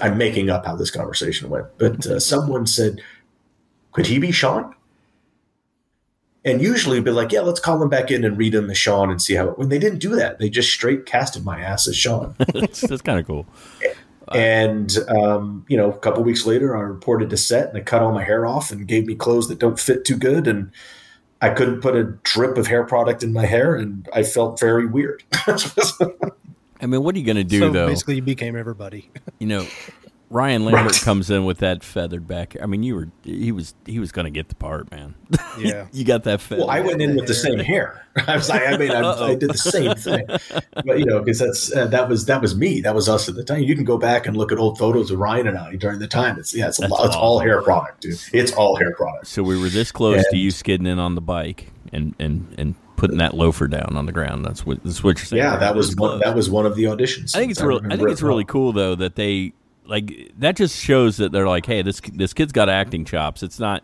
I'm 0.01 0.17
making 0.17 0.49
up 0.49 0.65
how 0.65 0.75
this 0.75 0.89
conversation 0.89 1.51
went, 1.51 1.67
but 1.77 2.07
uh, 2.07 2.19
someone 2.31 2.65
said, 2.65 2.99
"Could 3.91 4.07
he 4.07 4.17
be 4.17 4.31
Sean?" 4.31 4.73
And 6.43 6.63
usually, 6.63 6.99
be 6.99 7.11
like, 7.11 7.31
"Yeah, 7.31 7.41
let's 7.41 7.59
call 7.59 7.79
him 7.79 7.89
back 7.89 8.09
in 8.09 8.23
and 8.23 8.39
read 8.39 8.55
him 8.55 8.71
as 8.71 8.77
Sean 8.79 9.11
and 9.11 9.21
see 9.21 9.35
how." 9.35 9.49
It, 9.49 9.59
when 9.59 9.69
they 9.69 9.77
didn't 9.77 9.99
do 9.99 10.15
that, 10.15 10.39
they 10.39 10.49
just 10.49 10.71
straight 10.71 11.05
casted 11.05 11.45
my 11.45 11.59
ass 11.59 11.87
as 11.87 11.95
Sean. 11.95 12.35
that's, 12.55 12.81
that's 12.81 13.03
kind 13.03 13.19
of 13.19 13.27
cool. 13.27 13.45
And 14.33 14.91
um, 15.09 15.63
you 15.69 15.77
know, 15.77 15.91
a 15.91 15.97
couple 15.99 16.23
weeks 16.23 16.47
later, 16.47 16.75
I 16.75 16.79
reported 16.79 17.29
to 17.29 17.37
set, 17.37 17.67
and 17.67 17.75
they 17.75 17.81
cut 17.81 18.01
all 18.01 18.13
my 18.13 18.23
hair 18.23 18.47
off 18.47 18.71
and 18.71 18.87
gave 18.87 19.05
me 19.05 19.13
clothes 19.13 19.47
that 19.49 19.59
don't 19.59 19.79
fit 19.79 20.05
too 20.05 20.17
good, 20.17 20.47
and 20.47 20.71
I 21.41 21.49
couldn't 21.49 21.81
put 21.81 21.95
a 21.95 22.03
drip 22.23 22.57
of 22.57 22.67
hair 22.67 22.83
product 22.83 23.23
in 23.23 23.33
my 23.33 23.45
hair, 23.45 23.75
and 23.75 24.07
I 24.13 24.23
felt 24.23 24.59
very 24.59 24.85
weird. 24.85 25.23
I 26.81 26.87
mean, 26.87 27.03
what 27.03 27.15
are 27.15 27.19
you 27.19 27.25
going 27.25 27.37
to 27.37 27.43
do 27.43 27.59
so 27.59 27.71
though? 27.71 27.87
basically, 27.87 28.15
you 28.15 28.21
became 28.21 28.55
everybody. 28.55 29.09
You 29.39 29.47
know, 29.47 29.67
Ryan 30.29 30.65
Lambert 30.65 30.93
Right. 30.93 31.01
comes 31.03 31.29
in 31.29 31.45
with 31.45 31.59
that 31.59 31.83
feathered 31.83 32.27
back. 32.27 32.55
I 32.61 32.65
mean, 32.65 32.83
you 32.83 32.95
were 32.95 33.09
he 33.23 33.51
was 33.51 33.75
he 33.85 33.99
was 33.99 34.11
going 34.11 34.25
to 34.25 34.31
get 34.31 34.49
the 34.49 34.55
part, 34.55 34.91
man. 34.91 35.15
Yeah. 35.57 35.87
you 35.93 36.03
got 36.03 36.23
that 36.25 36.41
feather. 36.41 36.61
well, 36.61 36.69
I 36.69 36.81
went 36.81 37.01
in 37.01 37.15
with 37.15 37.27
the 37.27 37.33
same 37.33 37.59
hair. 37.59 38.05
I 38.27 38.35
was 38.35 38.49
like, 38.49 38.61
I 38.67 38.75
mean, 38.75 38.91
I, 38.91 39.01
I 39.01 39.35
did 39.35 39.49
the 39.49 39.57
same 39.57 39.95
thing, 39.95 40.25
but 40.85 40.99
you 40.99 41.05
know, 41.05 41.19
because 41.19 41.39
that's 41.39 41.73
uh, 41.73 41.87
that 41.87 42.09
was 42.09 42.25
that 42.25 42.41
was 42.41 42.57
me. 42.57 42.81
That 42.81 42.93
was 42.93 43.07
us 43.07 43.29
at 43.29 43.35
the 43.35 43.43
time. 43.43 43.61
You 43.61 43.73
can 43.75 43.85
go 43.85 43.97
back 43.97 44.27
and 44.27 44.35
look 44.35 44.51
at 44.51 44.57
old 44.57 44.77
photos 44.77 45.11
of 45.11 45.19
Ryan 45.19 45.47
and 45.47 45.57
I 45.57 45.75
during 45.75 45.99
the 45.99 46.07
time. 46.07 46.37
It's 46.37 46.53
yeah, 46.53 46.67
it's 46.67 46.79
lot, 46.79 47.05
it's 47.05 47.15
all 47.15 47.39
hair 47.39 47.61
product, 47.61 48.01
dude. 48.01 48.19
It's 48.33 48.51
all 48.51 48.75
hair 48.75 48.93
product. 48.93 49.27
So 49.27 49.43
we 49.43 49.57
were 49.59 49.69
this 49.69 49.91
close 49.93 50.25
to 50.29 50.37
you 50.37 50.51
skidding 50.51 50.87
in 50.87 50.99
on 50.99 51.15
the 51.15 51.21
bike 51.21 51.71
and 51.93 52.13
and 52.19 52.53
and 52.57 52.75
putting 52.97 53.17
that 53.17 53.33
loafer 53.33 53.67
down 53.67 53.95
on 53.95 54.05
the 54.05 54.11
ground. 54.11 54.45
That's 54.45 54.65
what 54.65 54.83
that's 54.83 55.03
what 55.03 55.17
you're 55.17 55.25
saying. 55.25 55.41
Yeah, 55.41 55.51
right? 55.51 55.59
that 55.61 55.75
was 55.75 55.95
one, 55.95 56.19
that 56.19 56.35
was 56.35 56.49
one 56.49 56.65
of 56.65 56.75
the 56.75 56.83
auditions. 56.83 57.35
I 57.35 57.39
think 57.39 57.51
it's 57.51 57.61
really 57.61 57.85
I 57.89 57.95
think 57.97 58.09
it's 58.09 58.21
really 58.21 58.45
cool 58.45 58.73
though 58.73 58.95
that 58.95 59.15
they 59.15 59.53
like 59.87 60.31
that 60.37 60.55
just 60.55 60.77
shows 60.77 61.17
that 61.17 61.31
they're 61.31 61.47
like, 61.47 61.65
hey, 61.65 61.81
this 61.81 62.01
this 62.13 62.33
kid's 62.33 62.51
got 62.51 62.69
acting 62.69 63.05
chops. 63.05 63.43
It's 63.43 63.59
not 63.59 63.83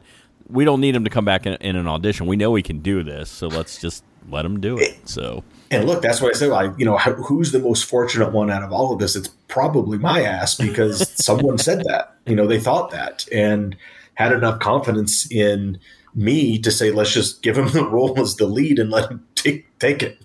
we 0.52 0.66
don't 0.66 0.82
need 0.82 0.96
him 0.96 1.04
to 1.04 1.10
come 1.10 1.26
back 1.26 1.46
in, 1.46 1.54
in 1.56 1.76
an 1.76 1.88
audition. 1.88 2.28
We 2.28 2.36
know 2.36 2.54
he 2.56 2.64
can 2.64 2.80
do 2.80 3.04
this, 3.04 3.30
so 3.30 3.48
let's 3.48 3.80
just 3.80 4.04
let 4.30 4.46
him 4.46 4.60
do 4.60 4.78
it. 4.78 5.08
So 5.08 5.44
And 5.72 5.88
look, 5.88 6.02
that's 6.02 6.22
what 6.22 6.36
I 6.36 6.38
said. 6.38 6.50
Like, 6.50 6.72
you 6.78 6.86
know, 6.86 6.98
who's 6.98 7.52
the 7.52 7.60
most 7.60 7.86
fortunate 7.86 8.32
one 8.32 8.52
out 8.52 8.64
of 8.64 8.72
all 8.72 8.94
of 8.94 9.00
this? 9.00 9.16
It's 9.16 9.30
probably 9.48 9.98
my 9.98 10.22
ass 10.22 10.56
because 10.56 11.10
someone 11.24 11.58
said 11.58 11.84
that. 11.86 12.16
You 12.26 12.36
know, 12.36 12.48
they 12.48 12.60
thought 12.60 12.92
that 12.92 13.28
and 13.32 13.76
had 14.16 14.32
enough 14.34 14.60
confidence 14.60 15.32
in 15.32 15.80
me 16.14 16.60
to 16.60 16.72
say, 16.72 16.92
let's 16.92 17.14
just 17.14 17.42
give 17.42 17.58
him 17.58 17.68
the 17.74 17.88
role 17.88 18.20
as 18.20 18.36
the 18.36 18.46
lead 18.46 18.80
and 18.80 18.90
let 18.90 19.10
him 19.10 19.26
take 19.36 19.80
take 19.80 20.04
it. 20.04 20.22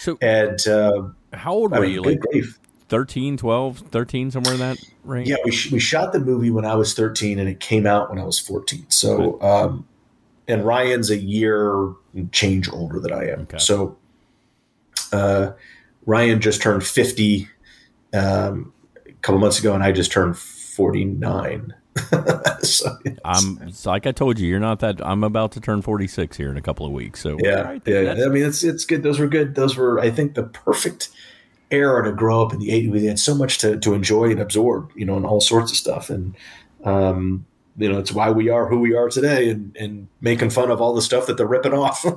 so 0.00 0.16
And 0.22 0.66
uh, 0.68 1.08
how 1.32 1.52
old 1.52 1.74
I 1.74 1.80
were 1.80 1.86
mean, 1.86 1.94
you? 1.94 2.02
Like 2.02 2.20
grief. 2.20 2.58
13, 2.94 3.36
12, 3.36 3.78
13, 3.90 4.30
somewhere 4.30 4.54
in 4.54 4.60
that 4.60 4.78
range? 5.02 5.28
Yeah, 5.28 5.34
we, 5.44 5.50
sh- 5.50 5.72
we 5.72 5.80
shot 5.80 6.12
the 6.12 6.20
movie 6.20 6.52
when 6.52 6.64
I 6.64 6.76
was 6.76 6.94
13 6.94 7.40
and 7.40 7.48
it 7.48 7.58
came 7.58 7.86
out 7.88 8.08
when 8.08 8.20
I 8.20 8.24
was 8.24 8.38
14. 8.38 8.86
So, 8.88 9.40
um, 9.42 9.84
and 10.46 10.64
Ryan's 10.64 11.10
a 11.10 11.16
year 11.16 11.92
change 12.30 12.70
older 12.70 13.00
than 13.00 13.12
I 13.12 13.30
am. 13.30 13.40
Okay. 13.40 13.58
So, 13.58 13.96
uh, 15.12 15.54
Ryan 16.06 16.40
just 16.40 16.62
turned 16.62 16.86
50 16.86 17.48
um, 18.12 18.72
a 19.04 19.12
couple 19.22 19.40
months 19.40 19.58
ago, 19.58 19.74
and 19.74 19.82
I 19.82 19.90
just 19.90 20.12
turned 20.12 20.38
49. 20.38 21.74
so, 22.62 22.96
it's- 23.04 23.18
I'm 23.24 23.72
like 23.84 24.06
I 24.06 24.12
told 24.12 24.38
you, 24.38 24.46
you're 24.46 24.60
not 24.60 24.78
that. 24.80 25.04
I'm 25.04 25.24
about 25.24 25.50
to 25.52 25.60
turn 25.60 25.82
46 25.82 26.36
here 26.36 26.48
in 26.52 26.56
a 26.56 26.62
couple 26.62 26.86
of 26.86 26.92
weeks. 26.92 27.18
So 27.18 27.38
yeah, 27.40 27.62
right 27.62 27.82
yeah. 27.86 28.22
I 28.24 28.28
mean, 28.28 28.44
it's 28.44 28.62
it's 28.62 28.84
good. 28.84 29.02
Those 29.02 29.18
were 29.18 29.26
good. 29.26 29.56
Those 29.56 29.76
were, 29.76 29.98
I 29.98 30.10
think, 30.10 30.34
the 30.34 30.44
perfect 30.44 31.08
era 31.70 32.04
to 32.04 32.12
grow 32.12 32.42
up 32.42 32.52
in 32.52 32.58
the 32.60 32.68
80s. 32.68 32.90
We 32.90 33.04
had 33.06 33.18
so 33.18 33.34
much 33.34 33.58
to, 33.58 33.78
to 33.78 33.94
enjoy 33.94 34.30
and 34.30 34.40
absorb, 34.40 34.90
you 34.94 35.04
know, 35.04 35.16
and 35.16 35.26
all 35.26 35.40
sorts 35.40 35.70
of 35.72 35.76
stuff. 35.78 36.10
And, 36.10 36.34
um, 36.84 37.44
you 37.76 37.90
know, 37.90 37.98
it's 37.98 38.12
why 38.12 38.30
we 38.30 38.48
are 38.50 38.68
who 38.68 38.78
we 38.80 38.94
are 38.94 39.08
today 39.08 39.48
and, 39.50 39.76
and 39.76 40.08
making 40.20 40.50
fun 40.50 40.70
of 40.70 40.80
all 40.80 40.94
the 40.94 41.02
stuff 41.02 41.26
that 41.26 41.36
they're 41.36 41.46
ripping 41.46 41.72
off. 41.74 42.04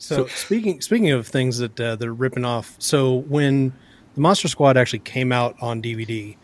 So, 0.00 0.26
speaking 0.28 0.80
speaking 0.80 1.10
of 1.10 1.26
things 1.26 1.58
that 1.58 1.78
uh, 1.80 1.96
they're 1.96 2.14
ripping 2.14 2.44
off, 2.44 2.76
so 2.78 3.16
when 3.22 3.72
the 4.14 4.20
Monster 4.20 4.46
Squad 4.48 4.76
actually 4.76 5.00
came 5.00 5.32
out 5.32 5.56
on 5.60 5.82
DVD, 5.82 6.36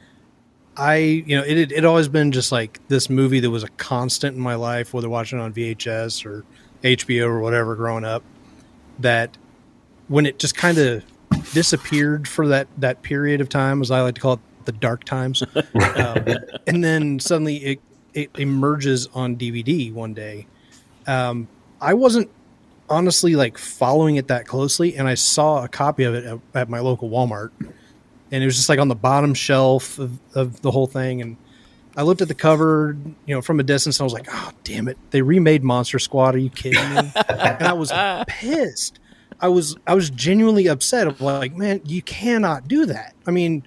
I 0.77 0.97
you 0.97 1.37
know 1.37 1.45
it 1.45 1.57
had- 1.57 1.73
it 1.73 1.85
always 1.85 2.09
been 2.09 2.33
just 2.33 2.51
like 2.51 2.81
this 2.89 3.09
movie 3.09 3.39
that 3.41 3.51
was 3.51 3.63
a 3.63 3.69
constant 3.69 4.37
in 4.37 4.43
my 4.43 4.57
life, 4.57 4.93
whether 4.93 5.09
watching 5.09 5.39
it 5.39 5.43
on 5.43 5.53
VHS 5.55 6.27
or 6.27 6.45
HBO 6.83 7.27
or 7.27 7.41
whatever 7.41 7.77
growing 7.77 8.05
up. 8.05 8.25
That 8.99 9.39
when 10.09 10.27
it 10.27 10.39
just 10.39 10.57
kind 10.57 10.79
of 10.79 11.05
disappeared 11.53 12.27
for 12.29 12.49
that 12.49 12.69
that 12.79 13.03
period 13.03 13.41
of 13.41 13.49
time, 13.49 13.81
as 13.81 13.91
I 13.91 14.03
like 14.03 14.15
to 14.17 14.21
call 14.21 14.33
it, 14.35 14.41
the 14.65 14.73
dark 14.73 15.05
times. 15.05 15.43
um, 15.55 16.25
and 16.67 16.83
then 16.83 17.19
suddenly 17.21 17.57
it 17.57 17.81
it 18.13 18.31
emerges 18.39 19.09
on 19.15 19.37
DVD 19.37 19.93
one 19.93 20.15
day. 20.15 20.47
Um, 21.07 21.49
I 21.81 21.95
wasn't 21.95 22.31
honestly 22.89 23.35
like 23.35 23.59
following 23.59 24.17
it 24.17 24.29
that 24.29 24.47
closely, 24.47 24.97
and 24.97 25.09
I 25.09 25.15
saw 25.15 25.65
a 25.65 25.69
copy 25.69 26.05
of 26.05 26.15
it 26.15 26.25
at, 26.25 26.39
at 26.55 26.69
my 26.69 26.81
local 26.81 27.11
Walmart, 27.11 27.51
and 28.31 28.43
it 28.43 28.47
was 28.47 28.57
just 28.57 28.69
like 28.69 28.79
on 28.79 28.89
the 28.89 28.95
bottom 28.95 29.35
shelf 29.35 29.99
of, 29.99 30.19
of 30.35 30.63
the 30.63 30.71
whole 30.71 30.87
thing. 30.87 31.21
And 31.21 31.37
I 31.97 32.03
looked 32.03 32.23
at 32.23 32.29
the 32.29 32.35
cover, 32.35 32.97
you 33.27 33.35
know, 33.35 33.43
from 33.43 33.61
a 33.61 33.63
distance, 33.63 33.99
and 33.99 34.05
I 34.05 34.07
was 34.07 34.13
like, 34.13 34.29
"Oh, 34.31 34.51
damn 34.65 34.89
it! 34.89 34.99
They 35.11 35.23
remade 35.23 35.63
Monster 35.63 35.99
Squad. 35.99 36.35
Are 36.35 36.39
you 36.39 36.51
kidding 36.51 36.89
me?" 36.95 37.13
and 37.29 37.63
I 37.63 37.73
was 37.73 37.93
pissed. 38.27 39.01
I 39.41 39.49
was 39.49 39.77
I 39.87 39.95
was 39.95 40.11
genuinely 40.11 40.67
upset. 40.69 41.07
Of 41.07 41.21
like, 41.21 41.55
man, 41.55 41.81
you 41.85 42.03
cannot 42.03 42.69
do 42.69 42.87
that. 42.87 43.15
I 43.27 43.31
mean, 43.31 43.65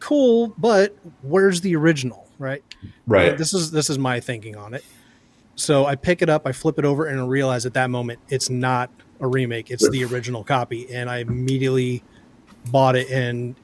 cool, 0.00 0.54
but 0.58 0.96
where's 1.22 1.60
the 1.60 1.76
original, 1.76 2.26
right? 2.38 2.62
Right. 3.06 3.36
This 3.36 3.52
is 3.54 3.70
this 3.70 3.90
is 3.90 3.98
my 3.98 4.20
thinking 4.20 4.56
on 4.56 4.74
it. 4.74 4.84
So 5.54 5.86
I 5.86 5.94
pick 5.94 6.20
it 6.20 6.28
up, 6.28 6.46
I 6.46 6.52
flip 6.52 6.78
it 6.78 6.84
over, 6.84 7.06
and 7.06 7.18
I 7.20 7.24
realize 7.24 7.64
at 7.64 7.74
that 7.74 7.88
moment 7.90 8.20
it's 8.28 8.50
not 8.50 8.90
a 9.20 9.26
remake; 9.26 9.70
it's 9.70 9.88
the 9.88 10.04
original 10.04 10.44
copy. 10.44 10.92
And 10.92 11.08
I 11.08 11.18
immediately 11.18 12.02
bought 12.70 12.96
it 12.96 13.08
and 13.10 13.54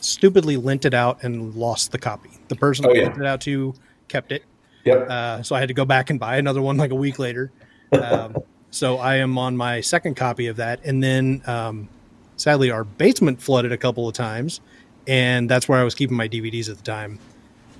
stupidly 0.00 0.56
lent 0.56 0.84
it 0.84 0.94
out 0.94 1.22
and 1.24 1.54
lost 1.54 1.90
the 1.90 1.98
copy. 1.98 2.30
The 2.48 2.56
person 2.56 2.86
Oh, 2.86 2.90
I 2.90 2.94
yeah. 2.94 3.02
lent 3.04 3.18
it 3.18 3.26
out 3.26 3.40
to 3.42 3.74
kept 4.06 4.30
it. 4.32 4.44
Yep. 4.84 5.10
Uh, 5.10 5.42
so 5.42 5.56
I 5.56 5.60
had 5.60 5.68
to 5.68 5.74
go 5.74 5.84
back 5.84 6.08
and 6.10 6.20
buy 6.20 6.36
another 6.36 6.62
one 6.62 6.76
like 6.76 6.92
a 6.92 6.94
week 6.94 7.18
later. 7.18 7.50
Um, 7.92 8.36
so 8.70 8.98
I 8.98 9.16
am 9.16 9.38
on 9.38 9.56
my 9.56 9.80
second 9.80 10.16
copy 10.16 10.46
of 10.46 10.56
that, 10.56 10.80
and 10.84 11.02
then 11.02 11.42
um, 11.46 11.88
sadly 12.36 12.70
our 12.70 12.84
basement 12.84 13.40
flooded 13.40 13.72
a 13.72 13.76
couple 13.76 14.08
of 14.08 14.14
times, 14.14 14.60
and 15.06 15.48
that's 15.48 15.68
where 15.68 15.78
I 15.78 15.84
was 15.84 15.94
keeping 15.94 16.16
my 16.16 16.28
DVDs 16.28 16.68
at 16.70 16.76
the 16.76 16.82
time. 16.82 17.18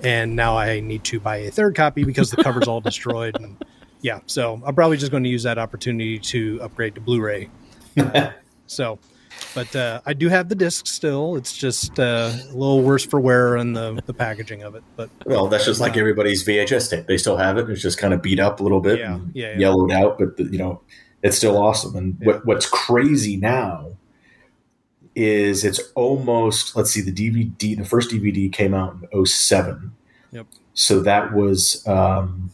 And 0.02 0.36
now 0.36 0.56
I 0.56 0.80
need 0.80 1.04
to 1.04 1.18
buy 1.18 1.38
a 1.38 1.50
third 1.50 1.74
copy 1.74 2.04
because 2.04 2.30
the 2.30 2.42
cover's 2.42 2.68
all 2.68 2.80
destroyed. 2.82 3.36
And 3.40 3.56
yeah, 4.00 4.20
so 4.26 4.62
I'm 4.64 4.74
probably 4.74 4.96
just 4.96 5.10
going 5.10 5.24
to 5.24 5.28
use 5.28 5.42
that 5.42 5.58
opportunity 5.58 6.18
to 6.20 6.60
upgrade 6.62 6.94
to 6.94 7.00
Blu-ray. 7.00 7.50
Uh, 7.96 8.30
so, 8.66 8.98
but 9.54 9.74
uh, 9.74 10.00
I 10.06 10.12
do 10.14 10.28
have 10.28 10.48
the 10.48 10.54
disc 10.54 10.86
still. 10.86 11.36
It's 11.36 11.56
just 11.56 11.98
uh, 11.98 12.32
a 12.32 12.52
little 12.52 12.82
worse 12.82 13.04
for 13.04 13.20
wear 13.20 13.56
in 13.56 13.72
the 13.72 14.00
the 14.06 14.14
packaging 14.14 14.62
of 14.62 14.74
it. 14.74 14.82
But 14.96 15.10
Well, 15.26 15.48
that's 15.48 15.64
just 15.64 15.80
like 15.80 15.96
everybody's 15.96 16.44
VHS 16.44 16.90
tape. 16.90 17.06
They 17.06 17.18
still 17.18 17.36
have 17.36 17.58
it. 17.58 17.68
It's 17.70 17.82
just 17.82 17.98
kind 17.98 18.14
of 18.14 18.22
beat 18.22 18.40
up 18.40 18.60
a 18.60 18.62
little 18.62 18.80
bit, 18.80 18.98
Yeah, 18.98 19.14
and 19.14 19.30
yeah, 19.34 19.52
yeah. 19.52 19.58
yellowed 19.58 19.92
out, 19.92 20.18
but 20.18 20.36
the, 20.36 20.44
you 20.44 20.58
know, 20.58 20.80
it's 21.22 21.36
still 21.36 21.56
awesome. 21.56 21.96
And 21.96 22.16
what, 22.22 22.46
what's 22.46 22.66
crazy 22.66 23.36
now 23.36 23.92
is 25.14 25.64
it's 25.64 25.80
almost. 25.94 26.76
Let's 26.76 26.90
see, 26.90 27.00
the 27.00 27.12
DVD, 27.12 27.76
the 27.76 27.84
first 27.84 28.10
DVD 28.10 28.52
came 28.52 28.74
out 28.74 28.96
in 29.12 29.26
07. 29.26 29.92
Yep. 30.30 30.46
So 30.74 31.00
that 31.00 31.32
was 31.32 31.86
um, 31.88 32.50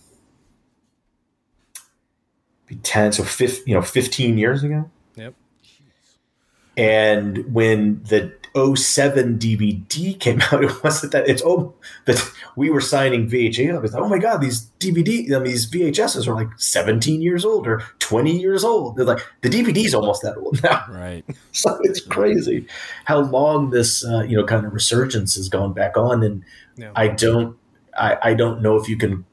be 2.66 2.76
ten. 2.76 3.12
So 3.12 3.22
fif, 3.22 3.66
you 3.66 3.74
know, 3.74 3.82
fifteen 3.82 4.39
years 4.39 4.64
ago. 4.64 4.91
Yep. 6.77 6.87
And 6.87 7.55
when 7.55 8.03
the 8.05 8.33
07 8.57 9.39
DVD 9.39 10.18
came 10.20 10.41
out, 10.53 10.62
it 10.62 10.85
wasn't 10.85 11.12
that 11.12 11.29
it's 11.29 11.43
oh 11.45 11.75
that 12.05 12.22
we 12.57 12.70
were 12.70 12.81
signing 12.81 13.29
VHS. 13.29 13.75
I 13.75 13.79
was 13.79 13.93
like, 13.93 14.03
oh 14.03 14.09
my 14.09 14.18
god, 14.18 14.41
these 14.41 14.70
DVD, 14.79 15.33
I 15.35 15.39
mean, 15.39 15.45
these 15.45 15.68
VHSs 15.70 16.29
are 16.29 16.35
like 16.35 16.49
17 16.59 17.20
years 17.20 17.45
old 17.45 17.66
or 17.66 17.83
20 17.99 18.39
years 18.39 18.62
old. 18.62 18.97
They're 18.97 19.05
like 19.05 19.27
the 19.43 19.49
DVD's 19.49 19.95
almost 19.95 20.22
that 20.22 20.37
old 20.37 20.62
now. 20.62 20.85
Right. 20.95 21.25
So 21.53 21.79
it's 21.83 22.01
crazy 22.01 22.66
how 23.05 23.20
long 23.20 23.70
this 23.70 24.05
uh, 24.05 24.22
you 24.22 24.37
know 24.37 24.45
kind 24.45 24.64
of 24.64 24.72
resurgence 24.72 25.35
has 25.35 25.49
gone 25.49 25.72
back 25.72 25.97
on, 25.97 26.22
and 26.22 26.45
Yeah. 26.77 26.93
I 26.95 27.09
don't 27.09 27.57
I, 27.97 28.18
I 28.22 28.35
don't 28.35 28.62
know 28.62 28.77
if 28.77 28.89
you 28.89 28.97
can 28.97 29.25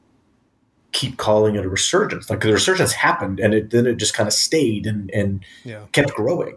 keep 0.92 1.16
calling 1.16 1.54
it 1.56 1.64
a 1.64 1.68
resurgence. 1.68 2.28
Like 2.28 2.40
the 2.40 2.52
resurgence 2.52 2.92
happened, 2.92 3.40
and 3.40 3.54
it 3.54 3.70
then 3.70 3.86
it 3.86 3.96
just 3.96 4.14
kind 4.14 4.26
of 4.26 4.32
stayed 4.32 4.86
and 4.86 5.10
and 5.12 5.44
yeah, 5.64 5.84
kept 5.92 6.12
growing. 6.14 6.56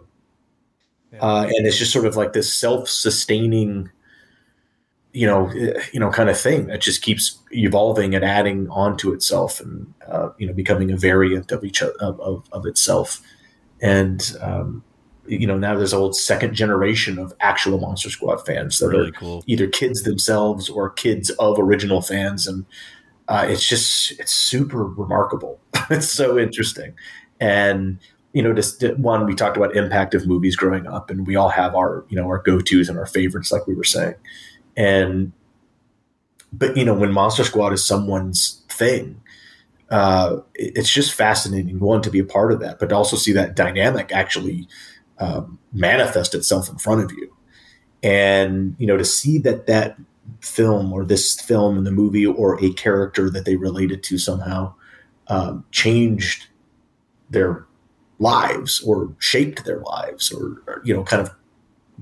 Uh, 1.20 1.46
and 1.56 1.66
it's 1.66 1.78
just 1.78 1.92
sort 1.92 2.06
of 2.06 2.16
like 2.16 2.32
this 2.32 2.52
self-sustaining, 2.52 3.90
you 5.12 5.26
know, 5.26 5.48
eh, 5.48 5.80
you 5.92 6.00
know, 6.00 6.10
kind 6.10 6.28
of 6.28 6.38
thing 6.38 6.66
that 6.66 6.80
just 6.80 7.02
keeps 7.02 7.38
evolving 7.52 8.14
and 8.14 8.24
adding 8.24 8.68
onto 8.70 9.12
itself, 9.12 9.60
and 9.60 9.92
uh, 10.08 10.30
you 10.38 10.46
know, 10.46 10.52
becoming 10.52 10.90
a 10.90 10.96
variant 10.96 11.52
of 11.52 11.64
each 11.64 11.82
of, 11.82 12.20
of, 12.20 12.48
of 12.52 12.66
itself. 12.66 13.20
And 13.80 14.36
um, 14.40 14.82
you 15.28 15.46
know, 15.46 15.58
now 15.58 15.76
there's 15.76 15.92
a 15.92 15.96
whole 15.96 16.12
second 16.12 16.54
generation 16.54 17.18
of 17.18 17.34
actual 17.40 17.78
Monster 17.78 18.10
Squad 18.10 18.44
fans 18.46 18.78
that 18.78 18.88
Really 18.88 19.08
are 19.08 19.12
cool. 19.12 19.44
either 19.46 19.66
kids 19.66 20.02
themselves 20.02 20.68
or 20.68 20.90
kids 20.90 21.30
of 21.30 21.58
original 21.58 22.00
fans, 22.02 22.46
and 22.46 22.64
uh, 23.28 23.46
it's 23.48 23.66
just 23.66 24.12
it's 24.20 24.32
super 24.32 24.84
remarkable. 24.84 25.58
it's 25.90 26.08
so 26.08 26.38
interesting, 26.38 26.94
and 27.40 27.98
you 28.36 28.42
know, 28.42 28.52
just 28.52 28.82
one 28.98 29.24
we 29.24 29.34
talked 29.34 29.56
about 29.56 29.74
impact 29.74 30.12
of 30.14 30.26
movies 30.26 30.56
growing 30.56 30.86
up, 30.86 31.08
and 31.08 31.26
we 31.26 31.36
all 31.36 31.48
have 31.48 31.74
our 31.74 32.04
you 32.10 32.16
know 32.16 32.26
our 32.26 32.36
go 32.36 32.60
tos 32.60 32.90
and 32.90 32.98
our 32.98 33.06
favorites, 33.06 33.50
like 33.50 33.66
we 33.66 33.74
were 33.74 33.82
saying, 33.82 34.14
and 34.76 35.32
but 36.52 36.76
you 36.76 36.84
know 36.84 36.92
when 36.92 37.12
Monster 37.12 37.44
Squad 37.44 37.72
is 37.72 37.82
someone's 37.82 38.62
thing. 38.68 39.22
Uh, 39.88 40.40
it's 40.54 40.92
just 40.92 41.14
fascinating 41.14 41.78
one 41.78 42.02
to 42.02 42.10
be 42.10 42.18
a 42.18 42.24
part 42.24 42.52
of 42.52 42.60
that, 42.60 42.78
but 42.78 42.90
to 42.90 42.94
also 42.94 43.16
see 43.16 43.32
that 43.32 43.56
dynamic 43.56 44.12
actually 44.12 44.68
um, 45.18 45.58
manifest 45.72 46.34
itself 46.34 46.68
in 46.68 46.76
front 46.76 47.02
of 47.02 47.12
you, 47.12 47.34
and 48.02 48.76
you 48.78 48.86
know 48.86 48.98
to 48.98 49.04
see 49.04 49.38
that 49.38 49.66
that 49.66 49.96
film 50.42 50.92
or 50.92 51.06
this 51.06 51.40
film 51.40 51.78
in 51.78 51.84
the 51.84 51.90
movie 51.90 52.26
or 52.26 52.62
a 52.62 52.70
character 52.74 53.30
that 53.30 53.46
they 53.46 53.56
related 53.56 54.02
to 54.02 54.18
somehow 54.18 54.74
um, 55.28 55.64
changed 55.70 56.48
their 57.30 57.65
lives 58.18 58.82
or 58.82 59.12
shaped 59.18 59.64
their 59.64 59.80
lives 59.80 60.32
or, 60.32 60.62
or, 60.66 60.80
you 60.84 60.94
know 60.94 61.04
kind 61.04 61.20
of 61.20 61.34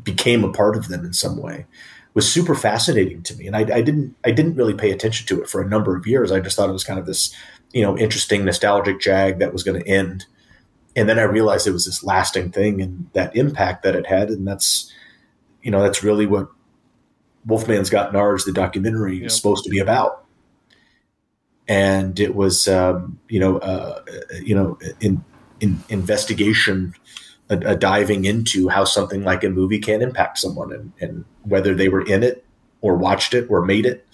became 0.03 0.45
a 0.45 0.53
part 0.53 0.77
of 0.77 0.89
them 0.89 1.05
in 1.05 1.13
some 1.13 1.37
way 1.37 1.67
was 2.15 2.31
super 2.31 2.55
fascinating 2.55 3.23
to 3.25 3.35
me. 3.37 3.47
And 3.47 3.57
I, 3.57 3.61
I 3.61 3.83
didn't 3.83 4.17
i 4.25 4.31
didn't 4.31 4.55
really 4.55 4.75
pay 4.75 4.91
attention 4.91 5.27
to 5.27 5.43
it 5.43 5.49
for 5.49 5.61
a 5.61 5.69
number 5.69 5.97
of 5.97 6.07
years. 6.07 6.33
I 6.33 6.41
just 6.41 6.57
thought 6.57 6.71
it 6.71 6.73
was 6.73 6.85
kind 6.85 6.99
of 6.99 7.07
this 7.07 7.35
you 7.73 7.83
know 7.83 7.99
interesting 7.99 8.45
nostalgic 8.45 9.01
jag 9.01 9.41
that 9.41 9.53
was 9.53 9.65
going 9.65 9.83
to 9.83 9.89
end. 9.89 10.27
And 10.97 11.09
then 11.09 11.19
i 11.19 11.23
realized 11.23 11.67
it 11.67 11.73
was 11.73 11.87
this 11.87 12.05
lasting 12.05 12.53
thing 12.53 12.81
and 12.81 13.11
that 13.13 13.35
impact 13.37 13.83
that 13.83 13.97
it 13.97 14.07
had. 14.07 14.31
And 14.31 14.47
that's 14.47 14.93
you 15.63 15.71
know 15.71 15.83
that's 15.83 16.03
really 16.03 16.27
what 16.27 16.49
wolfman's 17.47 17.91
got 17.91 18.13
nards 18.13 18.47
the 18.47 18.53
documentary 18.53 19.23
is 19.25 19.37
supposed 19.37 19.65
to 19.65 19.71
be 19.71 19.81
about. 19.81 20.25
And 21.67 22.21
it 22.21 22.35
was 22.35 22.69
um, 22.69 23.19
you 23.29 23.41
know 23.41 23.59
uh, 23.59 24.05
you 24.41 24.55
know 24.55 24.79
in, 25.01 25.25
in 25.65 25.83
investigation 25.89 26.95
a, 27.51 27.57
a 27.59 27.77
diving 27.77 28.25
into 28.25 28.69
how 28.69 28.85
something 28.85 29.23
like 29.25 29.45
a 29.45 29.49
movie 29.49 29.79
can 29.79 30.03
impact 30.03 30.39
someone 30.39 30.73
and, 30.73 30.93
and 31.01 31.25
whether 31.43 31.75
they 31.75 31.89
were 31.89 32.05
in 32.07 32.23
it 32.23 32.45
or 32.81 32.97
watched 32.97 33.35
it 33.35 33.47
or 33.51 33.65
made 33.65 33.87
it 33.87 34.07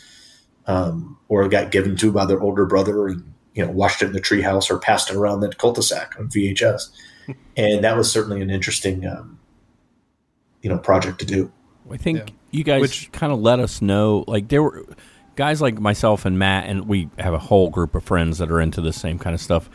um, 0.67 1.19
or 1.29 1.49
got 1.49 1.71
given 1.71 1.97
to 1.97 2.13
by 2.13 2.25
their 2.25 2.41
older 2.41 2.67
brother 2.67 3.07
and 3.09 3.33
you 3.55 3.65
know 3.65 3.71
watched 3.73 4.03
it 4.03 4.07
in 4.07 4.13
the 4.13 4.21
treehouse 4.21 4.71
or 4.71 4.79
passed 4.79 5.11
it 5.11 5.17
around 5.17 5.41
the 5.41 5.49
cul-de-sac 5.55 6.15
on 6.19 6.29
VHS 6.29 6.91
and 7.57 7.85
that 7.85 7.97
was 7.97 8.11
certainly 8.11 8.41
an 8.41 8.51
interesting 8.51 9.07
um, 9.07 9.39
you 10.63 10.71
know 10.71 10.79
project 10.79 11.19
to 11.21 11.25
do 11.27 11.53
I 11.91 11.97
think 11.97 12.19
Yeah. 12.19 12.35
you 12.53 12.65
guys 12.65 12.81
Which- 12.81 13.11
kind 13.13 13.33
of 13.33 13.41
let 13.41 13.59
us 13.59 13.83
know. 13.83 14.25
Like 14.29 14.49
there 14.49 14.63
were 14.63 14.85
guys 15.35 15.61
like 15.61 15.81
myself 15.81 16.25
and 16.25 16.39
Matt, 16.39 16.69
and 16.69 16.87
we 16.87 17.09
have 17.19 17.35
a 17.35 17.39
whole 17.39 17.69
group 17.71 17.95
of 17.97 18.05
friends 18.05 18.39
that 18.39 18.51
are 18.51 18.61
into 18.61 18.81
the 18.81 18.93
same 18.93 19.19
kind 19.19 19.35
of 19.35 19.41
stuff. 19.41 19.69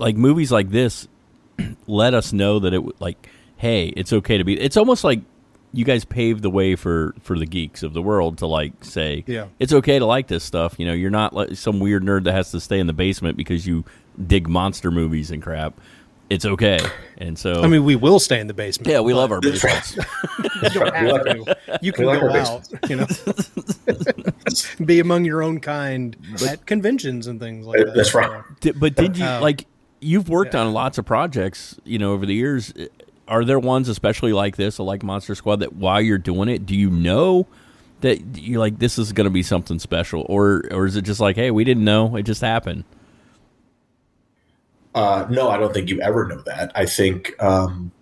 Like 0.00 0.16
movies 0.16 0.50
like 0.50 0.70
this, 0.70 1.06
let 1.86 2.14
us 2.14 2.32
know 2.32 2.58
that 2.58 2.72
it 2.72 2.78
w- 2.78 2.94
like, 3.00 3.28
hey, 3.56 3.88
it's 3.88 4.12
okay 4.12 4.38
to 4.38 4.44
be. 4.44 4.58
It's 4.58 4.76
almost 4.76 5.04
like 5.04 5.20
you 5.72 5.84
guys 5.84 6.04
paved 6.04 6.42
the 6.42 6.50
way 6.50 6.74
for 6.74 7.14
for 7.20 7.38
the 7.38 7.46
geeks 7.46 7.82
of 7.84 7.92
the 7.92 8.02
world 8.02 8.38
to 8.38 8.46
like 8.46 8.72
say, 8.84 9.22
Yeah. 9.28 9.46
it's 9.60 9.72
okay 9.72 9.98
to 10.00 10.06
like 10.06 10.26
this 10.26 10.42
stuff. 10.42 10.74
You 10.78 10.86
know, 10.86 10.92
you're 10.94 11.10
not 11.10 11.32
like 11.32 11.54
some 11.56 11.78
weird 11.78 12.02
nerd 12.02 12.24
that 12.24 12.32
has 12.32 12.50
to 12.52 12.60
stay 12.60 12.80
in 12.80 12.86
the 12.88 12.92
basement 12.92 13.36
because 13.36 13.66
you 13.66 13.84
dig 14.26 14.48
monster 14.48 14.90
movies 14.90 15.30
and 15.30 15.42
crap. 15.42 15.78
It's 16.30 16.44
okay, 16.44 16.78
and 17.18 17.36
so 17.36 17.60
I 17.60 17.66
mean, 17.66 17.82
we 17.84 17.96
will 17.96 18.20
stay 18.20 18.38
in 18.38 18.46
the 18.46 18.54
basement. 18.54 18.88
yeah, 18.88 19.00
we 19.00 19.12
love 19.14 19.32
our 19.32 19.40
That's 19.40 19.62
basements. 19.64 19.96
You 20.62 20.68
don't 20.70 20.94
have 20.94 21.24
to. 21.24 21.78
You 21.82 21.92
can 21.92 22.04
like 22.04 22.20
go 22.20 22.30
out. 22.32 22.68
You 22.88 22.96
know, 22.96 23.06
be 24.84 25.00
among 25.00 25.24
your 25.24 25.42
own 25.42 25.58
kind 25.60 26.16
at 26.48 26.66
conventions 26.66 27.26
and 27.26 27.40
things 27.40 27.66
like 27.66 27.78
that. 27.84 27.94
That's 27.94 28.14
right. 28.14 28.42
So, 28.62 28.72
but 28.74 28.94
did 28.94 29.16
you 29.18 29.24
Um, 29.24 29.42
like? 29.42 29.66
You've 30.00 30.28
worked 30.28 30.54
yeah. 30.54 30.60
on 30.60 30.72
lots 30.72 30.98
of 30.98 31.04
projects, 31.04 31.78
you 31.84 31.98
know, 31.98 32.12
over 32.12 32.26
the 32.26 32.34
years. 32.34 32.72
Are 33.28 33.44
there 33.44 33.58
ones, 33.58 33.88
especially 33.88 34.32
like 34.32 34.56
this, 34.56 34.78
like 34.78 35.02
Monster 35.02 35.34
Squad, 35.34 35.60
that 35.60 35.74
while 35.74 36.00
you're 36.00 36.18
doing 36.18 36.48
it, 36.48 36.66
do 36.66 36.74
you 36.74 36.90
know 36.90 37.46
that 38.00 38.38
you're 38.38 38.58
like 38.58 38.78
this 38.78 38.98
is 38.98 39.12
going 39.12 39.26
to 39.26 39.30
be 39.30 39.42
something 39.42 39.78
special, 39.78 40.26
or 40.28 40.64
or 40.70 40.86
is 40.86 40.96
it 40.96 41.02
just 41.02 41.20
like, 41.20 41.36
hey, 41.36 41.50
we 41.50 41.64
didn't 41.64 41.84
know, 41.84 42.16
it 42.16 42.22
just 42.22 42.40
happened? 42.40 42.84
Uh, 44.94 45.26
no, 45.30 45.48
I 45.48 45.58
don't 45.58 45.72
think 45.72 45.88
you 45.88 46.00
ever 46.00 46.26
know 46.26 46.42
that. 46.46 46.72
I 46.74 46.86
think, 46.86 47.40
um, 47.40 47.92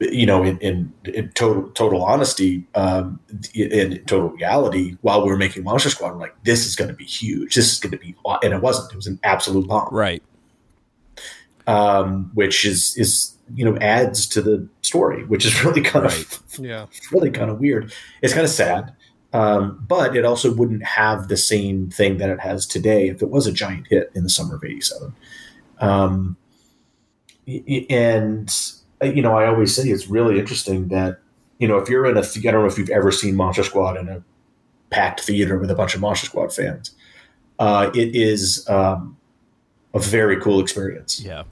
you 0.00 0.26
know, 0.26 0.42
in, 0.42 0.58
in, 0.58 0.92
in 1.04 1.30
total 1.30 1.70
total 1.70 2.04
honesty, 2.04 2.64
um, 2.74 3.18
in 3.54 4.02
total 4.06 4.28
reality, 4.30 4.96
while 5.00 5.22
we 5.22 5.30
were 5.30 5.36
making 5.38 5.64
Monster 5.64 5.88
Squad, 5.90 6.12
we're 6.14 6.20
like, 6.20 6.34
this 6.44 6.66
is 6.66 6.76
going 6.76 6.88
to 6.88 6.94
be 6.96 7.04
huge. 7.04 7.54
This 7.54 7.72
is 7.72 7.80
going 7.80 7.92
to 7.92 7.98
be, 7.98 8.14
and 8.42 8.52
it 8.52 8.60
wasn't. 8.60 8.92
It 8.92 8.96
was 8.96 9.06
an 9.06 9.18
absolute 9.24 9.66
bomb, 9.66 9.88
Right. 9.92 10.22
um, 11.66 12.30
which 12.34 12.64
is 12.64 12.94
is 12.96 13.32
you 13.54 13.64
know 13.64 13.76
adds 13.78 14.26
to 14.28 14.42
the 14.42 14.68
story, 14.82 15.24
which 15.24 15.46
is 15.46 15.64
really 15.64 15.80
kind 15.82 16.04
Right. 16.04 16.20
of 16.20 16.58
Yeah. 16.58 16.86
really 17.12 17.30
kind 17.30 17.50
of 17.50 17.58
weird. 17.58 17.92
It's 18.22 18.32
kind 18.34 18.44
of 18.44 18.50
sad, 18.50 18.92
um, 19.32 19.82
but 19.88 20.14
it 20.16 20.24
also 20.24 20.52
wouldn't 20.52 20.84
have 20.84 21.28
the 21.28 21.36
same 21.36 21.88
thing 21.90 22.18
that 22.18 22.28
it 22.28 22.40
has 22.40 22.66
today 22.66 23.08
if 23.08 23.22
it 23.22 23.30
was 23.30 23.46
a 23.46 23.52
giant 23.52 23.86
hit 23.88 24.10
in 24.14 24.24
the 24.24 24.30
summer 24.30 24.56
of 24.56 24.64
'87. 24.64 25.14
Um, 25.80 26.36
and 27.88 28.52
you 29.02 29.22
know, 29.22 29.36
I 29.36 29.46
always 29.46 29.74
say 29.74 29.88
it's 29.88 30.08
really 30.08 30.38
interesting 30.38 30.88
that 30.88 31.18
you 31.58 31.68
know 31.68 31.78
if 31.78 31.88
you're 31.88 32.06
in 32.06 32.16
a, 32.16 32.20
I 32.20 32.50
don't 32.50 32.62
know 32.62 32.66
if 32.66 32.78
you've 32.78 32.90
ever 32.90 33.10
seen 33.12 33.36
Monster 33.36 33.62
Squad 33.64 33.96
in 33.96 34.08
a 34.08 34.22
packed 34.90 35.20
theater 35.20 35.58
with 35.58 35.70
a 35.70 35.74
bunch 35.74 35.94
of 35.94 36.00
Monster 36.00 36.26
Squad 36.26 36.52
fans. 36.52 36.92
Uh, 37.58 37.90
it 37.94 38.14
is 38.14 38.68
um, 38.68 39.16
a 39.94 39.98
very 39.98 40.38
cool 40.40 40.60
experience 40.60 41.20
Yeah. 41.20 41.44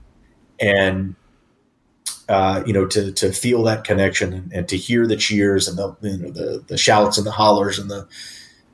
and 0.61 1.15
uh, 2.29 2.63
you 2.67 2.73
know 2.73 2.87
to 2.87 3.11
to 3.13 3.33
feel 3.33 3.63
that 3.65 3.85
connection 3.85 4.33
and, 4.33 4.53
and 4.53 4.69
to 4.69 4.77
hear 4.77 5.07
the 5.07 5.17
cheers 5.17 5.67
and 5.69 5.77
the 5.79 5.97
you 6.03 6.19
know 6.19 6.31
the 6.31 6.65
the 6.67 6.77
shouts 6.77 7.17
and 7.19 7.27
the 7.27 7.31
hollers 7.31 7.79
and 7.79 7.91
the 7.91 8.07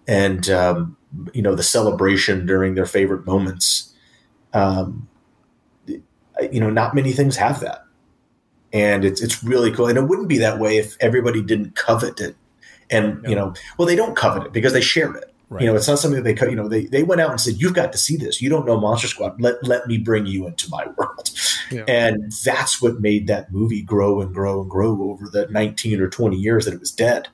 and 0.08 0.48
um, 0.50 0.96
you 1.32 1.42
know 1.42 1.54
the 1.54 1.62
celebration 1.62 2.46
during 2.46 2.74
their 2.74 2.86
favorite 2.86 3.24
moments. 3.26 3.92
Um, 4.52 5.08
you 5.86 6.58
know, 6.58 6.70
not 6.70 6.94
many 6.94 7.12
things 7.12 7.36
have 7.36 7.60
that, 7.60 7.84
and 8.72 9.04
it's 9.04 9.20
it's 9.20 9.42
really 9.42 9.70
cool. 9.72 9.86
And 9.88 9.98
it 9.98 10.02
wouldn't 10.04 10.28
be 10.28 10.38
that 10.38 10.58
way 10.58 10.78
if 10.78 10.96
everybody 11.00 11.42
didn't 11.42 11.74
covet 11.76 12.20
it. 12.20 12.36
And 12.90 13.22
you 13.28 13.34
know, 13.36 13.54
well, 13.78 13.86
they 13.86 13.96
don't 13.96 14.16
covet 14.16 14.46
it 14.46 14.52
because 14.52 14.72
they 14.72 14.80
share 14.80 15.14
it. 15.14 15.26
Right. 15.48 15.62
You 15.62 15.68
know, 15.68 15.74
it's 15.74 15.88
not 15.88 15.98
something 15.98 16.16
that 16.16 16.22
they, 16.22 16.34
co- 16.34 16.46
you 16.48 16.54
know, 16.54 16.68
they, 16.68 16.84
they 16.86 17.02
went 17.02 17.20
out 17.20 17.30
and 17.30 17.40
said, 17.40 17.54
"You've 17.60 17.74
got 17.74 17.90
to 17.92 17.98
see 17.98 18.16
this. 18.16 18.40
You 18.40 18.48
don't 18.48 18.66
know 18.66 18.78
Monster 18.78 19.08
Squad. 19.08 19.40
Let 19.40 19.62
let 19.64 19.86
me 19.88 19.98
bring 19.98 20.26
you 20.26 20.46
into 20.46 20.70
my 20.70 20.86
world." 20.96 21.30
Yeah. 21.72 21.84
And 21.88 22.32
that's 22.44 22.80
what 22.80 23.00
made 23.00 23.26
that 23.26 23.52
movie 23.52 23.82
grow 23.82 24.20
and 24.20 24.32
grow 24.34 24.60
and 24.62 24.70
grow 24.70 25.02
over 25.10 25.28
the 25.28 25.46
19 25.50 26.00
or 26.00 26.08
20 26.08 26.36
years 26.36 26.64
that 26.66 26.74
it 26.74 26.80
was 26.80 26.90
dead. 26.92 27.28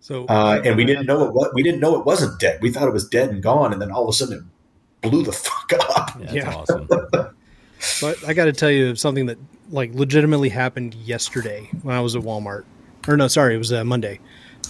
So 0.00 0.26
Uh, 0.26 0.60
and 0.64 0.76
we 0.76 0.84
didn't 0.84 1.06
know 1.06 1.24
it. 1.26 1.32
wa- 1.34 1.48
We 1.54 1.62
didn't 1.62 1.80
know 1.80 1.98
it 1.98 2.04
wasn't 2.06 2.38
dead. 2.40 2.60
We 2.62 2.70
thought 2.70 2.88
it 2.88 2.92
was 2.92 3.08
dead 3.08 3.30
and 3.30 3.42
gone, 3.42 3.72
and 3.72 3.80
then 3.80 3.90
all 3.90 4.04
of 4.04 4.08
a 4.10 4.12
sudden 4.12 4.50
it 5.02 5.10
blew 5.10 5.22
the 5.24 5.32
fuck 5.46 5.72
up. 5.90 6.10
Yeah, 6.18 6.24
that's 6.24 6.34
Yeah. 6.34 6.54
awesome. 6.54 6.88
But 8.00 8.26
I 8.26 8.32
got 8.32 8.46
to 8.46 8.52
tell 8.52 8.70
you 8.70 8.94
something 8.94 9.26
that 9.26 9.36
like 9.74 9.94
legitimately 9.94 10.48
happened 10.50 10.94
yesterday 10.94 11.68
when 11.82 11.94
I 11.96 12.00
was 12.00 12.14
at 12.16 12.22
Walmart. 12.22 12.64
Or 13.08 13.16
no, 13.16 13.28
sorry, 13.28 13.54
it 13.54 13.58
was 13.58 13.72
uh, 13.72 13.84
Monday. 13.84 14.20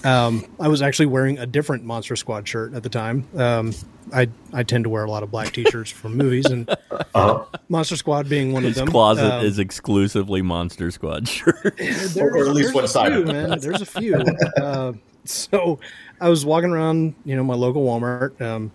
Um, 0.02 0.44
I 0.58 0.66
was 0.68 0.82
actually 0.82 1.06
wearing 1.06 1.38
a 1.38 1.46
different 1.46 1.84
Monster 1.84 2.16
Squad 2.16 2.48
shirt 2.48 2.74
at 2.74 2.82
the 2.82 2.88
time. 2.88 3.26
Um, 3.36 3.72
I 4.12 4.28
I 4.52 4.62
tend 4.64 4.84
to 4.84 4.90
wear 4.90 5.04
a 5.04 5.10
lot 5.10 5.22
of 5.22 5.30
black 5.30 5.52
T-shirts 5.52 5.90
from 5.90 6.16
movies, 6.16 6.46
and 6.46 6.68
Uh, 7.14 7.44
Monster 7.68 7.96
Squad 7.96 8.28
being 8.28 8.52
one 8.52 8.64
His 8.64 8.72
of 8.72 8.86
them. 8.86 8.88
closet 8.88 9.32
Um, 9.32 9.44
is 9.44 9.58
exclusively 9.60 10.42
Monster 10.42 10.90
Squad 10.90 11.28
shirts. 11.28 12.14
there- 12.14 12.28
Or 12.34 12.38
at 12.48 12.54
least 12.54 12.74
one 12.74 12.88
side 12.88 13.12
few, 13.12 13.24
man. 13.24 13.58
There's 13.60 13.80
a 13.82 13.86
few. 13.86 14.16
Uh, 14.60 14.94
so 15.24 15.78
I 16.20 16.28
was 16.28 16.44
walking 16.44 16.70
around, 16.70 17.14
you 17.24 17.36
know, 17.36 17.44
my 17.44 17.54
local 17.54 17.84
Walmart. 17.84 18.40
Um, 18.40 18.72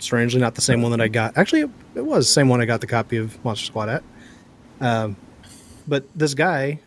strangely, 0.00 0.40
not 0.40 0.54
the 0.54 0.60
same 0.60 0.82
one 0.82 0.90
that 0.92 1.00
I 1.00 1.08
got. 1.08 1.36
Actually, 1.38 1.62
it, 1.62 1.70
it 1.94 2.04
was 2.04 2.26
the 2.26 2.32
same 2.32 2.48
one 2.50 2.60
I 2.60 2.66
got 2.66 2.80
the 2.82 2.86
copy 2.86 3.16
of 3.16 3.42
Monster 3.44 3.64
Squad 3.66 3.88
at. 3.88 4.02
Um, 4.80 5.16
but 5.88 6.04
this 6.14 6.34
guy 6.34 6.80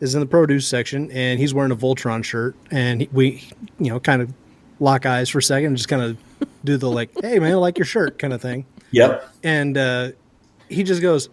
is 0.00 0.14
in 0.14 0.20
the 0.20 0.26
produce 0.26 0.68
section, 0.68 1.10
and 1.10 1.40
he's 1.40 1.54
wearing 1.54 1.72
a 1.72 1.76
Voltron 1.76 2.22
shirt, 2.22 2.54
and 2.70 3.02
he, 3.02 3.08
we, 3.12 3.48
you 3.78 3.90
know, 3.90 3.98
kind 3.98 4.22
of 4.22 4.32
lock 4.78 5.06
eyes 5.06 5.28
for 5.30 5.38
a 5.38 5.42
second, 5.42 5.68
and 5.68 5.76
just 5.76 5.88
kind 5.88 6.02
of 6.02 6.16
do 6.64 6.76
the 6.76 6.90
like, 6.90 7.10
"Hey, 7.22 7.38
man, 7.38 7.52
I 7.52 7.54
like 7.54 7.78
your 7.78 7.86
shirt" 7.86 8.18
kind 8.18 8.32
of 8.32 8.42
thing 8.42 8.66
yep. 8.90 9.28
and 9.42 9.76
uh, 9.76 10.12
he 10.68 10.82
just 10.82 11.02
goes, 11.02 11.28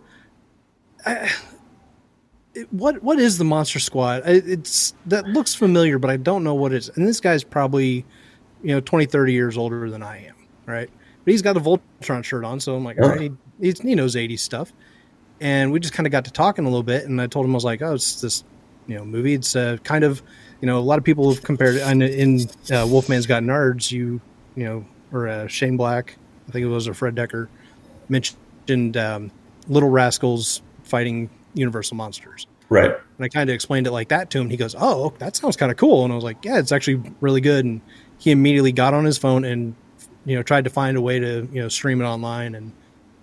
"What 2.71 3.01
what 3.03 3.19
is 3.19 3.37
the 3.37 3.43
Monster 3.43 3.79
Squad? 3.79 4.23
It's 4.25 4.93
that 5.07 5.25
looks 5.27 5.55
familiar, 5.55 5.99
but 5.99 6.09
I 6.09 6.17
don't 6.17 6.43
know 6.43 6.53
what 6.53 6.73
it 6.73 6.77
is." 6.77 6.89
And 6.89 7.07
this 7.07 7.19
guy's 7.19 7.43
probably, 7.43 8.05
you 8.61 8.73
know, 8.73 8.81
20, 8.81 9.05
30 9.05 9.33
years 9.33 9.57
older 9.57 9.89
than 9.89 10.03
I 10.03 10.25
am, 10.25 10.35
right? 10.65 10.89
But 11.23 11.31
he's 11.31 11.41
got 11.41 11.57
a 11.57 11.61
Voltron 11.61 12.23
shirt 12.23 12.43
on, 12.43 12.59
so 12.59 12.75
I'm 12.75 12.83
like, 12.83 12.99
all 12.99 13.07
right, 13.07 13.21
he, 13.21 13.31
he's, 13.61 13.79
he 13.79 13.95
knows 13.95 14.15
80s 14.15 14.39
stuff. 14.39 14.73
And 15.43 15.73
we 15.73 15.81
just 15.81 15.93
kind 15.93 16.07
of 16.07 16.11
got 16.13 16.23
to 16.23 16.31
talking 16.31 16.63
a 16.63 16.69
little 16.69 16.83
bit, 16.83 17.03
and 17.03 17.21
I 17.21 17.27
told 17.27 17.45
him 17.45 17.51
I 17.51 17.55
was 17.55 17.65
like, 17.65 17.81
"Oh, 17.81 17.95
it's 17.95 18.21
this, 18.21 18.45
you 18.87 18.95
know, 18.95 19.03
movie. 19.03 19.33
It's 19.33 19.57
uh, 19.57 19.75
kind 19.83 20.05
of, 20.05 20.23
you 20.61 20.67
know, 20.67 20.79
a 20.79 20.79
lot 20.79 20.97
of 20.97 21.03
people 21.03 21.33
have 21.33 21.43
compared 21.43 21.75
it. 21.75 21.85
In, 21.85 22.01
in 22.01 22.39
uh, 22.71 22.87
Wolfman's 22.87 23.27
Got 23.27 23.43
Nards, 23.43 23.91
you, 23.91 24.21
you 24.55 24.63
know, 24.63 24.85
or 25.11 25.27
uh, 25.27 25.47
Shane 25.47 25.75
Black, 25.75 26.15
I 26.47 26.51
think 26.53 26.63
it 26.63 26.69
was, 26.69 26.87
or 26.87 26.93
Fred 26.93 27.13
Dekker, 27.13 27.49
mentioned 28.07 28.95
um, 28.95 29.31
Little 29.67 29.89
Rascals 29.89 30.61
fighting 30.83 31.29
Universal 31.55 31.97
monsters. 31.97 32.47
Right. 32.69 32.91
And 32.91 33.25
I 33.25 33.27
kind 33.27 33.49
of 33.49 33.53
explained 33.53 33.85
it 33.85 33.91
like 33.91 34.07
that 34.07 34.29
to 34.29 34.39
him. 34.39 34.49
He 34.49 34.55
goes, 34.55 34.77
"Oh, 34.79 35.13
that 35.19 35.35
sounds 35.35 35.57
kind 35.57 35.73
of 35.73 35.77
cool." 35.77 36.05
And 36.05 36.13
I 36.13 36.15
was 36.15 36.23
like, 36.23 36.45
"Yeah, 36.45 36.57
it's 36.57 36.71
actually 36.71 37.03
really 37.19 37.41
good." 37.41 37.65
And 37.65 37.81
he 38.17 38.31
immediately 38.31 38.71
got 38.71 38.93
on 38.93 39.03
his 39.03 39.17
phone 39.17 39.43
and 39.43 39.75
you 40.23 40.37
know 40.37 40.41
tried 40.41 40.63
to 40.63 40.69
find 40.69 40.95
a 40.95 41.01
way 41.01 41.19
to 41.19 41.49
you 41.51 41.61
know 41.61 41.67
stream 41.67 41.99
it 41.99 42.05
online. 42.05 42.55
And 42.55 42.71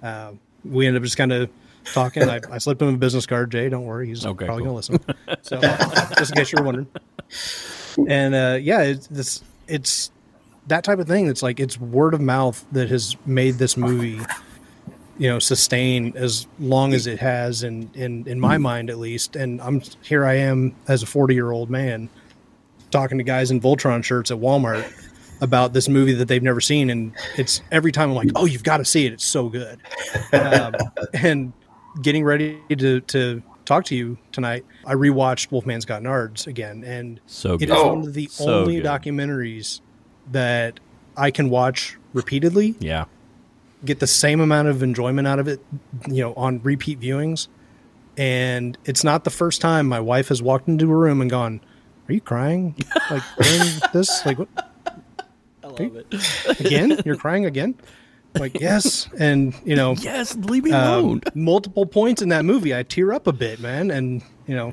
uh, 0.03 0.33
we 0.67 0.87
ended 0.87 1.01
up 1.01 1.05
just 1.05 1.17
kind 1.17 1.33
of 1.33 1.49
talking. 1.93 2.29
I, 2.29 2.41
I 2.51 2.59
slipped 2.59 2.81
him 2.83 2.95
a 2.95 2.97
business 2.99 3.27
card. 3.27 3.51
Jay, 3.51 3.69
don't 3.69 3.85
worry, 3.85 4.09
he's 4.09 4.25
Okay, 4.27 4.47
probably 4.47 4.65
cool. 4.65 4.81
gonna 4.81 4.97
listen. 4.97 4.99
So 5.43 5.61
just 6.17 6.31
in 6.33 6.37
case 6.37 6.53
you're 6.53 6.63
wondering. 6.65 6.89
And 8.09 8.35
uh, 8.35 8.59
yeah, 8.61 8.83
it's 8.83 9.07
this 9.09 9.43
it's 9.69 10.11
that 10.69 10.85
type 10.85 10.99
of 10.99 11.07
thing. 11.09 11.27
It's 11.29 11.43
like 11.43 11.61
it's 11.61 11.79
word 11.79 12.15
of 12.15 12.21
mouth 12.21 12.65
that 12.73 12.89
has 12.91 13.17
made 13.27 13.55
this 13.55 13.77
movie 13.77 14.21
you 15.19 15.29
know 15.29 15.39
sustain 15.39 16.15
as 16.17 16.47
long 16.59 16.95
as 16.95 17.07
it 17.07 17.19
has 17.19 17.63
in 17.63 17.91
in 17.95 18.27
in 18.27 18.41
my 18.41 18.57
mind 18.57 18.89
at 18.89 18.99
least 18.99 19.37
and 19.37 19.61
i'm 19.61 19.83
here 20.03 20.25
i 20.25 20.33
am 20.33 20.75
as 20.89 21.03
a 21.03 21.07
40 21.07 21.35
year 21.35 21.51
old 21.51 21.69
man 21.69 22.09
talking 22.91 23.19
to 23.19 23.25
guys 23.25 23.51
in 23.51 23.61
voltron 23.61 24.03
shirts 24.03 24.31
at 24.31 24.39
walmart 24.39 24.83
about 25.43 25.75
this 25.75 25.91
movie 25.91 26.15
that 26.15 26.27
they've 26.27 26.43
never 26.43 26.59
seen 26.63 26.89
and 26.89 27.13
it's 27.37 27.61
every 27.71 27.93
time 27.93 28.09
i'm 28.09 28.15
like 28.17 28.31
oh 28.35 28.47
you've 28.47 28.63
got 28.65 28.79
to 28.79 28.85
see 28.87 29.05
it 29.05 29.13
it's 29.13 29.27
so 29.27 29.51
good 29.51 29.79
um, 30.33 30.75
and 31.13 31.53
getting 32.03 32.25
ready 32.25 32.61
to 32.71 33.01
to 33.03 33.43
talk 33.65 33.85
to 33.85 33.95
you 33.95 34.19
tonight 34.33 34.65
i 34.87 34.95
rewatched 34.95 35.51
wolfman's 35.53 35.85
got 35.85 36.03
nards 36.03 36.47
again 36.47 36.83
and 36.85 37.21
So 37.27 37.55
it 37.55 37.59
good. 37.67 37.71
is 37.71 37.77
Oh, 37.77 37.89
one 37.95 38.07
of 38.07 38.15
the 38.15 38.27
so 38.27 38.61
only 38.61 38.77
good. 38.81 38.85
documentaries 38.87 39.81
that 40.33 40.81
i 41.17 41.31
can 41.31 41.51
watch 41.51 41.97
repeatedly 42.13 42.75
Yeah. 42.81 43.05
get 43.85 44.01
the 44.01 44.07
same 44.07 44.41
amount 44.41 44.69
of 44.69 44.83
enjoyment 44.83 45.27
out 45.29 45.39
of 45.39 45.47
it, 45.49 45.61
you 46.09 46.23
know, 46.23 46.35
on 46.35 46.61
repeat 46.63 47.01
viewings. 47.01 47.49
And 48.17 48.77
it's 48.85 49.05
not 49.05 49.25
the 49.25 49.31
first 49.31 49.61
time 49.63 49.87
my 49.87 50.01
wife 50.01 50.29
has 50.29 50.43
walked 50.43 50.69
into 50.69 50.91
a 50.93 50.95
room 50.97 51.21
and 51.23 51.31
gone, 51.31 51.61
"Are 52.09 52.13
you 52.13 52.21
crying? 52.21 52.75
Like 53.11 53.23
during 53.41 53.71
this? 53.95 54.27
Like 54.27 54.39
what? 54.39 54.49
I 55.65 55.67
love 55.69 55.97
it. 55.97 56.61
Again? 56.61 56.99
You're 57.07 57.17
crying 57.17 57.47
again? 57.47 57.77
Like 58.39 58.61
yes." 58.61 59.09
And 59.19 59.55
you 59.65 59.75
know, 59.77 59.95
Yes, 60.01 60.37
leave 60.37 60.65
me 60.65 60.73
um, 60.73 61.05
alone. 61.05 61.21
multiple 61.35 61.87
points 61.87 62.23
in 62.23 62.29
that 62.31 62.45
movie, 62.45 62.75
I 62.75 62.83
tear 62.83 63.13
up 63.13 63.27
a 63.27 63.33
bit, 63.33 63.61
man. 63.61 63.91
And 63.91 64.23
you 64.47 64.55
know, 64.57 64.73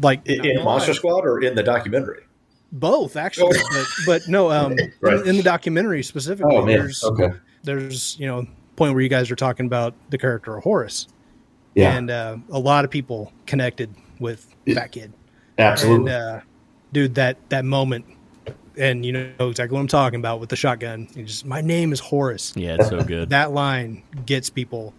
like 0.00 0.26
In, 0.26 0.44
in 0.44 0.64
Monster 0.64 0.94
Squad 0.94 1.24
or 1.24 1.40
in 1.42 1.54
the 1.54 1.62
documentary? 1.62 2.22
both 2.70 3.16
actually, 3.16 3.56
but, 3.72 3.86
but 4.04 4.28
no, 4.28 4.50
um, 4.50 4.76
Right. 5.00 5.20
in, 5.20 5.28
in 5.30 5.36
the 5.38 5.42
documentary 5.42 6.02
specifically, 6.02 6.54
Oh 6.54 6.66
man. 6.66 6.76
there's 6.78 7.02
Okay. 7.02 7.30
there's 7.62 8.18
you 8.20 8.26
know 8.26 8.46
point 8.76 8.92
where 8.92 9.02
you 9.02 9.08
guys 9.08 9.30
are 9.30 9.36
talking 9.36 9.64
about 9.66 9.94
the 10.10 10.18
character 10.18 10.54
of 10.56 10.62
Horace, 10.64 11.08
Yeah. 11.74 11.96
and 11.96 12.10
uh, 12.10 12.36
a 12.50 12.58
lot 12.58 12.84
of 12.84 12.90
people 12.90 13.32
connected 13.46 13.94
with 14.20 14.54
that 14.66 14.92
kid. 14.92 15.12
absolutely. 15.58 16.12
And 16.12 16.22
uh, 16.22 16.40
dude, 16.92 17.14
that 17.16 17.38
that 17.48 17.64
moment, 17.64 18.04
and 18.78 19.04
you 19.04 19.12
know 19.12 19.48
exactly 19.48 19.74
what 19.74 19.80
I'm 19.80 19.88
talking 19.88 20.20
about 20.20 20.40
with 20.40 20.48
the 20.48 20.56
shotgun. 20.56 21.08
You 21.14 21.24
just 21.24 21.44
my 21.44 21.60
name 21.60 21.92
is 21.92 22.00
Horace. 22.00 22.52
Yeah, 22.56 22.76
it's 22.78 22.88
so 22.88 23.02
good. 23.04 23.30
That 23.30 23.52
line 23.52 24.02
gets 24.24 24.50
people 24.50 24.94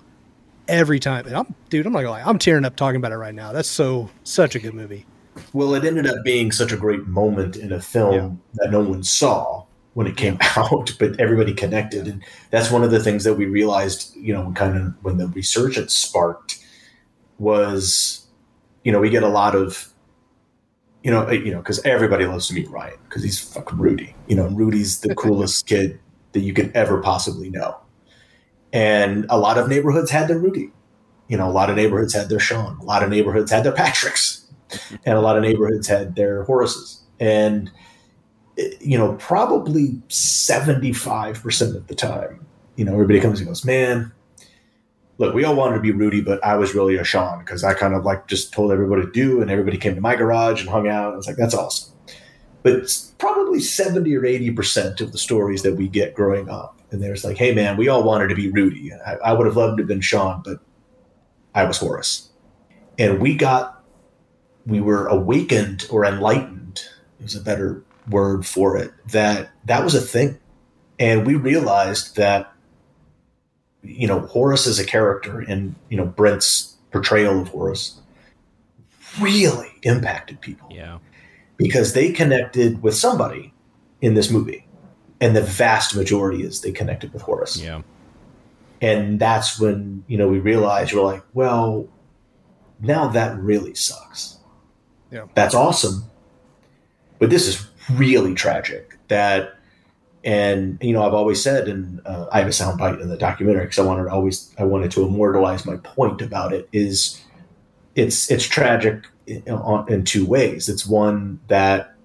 every 0.68 1.00
time. 1.00 1.26
And 1.26 1.36
I'm 1.36 1.56
dude, 1.70 1.86
I'm 1.86 1.94
not 1.94 2.00
gonna 2.00 2.12
lie, 2.12 2.24
I'm 2.24 2.40
tearing 2.40 2.66
up 2.66 2.76
talking 2.76 2.98
about 2.98 3.12
it 3.12 3.18
right 3.18 3.34
now. 3.34 3.52
That's 3.52 3.70
so 3.70 4.10
such 4.24 4.56
a 4.56 4.60
good 4.60 4.74
movie. 4.74 5.06
Well, 5.54 5.74
it 5.74 5.86
ended 5.86 6.06
up 6.06 6.24
being 6.24 6.52
such 6.52 6.72
a 6.72 6.78
great 6.78 7.08
moment 7.08 7.56
in 7.56 7.72
a 7.72 7.80
film 7.80 8.42
that 8.56 8.72
no 8.72 8.82
one 8.82 9.04
saw 9.04 9.64
when 9.94 10.06
it 10.06 10.18
came 10.18 10.38
out, 10.58 10.92
but 11.00 11.20
everybody 11.20 11.54
connected, 11.54 12.08
and 12.08 12.24
that's 12.52 12.72
one 12.72 12.84
of 12.84 12.92
the 12.92 13.00
things 13.00 13.24
that 13.24 13.36
we 13.36 13.46
realized. 13.46 14.16
You 14.16 14.34
know, 14.34 14.52
kind 14.56 14.78
of 14.78 14.94
when 15.04 15.18
the 15.18 15.28
resurgence 15.28 15.94
sparked 15.94 16.64
was, 17.38 18.28
you 18.84 18.92
know, 18.92 19.00
we 19.00 19.10
get 19.10 19.24
a 19.24 19.30
lot 19.30 19.56
of, 19.56 19.90
you 21.04 21.12
know, 21.12 21.30
you 21.30 21.52
know, 21.52 21.60
because 21.60 21.84
everybody 21.86 22.26
loves 22.26 22.48
to 22.48 22.54
meet 22.54 22.70
Ryan 22.70 22.98
because 23.08 23.24
he's 23.24 23.40
fucking 23.40 23.78
Rudy. 23.78 24.16
You 24.28 24.36
know, 24.36 24.48
Rudy's 24.48 25.00
the 25.00 25.16
coolest 25.16 25.66
kid 25.66 26.00
that 26.34 26.42
you 26.42 26.54
could 26.54 26.72
ever 26.76 27.02
possibly 27.02 27.50
know, 27.50 27.78
and 28.74 29.26
a 29.30 29.38
lot 29.38 29.58
of 29.58 29.70
neighborhoods 29.70 30.12
had 30.12 30.28
their 30.28 30.40
Rudy. 30.40 30.72
You 31.28 31.38
know, 31.38 31.48
a 31.48 31.52
lot 31.52 31.70
of 31.70 31.76
neighborhoods 31.76 32.14
had 32.14 32.30
their 32.30 32.40
Sean. 32.40 32.78
A 32.80 32.84
lot 32.84 33.04
of 33.04 33.10
neighborhoods 33.10 33.52
had 33.52 33.64
their 33.64 33.72
Patricks 33.72 34.46
and 35.06 35.18
a 35.18 35.22
lot 35.22 35.38
of 35.38 35.44
neighborhoods 35.44 35.88
had 35.88 36.16
their 36.16 36.44
Horaces, 36.44 37.02
and 37.20 37.72
eh, 38.58 38.70
you 38.82 38.98
know, 38.98 39.14
probably 39.14 40.02
seventy 40.10 40.92
five 40.92 41.42
percent 41.42 41.76
of 41.76 41.88
the 41.88 41.96
time, 41.96 42.46
you 42.76 42.84
know, 42.84 42.94
everybody 42.94 43.22
comes 43.22 43.40
and 43.40 43.48
goes, 43.48 43.64
"Man, 43.64 44.12
look, 45.20 45.36
we 45.36 45.44
all 45.44 45.56
wanted 45.56 45.76
to 45.76 45.82
be 45.82 45.92
Rudy, 45.92 46.22
but 46.22 46.44
I 46.44 46.56
was 46.56 46.74
really 46.74 46.96
a 46.96 47.04
Sean 47.04 47.40
because 47.40 47.64
I 47.64 47.74
kind 47.74 47.94
of 47.94 48.06
like 48.06 48.28
just 48.28 48.54
told 48.54 48.72
everybody 48.72 49.04
to 49.04 49.12
do, 49.12 49.42
and 49.42 49.52
everybody 49.52 49.78
came 49.78 49.94
to 49.94 50.02
my 50.02 50.16
garage 50.16 50.62
and 50.62 50.70
hung 50.70 50.88
out. 50.88 51.14
I 51.14 51.16
was 51.16 51.28
like, 51.28 51.36
that's 51.36 51.54
awesome. 51.54 51.94
But 52.64 52.74
it's 52.74 53.12
probably 53.20 53.60
70 53.60 54.16
or 54.16 54.22
80% 54.22 55.02
of 55.02 55.12
the 55.12 55.18
stories 55.18 55.62
that 55.64 55.76
we 55.76 55.88
get 55.88 56.16
growing 56.16 56.50
up. 56.50 56.82
And 56.92 57.04
there's 57.04 57.24
like, 57.24 57.38
hey, 57.38 57.54
man, 57.54 57.78
we 57.78 57.90
all 57.90 58.04
wanted 58.04 58.30
to 58.30 58.36
be 58.36 58.50
Rudy. 58.50 58.92
I, 58.94 59.16
I 59.16 59.34
would 59.34 59.46
have 59.46 59.56
loved 59.56 59.78
to 59.78 59.84
have 59.84 59.88
been 59.88 60.02
Sean, 60.02 60.42
but 60.44 60.60
I 61.54 61.66
was 61.66 61.78
Horace. 61.78 62.30
And 62.98 63.20
we 63.20 63.36
got, 63.36 63.84
we 64.66 64.82
were 64.82 65.08
awakened 65.08 65.86
or 65.90 66.04
enlightened, 66.06 66.82
is 67.20 67.36
a 67.36 67.42
better 67.42 67.84
word 68.10 68.46
for 68.46 68.78
it, 68.78 68.92
that 69.10 69.52
that 69.66 69.84
was 69.84 69.96
a 69.96 70.02
thing. 70.02 70.40
And 70.98 71.26
we 71.26 71.36
realized 71.36 72.16
that 72.16 72.54
you 73.84 74.08
know, 74.08 74.20
Horace 74.22 74.68
as 74.68 74.80
a 74.80 74.86
character 74.86 75.40
and, 75.40 75.76
you 75.90 75.98
know, 75.98 76.06
Brent's 76.06 76.76
portrayal 76.92 77.42
of 77.42 77.50
Horace 77.50 78.00
really 79.20 79.70
impacted 79.84 80.42
people. 80.42 80.70
Yeah. 80.72 81.00
Because 81.58 81.94
they 81.94 82.12
connected 82.12 82.82
with 82.82 82.96
somebody 82.96 83.54
in 84.02 84.14
this 84.14 84.30
movie. 84.30 84.66
And 85.22 85.36
the 85.36 85.42
vast 85.42 85.96
majority 85.96 86.44
is 86.44 86.62
they 86.62 86.72
connected 86.72 87.12
with 87.12 87.22
Horace. 87.22 87.58
Yeah. 87.58 87.82
And 88.82 89.20
that's 89.20 89.60
when, 89.60 90.06
you 90.08 90.18
know, 90.18 90.30
we 90.30 90.40
realized 90.40 90.94
we're 90.94 91.02
like, 91.02 91.24
well, 91.34 91.88
now 92.80 93.10
that 93.10 93.38
really 93.38 93.76
sucks. 93.76 94.38
Yeah. 95.12 95.26
That's 95.34 95.54
awesome. 95.54 96.06
But 97.18 97.30
this 97.30 97.48
is 97.48 97.68
really 97.92 98.34
tragic 98.34 98.98
that 99.10 99.59
and 100.30 100.78
you 100.82 100.94
know 100.94 101.04
i've 101.04 101.14
always 101.14 101.42
said 101.42 101.68
and 101.68 102.02
uh, 102.06 102.28
i 102.32 102.40
have 102.40 102.48
a 102.48 102.52
soundbite 102.52 103.02
in 103.02 103.10
the 103.10 103.18
documentary 103.18 103.64
because 103.64 103.80
i 103.80 103.84
wanted 103.84 104.04
to 104.04 104.12
always 104.12 104.54
i 104.60 104.64
wanted 104.64 104.92
to 104.92 105.04
immortalize 105.04 105.66
my 105.66 105.78
point 105.78 106.22
about 106.22 106.54
it 106.54 106.68
is 106.72 107.22
it's 107.96 108.30
it's 108.30 108.46
tragic 108.46 109.06
in, 109.30 109.62
in 109.88 110.04
two 110.04 110.26
ways. 110.26 110.70
It's 110.70 110.86
one 110.86 111.40
that 111.48 111.96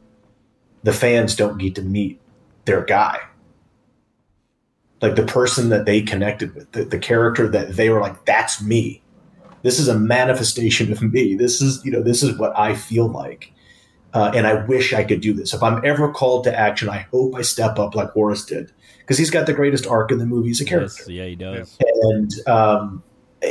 the 0.83 0.93
fans 0.93 1.35
don't 1.35 1.59
get 1.59 1.75
to 1.77 1.83
meet 1.83 2.21
their 2.65 2.85
guy. 2.85 3.19
Like 5.01 5.17
the 5.17 5.25
person 5.25 5.69
that 5.71 5.87
they 5.87 6.01
connected 6.01 6.55
with 6.55 6.71
the, 6.73 6.85
the 6.85 6.99
character 6.99 7.49
that 7.49 7.77
they 7.77 7.91
were 7.91 8.01
like 8.01 8.25
that's 8.25 8.63
me. 8.63 9.03
This 9.63 9.79
is 9.79 9.89
a 9.89 9.99
manifestation 9.99 10.93
of 10.93 11.03
me. 11.03 11.35
This 11.35 11.61
is 11.61 11.85
you 11.85 11.93
know 11.93 12.03
this 12.03 12.23
is 12.23 12.39
what 12.39 12.57
i 12.59 12.75
feel 12.75 13.09
like 13.09 13.53
uh, 14.15 14.31
and 14.35 14.47
I 14.47 14.65
wish 14.65 14.93
I 14.93 15.05
could 15.05 15.21
do 15.21 15.33
this. 15.33 15.53
If 15.53 15.63
I'm 15.63 15.85
ever 15.85 16.11
called 16.11 16.45
to 16.45 16.59
action, 16.59 16.89
I 16.89 17.07
hope 17.11 17.35
I 17.35 17.43
step 17.43 17.79
up 17.79 17.95
like 17.95 18.11
Horace 18.11 18.45
did 18.45 18.73
because 18.99 19.19
he's 19.19 19.31
got 19.31 19.47
the 19.47 19.53
greatest 19.53 19.87
arc 19.87 20.11
in 20.11 20.19
the 20.19 20.27
movie 20.27 20.51
as 20.51 20.61
a 20.61 20.65
character. 20.65 21.03
Yes, 21.03 21.09
yeah, 21.09 21.25
he 21.27 21.35
does. 21.35 21.77
And 22.03 22.49
um, 22.49 23.03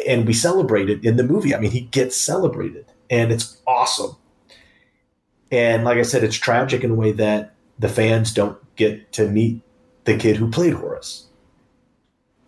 and 0.07 0.25
we 0.25 0.33
celebrate 0.33 0.89
it 0.89 1.03
in 1.03 1.17
the 1.17 1.23
movie. 1.23 1.53
I 1.53 1.59
mean, 1.59 1.71
he 1.71 1.81
gets 1.81 2.19
celebrated, 2.19 2.85
and 3.09 3.31
it's 3.31 3.61
awesome. 3.67 4.15
And 5.51 5.83
like 5.83 5.97
I 5.97 6.03
said, 6.03 6.23
it's 6.23 6.35
tragic 6.35 6.83
in 6.83 6.91
a 6.91 6.95
way 6.95 7.11
that 7.11 7.53
the 7.77 7.89
fans 7.89 8.33
don't 8.33 8.57
get 8.75 9.11
to 9.13 9.29
meet 9.29 9.61
the 10.05 10.17
kid 10.17 10.37
who 10.37 10.49
played 10.49 10.73
Horace. 10.73 11.27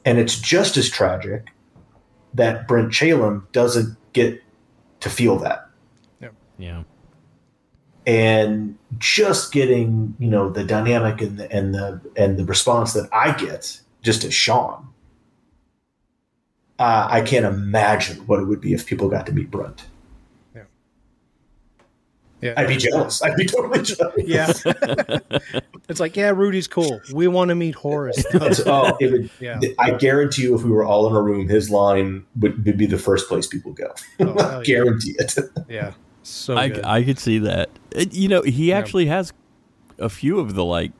And 0.06 0.18
it's 0.18 0.40
just 0.40 0.78
as 0.78 0.90
tragic 0.90 1.50
that 2.34 2.68
Brent 2.68 2.92
Chalem 2.92 3.46
doesn't 3.52 3.98
get 4.14 4.42
to 5.02 5.10
feel 5.10 5.38
that 5.40 5.70
Yeah. 6.58 6.84
And 8.06 8.78
just 8.98 9.52
getting 9.52 10.16
you 10.20 10.30
know 10.30 10.50
the 10.50 10.64
dynamic 10.64 11.22
and 11.22 11.38
the 11.38 11.52
and 11.52 11.74
the 11.74 12.02
and 12.16 12.38
the 12.38 12.46
response 12.46 12.94
that 12.94 13.10
I 13.12 13.32
get 13.34 13.80
just 14.02 14.24
as 14.24 14.34
Sean, 14.34 14.88
uh, 16.80 17.08
I 17.10 17.22
can't 17.22 17.46
imagine 17.46 18.18
what 18.28 18.40
it 18.40 18.46
would 18.46 18.62
be 18.62 18.74
if 18.74 18.86
people 18.86 19.10
got 19.10 19.26
to 19.28 19.32
meet 19.32 19.50
Brent. 19.52 19.86
Yeah. 22.42 22.54
I'd 22.58 22.68
be 22.68 22.78
jealous. 22.78 23.24
I'd 23.24 23.36
be 23.36 23.46
totally 23.46 23.82
jealous. 23.82 24.14
Yeah. 24.18 24.52
it's 25.90 26.00
like, 26.00 26.16
yeah, 26.16 26.30
Rudy's 26.30 26.68
cool. 26.68 27.02
We 27.12 27.28
want 27.28 27.50
to 27.50 27.56
meet 27.56 27.74
Horace. 27.74 28.24
It's- 28.36 28.62
oh, 28.66 28.96
it 29.00 29.12
would, 29.12 29.30
Yeah. 29.40 29.60
I 29.80 29.92
guarantee 29.92 30.44
you, 30.44 30.54
if 30.56 30.64
we 30.64 30.70
were 30.70 30.84
all 30.84 31.08
in 31.08 31.16
a 31.16 31.22
room, 31.22 31.48
his 31.48 31.72
line 31.72 32.24
would, 32.40 32.64
would 32.66 32.78
be 32.78 32.86
the 32.86 33.00
first 33.00 33.28
place 33.30 33.48
people 33.48 33.72
go. 33.72 33.94
Oh, 34.20 34.26
hell 34.26 34.38
yeah. 34.38 34.62
guarantee 34.64 35.16
it. 35.18 35.34
Yeah. 35.68 35.94
So 36.22 36.56
I, 36.56 36.70
good. 36.70 36.86
I 36.86 37.04
could 37.04 37.18
see 37.18 37.40
that. 37.40 37.70
It- 37.96 38.14
you 38.14 38.28
know, 38.28 38.42
he 38.42 38.72
actually 38.74 39.06
has 39.08 39.34
a 39.98 40.10
few 40.10 40.40
of 40.40 40.56
the 40.56 40.64
like, 40.66 40.92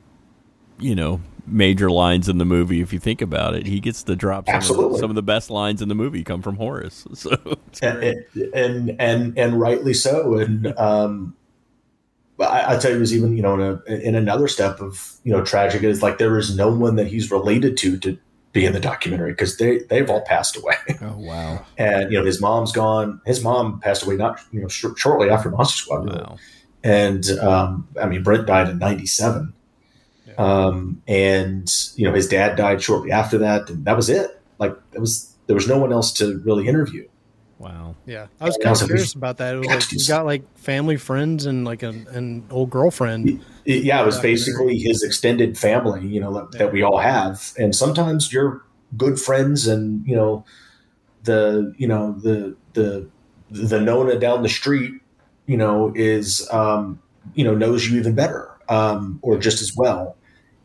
you 0.78 0.94
know, 0.94 1.20
major 1.46 1.90
lines 1.90 2.28
in 2.28 2.38
the 2.38 2.44
movie. 2.44 2.80
If 2.80 2.92
you 2.92 2.98
think 2.98 3.22
about 3.22 3.54
it, 3.54 3.66
he 3.66 3.78
gets 3.78 4.02
to 4.04 4.16
drop 4.16 4.46
some, 4.46 4.54
of 4.56 4.62
the, 4.62 4.68
Absolutely. 4.72 4.98
some 5.00 5.10
of 5.10 5.16
the 5.16 5.22
best 5.22 5.50
lines 5.50 5.80
in 5.80 5.88
the 5.88 5.94
movie 5.94 6.24
come 6.24 6.42
from 6.42 6.56
Horace. 6.56 7.06
So 7.14 7.36
and, 7.82 8.24
and 8.54 8.96
and 8.98 9.38
and 9.38 9.60
rightly 9.60 9.92
so. 9.94 10.38
And 10.38 10.66
um, 10.78 11.36
I, 12.40 12.74
I 12.74 12.78
tell 12.78 12.90
you, 12.90 12.96
it 12.96 13.00
was 13.00 13.14
even 13.14 13.36
you 13.36 13.42
know 13.42 13.54
in, 13.54 13.60
a, 13.86 13.94
in 13.96 14.14
another 14.14 14.48
step 14.48 14.80
of 14.80 15.12
you 15.24 15.32
know 15.32 15.44
tragic 15.44 15.82
is 15.82 16.02
like 16.02 16.18
there 16.18 16.38
is 16.38 16.56
no 16.56 16.70
one 16.74 16.96
that 16.96 17.06
he's 17.06 17.30
related 17.30 17.76
to 17.78 17.98
to 17.98 18.18
be 18.52 18.64
in 18.64 18.72
the 18.72 18.80
documentary 18.80 19.32
because 19.32 19.58
they 19.58 19.78
they've 19.90 20.08
all 20.10 20.22
passed 20.22 20.56
away. 20.56 20.76
oh 21.02 21.16
wow, 21.18 21.64
and 21.78 22.10
you 22.10 22.18
know 22.18 22.24
his 22.24 22.40
mom's 22.40 22.72
gone. 22.72 23.20
His 23.26 23.42
mom 23.44 23.78
passed 23.80 24.04
away 24.04 24.16
not 24.16 24.40
you 24.52 24.62
know 24.62 24.68
sh- 24.68 24.86
shortly 24.96 25.28
after 25.30 25.50
Monster 25.50 25.76
Squad. 25.82 26.04
really. 26.06 26.18
wow, 26.22 26.38
And 26.86 27.28
um, 27.40 27.88
I 28.00 28.06
mean 28.06 28.22
Brent 28.22 28.46
died 28.46 28.68
in 28.68 28.78
'97. 28.78 29.52
Um, 30.38 31.02
and 31.08 31.72
you 31.96 32.06
know 32.06 32.14
his 32.14 32.28
dad 32.28 32.56
died 32.56 32.82
shortly 32.82 33.10
after 33.10 33.38
that, 33.38 33.70
and 33.70 33.84
that 33.86 33.96
was 33.96 34.10
it. 34.10 34.40
Like 34.58 34.76
that 34.92 35.00
was 35.00 35.34
there 35.46 35.54
was 35.56 35.66
no 35.68 35.78
one 35.78 35.92
else 35.92 36.12
to 36.14 36.38
really 36.44 36.66
interview. 36.68 37.06
wow. 37.58 37.94
yeah. 38.04 38.26
I 38.40 38.44
was 38.46 38.56
Yeah, 38.60 38.64
kind 38.64 38.76
of 38.76 38.82
we- 38.82 38.86
curious 38.88 39.14
about 39.14 39.38
that. 39.38 39.54
It 39.54 39.58
was 39.58 39.68
like 39.68 39.88
to 39.88 39.96
you 39.96 40.06
got 40.06 40.26
like 40.26 40.42
family 40.58 40.96
friends 40.96 41.46
and 41.46 41.64
like 41.64 41.82
an, 41.82 42.06
an 42.10 42.44
old 42.50 42.68
girlfriend. 42.70 43.40
It- 43.64 43.82
yeah, 43.84 44.02
it 44.02 44.06
was 44.06 44.18
basically 44.20 44.78
his 44.78 45.02
extended 45.02 45.56
family, 45.58 46.06
you 46.06 46.20
know, 46.20 46.32
that, 46.34 46.58
that 46.58 46.72
we 46.72 46.82
all 46.82 46.98
have. 46.98 47.52
And 47.58 47.74
sometimes 47.74 48.32
your 48.32 48.62
good 48.96 49.18
friends 49.18 49.66
and, 49.66 50.06
you 50.06 50.14
know, 50.14 50.44
the, 51.24 51.74
you 51.76 51.88
know, 51.88 52.12
the, 52.12 52.54
the, 52.74 53.08
the 53.50 53.80
Nona 53.80 54.18
down 54.20 54.42
the 54.42 54.48
street, 54.48 54.92
you 55.46 55.56
know, 55.56 55.92
is, 55.94 56.48
um, 56.52 57.00
you 57.34 57.44
know, 57.44 57.54
knows 57.54 57.88
you 57.88 57.98
even 57.98 58.14
better, 58.14 58.50
um, 58.68 59.18
or 59.22 59.38
just 59.38 59.62
as 59.62 59.76
well. 59.76 60.16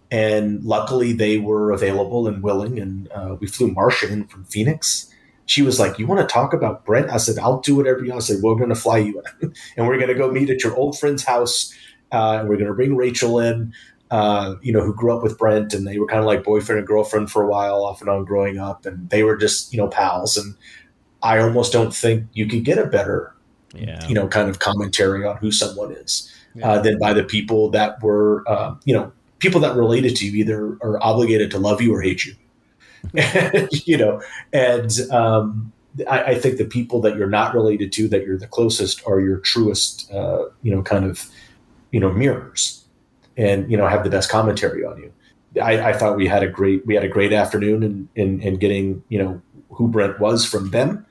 And 0.09 0.63
luckily 0.63 1.13
they 1.13 1.37
were 1.37 1.71
available 1.71 2.27
and 2.27 2.43
willing. 2.43 2.79
And, 2.79 3.09
uh, 3.11 3.37
we 3.39 3.47
flew 3.47 3.73
Marsha 3.73 4.09
in 4.09 4.27
from 4.27 4.43
Phoenix. 4.45 5.07
She 5.45 5.61
was 5.61 5.79
like, 5.79 5.99
"You 5.99 6.07
want 6.07 6.21
to 6.21 6.31
talk 6.31 6.53
about 6.53 6.85
Brent?" 6.85 7.09
I 7.09 7.17
said, 7.17 7.39
"I'll 7.39 7.59
do 7.59 7.75
whatever 7.75 8.03
you." 8.03 8.11
want." 8.11 8.23
I 8.23 8.25
said, 8.25 8.41
"We're 8.41 8.55
going 8.55 8.69
to 8.69 8.75
fly 8.75 8.99
you 8.99 9.21
in, 9.41 9.53
and 9.77 9.87
we're 9.87 9.97
going 9.97 10.07
to 10.07 10.15
go 10.15 10.31
meet 10.31 10.49
at 10.49 10.63
your 10.63 10.75
old 10.75 10.97
friend's 10.97 11.23
house 11.23 11.73
uh, 12.11 12.37
and 12.39 12.49
we're 12.49 12.57
going 12.57 12.67
to 12.67 12.73
bring 12.73 12.95
Rachel 12.95 13.39
in, 13.39 13.73
uh, 14.09 14.55
you 14.61 14.73
know, 14.73 14.81
who 14.81 14.93
grew 14.93 15.15
up 15.15 15.23
with 15.23 15.37
Brent, 15.37 15.73
and 15.73 15.87
they 15.87 15.97
were 15.97 16.07
kind 16.07 16.19
of 16.19 16.25
like 16.25 16.43
boyfriend 16.43 16.79
and 16.79 16.87
girlfriend 16.87 17.31
for 17.31 17.41
a 17.41 17.47
while, 17.47 17.83
off 17.85 18.01
and 18.01 18.09
on 18.09 18.25
growing 18.25 18.57
up, 18.57 18.85
and 18.85 19.09
they 19.09 19.23
were 19.23 19.37
just 19.37 19.71
you 19.71 19.77
know 19.77 19.87
pals. 19.87 20.35
And 20.37 20.55
I 21.23 21.39
almost 21.39 21.71
don't 21.71 21.95
think 21.95 22.27
you 22.33 22.47
could 22.47 22.65
get 22.65 22.77
a 22.77 22.85
better, 22.85 23.33
Yeah, 23.73 24.05
you 24.07 24.13
know, 24.13 24.27
kind 24.27 24.49
of 24.49 24.59
commentary 24.59 25.25
on 25.25 25.37
who 25.37 25.51
someone 25.51 25.91
is 25.93 26.31
uh, 26.61 26.79
than 26.79 26.99
by 26.99 27.13
the 27.13 27.23
people 27.23 27.69
that 27.69 28.01
were, 28.01 28.43
uh, 28.47 28.75
you 28.83 28.93
know, 28.93 29.11
people 29.39 29.61
that 29.61 29.75
related 29.75 30.15
to 30.17 30.25
you 30.25 30.37
either 30.39 30.77
are 30.81 31.01
obligated 31.01 31.51
to 31.51 31.59
love 31.59 31.81
you 31.81 31.93
or 31.93 32.01
hate 32.01 32.25
you. 32.25 32.35
you 33.85 33.97
know, 33.97 34.21
and 34.53 34.99
um, 35.11 35.71
I, 36.07 36.23
I 36.23 36.35
think 36.35 36.57
the 36.57 36.65
people 36.65 37.01
that 37.01 37.17
you're 37.17 37.29
not 37.29 37.55
related 37.55 37.91
to, 37.93 38.07
that 38.09 38.25
you're 38.25 38.37
the 38.37 38.47
closest, 38.47 39.05
are 39.07 39.19
your 39.19 39.39
truest, 39.39 40.11
uh, 40.13 40.45
you 40.61 40.73
know, 40.73 40.83
kind 40.83 41.05
of, 41.05 41.27
you 41.91 41.99
know, 41.99 42.11
mirrors, 42.11 42.85
and 43.37 43.69
you 43.71 43.77
know, 43.77 43.87
have 43.87 44.03
the 44.03 44.09
best 44.09 44.29
commentary 44.29 44.85
on 44.85 44.97
you. 44.97 45.11
I, 45.61 45.89
I 45.89 45.93
thought 45.93 46.15
we 46.15 46.27
had 46.27 46.43
a 46.43 46.47
great 46.47 46.85
we 46.85 46.93
had 46.93 47.03
a 47.03 47.09
great 47.09 47.33
afternoon 47.33 47.83
in, 47.83 48.09
in 48.15 48.39
in 48.41 48.57
getting 48.57 49.03
you 49.09 49.21
know 49.21 49.41
who 49.71 49.87
Brent 49.87 50.19
was 50.19 50.45
from 50.45 50.69
them 50.69 51.05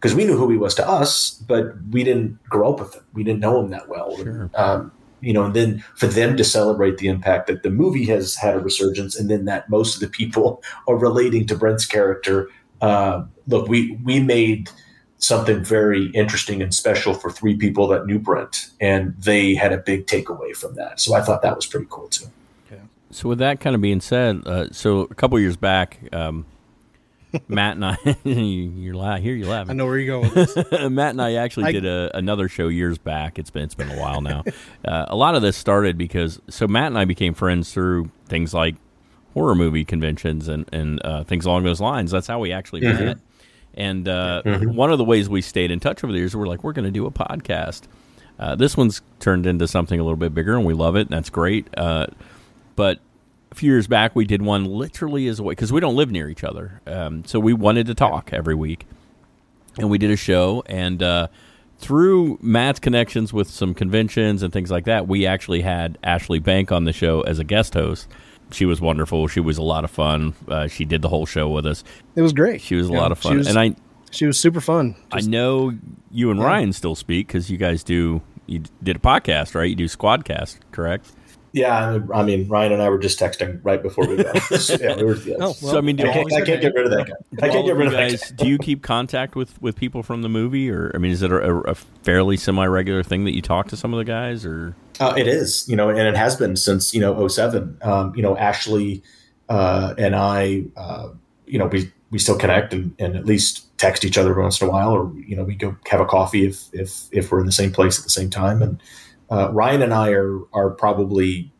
because 0.00 0.14
we 0.14 0.24
knew 0.24 0.36
who 0.36 0.48
he 0.48 0.56
was 0.56 0.74
to 0.76 0.88
us, 0.88 1.30
but 1.46 1.74
we 1.90 2.02
didn't 2.02 2.42
grow 2.48 2.72
up 2.72 2.80
with 2.80 2.94
him. 2.94 3.02
We 3.12 3.22
didn't 3.22 3.40
know 3.40 3.60
him 3.60 3.68
that 3.70 3.88
well. 3.88 4.16
Sure. 4.16 4.50
Um, 4.54 4.92
you 5.20 5.34
know, 5.34 5.44
and 5.44 5.54
then 5.54 5.84
for 5.96 6.06
them 6.06 6.38
to 6.38 6.44
celebrate 6.44 6.96
the 6.96 7.08
impact 7.08 7.48
that 7.48 7.62
the 7.62 7.68
movie 7.68 8.06
has 8.06 8.34
had 8.34 8.54
a 8.54 8.60
resurgence, 8.60 9.18
and 9.18 9.28
then 9.28 9.44
that 9.44 9.68
most 9.68 9.94
of 9.94 10.00
the 10.00 10.08
people 10.08 10.62
are 10.88 10.96
relating 10.96 11.46
to 11.48 11.54
Brent's 11.54 11.84
character. 11.84 12.48
Uh, 12.80 13.24
look, 13.46 13.68
we 13.68 13.98
we 14.02 14.20
made 14.20 14.70
something 15.18 15.62
very 15.62 16.06
interesting 16.12 16.62
and 16.62 16.74
special 16.74 17.12
for 17.12 17.30
three 17.30 17.54
people 17.54 17.86
that 17.88 18.06
knew 18.06 18.18
Brent, 18.18 18.70
and 18.80 19.14
they 19.18 19.54
had 19.54 19.70
a 19.74 19.76
big 19.76 20.06
takeaway 20.06 20.56
from 20.56 20.76
that. 20.76 20.98
So 20.98 21.14
I 21.14 21.20
thought 21.20 21.42
that 21.42 21.54
was 21.54 21.66
pretty 21.66 21.86
cool 21.90 22.08
too. 22.08 22.26
So 23.12 23.28
with 23.28 23.38
that 23.38 23.60
kind 23.60 23.74
of 23.74 23.82
being 23.82 24.00
said, 24.00 24.42
uh, 24.46 24.70
so 24.70 25.00
a 25.00 25.14
couple 25.14 25.38
years 25.40 25.56
back, 25.56 25.98
um, 26.12 26.46
Matt 27.48 27.76
and 27.76 27.84
I, 27.84 27.96
you- 28.24 28.34
you're 28.76 28.94
la- 28.94 29.16
here 29.16 29.34
you 29.34 29.46
laughing. 29.46 29.70
I 29.70 29.74
know 29.74 29.86
where 29.86 29.98
you're 29.98 30.20
going 30.20 30.34
with 30.34 30.54
this. 30.54 30.70
Matt 30.90 31.10
and 31.10 31.22
I 31.22 31.34
actually 31.34 31.66
I- 31.66 31.72
did 31.72 31.84
a, 31.86 32.10
another 32.16 32.48
show 32.48 32.68
years 32.68 32.98
back. 32.98 33.38
It's 33.38 33.50
been 33.50 33.62
it's 33.64 33.74
been 33.74 33.90
a 33.90 34.00
while 34.00 34.20
now. 34.20 34.44
uh, 34.84 35.06
a 35.08 35.16
lot 35.16 35.34
of 35.34 35.42
this 35.42 35.56
started 35.56 35.96
because 35.98 36.40
so 36.48 36.66
Matt 36.66 36.86
and 36.88 36.98
I 36.98 37.04
became 37.04 37.34
friends 37.34 37.72
through 37.72 38.10
things 38.26 38.52
like 38.54 38.76
horror 39.34 39.54
movie 39.54 39.84
conventions 39.84 40.48
and 40.48 40.68
and 40.72 41.00
uh, 41.04 41.24
things 41.24 41.44
along 41.46 41.64
those 41.64 41.80
lines. 41.80 42.10
That's 42.10 42.26
how 42.26 42.38
we 42.40 42.52
actually 42.52 42.80
Mhm. 42.82 43.04
met. 43.04 43.18
And 43.74 44.08
uh, 44.08 44.42
Mhm. 44.44 44.74
one 44.74 44.90
of 44.90 44.98
the 44.98 45.04
ways 45.04 45.28
we 45.28 45.40
stayed 45.42 45.70
in 45.70 45.78
touch 45.78 46.02
over 46.02 46.12
the 46.12 46.18
years, 46.18 46.34
we're 46.34 46.48
like, 46.48 46.64
we're 46.64 46.72
going 46.72 46.86
to 46.86 46.90
do 46.90 47.06
a 47.06 47.10
podcast. 47.12 47.82
Uh, 48.38 48.56
this 48.56 48.76
one's 48.76 49.00
turned 49.20 49.46
into 49.46 49.68
something 49.68 50.00
a 50.00 50.02
little 50.02 50.16
bit 50.16 50.34
bigger, 50.34 50.56
and 50.56 50.64
we 50.64 50.74
love 50.74 50.96
it, 50.96 51.02
and 51.02 51.10
that's 51.10 51.30
great. 51.30 51.68
Uh, 51.76 52.06
but 52.74 52.98
a 53.50 53.54
few 53.54 53.70
years 53.72 53.86
back, 53.86 54.14
we 54.14 54.24
did 54.24 54.42
one 54.42 54.64
literally 54.64 55.26
as 55.28 55.38
a 55.38 55.42
way 55.42 55.52
because 55.52 55.72
we 55.72 55.80
don't 55.80 55.96
live 55.96 56.10
near 56.10 56.28
each 56.28 56.44
other, 56.44 56.80
um, 56.86 57.24
so 57.24 57.40
we 57.40 57.52
wanted 57.52 57.86
to 57.88 57.94
talk 57.94 58.30
every 58.32 58.54
week, 58.54 58.86
and 59.78 59.90
we 59.90 59.98
did 59.98 60.10
a 60.10 60.16
show. 60.16 60.62
And 60.66 61.02
uh, 61.02 61.28
through 61.78 62.38
Matt's 62.42 62.78
connections 62.80 63.32
with 63.32 63.48
some 63.48 63.74
conventions 63.74 64.42
and 64.42 64.52
things 64.52 64.70
like 64.70 64.84
that, 64.84 65.08
we 65.08 65.26
actually 65.26 65.62
had 65.62 65.98
Ashley 66.04 66.38
Bank 66.38 66.70
on 66.70 66.84
the 66.84 66.92
show 66.92 67.22
as 67.22 67.38
a 67.38 67.44
guest 67.44 67.74
host. 67.74 68.08
She 68.52 68.66
was 68.66 68.80
wonderful. 68.80 69.28
She 69.28 69.40
was 69.40 69.58
a 69.58 69.62
lot 69.62 69.84
of 69.84 69.90
fun. 69.90 70.34
Uh, 70.48 70.66
she 70.66 70.84
did 70.84 71.02
the 71.02 71.08
whole 71.08 71.24
show 71.26 71.48
with 71.48 71.66
us. 71.66 71.84
It 72.16 72.22
was 72.22 72.32
great. 72.32 72.60
She 72.60 72.74
was 72.74 72.88
a 72.88 72.92
Yeah, 72.92 72.98
lot 73.00 73.12
of 73.12 73.18
fun, 73.18 73.38
was- 73.38 73.46
and 73.46 73.58
I 73.58 73.74
She 74.12 74.26
was 74.26 74.38
super 74.40 74.60
fun. 74.60 74.96
I 75.12 75.20
know 75.20 75.72
you 76.10 76.30
and 76.32 76.40
Yeah. 76.40 76.46
Ryan 76.46 76.72
still 76.72 76.96
speak 76.96 77.28
because 77.28 77.48
you 77.48 77.56
guys 77.58 77.84
do 77.84 78.20
you 78.46 78.62
did 78.82 78.96
a 78.96 78.98
podcast, 78.98 79.54
right? 79.54 79.70
You 79.70 79.76
do 79.76 79.84
Squadcast, 79.84 80.56
correct? 80.72 81.12
Yeah, 81.52 81.98
I 82.14 82.22
mean, 82.22 82.46
Ryan 82.48 82.72
and 82.72 82.82
I 82.82 82.88
were 82.88 82.98
just 82.98 83.18
texting 83.18 83.60
right 83.64 83.82
before 83.82 84.06
we 84.06 84.22
got. 84.22 84.34
yeah, 84.80 84.96
we 84.96 85.04
were, 85.04 85.16
yeah. 85.16 85.36
Oh, 85.40 85.52
so 85.52 85.78
I 85.78 85.80
mean, 85.80 85.96
do 85.96 86.08
I 86.08 86.12
can't, 86.12 86.32
I 86.32 86.40
can't 86.42 86.60
get 86.60 86.74
rid 86.74 86.84
of 86.84 86.92
that 86.92 87.08
guy. 87.08 87.46
I 87.46 87.48
can't 87.48 87.66
get 87.66 87.74
rid 87.76 87.84
you 87.84 87.86
of 87.86 87.92
that 87.92 88.10
guys, 88.10 88.30
guy. 88.30 88.44
do 88.44 88.48
you 88.48 88.58
keep 88.58 88.82
contact 88.82 89.34
with 89.34 89.60
with 89.60 89.76
people 89.76 90.02
from 90.02 90.22
the 90.22 90.28
movie, 90.28 90.70
or 90.70 90.92
I 90.94 90.98
mean, 90.98 91.10
is 91.10 91.22
it 91.22 91.32
a, 91.32 91.38
a 91.62 91.74
fairly 91.74 92.36
semi 92.36 92.66
regular 92.66 93.02
thing 93.02 93.24
that 93.24 93.34
you 93.34 93.42
talk 93.42 93.68
to 93.68 93.76
some 93.76 93.92
of 93.92 93.98
the 93.98 94.04
guys, 94.04 94.46
or 94.46 94.76
Uh, 95.00 95.14
it 95.16 95.26
is, 95.26 95.66
you 95.68 95.74
know, 95.74 95.88
and 95.88 95.98
it 96.00 96.16
has 96.16 96.36
been 96.36 96.56
since 96.56 96.94
you 96.94 97.00
know 97.00 97.26
07. 97.26 97.78
Um, 97.82 98.14
you 98.14 98.22
know, 98.22 98.36
Ashley 98.36 99.02
uh, 99.48 99.94
and 99.98 100.14
I, 100.14 100.62
uh, 100.76 101.08
you 101.46 101.58
know, 101.58 101.66
we 101.66 101.92
we 102.10 102.18
still 102.18 102.38
connect 102.38 102.72
and, 102.72 102.94
and 102.98 103.16
at 103.16 103.26
least 103.26 103.66
text 103.78 104.04
each 104.04 104.18
other 104.18 104.38
once 104.38 104.60
in 104.60 104.68
a 104.68 104.70
while, 104.70 104.90
or 104.90 105.12
you 105.26 105.36
know, 105.36 105.44
we 105.44 105.54
go 105.54 105.76
have 105.90 106.00
a 106.00 106.06
coffee 106.06 106.46
if 106.46 106.68
if 106.72 107.08
if 107.12 107.30
we're 107.32 107.40
in 107.40 107.46
the 107.46 107.52
same 107.52 107.72
place 107.72 107.98
at 107.98 108.04
the 108.04 108.10
same 108.10 108.30
time. 108.30 108.62
And 108.62 108.80
uh, 109.30 109.50
Ryan 109.52 109.82
and 109.82 109.94
I 109.94 110.10
are 110.10 110.40
are 110.52 110.70
probably 110.70 111.52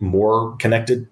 more 0.00 0.56
connected, 0.56 1.08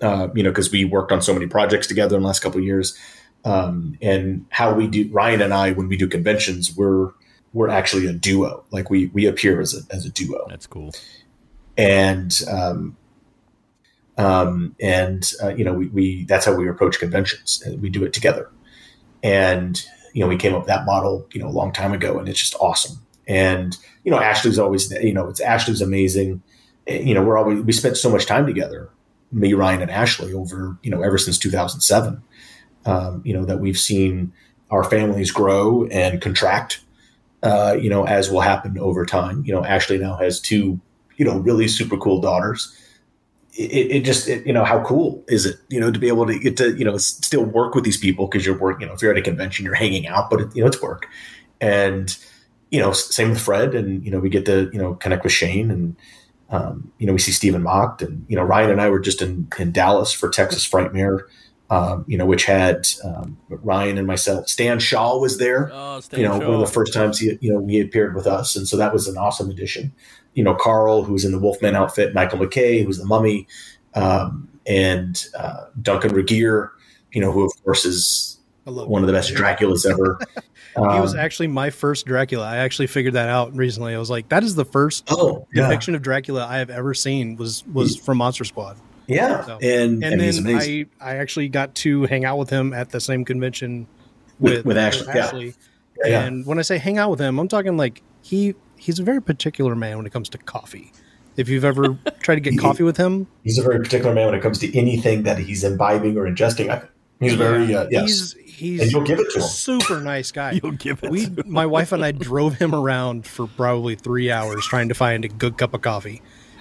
uh, 0.00 0.28
you 0.34 0.42
know, 0.42 0.50
because 0.50 0.70
we 0.70 0.84
worked 0.84 1.12
on 1.12 1.22
so 1.22 1.32
many 1.32 1.46
projects 1.46 1.86
together 1.86 2.16
in 2.16 2.22
the 2.22 2.26
last 2.26 2.40
couple 2.40 2.58
of 2.58 2.64
years. 2.64 2.96
Um, 3.44 3.96
and 4.02 4.46
how 4.50 4.74
we 4.74 4.86
do 4.88 5.08
Ryan 5.12 5.40
and 5.40 5.54
I 5.54 5.72
when 5.72 5.88
we 5.88 5.96
do 5.96 6.08
conventions, 6.08 6.76
we're 6.76 7.12
we're 7.52 7.68
actually 7.68 8.06
a 8.06 8.12
duo. 8.12 8.64
Like 8.70 8.90
we 8.90 9.06
we 9.06 9.26
appear 9.26 9.60
as 9.60 9.74
a 9.74 9.94
as 9.94 10.04
a 10.04 10.10
duo 10.10 10.46
that's 10.48 10.66
cool. 10.66 10.92
and 11.76 12.40
um, 12.50 12.96
um, 14.18 14.74
and 14.80 15.32
uh, 15.42 15.54
you 15.54 15.64
know 15.64 15.72
we, 15.72 15.86
we 15.88 16.24
that's 16.24 16.44
how 16.44 16.52
we 16.52 16.68
approach 16.68 16.98
conventions 16.98 17.62
we 17.80 17.88
do 17.88 18.04
it 18.04 18.12
together 18.12 18.50
and 19.22 19.86
you 20.12 20.20
know 20.20 20.28
we 20.28 20.36
came 20.36 20.52
up 20.52 20.62
with 20.62 20.68
that 20.68 20.84
model 20.84 21.26
you 21.32 21.40
know 21.40 21.48
a 21.48 21.50
long 21.50 21.72
time 21.72 21.92
ago 21.92 22.18
and 22.18 22.28
it's 22.28 22.40
just 22.40 22.56
awesome 22.60 22.98
and 23.28 23.76
you 24.02 24.10
know 24.10 24.18
ashley's 24.18 24.58
always 24.58 24.90
you 24.90 25.12
know 25.12 25.28
it's 25.28 25.40
ashley's 25.40 25.80
amazing 25.80 26.42
Eh, 26.88 27.00
you 27.00 27.14
know 27.14 27.22
we're 27.22 27.38
always 27.38 27.60
we 27.60 27.72
spent 27.72 27.96
so 27.96 28.10
much 28.10 28.26
time 28.26 28.46
together 28.46 28.88
me 29.30 29.52
ryan 29.52 29.82
and 29.82 29.90
ashley 29.90 30.32
over 30.32 30.76
you 30.82 30.90
know 30.90 31.02
ever 31.02 31.18
since 31.18 31.38
2007 31.38 32.22
um, 32.86 33.22
you 33.24 33.34
know 33.34 33.44
that 33.44 33.60
we've 33.60 33.78
seen 33.78 34.32
our 34.70 34.82
families 34.82 35.30
grow 35.30 35.86
and 35.86 36.20
contract 36.20 36.80
uh, 37.42 37.76
you 37.78 37.90
know 37.90 38.04
as 38.04 38.30
will 38.30 38.40
happen 38.40 38.78
over 38.78 39.04
time 39.04 39.44
you 39.44 39.54
know 39.54 39.64
ashley 39.64 39.98
now 39.98 40.16
has 40.16 40.40
two 40.40 40.80
you 41.16 41.24
know 41.24 41.38
really 41.38 41.68
super 41.68 41.96
cool 41.98 42.20
daughters 42.20 42.74
it, 43.52 43.90
it 43.90 44.04
just 44.04 44.28
it, 44.28 44.46
you 44.46 44.52
know 44.52 44.64
how 44.64 44.82
cool 44.82 45.22
is 45.28 45.44
it 45.44 45.56
you 45.68 45.78
know 45.78 45.92
to 45.92 45.98
be 45.98 46.08
able 46.08 46.26
to 46.26 46.38
get 46.38 46.56
to 46.56 46.74
you 46.76 46.84
know 46.84 46.96
still 46.96 47.44
work 47.44 47.74
with 47.74 47.84
these 47.84 47.98
people 47.98 48.26
because 48.26 48.46
you're 48.46 48.58
work 48.58 48.80
you 48.80 48.86
know 48.86 48.94
if 48.94 49.02
you're 49.02 49.12
at 49.12 49.18
a 49.18 49.22
convention 49.22 49.64
you're 49.64 49.74
hanging 49.74 50.06
out 50.06 50.30
but 50.30 50.40
it, 50.40 50.56
you 50.56 50.62
know 50.62 50.68
it's 50.68 50.80
work 50.80 51.06
and 51.60 52.16
you 52.70 52.80
know 52.80 52.92
same 52.92 53.30
with 53.30 53.40
fred 53.40 53.74
and 53.74 54.04
you 54.04 54.10
know 54.10 54.18
we 54.20 54.28
get 54.28 54.44
to 54.46 54.70
you 54.72 54.78
know 54.78 54.94
connect 54.94 55.24
with 55.24 55.32
shane 55.32 55.70
and 55.70 55.96
um, 56.50 56.90
you 56.98 57.06
know 57.06 57.12
we 57.12 57.18
see 57.18 57.32
stephen 57.32 57.62
macht 57.62 58.02
and 58.02 58.24
you 58.28 58.36
know 58.36 58.42
ryan 58.42 58.70
and 58.70 58.80
i 58.80 58.88
were 58.88 59.00
just 59.00 59.20
in 59.22 59.48
in 59.58 59.72
dallas 59.72 60.12
for 60.12 60.28
texas 60.28 60.68
frightmare 60.68 61.20
um, 61.70 62.04
you 62.06 62.16
know 62.16 62.24
which 62.24 62.44
had 62.46 62.86
um, 63.04 63.36
ryan 63.48 63.98
and 63.98 64.06
myself 64.06 64.48
stan 64.48 64.78
shaw 64.78 65.18
was 65.18 65.36
there 65.38 65.70
Oh, 65.72 66.00
you 66.16 66.22
know, 66.22 66.38
one 66.38 66.54
of 66.54 66.60
the 66.60 66.72
first 66.72 66.94
times 66.94 67.18
he, 67.18 67.36
you 67.40 67.52
know, 67.52 67.66
he 67.66 67.80
appeared 67.80 68.14
with 68.14 68.26
us, 68.26 68.54
and 68.56 68.66
so 68.68 68.76
that 68.76 68.92
was 68.92 69.08
an 69.08 69.18
awesome 69.18 69.50
addition. 69.50 69.92
You 70.34 70.44
know, 70.44 70.54
Carl, 70.54 71.02
who 71.02 71.12
was 71.12 71.24
in 71.24 71.32
the 71.32 71.38
Wolfman 71.38 71.74
outfit, 71.74 72.14
Michael 72.14 72.38
MacKay, 72.38 72.80
who 72.80 72.86
was 72.86 72.98
the 72.98 73.04
Mummy, 73.04 73.46
um, 73.94 74.48
and 74.64 75.26
uh, 75.36 75.64
Duncan 75.82 76.12
Regehr, 76.12 76.70
you 77.12 77.20
know, 77.20 77.32
who 77.32 77.44
of 77.44 77.52
course 77.64 77.84
is 77.84 78.37
I 78.68 78.70
love 78.70 78.86
one 78.88 79.02
of 79.02 79.06
the 79.06 79.14
best 79.14 79.32
Draculas 79.34 79.90
ever. 79.90 80.18
he 80.76 80.80
was 81.00 81.14
Um, 81.14 81.20
actually 81.20 81.46
my 81.46 81.70
first 81.70 82.04
Dracula. 82.04 82.44
I 82.46 82.58
actually 82.58 82.86
figured 82.86 83.14
that 83.14 83.30
out 83.30 83.56
recently. 83.56 83.94
I 83.94 83.98
was 83.98 84.10
like, 84.10 84.28
that 84.28 84.44
is 84.44 84.54
the 84.54 84.66
first 84.66 85.04
oh, 85.10 85.46
yeah, 85.54 85.62
depiction 85.68 85.94
of 85.94 86.02
Dracula 86.02 86.46
I 86.46 86.58
have 86.58 86.68
ever 86.68 86.92
seen 86.92 87.36
was 87.36 87.64
was 87.72 87.96
from 87.96 88.18
Monster 88.18 88.44
Squad. 88.44 88.76
yeah, 89.06 89.42
So- 89.46 89.54
and, 89.62 90.04
And, 90.04 90.04
and 90.04 90.20
he's 90.22 90.42
then 90.42 90.54
amazing. 90.54 90.90
I 91.00 91.12
I 91.12 91.16
actually 91.16 91.48
got 91.48 91.74
to 91.76 92.04
hang 92.04 92.26
out 92.26 92.36
with 92.36 92.50
him 92.50 92.74
at 92.74 92.90
the 92.90 93.00
same 93.00 93.24
convention 93.24 93.86
With- 94.38 94.52
with, 94.58 94.66
with 94.66 94.76
Ashley, 94.78 95.06
yeah. 95.14 95.24
Ashley. 95.26 95.54
Yeah, 96.04 96.06
yeah. 96.10 96.24
And 96.26 96.44
when 96.44 96.58
I 96.58 96.62
say 96.62 96.76
hang 96.76 96.98
out 96.98 97.10
with 97.10 97.20
him, 97.20 97.38
I'm 97.38 97.48
talking 97.48 97.78
like 97.78 98.02
he 98.22 98.54
he's 98.76 98.98
a 98.98 99.02
very 99.02 99.22
particular 99.22 99.74
man 99.74 99.96
when 99.96 100.04
it 100.04 100.12
comes 100.12 100.28
to 100.28 100.38
coffee. 100.38 100.92
If 101.38 101.48
you've 101.48 101.64
ever 101.64 101.98
tried 102.20 102.34
to 102.34 102.40
get 102.42 102.52
He- 102.52 102.58
coffee 102.58 102.82
with 102.84 102.98
him, 102.98 103.28
He's 103.44 103.58
a 103.58 103.62
very 103.62 103.78
particular 103.78 104.14
man 104.14 104.26
when 104.26 104.34
it 104.34 104.42
comes 104.42 104.58
to 104.58 104.78
anything 104.78 105.22
that 105.22 105.38
he's 105.38 105.64
imbibing 105.64 106.18
or 106.18 106.26
ingesting. 106.28 106.68
I 106.68 106.82
he's 107.18 107.34
very 107.34 107.74
uh, 107.74 107.88
yes, 107.90 108.34
he's 108.34 108.34
he's 108.58 108.82
and 108.82 108.92
you'll 108.92 109.04
give 109.04 109.18
it 109.18 109.30
to 109.30 109.38
him. 109.38 109.46
super 109.46 110.00
nice 110.00 110.32
guy. 110.32 110.52
You'll 110.62 110.72
give 110.72 111.02
it. 111.02 111.10
we 111.10 111.26
to 111.26 111.42
him. 111.42 111.44
my 111.46 111.66
wife 111.66 111.92
and 111.92 112.04
I 112.04 112.12
drove 112.12 112.54
him 112.54 112.74
around 112.74 113.26
for 113.26 113.46
probably 113.46 113.94
three 113.94 114.30
hours 114.30 114.64
trying 114.66 114.88
to 114.88 114.94
find 114.94 115.24
a 115.24 115.28
good 115.28 115.56
cup 115.56 115.74
of 115.74 115.82
coffee, 115.82 116.20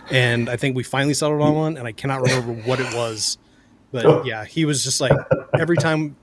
and 0.10 0.50
I 0.50 0.58
think 0.58 0.76
we 0.76 0.84
finally 0.84 1.14
settled 1.14 1.42
on 1.42 1.56
one, 1.56 1.78
and 1.78 1.88
I 1.88 1.92
cannot 1.92 2.22
remember 2.22 2.54
what 2.68 2.80
it 2.80 2.94
was, 2.94 3.38
but 3.92 4.06
oh. 4.06 4.24
yeah, 4.24 4.46
he 4.46 4.66
was 4.66 4.84
just 4.84 5.02
like 5.02 5.12
every 5.60 5.78
time, 5.78 6.16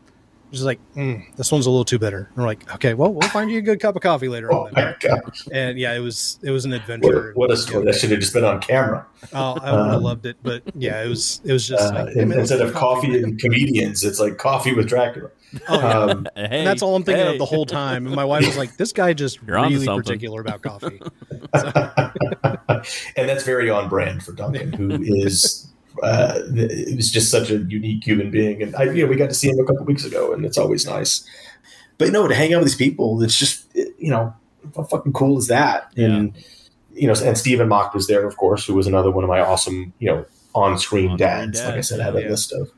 just 0.53 0.65
like 0.65 0.79
mm, 0.95 1.23
this 1.37 1.51
one's 1.51 1.66
a 1.66 1.71
little 1.71 1.85
too 1.85 1.99
bitter. 1.99 2.29
And 2.29 2.37
we're 2.37 2.45
like, 2.47 2.73
okay, 2.75 2.95
well, 2.95 3.12
we'll 3.12 3.29
find 3.31 3.51
you 3.51 3.59
a 3.59 3.62
good 3.62 3.81
cup 3.81 3.97
of 3.97 4.03
coffee 4.03 4.29
later 4.29 4.53
Oh 4.53 4.66
on. 4.66 4.73
my 4.75 4.95
gosh, 5.01 5.47
And 5.53 5.79
yeah, 5.79 5.93
it 5.95 5.99
was 6.01 6.39
it 6.43 6.51
was 6.51 6.65
an 6.65 6.73
adventure. 6.73 7.31
a, 7.31 7.35
what 7.35 7.51
a 7.51 7.57
story! 7.57 7.85
That 7.85 7.95
should 7.97 8.11
have 8.11 8.21
just 8.21 8.33
been 8.33 8.45
on 8.45 8.61
camera. 8.61 9.07
Oh, 9.33 9.55
I 9.61 9.73
would 9.73 9.87
have 9.87 9.95
Um, 9.97 10.03
loved 10.03 10.27
it, 10.27 10.37
but 10.43 10.62
yeah, 10.77 11.03
it 11.03 11.09
was 11.09 11.41
it 11.45 11.53
was 11.53 11.66
just 11.66 11.83
Uh, 11.93 12.05
like 12.05 12.15
hey, 12.15 12.21
and 12.21 12.29
man, 12.29 12.39
let's 12.39 12.51
instead 12.51 12.66
of 12.66 12.75
coffee 12.75 13.23
and 13.23 13.39
comedians, 13.41 14.05
it's 14.05 14.21
like 14.21 14.39
coffee 14.39 14.75
with 14.75 14.87
Dracula. 14.89 15.31
Oh, 15.69 15.79
yeah. 15.79 15.99
Um, 15.99 16.27
Hey, 16.35 16.47
and 16.59 16.66
that's 16.66 16.83
all 16.83 16.97
I'm 16.97 17.05
thinking 17.05 17.25
hey. 17.27 17.33
of 17.33 17.39
the 17.39 17.45
whole 17.45 17.65
time. 17.66 18.07
And 18.07 18.15
my 18.16 18.25
wife 18.25 18.45
was 18.47 18.57
like, 18.57 18.77
"This 18.77 18.93
guy 18.93 19.12
just 19.12 19.39
You're 19.47 19.61
really 19.61 19.87
particular 19.87 20.41
about 20.41 20.62
coffee." 20.62 21.01
and 23.16 23.29
that's 23.29 23.45
very 23.45 23.71
on 23.71 23.89
brand 23.89 24.23
for 24.23 24.33
Duncan, 24.33 24.73
who 24.73 24.91
is 25.03 25.69
uh, 26.03 26.41
it 26.55 26.97
was 26.97 27.11
just 27.11 27.31
such 27.31 27.51
a 27.51 27.59
unique 27.59 28.05
human 28.05 28.31
being. 28.31 28.62
And 28.62 28.75
I, 28.77 28.85
you 28.85 29.05
know, 29.05 29.09
we 29.09 29.16
got 29.16 29.29
to 29.29 29.35
see 29.35 29.49
him 29.49 29.59
a 29.59 29.65
couple 29.65 29.85
weeks 29.85 30.05
ago, 30.05 30.33
and 30.33 30.45
it's 30.45 30.59
always 30.59 30.87
nice. 30.87 31.27
But 31.99 32.11
no, 32.11 32.27
to 32.27 32.35
hang 32.35 32.53
out 32.53 32.59
with 32.59 32.69
these 32.69 32.77
people, 32.77 33.23
it's 33.23 33.39
just 33.39 33.66
you 33.75 34.11
know, 34.11 34.35
how 34.77 34.85
fucking 34.85 35.12
cool 35.12 35.39
is 35.39 35.47
that? 35.49 35.93
And 35.97 36.35
you 36.93 37.07
know, 37.07 37.15
and 37.23 37.39
Stephen 37.39 37.69
Macht 37.69 37.95
was 37.95 38.07
there, 38.07 38.27
of 38.27 38.37
course, 38.37 38.66
who 38.66 38.75
was 38.75 38.87
another 38.87 39.11
one 39.11 39.25
of 39.25 39.31
my 39.31 39.41
awesome, 39.41 39.93
you 39.99 40.09
know, 40.09 40.25
on-screen 40.55 41.11
On-screen 41.11 41.16
dads. 41.16 41.65
Like 41.65 41.75
I 41.75 41.81
said, 41.81 42.01
I 42.01 42.05
have 42.05 42.16
a 42.16 42.23
yeah. 42.23 42.29
list 42.29 42.53
of, 42.53 42.71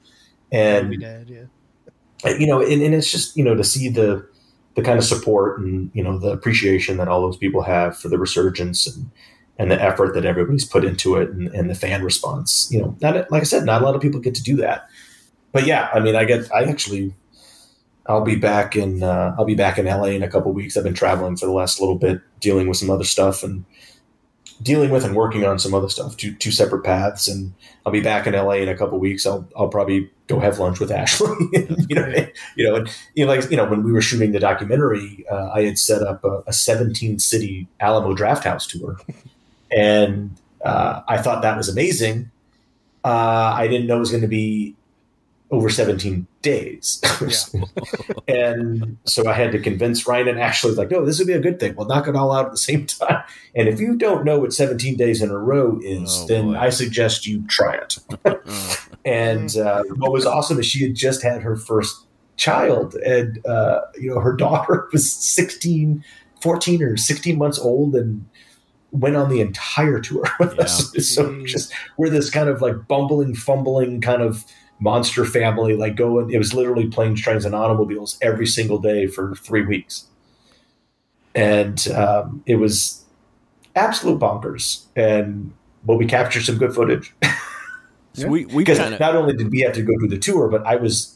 and 0.51 1.01
dad, 1.01 1.29
yeah. 1.29 2.37
you 2.39 2.47
know, 2.47 2.61
and, 2.61 2.83
and 2.83 2.95
it's 2.95 3.11
just 3.11 3.37
you 3.37 3.45
know 3.45 3.55
to 3.55 3.65
see 3.65 3.89
the 3.89 4.27
the 4.75 4.83
kind 4.83 4.99
of 4.99 5.05
support 5.05 5.59
and 5.59 5.91
you 5.95 6.03
know 6.03 6.19
the 6.19 6.31
appreciation 6.31 6.99
that 6.99 7.09
all 7.09 7.23
those 7.23 7.37
people 7.37 7.63
have 7.63 7.99
for 7.99 8.09
the 8.09 8.19
resurgence 8.19 8.87
and 8.87 9.11
and 9.59 9.71
the 9.71 9.83
effort 9.83 10.15
that 10.15 10.25
everybody's 10.25 10.65
put 10.65 10.85
into 10.85 11.17
it 11.17 11.31
and, 11.31 11.49
and 11.49 11.71
the 11.71 11.75
fan 11.75 12.03
response. 12.03 12.69
You 12.71 12.83
know, 12.83 12.97
not 13.01 13.31
like 13.31 13.43
I 13.43 13.45
said, 13.45 13.65
not 13.65 13.83
a 13.83 13.85
lot 13.85 13.95
of 13.95 14.03
people 14.03 14.21
get 14.21 14.35
to 14.35 14.43
do 14.43 14.57
that. 14.57 14.89
But 15.53 15.67
yeah, 15.67 15.89
I 15.95 16.01
mean, 16.01 16.17
I 16.17 16.25
get 16.25 16.53
I 16.53 16.65
actually 16.65 17.15
I'll 18.07 18.25
be 18.25 18.37
back 18.37 18.77
in 18.77 19.03
uh, 19.03 19.35
I'll 19.39 19.45
be 19.45 19.55
back 19.55 19.79
in 19.79 19.87
LA 19.87 20.07
in 20.07 20.23
a 20.23 20.29
couple 20.29 20.53
weeks. 20.53 20.77
I've 20.77 20.85
been 20.85 20.95
traveling 20.95 21.37
for 21.37 21.47
the 21.47 21.53
last 21.53 21.81
little 21.81 21.97
bit, 21.97 22.21
dealing 22.41 22.69
with 22.69 22.77
some 22.77 22.91
other 22.91 23.05
stuff 23.05 23.43
and 23.43 23.65
dealing 24.63 24.91
with 24.91 25.05
and 25.05 25.15
working 25.15 25.45
on 25.45 25.59
some 25.59 25.75
other 25.75 25.89
stuff. 25.89 26.17
Two 26.17 26.35
two 26.35 26.51
separate 26.51 26.85
paths, 26.85 27.29
and 27.29 27.53
I'll 27.85 27.93
be 27.93 28.01
back 28.01 28.27
in 28.27 28.35
LA 28.35 28.55
in 28.55 28.69
a 28.69 28.77
couple 28.77 28.99
weeks. 28.99 29.27
I'll 29.27 29.49
I'll 29.57 29.69
probably 29.69 30.11
go 30.29 30.39
have 30.41 30.59
lunch 30.59 30.79
with 30.79 30.91
Ashley. 30.91 31.35
you 31.53 31.95
know, 31.95 32.27
you 32.57 32.65
know, 32.69 32.75
and 32.77 32.91
you 33.15 33.27
know, 33.27 33.33
like 33.33 33.51
you 33.51 33.57
know, 33.57 33.67
when 33.67 33.83
we 33.83 33.93
were 33.93 34.03
shooting 34.03 34.33
the 34.33 34.41
documentary, 34.41 35.25
uh, 35.31 35.51
I 35.55 35.63
had 35.63 35.79
set 35.79 36.03
up 36.03 36.25
a, 36.25 36.43
a 36.47 36.53
17 36.53 37.19
city 37.19 37.69
Alamo 37.81 38.15
Drafthouse 38.15 38.69
tour, 38.69 38.99
and 39.71 40.37
uh, 40.65 41.03
I 41.09 41.19
thought 41.19 41.43
that 41.43 41.57
was 41.57 41.69
amazing. 41.69 42.31
Uh, 43.05 43.55
I 43.57 43.69
didn't 43.69 43.87
know 43.87 43.97
it 43.97 44.01
was 44.01 44.11
going 44.11 44.23
to 44.23 44.29
be 44.29 44.75
over 45.51 45.71
17 45.71 46.27
days. 46.43 47.01
and 48.29 48.97
so 49.05 49.29
I 49.29 49.33
had 49.33 49.53
to 49.53 49.61
convince 49.61 50.07
Ryan 50.07 50.29
and 50.29 50.41
Ashley, 50.41 50.73
like, 50.73 50.91
no, 50.91 51.05
this 51.05 51.19
would 51.19 51.29
be 51.29 51.35
a 51.35 51.41
good 51.41 51.61
thing. 51.61 51.77
We'll 51.77 51.87
knock 51.87 52.09
it 52.09 52.17
all 52.17 52.33
out 52.33 52.47
at 52.47 52.51
the 52.51 52.59
same 52.59 52.87
time. 52.87 53.23
And 53.55 53.69
if 53.69 53.79
you 53.79 53.97
don't 53.97 54.25
know 54.25 54.41
what 54.41 54.53
17 54.53 54.97
days 54.97 55.23
in 55.23 55.31
a 55.31 55.39
row 55.39 55.79
is, 55.83 56.23
Oh, 56.23 56.27
then 56.27 56.45
boy. 56.53 56.59
I 56.59 56.71
suggest 56.71 57.27
you 57.27 57.47
try 57.47 57.77
it. 57.77 57.99
and 59.05 59.57
uh, 59.57 59.85
what 59.97 60.13
was 60.13 60.27
awesome 60.27 60.59
is 60.59 60.67
she 60.67 60.83
had 60.83 60.97
just 60.97 61.23
had 61.23 61.43
her 61.43 61.55
first 61.55 62.07
child. 62.37 62.95
And, 62.97 63.45
uh, 63.47 63.83
you 63.99 64.11
know, 64.11 64.21
her 64.21 64.35
daughter 64.35 64.89
was 64.93 65.11
16, 65.13 66.05
14 66.41 66.83
or 66.83 66.97
16 66.97 67.39
months 67.39 67.59
old 67.59 67.95
and 67.95 68.27
went 68.93 69.17
on 69.17 69.29
the 69.29 69.41
entire 69.41 70.01
tour 70.01 70.25
with 70.41 70.59
us. 70.59 70.93
So 71.07 71.45
just 71.45 71.73
we're 71.97 72.11
this 72.11 72.31
kind 72.31 72.49
of 72.49 72.63
like 72.63 72.89
bumbling, 72.89 73.35
fumbling 73.35 74.01
kind 74.01 74.23
of 74.23 74.45
monster 74.81 75.25
family, 75.25 75.77
like 75.77 75.97
going. 75.97 76.31
It 76.31 76.39
was 76.39 76.55
literally 76.55 76.87
planes, 76.89 77.21
trains, 77.21 77.45
and 77.45 77.55
automobiles 77.55 78.19
every 78.23 78.47
single 78.47 78.79
day 78.79 79.07
for 79.07 79.35
three 79.37 79.65
weeks, 79.65 80.07
and 81.35 81.87
um, 81.89 82.43
it 82.47 82.57
was 82.57 83.05
absolute 83.75 84.19
bonkers. 84.19 84.85
And 84.95 85.53
but 85.85 85.97
we 85.97 86.07
captured 86.07 86.43
some 86.43 86.59
good 86.59 86.75
footage 86.75 87.15
So 88.17 88.29
we 88.29 88.47
we 88.47 88.57
because 88.65 88.79
kind 88.79 88.95
of 88.95 89.01
not 89.01 89.15
only 89.15 89.37
did 89.37 89.51
we 89.51 89.61
have 89.61 89.75
to 89.75 89.83
go 89.83 89.93
through 89.99 90.09
the 90.09 90.19
tour, 90.19 90.49
but 90.49 90.67
I 90.67 90.77
was 90.77 91.16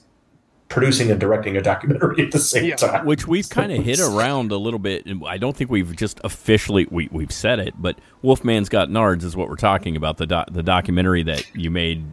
producing 0.70 1.10
and 1.10 1.20
directing 1.20 1.56
a 1.56 1.60
documentary 1.60 2.24
at 2.24 2.30
the 2.30 2.38
same 2.38 2.74
time. 2.76 3.04
which 3.04 3.26
we've 3.26 3.48
kind 3.50 3.72
of 3.72 3.84
hit 3.84 4.00
around 4.00 4.52
a 4.52 4.56
little 4.56 4.78
bit. 4.78 5.04
And 5.04 5.22
I 5.26 5.36
don't 5.36 5.54
think 5.54 5.68
we've 5.70 5.94
just 5.94 6.18
officially 6.24 6.86
we 6.90 7.08
we've 7.12 7.32
said 7.32 7.58
it, 7.58 7.74
but 7.76 7.98
Wolfman's 8.22 8.70
Got 8.70 8.88
Nards 8.88 9.24
is 9.24 9.36
what 9.36 9.50
we're 9.50 9.56
talking 9.56 9.96
about 9.96 10.16
the 10.16 10.26
doc, 10.26 10.48
the 10.50 10.62
documentary 10.62 11.22
that 11.24 11.44
you 11.54 11.70
made 11.70 12.06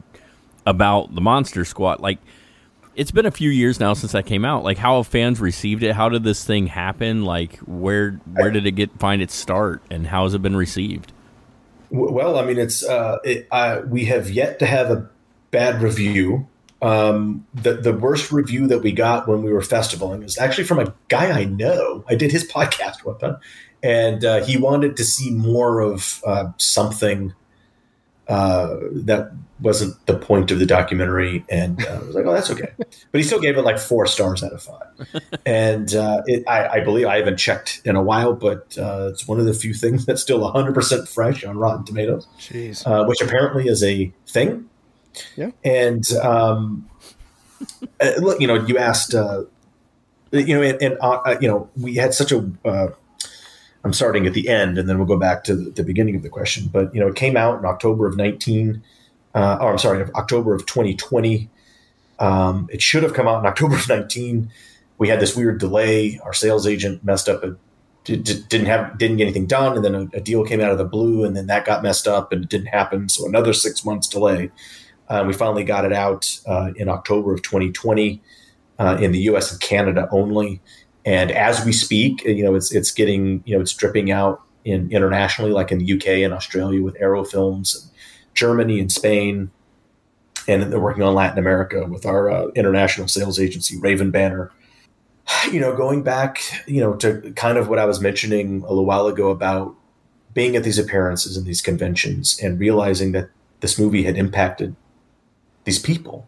about 0.65 1.15
the 1.15 1.21
Monster 1.21 1.63
Squad. 1.63 2.01
Like 2.01 2.19
it's 2.95 3.11
been 3.11 3.27
a 3.27 3.31
few 3.31 3.51
years 3.51 3.79
now 3.79 3.93
since 3.93 4.11
that 4.11 4.25
came 4.25 4.43
out. 4.43 4.63
Like 4.63 4.79
how 4.79 4.97
have 4.97 5.07
fans 5.07 5.39
received 5.39 5.83
it? 5.83 5.93
How 5.93 6.09
did 6.09 6.23
this 6.23 6.43
thing 6.43 6.67
happen? 6.67 7.23
Like 7.23 7.57
where 7.59 8.19
where 8.33 8.51
did 8.51 8.65
it 8.65 8.71
get 8.71 8.99
find 8.99 9.21
its 9.21 9.35
start, 9.35 9.83
and 9.89 10.07
how 10.07 10.23
has 10.23 10.33
it 10.33 10.41
been 10.41 10.55
received? 10.57 11.13
Well, 11.89 12.37
I 12.37 12.43
mean, 12.43 12.57
it's 12.57 12.83
uh, 12.83 13.19
it, 13.23 13.47
uh, 13.51 13.81
we 13.87 14.05
have 14.05 14.29
yet 14.29 14.59
to 14.59 14.65
have 14.65 14.91
a 14.91 15.09
bad 15.51 15.81
review. 15.81 16.47
Um, 16.81 17.47
the 17.53 17.73
the 17.73 17.93
worst 17.93 18.31
review 18.31 18.67
that 18.67 18.79
we 18.79 18.91
got 18.91 19.27
when 19.27 19.41
we 19.41 19.51
were 19.51 19.61
festivaling 19.61 20.23
is 20.23 20.37
actually 20.37 20.65
from 20.65 20.79
a 20.79 20.93
guy 21.07 21.31
I 21.31 21.45
know. 21.45 22.03
I 22.07 22.15
did 22.15 22.31
his 22.31 22.43
podcast 22.51 23.03
one 23.03 23.17
time, 23.17 23.37
and 23.81 24.23
uh, 24.23 24.43
he 24.43 24.57
wanted 24.57 24.97
to 24.97 25.03
see 25.03 25.31
more 25.31 25.79
of 25.79 26.21
uh, 26.25 26.51
something 26.57 27.33
uh, 28.27 28.75
that 28.91 29.31
wasn't 29.59 30.05
the 30.05 30.17
point 30.17 30.51
of 30.51 30.59
the 30.59 30.65
documentary, 30.65 31.45
and 31.49 31.83
uh, 31.85 31.93
I 31.93 31.99
was 31.99 32.15
like, 32.15 32.25
"Oh, 32.25 32.33
that's 32.33 32.51
okay." 32.51 32.71
But 33.11 33.21
he 33.21 33.23
still 33.23 33.39
gave 33.39 33.57
it 33.57 33.61
like 33.61 33.79
four 33.79 34.05
stars 34.05 34.43
out 34.43 34.51
of 34.51 34.61
five. 34.61 35.21
And 35.45 35.95
uh, 35.95 36.21
it, 36.25 36.43
I, 36.47 36.67
I 36.67 36.79
believe 36.81 37.07
I 37.07 37.17
haven't 37.17 37.37
checked 37.37 37.81
in 37.85 37.95
a 37.95 38.01
while, 38.01 38.33
but 38.33 38.77
uh, 38.77 39.07
it's 39.11 39.27
one 39.27 39.39
of 39.39 39.45
the 39.45 39.53
few 39.53 39.73
things 39.73 40.05
that's 40.07 40.21
still 40.21 40.39
100% 40.39 41.07
fresh 41.07 41.45
on 41.45 41.57
Rotten 41.57 41.85
Tomatoes, 41.85 42.27
Jeez. 42.37 42.85
uh, 42.85 43.05
which 43.05 43.21
apparently 43.21 43.67
is 43.67 43.81
a 43.83 44.11
thing. 44.27 44.69
Yeah. 45.35 45.51
And 45.63 46.09
um, 46.23 46.89
uh, 47.99 48.11
look, 48.19 48.39
you 48.39 48.47
know, 48.47 48.55
you 48.65 48.77
asked, 48.77 49.13
uh, 49.13 49.43
you 50.31 50.55
know, 50.55 50.61
and, 50.61 50.81
and 50.81 50.97
uh, 51.01 51.21
uh, 51.25 51.37
you 51.41 51.47
know, 51.47 51.69
we 51.75 51.95
had 51.95 52.13
such 52.13 52.31
a. 52.31 52.49
Uh, 52.65 52.89
I'm 53.83 53.93
starting 53.93 54.27
at 54.27 54.33
the 54.33 54.49
end, 54.49 54.77
and 54.77 54.89
then 54.89 54.97
we'll 54.97 55.07
go 55.07 55.17
back 55.17 55.43
to 55.45 55.55
the, 55.55 55.69
the 55.69 55.83
beginning 55.83 56.15
of 56.15 56.21
the 56.21 56.29
question. 56.29 56.69
But 56.71 56.93
you 56.93 56.99
know, 56.99 57.07
it 57.07 57.15
came 57.15 57.37
out 57.37 57.59
in 57.59 57.65
October 57.65 58.07
of 58.07 58.17
19. 58.17 58.83
Uh, 59.33 59.57
or 59.61 59.71
I'm 59.71 59.77
sorry, 59.77 60.03
October 60.15 60.53
of 60.55 60.65
2020. 60.65 61.49
Um, 62.19 62.67
it 62.71 62.81
should 62.81 63.03
have 63.03 63.13
come 63.13 63.27
out 63.27 63.39
in 63.39 63.45
October 63.45 63.75
of 63.75 63.87
19. 63.87 64.49
We 64.97 65.09
had 65.09 65.19
this 65.19 65.35
weird 65.35 65.59
delay. 65.59 66.19
Our 66.23 66.33
sales 66.33 66.65
agent 66.65 67.03
messed 67.03 67.29
up. 67.29 67.43
Did- 68.03 68.23
didn't 68.23 68.67
have 68.67 68.97
didn't 68.97 69.17
get 69.17 69.23
anything 69.23 69.47
done, 69.47 69.75
and 69.75 69.85
then 69.85 69.95
a, 69.95 70.17
a 70.17 70.21
deal 70.21 70.43
came 70.45 70.61
out 70.61 70.71
of 70.71 70.77
the 70.77 70.85
blue, 70.85 71.23
and 71.23 71.35
then 71.35 71.47
that 71.47 71.65
got 71.65 71.83
messed 71.83 72.07
up, 72.07 72.31
and 72.31 72.43
it 72.43 72.49
didn't 72.49 72.67
happen. 72.67 73.09
So 73.09 73.27
another 73.27 73.53
six 73.53 73.85
months 73.85 74.07
delay. 74.07 74.49
Uh, 75.09 75.23
we 75.25 75.33
finally 75.33 75.63
got 75.63 75.85
it 75.85 75.93
out 75.93 76.39
uh, 76.47 76.71
in 76.75 76.89
October 76.89 77.33
of 77.33 77.41
2020 77.41 78.21
uh, 78.79 78.97
in 78.99 79.11
the 79.11 79.19
U.S. 79.19 79.51
and 79.51 79.61
Canada 79.61 80.07
only. 80.11 80.61
And 81.05 81.31
as 81.31 81.65
we 81.65 81.71
speak, 81.71 82.23
you 82.25 82.43
know, 82.43 82.55
it's 82.55 82.73
it's 82.73 82.91
getting 82.91 83.41
you 83.45 83.55
know 83.55 83.61
it's 83.61 83.73
dripping 83.73 84.11
out 84.11 84.41
in 84.65 84.91
internationally, 84.91 85.51
like 85.51 85.71
in 85.71 85.79
the 85.79 85.93
UK 85.93 86.07
and 86.25 86.33
Australia 86.33 86.83
with 86.83 86.97
Arrow 86.99 87.23
Films, 87.23 87.75
and 87.75 87.91
Germany 88.33 88.79
and 88.79 88.91
Spain, 88.91 89.49
and 90.47 90.63
they're 90.63 90.79
working 90.79 91.03
on 91.03 91.15
Latin 91.15 91.39
America 91.39 91.85
with 91.85 92.05
our 92.05 92.29
uh, 92.29 92.47
international 92.55 93.07
sales 93.07 93.39
agency, 93.39 93.77
Raven 93.79 94.11
Banner. 94.11 94.51
You 95.51 95.61
know, 95.61 95.75
going 95.75 96.03
back, 96.03 96.41
you 96.67 96.81
know, 96.81 96.93
to 96.95 97.31
kind 97.35 97.57
of 97.57 97.69
what 97.69 97.79
I 97.79 97.85
was 97.85 98.01
mentioning 98.01 98.63
a 98.63 98.69
little 98.69 98.85
while 98.85 99.07
ago 99.07 99.29
about 99.29 99.75
being 100.33 100.55
at 100.57 100.63
these 100.63 100.77
appearances 100.77 101.37
and 101.37 101.45
these 101.45 101.61
conventions 101.61 102.37
and 102.41 102.59
realizing 102.59 103.13
that 103.13 103.29
this 103.61 103.79
movie 103.79 104.03
had 104.03 104.17
impacted 104.17 104.75
these 105.67 105.77
people, 105.77 106.25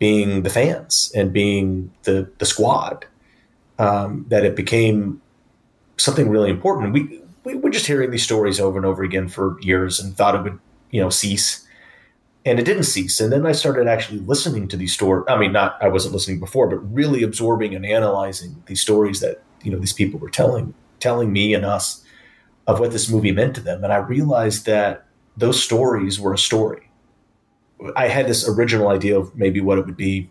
being 0.00 0.42
the 0.42 0.50
fans 0.50 1.12
and 1.14 1.32
being 1.32 1.92
the 2.02 2.28
the 2.38 2.44
squad, 2.44 3.06
um, 3.78 4.26
that 4.28 4.44
it 4.44 4.56
became 4.56 5.22
something 5.96 6.28
really 6.28 6.50
important. 6.50 6.92
We 6.92 7.22
we 7.44 7.54
were 7.54 7.70
just 7.70 7.86
hearing 7.86 8.10
these 8.10 8.24
stories 8.24 8.58
over 8.58 8.76
and 8.76 8.84
over 8.84 9.04
again 9.04 9.28
for 9.28 9.56
years 9.60 10.00
and 10.00 10.16
thought 10.16 10.34
it 10.34 10.42
would 10.42 10.58
you 10.90 11.00
know 11.00 11.10
cease. 11.10 11.64
And 12.44 12.58
it 12.58 12.64
didn't 12.64 12.84
cease. 12.84 13.20
And 13.20 13.32
then 13.32 13.46
i 13.46 13.52
started 13.52 13.86
actually 13.86 14.18
listening 14.20 14.66
to 14.68 14.76
these 14.76 14.92
stories. 14.92 15.24
I 15.28 15.38
mean 15.38 15.52
not 15.52 15.78
i 15.80 15.88
wasn't 15.88 16.14
listening 16.14 16.40
before 16.40 16.66
but 16.66 16.78
really 16.92 17.22
absorbing 17.22 17.74
and 17.76 17.86
analyzing 17.86 18.62
these 18.66 18.80
stories 18.80 19.20
that 19.20 19.42
you 19.62 19.70
know 19.70 19.78
these 19.78 19.92
people 19.92 20.18
were 20.18 20.30
telling 20.30 20.74
telling 20.98 21.32
me 21.32 21.54
and 21.54 21.64
us 21.64 22.04
of 22.66 22.80
what 22.80 22.90
this 22.90 23.08
movie 23.08 23.32
meant 23.32 23.54
to 23.54 23.60
them. 23.60 23.84
And 23.84 23.92
i 23.92 23.98
realized 23.98 24.66
that 24.66 25.06
those 25.36 25.62
stories 25.62 26.18
were 26.18 26.34
a 26.34 26.38
story 26.38 26.89
i 27.96 28.08
had 28.08 28.26
this 28.26 28.48
original 28.48 28.88
idea 28.88 29.18
of 29.18 29.34
maybe 29.36 29.60
what 29.60 29.78
it 29.78 29.86
would 29.86 29.96
be 29.96 30.28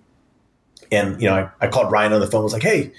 and 0.92 1.22
you 1.22 1.28
know 1.28 1.36
i, 1.36 1.66
I 1.66 1.68
called 1.70 1.92
ryan 1.92 2.14
on 2.14 2.20
the 2.20 2.28
phone 2.28 2.44
was 2.44 2.54
like 2.54 2.64
hey 2.64 2.92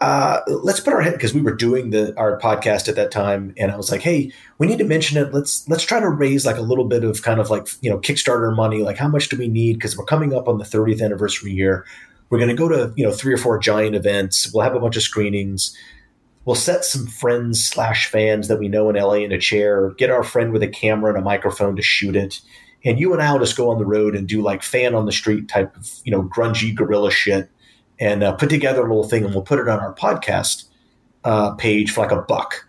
uh, 0.00 0.40
let's 0.46 0.78
put 0.78 0.94
our 0.94 1.00
head 1.00 1.14
because 1.14 1.34
we 1.34 1.40
were 1.40 1.54
doing 1.54 1.90
the 1.90 2.16
our 2.16 2.38
podcast 2.38 2.88
at 2.88 2.94
that 2.94 3.10
time, 3.10 3.52
and 3.56 3.72
I 3.72 3.76
was 3.76 3.90
like, 3.90 4.00
"Hey, 4.00 4.32
we 4.58 4.68
need 4.68 4.78
to 4.78 4.84
mention 4.84 5.18
it. 5.18 5.34
Let's 5.34 5.68
let's 5.68 5.82
try 5.82 5.98
to 5.98 6.08
raise 6.08 6.46
like 6.46 6.56
a 6.56 6.62
little 6.62 6.84
bit 6.84 7.02
of 7.02 7.22
kind 7.22 7.40
of 7.40 7.50
like 7.50 7.66
you 7.80 7.90
know 7.90 7.98
Kickstarter 7.98 8.54
money. 8.54 8.82
Like, 8.82 8.96
how 8.96 9.08
much 9.08 9.28
do 9.28 9.36
we 9.36 9.48
need? 9.48 9.74
Because 9.74 9.96
we're 9.96 10.04
coming 10.04 10.32
up 10.32 10.46
on 10.46 10.58
the 10.58 10.64
30th 10.64 11.02
anniversary 11.02 11.52
year. 11.52 11.84
We're 12.30 12.38
going 12.38 12.50
to 12.50 12.54
go 12.54 12.68
to 12.68 12.92
you 12.96 13.04
know 13.04 13.12
three 13.12 13.34
or 13.34 13.38
four 13.38 13.58
giant 13.58 13.96
events. 13.96 14.52
We'll 14.52 14.62
have 14.62 14.76
a 14.76 14.80
bunch 14.80 14.96
of 14.96 15.02
screenings. 15.02 15.76
We'll 16.44 16.54
set 16.54 16.84
some 16.84 17.06
friends 17.06 17.64
slash 17.64 18.06
fans 18.06 18.46
that 18.48 18.60
we 18.60 18.68
know 18.68 18.88
in 18.88 18.96
LA 18.96 19.14
in 19.14 19.32
a 19.32 19.38
chair. 19.38 19.90
Get 19.98 20.10
our 20.10 20.22
friend 20.22 20.52
with 20.52 20.62
a 20.62 20.68
camera 20.68 21.12
and 21.12 21.18
a 21.18 21.24
microphone 21.24 21.74
to 21.74 21.82
shoot 21.82 22.14
it." 22.14 22.40
And 22.88 22.98
you 22.98 23.12
and 23.12 23.20
I'll 23.20 23.38
just 23.38 23.54
go 23.54 23.70
on 23.70 23.78
the 23.78 23.84
road 23.84 24.16
and 24.16 24.26
do 24.26 24.40
like 24.40 24.62
fan 24.62 24.94
on 24.94 25.04
the 25.04 25.12
street 25.12 25.46
type 25.46 25.76
of, 25.76 25.92
you 26.04 26.10
know, 26.10 26.22
grungy 26.22 26.74
gorilla 26.74 27.10
shit 27.10 27.50
and 28.00 28.22
uh, 28.22 28.32
put 28.32 28.48
together 28.48 28.80
a 28.80 28.88
little 28.88 29.06
thing 29.06 29.26
and 29.26 29.34
we'll 29.34 29.42
put 29.42 29.58
it 29.58 29.68
on 29.68 29.78
our 29.78 29.94
podcast 29.94 30.64
uh, 31.24 31.54
page 31.56 31.90
for 31.90 32.00
like 32.00 32.12
a 32.12 32.22
buck. 32.22 32.66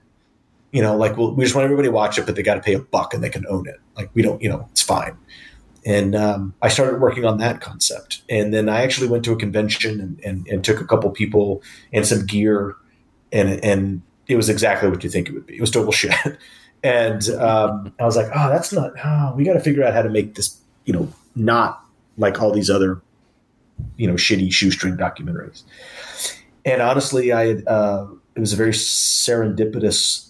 You 0.73 0.81
know, 0.81 0.97
like 0.97 1.15
we'll, 1.15 1.33
we 1.33 1.45
just 1.45 1.55
want 1.55 1.63
everybody 1.63 1.87
to 1.87 1.93
watch 1.93 2.17
it, 2.17 2.25
but 2.25 2.35
they 2.35 2.43
got 2.43 2.55
to 2.55 2.61
pay 2.61 2.73
a 2.73 2.79
buck 2.79 3.13
and 3.13 3.23
they 3.23 3.29
can 3.29 3.47
own 3.47 3.65
it. 3.65 3.79
Like 3.95 4.09
we 4.13 4.21
don't, 4.21 4.41
you 4.41 4.49
know, 4.49 4.67
it's 4.71 4.81
fine. 4.81 5.17
And 5.85 6.17
um, 6.17 6.53
I 6.61 6.67
started 6.67 6.99
working 6.99 7.23
on 7.23 7.37
that 7.37 7.61
concept. 7.61 8.21
And 8.27 8.53
then 8.53 8.67
I 8.67 8.81
actually 8.81 9.07
went 9.07 9.23
to 9.23 9.31
a 9.31 9.37
convention 9.37 10.01
and, 10.01 10.19
and, 10.25 10.45
and 10.49 10.65
took 10.65 10.81
a 10.81 10.85
couple 10.85 11.09
people 11.11 11.63
and 11.93 12.05
some 12.05 12.25
gear, 12.25 12.75
and 13.31 13.63
and 13.63 14.01
it 14.27 14.35
was 14.35 14.49
exactly 14.49 14.89
what 14.89 15.01
you 15.01 15.09
think 15.09 15.29
it 15.29 15.33
would 15.33 15.45
be. 15.45 15.55
It 15.55 15.61
was 15.61 15.71
total 15.71 15.91
shit. 15.93 16.13
And 16.83 17.27
um, 17.31 17.93
I 17.99 18.05
was 18.05 18.15
like, 18.15 18.27
oh, 18.33 18.49
that's 18.49 18.71
not. 18.71 18.93
Oh, 19.03 19.33
we 19.35 19.43
got 19.43 19.53
to 19.53 19.59
figure 19.59 19.83
out 19.83 19.93
how 19.93 20.01
to 20.01 20.09
make 20.09 20.35
this, 20.35 20.57
you 20.85 20.93
know, 20.93 21.11
not 21.35 21.83
like 22.17 22.41
all 22.41 22.51
these 22.51 22.69
other 22.69 23.01
you 23.97 24.07
know 24.07 24.13
shitty 24.13 24.51
shoestring 24.51 24.97
documentaries. 24.97 25.63
And 26.65 26.81
honestly, 26.81 27.31
I 27.31 27.47
had, 27.47 27.67
uh, 27.67 28.07
it 28.35 28.39
was 28.39 28.53
a 28.53 28.55
very 28.55 28.71
serendipitous 28.71 30.29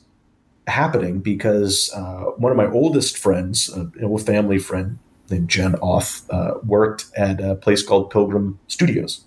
happening 0.68 1.20
because 1.20 1.92
uh, 1.96 2.26
one 2.38 2.52
of 2.52 2.58
my 2.58 2.68
oldest 2.68 3.18
friends, 3.18 3.70
a, 3.76 3.92
a 4.06 4.18
family 4.20 4.60
friend 4.60 5.00
named 5.30 5.50
Jen 5.50 5.76
Oth, 5.82 6.30
uh, 6.30 6.56
worked 6.64 7.06
at 7.16 7.42
a 7.42 7.56
place 7.56 7.84
called 7.84 8.12
Pilgrim 8.12 8.60
Studios, 8.68 9.26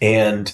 and 0.00 0.52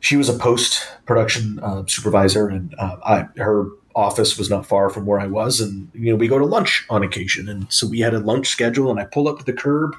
she 0.00 0.16
was 0.16 0.28
a 0.28 0.38
post 0.38 0.86
production 1.06 1.58
uh, 1.60 1.84
supervisor, 1.86 2.48
and 2.48 2.74
uh, 2.78 2.96
I, 3.04 3.40
her 3.40 3.68
office 3.94 4.36
was 4.36 4.50
not 4.50 4.66
far 4.66 4.90
from 4.90 5.06
where 5.06 5.20
I 5.20 5.26
was, 5.26 5.60
and 5.60 5.90
you 5.94 6.10
know 6.10 6.16
we 6.16 6.28
go 6.28 6.38
to 6.38 6.44
lunch 6.44 6.84
on 6.90 7.02
occasion, 7.02 7.48
and 7.48 7.72
so 7.72 7.86
we 7.86 8.00
had 8.00 8.14
a 8.14 8.20
lunch 8.20 8.48
schedule, 8.48 8.90
and 8.90 9.00
I 9.00 9.04
pull 9.04 9.28
up 9.28 9.38
to 9.38 9.44
the 9.44 9.52
curb 9.52 9.94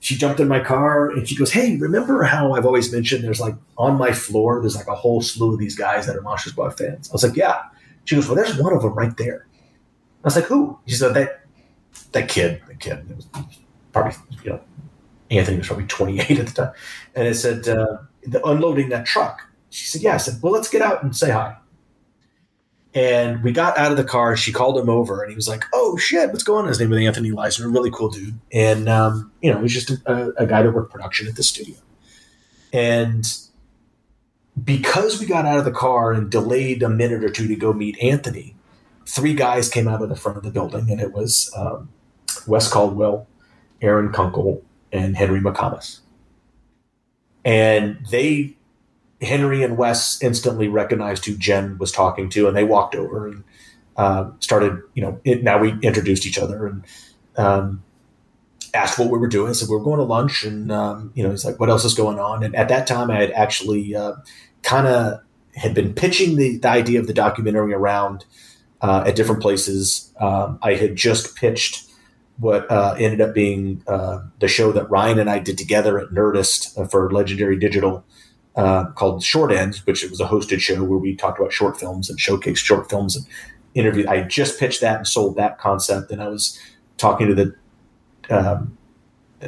she 0.00 0.16
jumped 0.16 0.40
in 0.40 0.48
my 0.48 0.60
car 0.60 1.10
and 1.10 1.28
she 1.28 1.34
goes, 1.34 1.50
Hey, 1.50 1.76
remember 1.76 2.22
how 2.22 2.52
I've 2.52 2.66
always 2.66 2.92
mentioned 2.92 3.24
there's 3.24 3.40
like 3.40 3.54
on 3.76 3.96
my 3.98 4.12
floor, 4.12 4.60
there's 4.60 4.76
like 4.76 4.86
a 4.86 4.94
whole 4.94 5.20
slew 5.22 5.54
of 5.54 5.58
these 5.58 5.74
guys 5.74 6.06
that 6.06 6.16
are 6.16 6.20
Monster 6.20 6.50
Squad 6.50 6.78
fans? 6.78 7.10
I 7.10 7.12
was 7.12 7.24
like, 7.24 7.36
Yeah. 7.36 7.62
She 8.04 8.14
goes, 8.14 8.26
Well, 8.28 8.36
there's 8.36 8.56
one 8.56 8.72
of 8.72 8.82
them 8.82 8.94
right 8.94 9.16
there. 9.16 9.46
I 10.22 10.26
was 10.26 10.36
like, 10.36 10.44
Who? 10.44 10.78
She 10.86 10.94
said, 10.94 11.14
That 11.14 11.40
that 12.12 12.28
kid, 12.28 12.62
the 12.68 12.74
kid. 12.74 13.04
It 13.10 13.16
was 13.16 13.26
probably, 13.92 14.12
you 14.44 14.50
know, 14.50 14.60
Anthony 15.30 15.58
was 15.58 15.66
probably 15.66 15.86
28 15.86 16.38
at 16.38 16.46
the 16.46 16.52
time. 16.52 16.72
And 17.14 17.26
I 17.26 17.32
said, 17.32 17.66
uh, 17.66 17.98
the 18.22 18.44
unloading 18.46 18.90
that 18.90 19.06
truck. 19.06 19.42
She 19.70 19.86
said, 19.86 20.02
yeah. 20.02 20.14
I 20.14 20.18
said, 20.18 20.40
well, 20.40 20.52
let's 20.52 20.68
get 20.68 20.82
out 20.82 21.02
and 21.02 21.16
say 21.16 21.30
hi. 21.30 21.56
And 22.96 23.42
we 23.42 23.52
got 23.52 23.76
out 23.76 23.90
of 23.90 23.98
the 23.98 24.04
car. 24.04 24.38
She 24.38 24.52
called 24.52 24.78
him 24.78 24.88
over, 24.88 25.22
and 25.22 25.30
he 25.30 25.36
was 25.36 25.46
like, 25.46 25.64
"Oh 25.74 25.98
shit, 25.98 26.30
what's 26.30 26.42
going 26.42 26.62
on?" 26.62 26.68
His 26.68 26.80
name 26.80 26.88
was 26.88 26.98
Anthony 26.98 27.30
Leisner, 27.30 27.72
really 27.72 27.90
cool 27.90 28.08
dude, 28.08 28.38
and 28.52 28.88
um, 28.88 29.30
you 29.42 29.52
know, 29.52 29.60
he's 29.60 29.74
just 29.74 29.90
a, 29.90 30.32
a 30.38 30.46
guy 30.46 30.62
that 30.62 30.72
worked 30.72 30.92
production 30.92 31.28
at 31.28 31.36
the 31.36 31.42
studio. 31.42 31.76
And 32.72 33.26
because 34.64 35.20
we 35.20 35.26
got 35.26 35.44
out 35.44 35.58
of 35.58 35.66
the 35.66 35.72
car 35.72 36.12
and 36.12 36.30
delayed 36.30 36.82
a 36.82 36.88
minute 36.88 37.22
or 37.22 37.28
two 37.28 37.46
to 37.46 37.54
go 37.54 37.74
meet 37.74 37.98
Anthony, 38.02 38.56
three 39.04 39.34
guys 39.34 39.68
came 39.68 39.88
out 39.88 40.00
of 40.00 40.08
the 40.08 40.16
front 40.16 40.38
of 40.38 40.42
the 40.42 40.50
building, 40.50 40.90
and 40.90 40.98
it 40.98 41.12
was 41.12 41.52
um, 41.54 41.90
Wes 42.46 42.66
Caldwell, 42.66 43.26
Aaron 43.82 44.10
Kunkel, 44.10 44.62
and 44.90 45.16
Henry 45.16 45.40
McComas. 45.40 46.00
And 47.44 48.04
they, 48.10 48.55
Henry 49.20 49.62
and 49.62 49.76
Wes, 49.78 50.22
instantly 50.22 50.68
recognized 50.68 51.24
who 51.24 51.36
Jen 51.36 51.78
was 51.78 51.92
talking 51.92 52.28
to, 52.30 52.48
and 52.48 52.56
they 52.56 52.64
walked 52.64 52.94
over 52.94 53.28
and 53.28 53.44
uh, 53.96 54.30
started. 54.40 54.80
You 54.94 55.02
know, 55.02 55.20
it, 55.24 55.42
now 55.42 55.58
we 55.58 55.72
introduced 55.80 56.26
each 56.26 56.38
other 56.38 56.66
and 56.66 56.84
um, 57.36 57.82
asked 58.74 58.98
what 58.98 59.10
we 59.10 59.18
were 59.18 59.28
doing. 59.28 59.54
Said 59.54 59.68
we 59.68 59.76
are 59.76 59.80
going 59.80 59.98
to 59.98 60.04
lunch, 60.04 60.44
and 60.44 60.70
um, 60.70 61.12
you 61.14 61.22
know, 61.22 61.30
he's 61.30 61.44
like, 61.44 61.58
"What 61.58 61.70
else 61.70 61.84
is 61.84 61.94
going 61.94 62.18
on?" 62.18 62.42
And 62.42 62.54
at 62.54 62.68
that 62.68 62.86
time, 62.86 63.10
I 63.10 63.16
had 63.16 63.30
actually 63.32 63.94
uh, 63.94 64.14
kind 64.62 64.86
of 64.86 65.20
had 65.54 65.74
been 65.74 65.94
pitching 65.94 66.36
the, 66.36 66.58
the 66.58 66.68
idea 66.68 67.00
of 67.00 67.06
the 67.06 67.14
documentary 67.14 67.72
around 67.72 68.26
uh, 68.82 69.04
at 69.06 69.16
different 69.16 69.40
places. 69.40 70.12
Um, 70.20 70.58
I 70.62 70.74
had 70.74 70.96
just 70.96 71.36
pitched 71.36 71.84
what 72.38 72.70
uh, 72.70 72.94
ended 72.98 73.22
up 73.22 73.34
being 73.34 73.82
uh, 73.86 74.20
the 74.40 74.48
show 74.48 74.72
that 74.72 74.90
Ryan 74.90 75.18
and 75.18 75.30
I 75.30 75.38
did 75.38 75.56
together 75.56 75.98
at 75.98 76.10
Nerdist 76.10 76.78
uh, 76.78 76.86
for 76.86 77.10
Legendary 77.10 77.58
Digital 77.58 78.04
uh, 78.56 78.86
called 78.92 79.22
Short 79.22 79.52
Ends, 79.52 79.86
which 79.86 80.02
was 80.08 80.20
a 80.20 80.26
hosted 80.26 80.60
show 80.60 80.82
where 80.82 80.98
we 80.98 81.14
talked 81.14 81.38
about 81.38 81.52
short 81.52 81.78
films 81.78 82.08
and 82.08 82.18
showcased 82.18 82.58
short 82.58 82.88
films 82.88 83.16
and 83.16 83.26
interviewed. 83.74 84.06
I 84.06 84.22
just 84.22 84.58
pitched 84.58 84.80
that 84.80 84.96
and 84.96 85.06
sold 85.06 85.36
that 85.36 85.58
concept, 85.58 86.10
and 86.10 86.22
I 86.22 86.28
was 86.28 86.58
talking 86.96 87.26
to 87.28 87.34
the. 87.34 87.54
Um, 88.28 88.76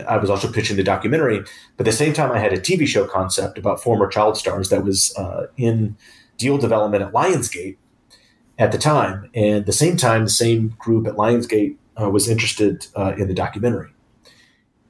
I 0.06 0.18
was 0.18 0.28
also 0.28 0.52
pitching 0.52 0.76
the 0.76 0.84
documentary, 0.84 1.40
but 1.76 1.86
at 1.86 1.90
the 1.90 1.96
same 1.96 2.12
time, 2.12 2.30
I 2.30 2.38
had 2.38 2.52
a 2.52 2.60
TV 2.60 2.86
show 2.86 3.06
concept 3.06 3.56
about 3.56 3.82
former 3.82 4.06
child 4.06 4.36
stars 4.36 4.68
that 4.68 4.84
was 4.84 5.16
uh, 5.16 5.46
in 5.56 5.96
deal 6.36 6.58
development 6.58 7.02
at 7.02 7.12
Lionsgate 7.12 7.78
at 8.58 8.70
the 8.70 8.78
time. 8.78 9.30
And 9.34 9.64
the 9.64 9.72
same 9.72 9.96
time, 9.96 10.24
the 10.24 10.30
same 10.30 10.74
group 10.78 11.06
at 11.06 11.14
Lionsgate 11.14 11.76
uh, 12.00 12.10
was 12.10 12.28
interested 12.28 12.86
uh, 12.96 13.14
in 13.16 13.28
the 13.28 13.34
documentary. 13.34 13.90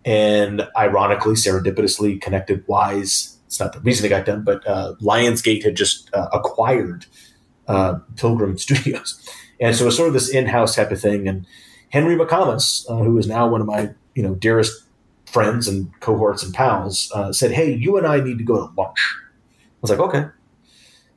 And 0.04 0.66
ironically, 0.76 1.34
serendipitously 1.34 2.20
connected 2.20 2.66
Wise. 2.66 3.38
It's 3.48 3.58
not 3.58 3.72
the 3.72 3.80
reason 3.80 4.06
it 4.06 4.10
got 4.10 4.26
done, 4.26 4.42
but 4.42 4.66
uh, 4.66 4.94
Lionsgate 5.00 5.64
had 5.64 5.74
just 5.74 6.12
uh, 6.14 6.28
acquired 6.32 7.06
uh, 7.66 7.98
Pilgrim 8.16 8.58
Studios, 8.66 9.26
and 9.58 9.74
so 9.74 9.84
it 9.84 9.86
was 9.86 9.96
sort 9.96 10.08
of 10.08 10.14
this 10.14 10.28
in-house 10.28 10.76
type 10.76 10.90
of 10.90 11.00
thing. 11.00 11.26
And 11.26 11.46
Henry 11.90 12.14
McComas, 12.14 12.88
uh, 12.90 13.02
who 13.02 13.16
is 13.18 13.26
now 13.26 13.48
one 13.48 13.60
of 13.60 13.66
my 13.66 13.90
you 14.14 14.22
know 14.22 14.34
dearest 14.34 14.84
friends 15.26 15.66
and 15.66 15.90
cohorts 16.00 16.42
and 16.42 16.52
pals, 16.52 17.10
said, 17.32 17.52
"Hey, 17.52 17.72
you 17.72 17.96
and 17.96 18.06
I 18.06 18.20
need 18.20 18.38
to 18.38 18.44
go 18.44 18.56
to 18.56 18.72
lunch." 18.80 19.16
I 19.18 19.80
was 19.80 19.90
like, 19.90 20.00
"Okay." 20.00 20.26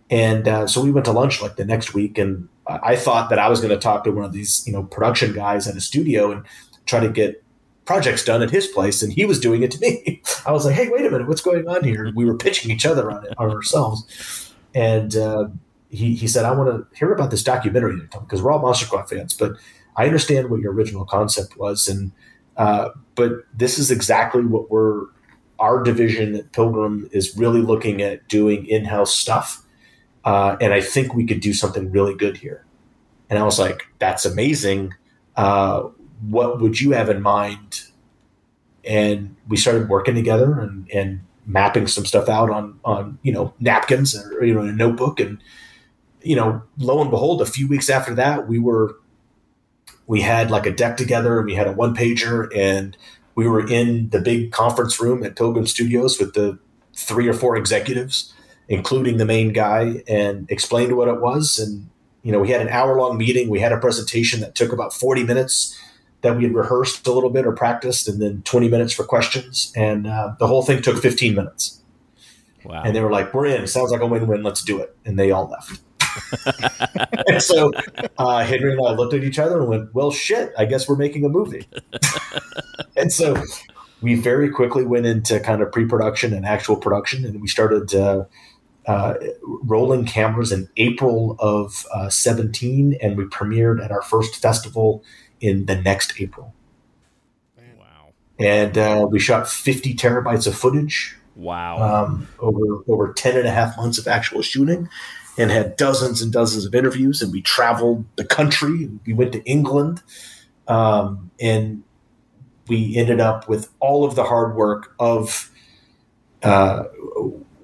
And 0.10 0.48
uh, 0.48 0.68
so 0.68 0.82
we 0.82 0.92
went 0.92 1.06
to 1.06 1.12
lunch 1.12 1.42
like 1.42 1.58
the 1.58 1.66
next 1.66 1.94
week, 1.94 2.18
and 2.18 2.48
I 2.68 2.96
thought 2.96 3.30
that 3.30 3.40
I 3.40 3.50
was 3.50 3.60
going 3.60 3.72
to 3.74 3.80
talk 3.80 4.04
to 4.06 4.12
one 4.12 4.24
of 4.26 4.34
these, 4.34 4.64
you 4.66 4.74
know, 4.74 4.84
production 4.84 5.34
guys 5.34 5.68
at 5.68 5.76
a 5.76 5.82
studio 5.82 6.32
and 6.32 6.46
try 6.86 7.00
to 7.00 7.10
get 7.10 7.44
projects 7.92 8.24
done 8.24 8.42
at 8.42 8.50
his 8.50 8.68
place, 8.68 9.02
and 9.02 9.12
he 9.12 9.26
was 9.26 9.40
doing 9.40 9.64
it 9.64 9.72
to 9.72 9.80
me. 9.80 10.22
I 10.46 10.52
was 10.52 10.66
like, 10.66 10.76
"Hey, 10.76 10.90
wait 10.90 11.06
a 11.06 11.10
minute, 11.10 11.28
what's 11.28 11.42
going 11.42 11.68
on 11.68 11.84
here?" 11.84 12.12
We 12.16 12.26
were 12.26 12.38
pitching 12.38 12.72
each 12.72 12.86
other 12.86 13.12
on 13.12 13.26
it 13.26 13.38
ourselves, 13.40 14.54
and 14.74 15.16
uh, 15.16 15.48
he 15.90 16.16
he 16.16 16.28
said, 16.28 16.46
"I 16.46 16.52
want 16.52 16.70
to 16.70 16.98
hear 16.98 17.12
about 17.14 17.32
this 17.32 17.44
documentary 17.44 18.00
because 18.12 18.42
we're 18.42 18.52
all 18.52 18.60
Monster 18.60 18.86
Squad 18.86 19.10
fans, 19.10 19.34
but 19.34 19.54
I 19.98 20.06
understand 20.06 20.50
what 20.50 20.62
your 20.62 20.74
original 20.74 21.06
concept 21.06 21.58
was, 21.58 21.88
and 21.88 22.12
uh, 22.58 22.90
but 23.16 23.32
this 23.54 23.78
is 23.80 23.92
exactly 23.92 24.44
what 24.46 24.72
we're." 24.72 25.06
Our 25.60 25.84
division 25.84 26.34
at 26.34 26.54
Pilgrim 26.54 27.08
is 27.12 27.38
really 27.38 27.62
looking 27.62 28.02
at 28.02 28.28
doing 28.28 28.66
in-house 28.66 29.14
stuff 29.14 29.64
uh, 30.24 30.58
and 30.62 30.74
I 30.74 30.82
think 30.82 31.14
we 31.14 31.26
could 31.26 31.40
do 31.40 31.54
something 31.54 31.92
really 31.92 32.16
good 32.16 32.38
here. 32.38 32.66
And 33.30 33.40
I 33.40 33.44
was 33.44 33.60
like, 33.60 33.84
that's 34.00 34.26
amazing. 34.26 34.94
Uh, 35.36 35.84
what 36.28 36.62
would 36.62 36.80
you 36.80 36.92
have 36.92 37.10
in 37.10 37.22
mind? 37.22 37.81
And 38.86 39.36
we 39.48 39.58
started 39.58 39.90
working 39.90 40.16
together 40.16 40.60
and, 40.60 40.90
and 40.92 41.22
mapping 41.46 41.88
some 41.88 42.06
stuff 42.06 42.30
out 42.30 42.50
on, 42.50 42.80
on, 42.84 43.20
you 43.22 43.32
know, 43.32 43.54
napkins 43.60 44.16
or, 44.16 44.44
you 44.44 44.54
know, 44.54 44.62
in 44.62 44.70
a 44.70 44.74
notebook. 44.74 45.20
And, 45.20 45.40
you 46.22 46.36
know, 46.36 46.64
lo 46.78 47.02
and 47.02 47.12
behold, 47.12 47.42
a 47.42 47.46
few 47.46 47.68
weeks 47.68 47.90
after 47.90 48.14
that, 48.16 48.48
we 48.48 48.60
were, 48.60 48.98
we 50.08 50.22
had 50.22 50.52
like 50.52 50.66
a 50.66 50.72
deck 50.72 50.98
together 50.98 51.38
and 51.38 51.46
we 51.46 51.56
had 51.56 51.68
a 51.68 51.72
one 51.72 51.96
pager 51.96 52.48
and 52.56 52.98
we 53.36 53.48
were 53.48 53.66
in 53.68 54.10
the 54.10 54.20
big 54.20 54.52
conference 54.52 55.00
room 55.00 55.24
at 55.24 55.36
Pilgrim 55.36 55.68
Studios 55.68 56.20
with 56.20 56.34
the 56.34 56.60
three 56.94 57.28
or 57.28 57.34
four 57.34 57.56
executives 57.56 58.34
including 58.72 59.18
the 59.18 59.26
main 59.26 59.52
guy, 59.52 60.02
and 60.08 60.50
explained 60.50 60.96
what 60.96 61.10
it 61.10 61.20
was. 61.20 61.60
And 61.60 61.90
you 62.24 62.32
know, 62.32 62.40
we 62.40 62.52
had 62.52 62.62
an 62.62 62.70
hour 62.70 62.98
long 62.98 63.18
meeting. 63.18 63.50
We 63.50 63.60
had 63.60 63.74
a 63.74 63.78
presentation 63.78 64.40
that 64.40 64.56
took 64.56 64.72
about 64.72 64.94
forty 64.94 65.24
minutes 65.24 65.78
that 66.22 66.38
we 66.38 66.44
had 66.44 66.54
rehearsed 66.54 67.06
a 67.08 67.12
little 67.12 67.30
bit 67.30 67.46
or 67.46 67.52
practiced, 67.52 68.08
and 68.08 68.22
then 68.22 68.42
twenty 68.44 68.70
minutes 68.70 68.94
for 68.94 69.04
questions. 69.04 69.72
And 69.76 70.08
uh, 70.08 70.36
the 70.40 70.48
whole 70.48 70.64
thing 70.64 70.82
took 70.82 71.02
fifteen 71.02 71.36
minutes. 71.36 71.82
Wow! 72.64 72.84
And 72.84 72.96
they 72.96 73.02
were 73.02 73.12
like, 73.12 73.34
"We're 73.34 73.48
in. 73.48 73.68
Sounds 73.68 73.92
like 73.92 74.02
a 74.02 74.08
win 74.08 74.28
win. 74.28 74.44
Let's 74.44 74.64
do 74.64 74.80
it." 74.80 74.96
And 75.06 75.18
they 75.18 75.32
all 75.32 75.50
left. 75.50 75.82
and 77.28 77.42
so 77.42 77.72
uh, 78.18 78.44
Henry 78.44 78.74
and 78.74 78.82
I 78.86 78.92
looked 78.92 79.14
at 79.14 79.24
each 79.24 79.40
other 79.40 79.60
and 79.60 79.70
went, 79.70 79.94
"Well, 79.94 80.12
shit. 80.12 80.54
I 80.58 80.66
guess 80.66 80.88
we're 80.88 80.96
making 80.96 81.26
a 81.26 81.30
movie." 81.30 81.68
and 82.96 83.12
so 83.12 83.42
we 84.02 84.16
very 84.16 84.50
quickly 84.50 84.84
went 84.84 85.06
into 85.06 85.40
kind 85.40 85.62
of 85.62 85.72
pre-production 85.72 86.34
and 86.34 86.46
actual 86.46 86.76
production, 86.76 87.26
and 87.26 87.42
we 87.42 87.48
started 87.48 87.94
uh, 87.96 88.26
uh, 88.88 89.14
rolling 89.64 90.06
cameras 90.06 90.52
in 90.52 90.68
April 90.78 91.36
of 91.40 91.86
uh, 91.94 92.10
17, 92.10 92.98
and 93.02 93.18
we 93.18 93.26
premiered 93.26 93.84
at 93.84 93.92
our 93.92 94.02
first 94.02 94.36
festival 94.36 95.04
in 95.42 95.66
the 95.66 95.76
next 95.76 96.20
April. 96.20 96.54
Wow. 97.58 98.14
And 98.40 98.78
uh, 98.78 99.08
we 99.10 99.20
shot 99.20 99.50
50 99.50 99.96
terabytes 99.96 100.48
of 100.48 100.56
footage. 100.56 101.18
Wow. 101.36 102.06
Um, 102.06 102.28
over, 102.40 102.84
over 102.88 103.14
10 103.14 103.38
and 103.38 103.48
a 103.48 103.52
half 103.52 103.76
months 103.78 103.98
of 103.98 104.08
actual 104.08 104.42
shooting 104.42 104.88
and 105.38 105.52
had 105.52 105.76
dozens 105.76 106.22
and 106.22 106.32
dozens 106.32 106.66
of 106.66 106.74
interviews. 106.76 107.22
And 107.22 107.32
we 107.32 107.42
traveled 107.42 108.06
the 108.16 108.26
country. 108.26 108.90
We 109.06 109.14
went 109.14 109.34
to 109.34 109.44
England. 109.44 110.02
Um, 110.68 111.32
and 111.40 111.84
we 112.68 112.96
ended 112.96 113.20
up 113.20 113.50
with 113.50 113.70
all 113.80 114.06
of 114.06 114.16
the 114.16 114.24
hard 114.24 114.56
work 114.56 114.94
of 115.00 115.52
uh, 116.44 116.84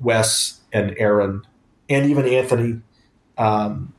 Wes 0.01 0.59
and 0.73 0.95
Aaron 0.97 1.43
and 1.89 2.09
even 2.09 2.27
Anthony, 2.27 2.81
um, 3.37 3.93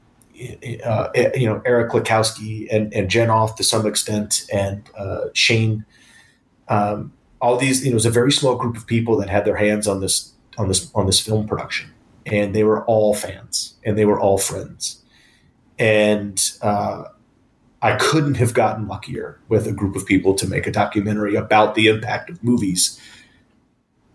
uh, 0.84 1.08
you 1.34 1.46
know, 1.46 1.62
Eric 1.64 1.90
Klukowski 1.90 2.68
and, 2.70 2.92
and 2.94 3.10
Jen 3.10 3.30
Off 3.30 3.56
to 3.56 3.64
some 3.64 3.86
extent, 3.86 4.44
and 4.52 4.88
uh, 4.96 5.26
Shane. 5.34 5.84
Um, 6.68 7.12
all 7.40 7.56
these, 7.56 7.84
you 7.84 7.90
know, 7.90 7.92
it 7.92 7.94
was 7.94 8.06
a 8.06 8.10
very 8.10 8.32
small 8.32 8.56
group 8.56 8.76
of 8.76 8.86
people 8.86 9.16
that 9.18 9.30
had 9.30 9.44
their 9.44 9.56
hands 9.56 9.86
on 9.86 10.00
this 10.00 10.32
on 10.58 10.68
this 10.68 10.90
on 10.94 11.06
this 11.06 11.20
film 11.20 11.46
production, 11.46 11.90
and 12.26 12.54
they 12.54 12.64
were 12.64 12.84
all 12.84 13.14
fans 13.14 13.74
and 13.84 13.96
they 13.96 14.04
were 14.04 14.20
all 14.20 14.38
friends, 14.38 15.02
and 15.78 16.50
uh, 16.62 17.04
I 17.80 17.96
couldn't 17.96 18.34
have 18.34 18.54
gotten 18.54 18.88
luckier 18.88 19.40
with 19.48 19.66
a 19.66 19.72
group 19.72 19.94
of 19.96 20.04
people 20.04 20.34
to 20.34 20.46
make 20.46 20.66
a 20.66 20.72
documentary 20.72 21.36
about 21.36 21.74
the 21.74 21.86
impact 21.86 22.28
of 22.28 22.42
movies 22.42 23.00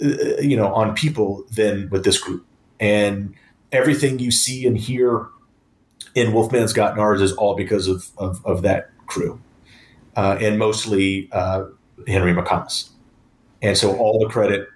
uh, 0.04 0.42
you 0.42 0.58
know, 0.58 0.74
on 0.74 0.96
people 0.96 1.46
than 1.52 1.90
with 1.90 2.04
this 2.04 2.18
group. 2.18 2.46
And 2.80 3.36
everything 3.72 4.20
you 4.20 4.32
see 4.32 4.68
and 4.68 4.78
hear 4.78 5.28
in 6.16 6.34
Wolfman's 6.34 6.74
Got 6.74 6.96
Nards 6.96 7.22
is 7.22 7.34
all 7.34 7.56
because 7.56 7.88
of, 7.88 8.10
of, 8.18 8.46
of 8.46 8.62
that 8.62 8.90
crew. 9.08 9.42
Uh, 10.16 10.38
and 10.40 10.60
mostly 10.60 11.30
uh, 11.32 11.66
Henry 12.08 12.34
McComas. 12.34 12.90
And 13.62 13.78
so 13.78 13.96
all 13.98 14.20
the 14.20 14.28
credit, 14.28 14.68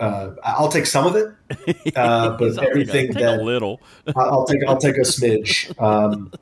uh, 0.00 0.30
I'll 0.44 0.68
take 0.68 0.86
some 0.86 1.06
of 1.06 1.16
it, 1.16 1.94
uh, 1.96 2.36
but 2.36 2.58
everything 2.62 3.08
take 3.08 3.18
that 3.18 3.40
a 3.40 3.42
little, 3.42 3.80
I'll 4.14 4.46
take 4.46 4.60
I'll 4.68 4.78
take 4.78 4.96
a 4.96 5.00
smidge. 5.00 5.78
Um, 5.82 6.32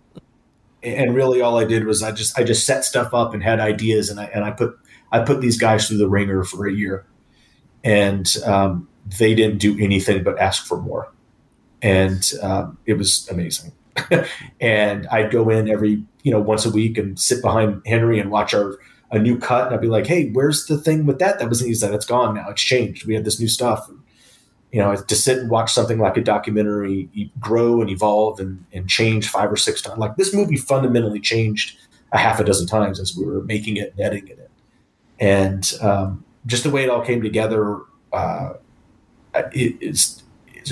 and 0.82 1.14
really, 1.14 1.40
all 1.40 1.59
I 1.59 1.64
did 1.64 1.85
was 1.86 2.02
I 2.02 2.12
just 2.12 2.39
I 2.39 2.44
just 2.44 2.66
set 2.66 2.85
stuff 2.85 3.14
up 3.14 3.32
and 3.32 3.43
had 3.43 3.60
ideas, 3.60 4.10
and 4.10 4.20
I 4.20 4.24
and 4.24 4.44
I 4.44 4.51
put 4.51 4.78
I 5.12 5.20
put 5.20 5.40
these 5.40 5.56
guys 5.56 5.89
through 5.89 5.98
the 5.98 6.09
ringer 6.09 6.44
for 6.44 6.66
a 6.66 6.72
year, 6.72 7.06
and 7.82 8.36
um, 8.44 8.89
they 9.18 9.35
didn't 9.35 9.59
do 9.59 9.78
anything 9.78 10.22
but 10.22 10.39
ask 10.39 10.66
for 10.66 10.81
more, 10.81 11.10
and 11.81 12.32
um, 12.43 12.76
it 12.86 12.94
was 12.94 13.26
amazing. 13.31 13.72
and 14.60 15.06
I'd 15.08 15.30
go 15.30 15.48
in 15.50 15.68
every 15.68 16.04
you 16.22 16.30
know 16.30 16.40
once 16.40 16.64
a 16.64 16.70
week 16.70 16.98
and 16.98 17.18
sit 17.18 17.42
behind 17.42 17.82
Henry 17.86 18.18
and 18.18 18.30
watch 18.30 18.54
our 18.54 18.78
a 19.10 19.18
new 19.18 19.38
cut, 19.38 19.66
and 19.66 19.74
I'd 19.74 19.80
be 19.80 19.88
like, 19.88 20.06
"Hey, 20.06 20.30
where's 20.30 20.66
the 20.66 20.78
thing 20.78 21.06
with 21.06 21.18
that? 21.20 21.38
That 21.38 21.48
was 21.48 21.60
he's 21.60 21.82
like, 21.82 21.92
that's 21.92 22.06
gone 22.06 22.34
now. 22.34 22.48
It's 22.50 22.62
changed. 22.62 23.06
We 23.06 23.14
have 23.14 23.24
this 23.24 23.38
new 23.38 23.48
stuff." 23.48 23.88
And, 23.88 24.00
you 24.72 24.80
know, 24.80 24.96
to 24.96 25.14
sit 25.14 25.38
and 25.38 25.48
watch 25.48 25.72
something 25.72 26.00
like 26.00 26.16
a 26.16 26.20
documentary 26.20 27.30
grow 27.38 27.80
and 27.80 27.88
evolve 27.88 28.40
and, 28.40 28.64
and 28.72 28.88
change 28.88 29.28
five 29.28 29.52
or 29.52 29.56
six 29.56 29.80
times. 29.80 29.98
Like 29.98 30.16
this 30.16 30.34
movie 30.34 30.56
fundamentally 30.56 31.20
changed 31.20 31.78
a 32.10 32.18
half 32.18 32.40
a 32.40 32.44
dozen 32.44 32.66
times 32.66 32.98
as 32.98 33.16
we 33.16 33.24
were 33.24 33.42
making 33.44 33.76
it 33.76 33.92
and 33.92 34.00
editing 34.00 34.28
it. 34.28 34.50
And 35.20 35.72
um, 35.80 36.24
just 36.46 36.64
the 36.64 36.70
way 36.70 36.82
it 36.82 36.90
all 36.90 37.04
came 37.04 37.22
together, 37.22 37.82
uh, 38.12 38.54
it's 39.52 40.22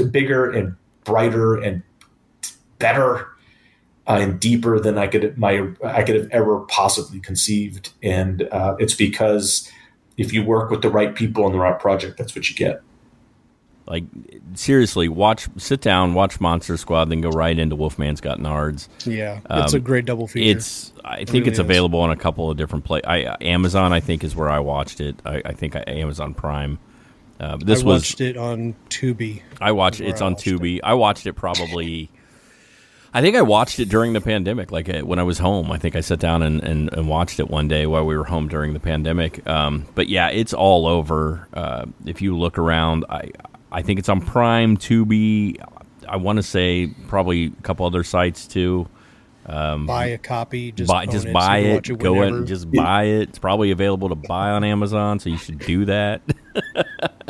a 0.01 0.05
bigger 0.05 0.51
and 0.51 0.75
brighter 1.05 1.57
and 1.57 1.85
better 2.83 3.29
uh, 4.07 4.19
and 4.21 4.39
deeper 4.41 4.79
than 4.81 4.99
I 4.99 5.07
could 5.07 5.39
my 5.39 5.71
I 5.85 6.03
could 6.03 6.17
have 6.17 6.29
ever 6.31 6.61
possibly 6.69 7.21
conceived. 7.21 7.93
And 8.03 8.43
uh, 8.53 8.77
it's 8.79 8.95
because 8.95 9.71
if 10.19 10.33
you 10.35 10.45
work 10.45 10.71
with 10.71 10.83
the 10.83 10.91
right 10.91 11.15
people 11.15 11.45
on 11.47 11.53
the 11.53 11.59
right 11.59 11.79
project, 11.79 12.19
that's 12.19 12.35
what 12.37 12.51
you 12.51 12.57
get. 12.57 12.83
Like 13.87 14.05
seriously, 14.55 15.09
watch, 15.09 15.49
sit 15.57 15.81
down, 15.81 16.15
watch 16.15 16.41
Monster 16.41 16.77
Squad, 16.77 17.11
then 17.11 17.21
go 17.21 17.31
right 17.31 17.59
into 17.59 17.75
Wolfman's 17.75 18.21
Got 18.21 18.39
Nards. 18.39 18.89
Yeah, 19.05 19.41
it's 19.51 19.73
a 19.73 19.79
Um, 19.79 19.83
great 19.83 20.05
double 20.05 20.29
feature. 20.29 20.57
It's 20.57 20.93
I 21.05 21.15
It 21.19 21.29
think 21.29 21.43
really 21.45 21.49
it's 21.49 21.55
is. 21.57 21.65
available 21.65 22.01
on 22.01 22.11
a 22.11 22.17
couple 22.17 22.49
of 22.51 22.57
different 22.57 22.85
play. 22.85 23.01
I 23.05 23.37
Amazon 23.41 23.93
I 23.93 23.99
think 24.01 24.23
is 24.23 24.37
where 24.37 24.49
I 24.49 24.61
watched 24.61 25.01
it. 25.01 25.17
I, 25.27 25.43
I 25.45 25.53
think 25.53 25.75
I, 25.75 25.83
Amazon 25.89 26.33
Prime. 26.35 26.79
Uh, 27.41 27.57
this 27.57 27.83
I 27.83 27.87
was 27.87 28.03
watched 28.03 28.21
it 28.21 28.37
on 28.37 28.77
Tubi. 28.89 29.43
I 29.61 29.73
watched 29.73 29.99
Where 30.01 30.09
it's 30.11 30.23
I 30.23 30.27
on 30.27 30.33
watched 30.35 30.47
it. 30.47 30.61
Tubi. 30.61 30.81
I 30.85 30.95
watched 30.95 31.27
it 31.27 31.33
probably. 31.35 32.09
I 33.15 33.21
think 33.21 33.37
I 33.37 33.43
watched 33.43 33.79
it 33.79 33.91
during 33.91 34.15
the 34.15 34.21
pandemic, 34.21 34.73
like 34.73 34.89
uh, 34.89 35.01
when 35.01 35.19
I 35.19 35.23
was 35.23 35.39
home. 35.39 35.71
I 35.71 35.79
think 35.79 35.97
I 35.97 36.01
sat 36.01 36.19
down 36.19 36.43
and, 36.43 36.63
and, 36.63 36.93
and 36.95 37.09
watched 37.09 37.41
it 37.41 37.51
one 37.51 37.69
day 37.69 37.87
while 37.87 38.07
we 38.07 38.17
were 38.17 38.25
home 38.25 38.49
during 38.49 38.73
the 38.73 38.81
pandemic. 38.81 39.47
Um, 39.47 39.87
but 39.95 40.09
yeah, 40.09 40.29
it's 40.29 40.55
all 40.55 40.87
over. 40.87 41.47
Uh, 41.53 41.87
if 42.07 42.23
you 42.23 42.39
look 42.39 42.57
around, 42.57 43.05
I 43.11 43.31
I 43.71 43.83
think 43.83 43.99
it's 43.99 44.09
on 44.09 44.21
Prime, 44.21 44.77
Tubi. 44.77 45.63
I 46.09 46.17
want 46.17 46.37
to 46.39 46.43
say 46.43 46.89
probably 47.07 47.47
a 47.47 47.63
couple 47.63 47.87
other 47.87 48.03
sites 48.03 48.47
too. 48.47 48.89
Um, 49.45 49.87
Buy 49.87 50.07
a 50.07 50.19
copy. 50.19 50.73
Just 50.73 50.89
buy 50.89 51.07
just 51.07 51.27
it, 51.27 51.33
buy 51.33 51.59
it. 51.59 51.89
it 51.89 51.99
Go 51.99 52.23
in 52.23 52.35
and 52.35 52.47
just 52.47 52.71
buy 52.71 53.05
it. 53.05 53.31
It's 53.31 53.39
probably 53.39 53.73
available 53.73 54.09
to 54.09 54.15
buy 54.15 54.51
on 54.51 54.63
Amazon, 54.63 55.19
so 55.19 55.31
you 55.31 55.37
should 55.37 55.59
do 55.59 55.85
that. 55.87 56.23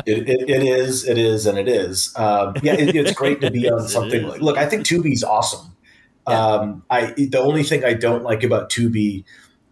It, 0.05 0.29
it, 0.29 0.51
it 0.51 0.63
is, 0.63 1.09
it 1.09 1.17
is, 1.17 1.47
and 1.47 1.59
it 1.59 1.69
is. 1.69 2.13
Um, 2.17 2.55
yeah, 2.63 2.75
it, 2.75 2.95
it's 2.95 3.13
great 3.13 3.41
to 3.41 3.51
be 3.51 3.71
on 3.71 3.89
something 3.89 4.27
like. 4.27 4.41
Look, 4.41 4.59
I 4.59 4.67
think 4.67 4.85
Tubi's 4.85 5.23
awesome. 5.23 5.72
Um, 6.27 6.85
I 6.90 7.12
the 7.16 7.40
only 7.40 7.62
thing 7.62 7.85
I 7.85 7.94
don't 7.94 8.23
like 8.23 8.43
about 8.44 8.70
Tubi 8.70 9.24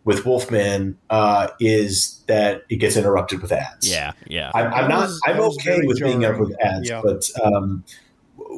with 0.04 0.24
Wolfman 0.24 0.96
uh, 1.10 1.48
is 1.60 2.22
that 2.26 2.62
it 2.70 2.76
gets 2.76 2.96
interrupted 2.96 3.42
with 3.42 3.52
ads. 3.52 3.88
yeah, 3.90 4.12
yeah. 4.26 4.50
I'm, 4.54 4.66
I'm 4.66 4.70
That 4.82 4.88
not. 4.88 5.00
was- 5.08 5.20
I'm 5.26 5.40
okay 5.40 5.62
very 5.76 5.86
with 5.86 6.00
being 6.00 6.24
up 6.24 6.38
with 6.40 6.56
ads, 6.60 6.88
Yeah. 6.88 7.02
but 7.04 7.30
um, 7.44 7.84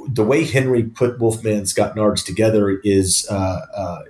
the 0.08 0.24
way 0.24 0.44
Henry 0.44 0.84
put 0.84 1.18
Wolfman's 1.18 1.72
Got 1.72 1.96
Nards 1.96 2.24
together 2.24 2.80
is 2.84 3.26
uh, 3.30 3.60
uh, 3.74 4.02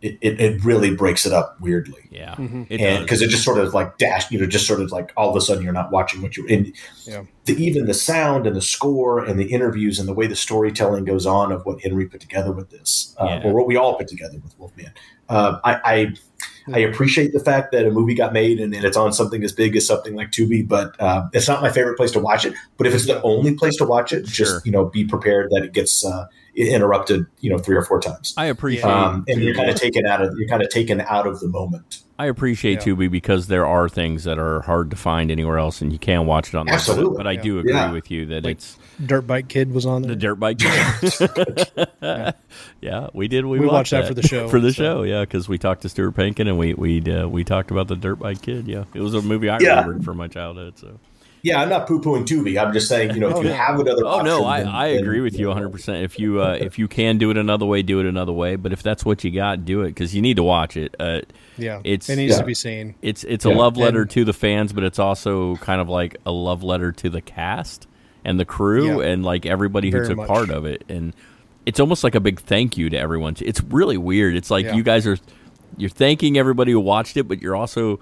it, 0.00 0.16
it, 0.20 0.40
it 0.40 0.64
really 0.64 0.94
breaks 0.94 1.26
it 1.26 1.32
up 1.32 1.56
weirdly. 1.60 2.08
yeah, 2.10 2.34
Mhm. 2.36 2.66
and 2.70 3.04
because 3.04 3.20
it 3.20 3.28
just 3.30 3.42
sort 3.44 3.58
of 3.58 3.74
like 3.74 3.98
dash, 3.98 4.30
you 4.30 4.38
know, 4.38 4.46
just 4.46 4.66
sort 4.66 4.80
of 4.80 4.92
like 4.92 5.12
all 5.16 5.28
of 5.30 5.36
a 5.36 5.40
sudden 5.40 5.62
you're 5.64 5.72
not 5.72 5.90
watching 5.90 6.22
what 6.22 6.36
you're 6.36 6.48
in. 6.48 6.72
Yeah. 7.04 7.22
The, 7.46 7.54
even 7.62 7.86
the 7.86 7.94
sound 7.94 8.46
and 8.46 8.54
the 8.54 8.62
score 8.62 9.24
and 9.24 9.38
the 9.40 9.46
interviews 9.52 9.98
and 9.98 10.06
the 10.08 10.12
way 10.14 10.26
the 10.28 10.36
storytelling 10.36 11.04
goes 11.04 11.26
on 11.26 11.50
of 11.50 11.66
what 11.66 11.80
Henry 11.80 12.06
put 12.06 12.20
together 12.20 12.52
with 12.52 12.70
this, 12.70 13.14
uh, 13.20 13.24
Yeah. 13.26 13.42
or 13.44 13.54
what 13.54 13.66
we 13.66 13.76
all 13.76 13.96
put 13.96 14.06
together 14.08 14.38
with 14.42 14.56
Wolfman. 14.58 14.92
Uh, 15.28 15.58
I, 15.64 15.74
I 15.84 16.14
I 16.74 16.80
appreciate 16.80 17.32
the 17.32 17.40
fact 17.40 17.72
that 17.72 17.86
a 17.86 17.90
movie 17.90 18.14
got 18.14 18.34
made 18.34 18.60
and, 18.60 18.74
and 18.74 18.84
it's 18.84 18.96
on 18.96 19.10
something 19.14 19.42
as 19.42 19.52
big 19.52 19.74
as 19.74 19.86
something 19.86 20.14
like 20.14 20.30
Tubi, 20.30 20.68
but 20.68 20.94
uh, 21.00 21.26
it's 21.32 21.48
not 21.48 21.62
my 21.62 21.70
favorite 21.70 21.96
place 21.96 22.10
to 22.12 22.20
watch 22.20 22.44
it. 22.44 22.52
But 22.76 22.86
if 22.86 22.94
it's 22.94 23.06
the 23.06 23.22
only 23.22 23.54
place 23.54 23.74
to 23.76 23.86
watch 23.86 24.12
it, 24.12 24.28
Sure. 24.28 24.44
just 24.46 24.66
you 24.66 24.70
know, 24.72 24.84
be 24.84 25.04
prepared 25.06 25.48
that 25.50 25.62
it 25.64 25.72
gets 25.72 26.04
uh, 26.04 26.26
interrupted, 26.58 27.26
you 27.40 27.50
know, 27.50 27.58
three 27.58 27.76
or 27.76 27.82
four 27.84 28.00
times. 28.00 28.34
I 28.36 28.46
appreciate 28.46 28.84
Um, 28.84 29.24
and 29.28 29.40
you're 29.42 29.54
kind 29.54 29.70
of 29.70 29.76
taken 29.76 30.06
out 30.06 30.20
of 30.22 30.34
you're 30.38 30.48
kind 30.48 30.62
of 30.62 30.68
taken 30.70 31.00
out 31.00 31.26
of 31.26 31.40
the 31.40 31.48
moment. 31.48 32.02
I 32.20 32.26
appreciate 32.26 32.84
Yeah. 32.84 32.94
Tubi 32.94 33.08
because 33.08 33.46
there 33.46 33.64
are 33.64 33.88
things 33.88 34.24
that 34.24 34.40
are 34.40 34.62
hard 34.62 34.90
to 34.90 34.96
find 34.96 35.30
anywhere 35.30 35.56
else, 35.58 35.80
and 35.80 35.92
you 35.92 36.00
can 36.00 36.26
watch 36.26 36.48
it 36.48 36.56
on 36.56 36.66
there. 36.66 36.74
But- 36.74 36.80
Absolutely. 36.80 37.16
But 37.16 37.26
I 37.28 37.32
Yeah. 37.32 37.42
do 37.42 37.58
agree 37.60 37.72
Yeah. 37.74 37.92
with 37.92 38.10
you 38.10 38.26
that 38.26 38.42
Like 38.44 38.56
it's 38.56 38.76
Dirt 39.06 39.22
Bike 39.28 39.46
Kid 39.46 39.72
was 39.72 39.86
on 39.86 40.02
the 40.02 40.16
dirt 40.16 40.34
bike. 40.34 40.58
yeah. 42.80 43.08
we 43.12 43.28
did. 43.28 43.44
We, 43.44 43.60
We 43.60 43.66
watched, 43.66 43.72
watched 43.72 43.90
that 43.92 44.08
for 44.08 44.14
the 44.14 44.22
show, 44.26 44.48
For 44.50 44.58
the 44.60 44.72
so. 44.72 44.82
show, 44.82 45.02
yeah, 45.04 45.20
because 45.20 45.48
we 45.48 45.58
talked 45.58 45.82
to 45.82 45.88
Stuart 45.88 46.12
Pankin 46.16 46.48
and 46.48 46.58
we 46.58 46.74
we 46.74 47.00
uh, 47.10 47.28
we 47.28 47.44
talked 47.44 47.70
about 47.70 47.88
the 47.88 47.96
dirt 47.96 48.16
bike 48.18 48.42
kid. 48.42 48.66
Yeah, 48.66 48.84
it 48.94 49.00
was 49.00 49.14
a 49.14 49.22
movie 49.22 49.48
I 49.48 49.58
Yeah. 49.60 49.80
remembered 49.80 50.04
from 50.04 50.16
my 50.16 50.26
childhood. 50.28 50.74
So. 50.78 50.98
Yeah, 51.42 51.60
I'm 51.60 51.68
not 51.68 51.86
poo 51.86 52.00
pooing 52.00 52.24
Tubi. 52.26 52.60
I'm 52.60 52.72
just 52.72 52.88
saying, 52.88 53.14
you 53.14 53.20
know, 53.20 53.28
if 53.28 53.36
Oh, 53.36 53.42
you 53.42 53.48
no. 53.48 53.54
have 53.54 53.78
another 53.78 54.04
Oh 54.04 54.22
no, 54.22 54.44
I, 54.44 54.58
then- 54.60 54.68
I 54.68 54.92
then, 54.94 55.02
agree 55.02 55.20
with 55.20 55.38
you 55.38 55.46
100. 55.48 55.70
percent 55.70 56.04
If 56.04 56.18
you 56.18 56.42
uh, 56.42 56.56
if 56.60 56.78
you 56.78 56.88
can 56.88 57.18
do 57.18 57.30
it 57.30 57.36
another 57.36 57.64
way, 57.66 57.82
do 57.82 58.00
it 58.00 58.06
another 58.06 58.32
way. 58.32 58.56
But 58.56 58.72
if 58.72 58.82
that's 58.82 59.04
what 59.04 59.22
you 59.24 59.30
got, 59.30 59.64
do 59.64 59.82
it 59.82 59.88
because 59.88 60.14
you 60.14 60.22
need 60.22 60.36
to 60.36 60.42
watch 60.42 60.76
it. 60.76 60.94
Uh, 60.98 61.20
Yeah, 61.56 61.80
It's- 61.84 62.08
it 62.08 62.16
needs 62.16 62.34
Yeah. 62.34 62.40
to 62.40 62.46
be 62.46 62.54
seen. 62.54 62.94
It's 63.02 63.24
it's 63.24 63.44
a 63.44 63.50
love 63.50 63.76
letter 63.76 64.02
And- 64.02 64.10
to 64.10 64.24
the 64.24 64.32
fans, 64.32 64.72
but 64.72 64.84
it's 64.84 64.98
also 64.98 65.56
kind 65.56 65.80
of 65.80 65.88
like 65.88 66.16
a 66.26 66.30
love 66.32 66.62
letter 66.62 66.92
to 66.92 67.08
the 67.10 67.20
cast 67.20 67.86
and 68.24 68.38
the 68.40 68.44
crew 68.44 69.00
Yeah. 69.00 69.08
and 69.08 69.24
like 69.24 69.46
everybody 69.46 69.88
who 69.90 69.98
Very 69.98 70.08
took 70.08 70.16
much. 70.18 70.28
part 70.28 70.50
of 70.50 70.64
it. 70.64 70.82
And 70.88 71.14
it's 71.66 71.78
almost 71.80 72.02
like 72.02 72.14
a 72.14 72.20
big 72.20 72.40
thank 72.40 72.76
you 72.76 72.90
to 72.90 72.98
everyone. 72.98 73.36
It's 73.40 73.62
really 73.62 73.96
weird. 73.96 74.34
It's 74.34 74.50
like 74.50 74.64
Yeah. 74.66 74.74
you 74.74 74.82
guys 74.82 75.06
are 75.06 75.18
you're 75.76 75.90
thanking 75.90 76.36
everybody 76.38 76.72
who 76.72 76.80
watched 76.80 77.16
it, 77.16 77.28
but 77.28 77.40
you're 77.42 77.54
also 77.54 78.00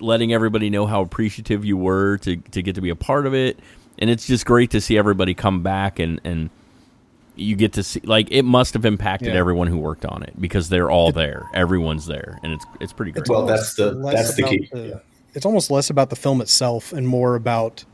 letting 0.00 0.32
everybody 0.32 0.70
know 0.70 0.86
how 0.86 1.00
appreciative 1.02 1.64
you 1.64 1.76
were 1.76 2.18
to 2.18 2.36
to 2.36 2.62
get 2.62 2.74
to 2.74 2.80
be 2.80 2.90
a 2.90 2.96
part 2.96 3.26
of 3.26 3.34
it. 3.34 3.58
And 3.98 4.08
it's 4.10 4.26
just 4.26 4.46
great 4.46 4.70
to 4.70 4.80
see 4.80 4.96
everybody 4.96 5.34
come 5.34 5.62
back 5.62 5.98
and 5.98 6.20
and 6.24 6.50
you 7.36 7.54
get 7.56 7.72
to 7.74 7.82
see 7.82 8.00
like 8.04 8.28
it 8.30 8.42
must 8.44 8.74
have 8.74 8.84
impacted 8.84 9.28
Yeah. 9.28 9.38
everyone 9.40 9.66
who 9.68 9.78
worked 9.78 10.04
on 10.04 10.22
it 10.22 10.34
because 10.40 10.68
they're 10.68 10.90
all 10.90 11.12
there. 11.12 11.46
Everyone's 11.54 12.06
there, 12.06 12.38
and 12.42 12.52
it's 12.52 12.64
it's 12.80 12.92
pretty 12.92 13.12
great. 13.12 13.28
Well, 13.28 13.46
that's 13.46 13.74
the 13.74 13.94
that's 14.12 14.34
the 14.34 14.42
key. 14.42 14.68
the- 14.72 14.80
Yeah. 14.88 14.94
It's 15.34 15.44
almost 15.46 15.70
less 15.70 15.90
about 15.90 16.10
the 16.10 16.16
film 16.16 16.40
itself 16.40 16.92
and 16.92 17.06
more 17.06 17.34
about 17.36 17.84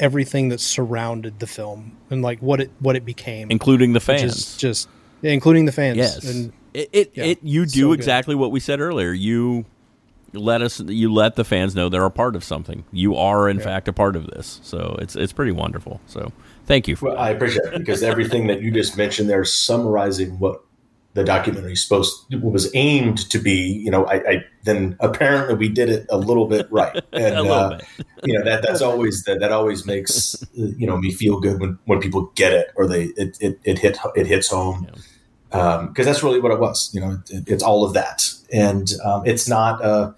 everything 0.00 0.48
that 0.50 0.60
surrounded 0.60 1.40
the 1.40 1.46
film 1.46 1.96
and 2.10 2.22
like 2.22 2.40
what 2.40 2.60
it 2.60 2.70
what 2.78 2.94
it 2.94 3.04
became, 3.04 3.50
including 3.50 3.94
the 3.94 4.00
fans. 4.00 4.36
is 4.36 4.56
just 4.56 4.88
including 5.22 5.64
the 5.64 5.72
fans. 5.72 5.96
Yes, 5.96 6.24
and 6.24 6.52
it 6.74 6.88
it, 6.92 7.10
yeah, 7.14 7.24
it 7.24 7.38
you 7.42 7.66
so 7.66 7.74
do 7.74 7.88
good. 7.88 7.94
exactly 7.98 8.34
what 8.36 8.52
we 8.52 8.60
said 8.60 8.80
earlier. 8.80 9.10
You 9.12 9.64
let 10.32 10.62
us 10.62 10.80
you 10.80 11.12
let 11.12 11.36
the 11.36 11.44
fans 11.44 11.74
know 11.74 11.88
they're 11.88 12.04
a 12.04 12.10
part 12.10 12.36
of 12.36 12.44
something. 12.44 12.84
You 12.92 13.16
are 13.16 13.48
in 13.48 13.60
fact 13.60 13.88
a 13.88 13.92
part 13.92 14.16
of 14.16 14.26
this. 14.26 14.60
So 14.62 14.96
it's 15.00 15.16
it's 15.16 15.32
pretty 15.32 15.52
wonderful. 15.52 16.00
So 16.06 16.32
thank 16.66 16.88
you 16.88 16.96
for 16.96 17.10
Well, 17.10 17.18
I 17.18 17.30
appreciate 17.30 17.72
it 17.72 17.78
because 17.78 18.02
everything 18.02 18.46
that 18.48 18.62
you 18.62 18.70
just 18.70 18.96
mentioned 18.96 19.28
there, 19.28 19.44
summarizing 19.44 20.38
what 20.38 20.62
the 21.14 21.24
documentary 21.24 21.72
is 21.72 21.82
supposed 21.82 22.32
was 22.42 22.70
aimed 22.74 23.28
to 23.30 23.38
be. 23.38 23.56
You 23.56 23.90
know, 23.90 24.04
I, 24.04 24.14
I 24.14 24.44
then 24.64 24.96
apparently 25.00 25.56
we 25.56 25.68
did 25.68 25.88
it 25.88 26.06
a 26.10 26.18
little 26.18 26.46
bit 26.46 26.70
right, 26.70 26.94
and 27.12 27.34
a 27.34 27.42
little 27.42 27.56
uh, 27.56 27.78
bit. 27.78 28.06
you 28.24 28.38
know 28.38 28.44
that 28.44 28.62
that's 28.62 28.82
always 28.82 29.24
that 29.24 29.40
that 29.40 29.50
always 29.50 29.86
makes 29.86 30.40
uh, 30.42 30.46
you 30.76 30.86
know 30.86 30.96
me 30.96 31.10
feel 31.10 31.40
good 31.40 31.60
when 31.60 31.78
when 31.86 32.00
people 32.00 32.30
get 32.34 32.52
it 32.52 32.68
or 32.76 32.86
they 32.86 33.04
it 33.16 33.36
it, 33.40 33.58
it 33.64 33.78
hit 33.78 33.98
it 34.14 34.26
hits 34.26 34.48
home 34.48 34.86
because 35.50 36.06
that's 36.06 36.22
really 36.22 36.40
what 36.40 36.52
it 36.52 36.60
was. 36.60 36.90
You 36.92 37.00
know, 37.00 37.22
it, 37.30 37.48
it's 37.48 37.62
all 37.62 37.84
of 37.84 37.94
that, 37.94 38.22
and 38.52 38.92
um, 39.04 39.22
it's 39.26 39.48
not 39.48 39.84
a 39.84 40.14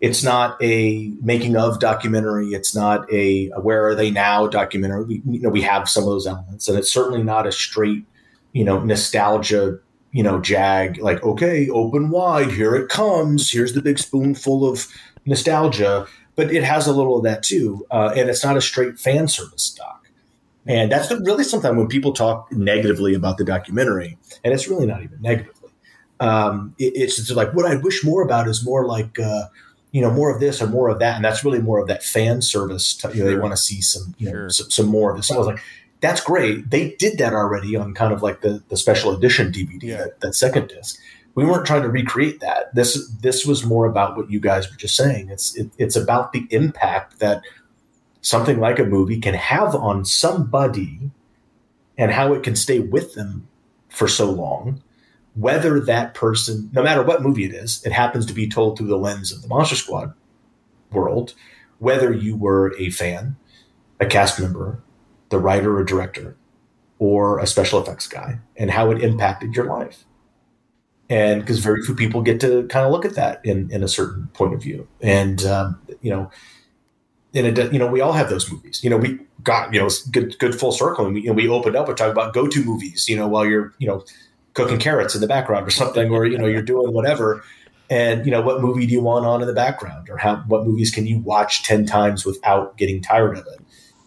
it's 0.00 0.22
not 0.22 0.62
a 0.62 1.12
making 1.22 1.56
of 1.56 1.80
documentary. 1.80 2.48
It's 2.48 2.74
not 2.74 3.10
a, 3.12 3.50
a 3.50 3.60
where 3.60 3.86
are 3.86 3.94
they 3.94 4.10
now 4.10 4.46
documentary. 4.46 5.04
We 5.04 5.22
you 5.26 5.40
know 5.40 5.50
we 5.50 5.62
have 5.62 5.88
some 5.88 6.04
of 6.04 6.10
those 6.10 6.26
elements, 6.26 6.68
and 6.68 6.78
it's 6.78 6.92
certainly 6.92 7.22
not 7.22 7.46
a 7.46 7.52
straight 7.52 8.04
you 8.54 8.64
know 8.64 8.80
nostalgia 8.82 9.78
you 10.12 10.22
know 10.22 10.40
jag 10.40 10.96
like 10.98 11.22
okay 11.22 11.68
open 11.68 12.08
wide 12.08 12.50
here 12.50 12.74
it 12.74 12.88
comes 12.88 13.50
here's 13.50 13.74
the 13.74 13.82
big 13.82 13.98
spoonful 13.98 14.66
of 14.66 14.88
nostalgia 15.26 16.06
but 16.36 16.50
it 16.52 16.64
has 16.64 16.86
a 16.86 16.92
little 16.92 17.18
of 17.18 17.24
that 17.24 17.42
too 17.42 17.84
uh, 17.90 18.14
and 18.16 18.30
it's 18.30 18.42
not 18.42 18.56
a 18.56 18.62
straight 18.62 18.98
fan 18.98 19.28
service 19.28 19.70
doc 19.70 20.08
and 20.66 20.90
that's 20.90 21.08
the, 21.08 21.20
really 21.20 21.44
sometimes 21.44 21.76
when 21.76 21.88
people 21.88 22.12
talk 22.12 22.50
negatively 22.50 23.12
about 23.12 23.36
the 23.36 23.44
documentary 23.44 24.16
and 24.42 24.54
it's 24.54 24.68
really 24.68 24.86
not 24.86 25.02
even 25.02 25.20
negatively 25.20 25.63
um, 26.20 26.74
it, 26.78 26.92
it's 26.96 27.16
just 27.16 27.30
like 27.32 27.52
what 27.54 27.66
i 27.66 27.74
wish 27.76 28.04
more 28.04 28.22
about 28.22 28.48
is 28.48 28.64
more 28.64 28.86
like 28.86 29.18
uh, 29.18 29.44
you 29.92 30.00
know 30.00 30.10
more 30.10 30.32
of 30.34 30.40
this 30.40 30.60
or 30.62 30.66
more 30.66 30.88
of 30.88 30.98
that. 30.98 31.16
And 31.16 31.24
that's 31.24 31.44
really 31.44 31.60
more 31.60 31.78
of 31.80 31.86
that 31.88 32.02
fan 32.02 32.42
service 32.42 32.94
t- 32.94 33.08
you 33.14 33.22
know, 33.24 33.30
they 33.30 33.36
want 33.36 33.52
to 33.52 33.56
see 33.56 33.80
some 33.80 34.14
you 34.18 34.26
know 34.26 34.32
Sure. 34.32 34.50
some, 34.50 34.70
some 34.70 34.86
more 34.86 35.10
of 35.10 35.16
this. 35.16 35.28
So 35.28 35.34
i 35.34 35.38
was 35.38 35.46
like 35.46 35.60
that's 36.00 36.20
great. 36.20 36.70
They 36.70 36.90
did 36.98 37.16
that 37.18 37.32
already 37.32 37.76
on 37.76 37.94
kind 37.94 38.12
of 38.12 38.22
like 38.22 38.42
the, 38.42 38.62
the 38.68 38.76
special 38.76 39.12
edition 39.16 39.50
dvd 39.52 39.82
Yeah. 39.82 39.96
that, 39.98 40.20
that 40.20 40.34
second 40.34 40.68
disc. 40.68 40.98
We 41.36 41.44
weren't 41.44 41.66
trying 41.66 41.82
to 41.82 41.88
recreate 41.88 42.40
that. 42.40 42.74
This 42.74 43.08
this 43.22 43.44
was 43.46 43.64
more 43.64 43.86
about 43.86 44.16
what 44.16 44.30
you 44.30 44.38
guys 44.40 44.70
were 44.70 44.76
just 44.76 44.96
saying. 44.96 45.28
It's 45.30 45.56
it, 45.56 45.70
it's 45.78 45.96
about 45.96 46.32
the 46.32 46.46
impact 46.50 47.18
that 47.20 47.42
something 48.20 48.58
like 48.60 48.78
a 48.78 48.84
movie 48.84 49.20
can 49.20 49.34
have 49.34 49.74
on 49.74 50.04
somebody 50.04 51.10
and 51.98 52.10
how 52.12 52.32
it 52.34 52.42
can 52.42 52.56
stay 52.56 52.78
with 52.80 53.14
them 53.14 53.46
for 53.88 54.08
so 54.08 54.30
long 54.30 54.82
whether 55.34 55.80
that 55.80 56.14
person, 56.14 56.70
no 56.72 56.82
matter 56.82 57.02
what 57.02 57.22
movie 57.22 57.44
it 57.44 57.52
is, 57.52 57.84
it 57.84 57.92
happens 57.92 58.26
to 58.26 58.32
be 58.32 58.48
told 58.48 58.78
through 58.78 58.86
the 58.86 58.98
lens 58.98 59.32
of 59.32 59.42
the 59.42 59.48
Monster 59.48 59.76
Squad 59.76 60.14
world, 60.92 61.34
whether 61.78 62.12
you 62.12 62.36
were 62.36 62.74
a 62.78 62.90
fan, 62.90 63.36
a 64.00 64.06
cast 64.06 64.40
member, 64.40 64.82
the 65.30 65.38
writer 65.38 65.76
or 65.76 65.84
director, 65.84 66.36
or 66.98 67.38
a 67.40 67.46
special 67.46 67.82
effects 67.82 68.06
guy, 68.06 68.38
and 68.56 68.70
how 68.70 68.90
it 68.90 69.02
impacted 69.02 69.56
your 69.56 69.66
life. 69.66 70.04
And 71.10 71.40
because 71.40 71.58
very 71.58 71.82
few 71.82 71.94
people 71.94 72.22
get 72.22 72.40
to 72.40 72.66
kind 72.68 72.86
of 72.86 72.92
look 72.92 73.04
at 73.04 73.16
that 73.16 73.44
in, 73.44 73.70
in 73.70 73.82
a 73.82 73.88
certain 73.88 74.28
point 74.28 74.54
of 74.54 74.62
view. 74.62 74.88
And, 75.02 75.44
um, 75.44 75.80
you 76.00 76.10
know, 76.10 76.30
and 77.34 77.58
it, 77.58 77.72
you 77.72 77.78
know, 77.78 77.86
we 77.86 78.00
all 78.00 78.12
have 78.12 78.30
those 78.30 78.50
movies. 78.50 78.82
You 78.82 78.90
know, 78.90 78.96
we 78.96 79.18
got 79.42 79.74
you 79.74 79.80
know 79.80 79.90
good 80.12 80.38
good 80.38 80.58
full 80.58 80.72
circle, 80.72 81.04
and 81.04 81.14
we, 81.14 81.22
you 81.22 81.26
know, 81.26 81.32
we 81.32 81.48
opened 81.48 81.76
up 81.76 81.88
and 81.88 81.96
talked 81.96 82.12
about 82.12 82.32
go 82.32 82.46
to 82.46 82.64
movies. 82.64 83.08
You 83.08 83.16
know, 83.16 83.26
while 83.26 83.44
you're 83.44 83.74
you 83.78 83.88
know 83.88 84.04
cooking 84.54 84.78
carrots 84.78 85.14
in 85.14 85.20
the 85.20 85.26
background 85.26 85.66
or 85.66 85.70
something, 85.70 86.10
or 86.10 86.24
you 86.24 86.38
know 86.38 86.46
you're 86.46 86.62
doing 86.62 86.92
whatever. 86.92 87.44
And 87.90 88.24
you 88.24 88.32
know, 88.32 88.40
what 88.40 88.62
movie 88.62 88.86
do 88.86 88.92
you 88.92 89.02
want 89.02 89.26
on 89.26 89.42
in 89.42 89.46
the 89.46 89.54
background, 89.54 90.08
or 90.08 90.16
how 90.16 90.36
what 90.48 90.64
movies 90.64 90.90
can 90.90 91.06
you 91.06 91.18
watch 91.18 91.64
ten 91.64 91.84
times 91.84 92.24
without 92.24 92.76
getting 92.78 93.02
tired 93.02 93.36
of 93.36 93.46
it? 93.46 93.60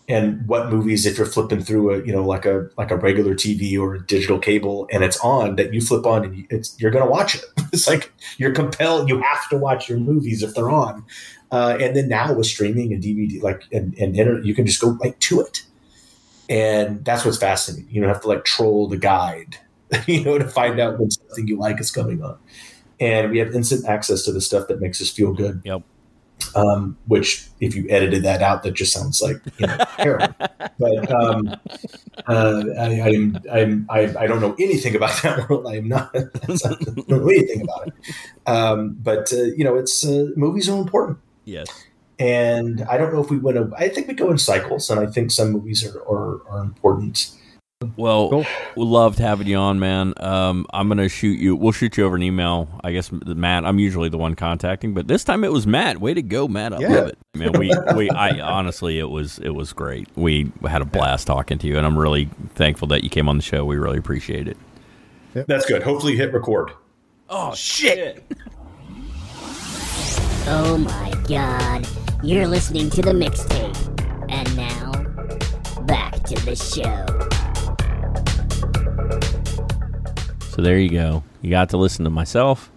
And 0.09 0.47
what 0.47 0.69
movies, 0.69 1.05
if 1.05 1.17
you're 1.17 1.27
flipping 1.27 1.61
through 1.61 1.93
a 1.93 2.05
you 2.05 2.11
know 2.11 2.25
like 2.25 2.45
a 2.45 2.69
like 2.77 2.91
a 2.91 2.97
regular 2.97 3.35
TV 3.35 3.77
or 3.77 3.95
a 3.95 4.05
digital 4.05 4.39
cable 4.39 4.87
and 4.91 5.03
it's 5.03 5.19
on, 5.19 5.57
that 5.57 5.73
you 5.73 5.81
flip 5.81 6.05
on 6.05 6.25
and 6.25 6.37
you, 6.37 6.47
it's 6.49 6.79
you're 6.79 6.91
gonna 6.91 7.09
watch 7.09 7.35
it. 7.35 7.43
It's 7.73 7.85
like 7.85 8.13
you're 8.37 8.53
compelled. 8.53 9.09
You 9.09 9.21
have 9.21 9.49
to 9.49 9.57
watch 9.57 9.89
your 9.89 9.99
movies 9.99 10.41
if 10.41 10.55
they're 10.55 10.71
on. 10.71 11.03
Uh, 11.51 11.77
and 11.79 11.95
then 11.95 12.07
now 12.07 12.33
with 12.33 12.47
streaming 12.47 12.93
and 12.93 13.03
DVD, 13.03 13.41
like 13.41 13.63
and, 13.73 13.93
and 13.95 14.15
internet, 14.15 14.45
you 14.45 14.55
can 14.55 14.65
just 14.65 14.81
go 14.81 14.91
right 15.03 15.19
to 15.19 15.41
it. 15.41 15.63
And 16.49 17.03
that's 17.03 17.25
what's 17.25 17.37
fascinating. 17.37 17.89
You 17.91 18.01
don't 18.01 18.09
have 18.09 18.21
to 18.21 18.27
like 18.27 18.45
troll 18.45 18.87
the 18.87 18.97
guide, 18.97 19.57
you 20.07 20.23
know, 20.23 20.37
to 20.37 20.47
find 20.47 20.79
out 20.79 20.99
when 20.99 21.11
something 21.11 21.47
you 21.47 21.57
like 21.57 21.79
is 21.79 21.91
coming 21.91 22.21
on. 22.21 22.37
And 22.99 23.31
we 23.31 23.37
have 23.39 23.53
instant 23.53 23.85
access 23.85 24.23
to 24.23 24.31
the 24.31 24.41
stuff 24.41 24.67
that 24.67 24.81
makes 24.81 25.01
us 25.01 25.09
feel 25.09 25.33
good. 25.33 25.61
Yep. 25.63 25.83
Um, 26.55 26.97
which, 27.07 27.47
if 27.59 27.75
you 27.75 27.87
edited 27.89 28.23
that 28.23 28.41
out, 28.41 28.63
that 28.63 28.73
just 28.73 28.93
sounds 28.93 29.21
like 29.21 29.37
you 29.57 29.67
know 29.67 29.77
heroin. 29.97 30.35
but 30.79 31.11
um, 31.11 31.55
uh, 32.27 32.63
I, 32.79 33.01
I'm, 33.01 33.37
I'm, 33.51 33.87
I, 33.89 34.15
I 34.17 34.27
don't 34.27 34.39
know 34.39 34.55
anything 34.59 34.95
about 34.95 35.21
that 35.23 35.49
world. 35.49 35.65
I 35.67 35.77
am 35.77 35.87
not. 35.87 36.15
I 36.15 36.25
don't 36.43 37.09
know 37.09 37.27
anything 37.27 37.61
about 37.61 37.87
it. 37.87 37.93
Um, 38.45 38.97
but 39.01 39.33
uh, 39.33 39.43
you 39.43 39.63
know, 39.63 39.75
it's 39.75 40.05
uh, 40.05 40.27
movies 40.35 40.69
are 40.69 40.79
important. 40.79 41.17
Yes. 41.45 41.67
And 42.19 42.81
I 42.83 42.97
don't 42.97 43.13
know 43.13 43.21
if 43.21 43.29
we 43.29 43.37
went. 43.37 43.57
I 43.77 43.89
think 43.89 44.07
we 44.07 44.13
go 44.13 44.29
in 44.31 44.37
cycles, 44.37 44.89
and 44.89 44.99
I 44.99 45.07
think 45.07 45.31
some 45.31 45.51
movies 45.51 45.83
are 45.85 45.99
are, 46.01 46.41
are 46.49 46.61
important. 46.61 47.31
Well, 47.95 48.43
we 48.75 48.83
loved 48.85 49.19
having 49.19 49.45
you 49.45 49.57
on, 49.57 49.77
man. 49.79 50.15
Um, 50.17 50.65
I'm 50.73 50.87
gonna 50.87 51.07
shoot 51.09 51.37
you. 51.37 51.55
We'll 51.55 51.71
shoot 51.73 51.95
you 51.95 52.05
over 52.05 52.15
an 52.15 52.23
email. 52.23 52.67
I 52.83 52.91
guess 52.91 53.11
Matt. 53.11 53.65
I'm 53.65 53.77
usually 53.77 54.09
the 54.09 54.17
one 54.17 54.33
contacting, 54.33 54.95
but 54.95 55.07
this 55.07 55.23
time 55.23 55.43
it 55.43 55.51
was 55.51 55.67
Matt. 55.67 55.99
Way 56.01 56.15
to 56.15 56.23
go, 56.23 56.47
Matt! 56.47 56.73
I 56.73 56.79
Yeah. 56.79 56.87
love 56.87 57.07
it, 57.09 57.17
man. 57.35 57.51
We, 57.51 57.71
we, 57.95 58.09
I 58.09 58.39
honestly, 58.39 58.97
it 58.97 59.07
was, 59.11 59.37
it 59.37 59.51
was 59.51 59.73
great. 59.73 60.07
We 60.15 60.51
had 60.67 60.81
a 60.81 60.85
blast 60.85 61.27
talking 61.27 61.59
to 61.59 61.67
you, 61.67 61.77
and 61.77 61.85
I'm 61.85 61.95
really 61.95 62.31
thankful 62.55 62.87
that 62.87 63.03
you 63.03 63.11
came 63.11 63.29
on 63.29 63.37
the 63.37 63.43
show. 63.43 63.63
We 63.63 63.75
really 63.77 63.99
appreciate 63.99 64.47
it. 64.47 64.57
That's 65.33 65.67
good. 65.67 65.83
Hopefully, 65.83 66.13
you 66.13 66.17
hit 66.17 66.33
record. 66.33 66.71
Oh 67.29 67.53
shit! 67.53 68.23
Oh 70.47 70.79
my 70.79 71.13
god. 71.27 71.87
You're 72.23 72.47
listening 72.47 72.89
to 72.89 73.03
the 73.03 73.11
mixtape. 73.11 73.75
And 74.31 74.57
now, 74.57 74.91
back 75.83 76.23
to 76.23 76.35
the 76.43 76.55
show. 76.55 77.05
So 80.57 80.63
there 80.63 80.79
you 80.79 80.89
go. 80.89 81.23
You 81.43 81.51
got 81.51 81.69
to 81.69 81.77
listen 81.77 82.03
to 82.05 82.09
myself 82.09 82.71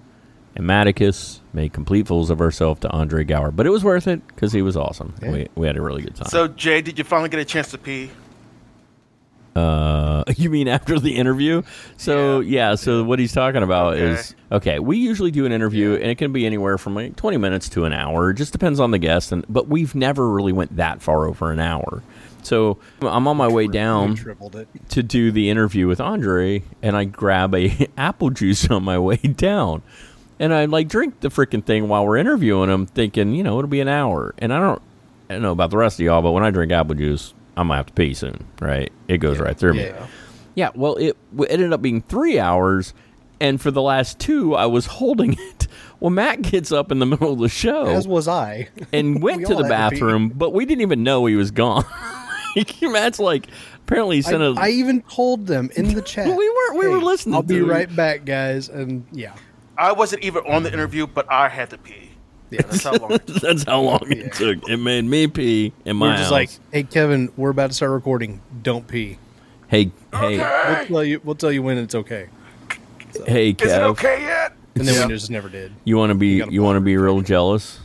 and 0.54 0.66
Maticus 0.66 1.40
made 1.54 1.72
complete 1.72 2.06
fools 2.06 2.28
of 2.28 2.42
ourselves 2.42 2.80
to 2.80 2.90
Andre 2.90 3.24
Gower, 3.24 3.50
but 3.50 3.66
it 3.66 3.70
was 3.70 3.82
worth 3.82 4.06
it 4.06 4.26
because 4.28 4.52
he 4.52 4.60
was 4.60 4.76
awesome. 4.76 5.14
We, 5.22 5.48
we 5.54 5.66
had 5.66 5.78
a 5.78 5.80
really 5.80 6.02
good 6.02 6.14
time. 6.14 6.28
So, 6.28 6.46
Jay, 6.46 6.82
did 6.82 6.98
you 6.98 7.04
finally 7.04 7.30
get 7.30 7.40
a 7.40 7.44
chance 7.46 7.70
to 7.70 7.78
pee? 7.78 8.10
Uh, 9.56 10.24
you 10.36 10.50
mean 10.50 10.68
after 10.68 10.98
the 10.98 11.16
interview? 11.16 11.62
So 11.96 12.40
yeah. 12.40 12.74
so 12.74 13.02
what 13.02 13.18
he's 13.18 13.32
talking 13.32 13.62
about 13.62 13.94
Okay. 13.94 14.20
is 14.20 14.34
okay. 14.52 14.78
We 14.78 14.98
usually 14.98 15.30
do 15.30 15.46
an 15.46 15.52
interview, 15.52 15.94
and 15.94 16.04
it 16.04 16.18
can 16.18 16.32
be 16.32 16.46
anywhere 16.46 16.78
from 16.78 16.94
like 16.94 17.16
twenty 17.16 17.36
minutes 17.36 17.68
to 17.70 17.84
an 17.84 17.92
hour. 17.92 18.30
It 18.30 18.34
just 18.34 18.52
depends 18.52 18.78
on 18.78 18.92
the 18.92 18.98
guest, 18.98 19.32
and 19.32 19.44
but 19.48 19.68
we've 19.68 19.94
never 19.94 20.28
really 20.28 20.52
went 20.52 20.76
that 20.76 21.02
far 21.02 21.26
over 21.26 21.50
an 21.50 21.58
hour. 21.58 22.02
So 22.42 22.78
I'm 23.02 23.26
on 23.28 23.36
my 23.36 23.48
way 23.48 23.66
down 23.66 24.16
to 24.90 25.02
do 25.02 25.30
the 25.32 25.50
interview 25.50 25.86
with 25.86 26.00
Andre, 26.00 26.62
and 26.82 26.96
I 26.96 27.04
grab 27.04 27.54
a 27.54 27.88
apple 27.96 28.30
juice 28.30 28.68
on 28.70 28.82
my 28.84 28.98
way 28.98 29.16
down, 29.16 29.82
and 30.38 30.52
I 30.54 30.64
like 30.66 30.88
drink 30.88 31.20
the 31.20 31.28
freaking 31.28 31.64
thing 31.64 31.88
while 31.88 32.06
we're 32.06 32.16
interviewing 32.18 32.70
him, 32.70 32.86
thinking 32.86 33.34
you 33.34 33.42
know 33.42 33.58
it'll 33.58 33.68
be 33.68 33.80
an 33.80 33.88
hour, 33.88 34.34
and 34.38 34.52
I 34.52 34.58
don't, 34.60 34.82
I 35.28 35.34
don't 35.34 35.42
know 35.42 35.52
about 35.52 35.70
the 35.70 35.76
rest 35.78 36.00
of 36.00 36.04
y'all, 36.04 36.22
but 36.22 36.32
when 36.32 36.42
I 36.44 36.50
drink 36.50 36.72
apple 36.72 36.94
juice, 36.94 37.34
I'm 37.56 37.68
gonna 37.68 37.76
have 37.78 37.86
to 37.86 37.92
pee 37.92 38.14
soon, 38.14 38.46
right? 38.60 38.90
It 39.08 39.18
goes 39.18 39.38
right 39.38 39.56
through 39.56 39.74
me. 39.74 39.84
Yeah. 39.84 40.06
Yeah, 40.56 40.70
well, 40.74 40.96
it 40.96 41.16
w- 41.32 41.48
ended 41.50 41.72
up 41.72 41.80
being 41.80 42.02
three 42.02 42.38
hours, 42.38 42.92
and 43.40 43.60
for 43.60 43.70
the 43.70 43.80
last 43.82 44.18
two, 44.18 44.54
I 44.56 44.66
was 44.66 44.86
holding 44.86 45.34
it. 45.38 45.68
Well, 46.00 46.10
Matt 46.10 46.42
gets 46.42 46.72
up 46.72 46.90
in 46.90 46.98
the 46.98 47.06
middle 47.06 47.32
of 47.34 47.38
the 47.38 47.48
show 47.48 47.86
As 47.86 48.08
was 48.08 48.26
I. 48.26 48.68
and 48.92 49.22
went 49.22 49.38
We 49.38 49.44
to 49.44 49.50
the 49.54 49.62
had 49.62 49.62
to 49.64 49.68
bathroom, 49.68 50.30
but 50.30 50.52
we 50.54 50.64
didn't 50.66 50.80
even 50.82 51.02
know 51.04 51.26
he 51.26 51.36
was 51.36 51.50
gone. 51.50 51.84
Matt's 52.82 53.18
like, 53.18 53.46
apparently 53.86 54.16
he 54.16 54.24
I, 54.26 54.30
sent 54.30 54.42
a. 54.42 54.54
I 54.58 54.68
even 54.70 55.02
told 55.02 55.46
them 55.46 55.70
in 55.76 55.94
the 55.94 56.02
chat. 56.12 56.26
we 56.26 56.34
weren't. 56.48 56.78
We 56.78 56.88
were 56.88 56.98
listening. 56.98 57.34
I'll 57.34 57.42
be 57.42 57.56
to 57.56 57.66
right 57.66 57.94
back, 57.94 58.24
guys. 58.24 58.68
And 58.68 59.06
yeah, 59.12 59.34
I 59.78 59.92
wasn't 59.92 60.22
even 60.22 60.44
on 60.46 60.62
the 60.62 60.72
interview, 60.72 61.06
but 61.06 61.30
I 61.30 61.48
had 61.48 61.70
to 61.70 61.78
pee. 61.78 62.10
Yeah, 62.50 62.62
that's 62.62 62.82
how 62.82 62.94
long. 62.96 63.12
It. 63.12 63.26
That's 63.26 63.62
how 63.64 63.80
long 63.80 64.00
it 64.06 64.32
took. 64.34 64.68
It 64.68 64.78
made 64.78 65.04
me 65.04 65.26
pee 65.28 65.72
in 65.84 65.96
we 65.96 66.00
my 66.00 66.14
are 66.14 66.16
just 66.16 66.24
house. 66.24 66.30
like, 66.32 66.50
"Hey, 66.72 66.82
Kevin, 66.82 67.30
we're 67.36 67.50
about 67.50 67.68
to 67.68 67.74
start 67.74 67.92
recording. 67.92 68.40
Don't 68.62 68.86
pee. 68.88 69.18
hey, 69.68 69.92
hey, 70.12 70.38
We'll 70.38 70.86
tell 70.86 71.04
you. 71.04 71.20
We'll 71.22 71.34
tell 71.36 71.52
you 71.52 71.62
when 71.62 71.78
it's 71.78 71.94
okay." 71.94 72.28
hey, 73.26 73.50
Is 73.50 73.72
it 73.72 73.82
okay 73.82 74.22
yet? 74.22 74.52
And 74.76 74.86
then 74.86 74.94
Yeah. 74.94 75.06
we 75.06 75.12
just 75.14 75.30
never 75.30 75.48
did. 75.48 75.72
You 75.84 75.96
want 75.96 76.10
to 76.10 76.14
be? 76.14 76.38
gotta 76.38 76.52
You 76.52 76.62
want 76.62 76.76
to 76.76 76.80
be 76.80 76.96
real 76.96 77.20
jealous? 77.20 77.78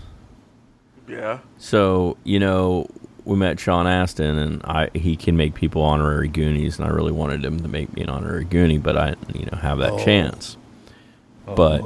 Yeah. 1.07 1.39
So 1.57 2.17
you 2.23 2.39
know, 2.39 2.87
we 3.25 3.35
met 3.35 3.59
Sean 3.59 3.87
Astin, 3.87 4.37
and 4.37 4.61
I 4.63 4.89
he 4.93 5.15
can 5.15 5.35
make 5.35 5.53
people 5.55 5.81
honorary 5.81 6.27
Goonies, 6.27 6.77
and 6.79 6.87
I 6.87 6.91
really 6.91 7.11
wanted 7.11 7.43
him 7.43 7.59
to 7.59 7.67
make 7.67 7.93
me 7.95 8.03
an 8.03 8.09
honorary 8.09 8.45
Goonie, 8.45 8.81
but 8.81 8.95
I 8.97 9.15
you 9.33 9.45
know 9.51 9.57
have 9.57 9.79
that 9.79 9.93
Oh. 9.93 10.03
chance. 10.05 10.57
But 11.45 11.81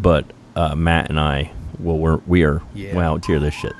but 0.00 0.24
uh, 0.56 0.74
Matt 0.74 1.08
and 1.10 1.18
I, 1.18 1.52
well, 1.78 1.96
we're 1.98 2.20
we 2.26 2.44
are. 2.44 2.60
Yeah. 2.74 2.94
Wow, 2.94 3.16
hear 3.18 3.38
this 3.40 3.54
shit. 3.54 3.72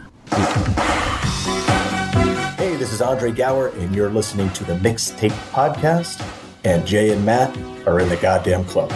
Hey, 2.57 2.77
this 2.77 2.93
is 2.93 3.01
Andre 3.01 3.33
Gower, 3.33 3.69
and 3.69 3.95
you're 3.95 4.11
listening 4.11 4.51
to 4.51 4.65
the 4.65 4.75
Mixtape 4.75 5.31
Podcast. 5.53 6.25
And 6.63 6.87
Jay 6.87 7.11
and 7.11 7.25
Matt 7.25 7.57
are 7.87 8.01
in 8.01 8.09
the 8.11 8.17
goddamn 8.19 8.65
club. 8.67 8.91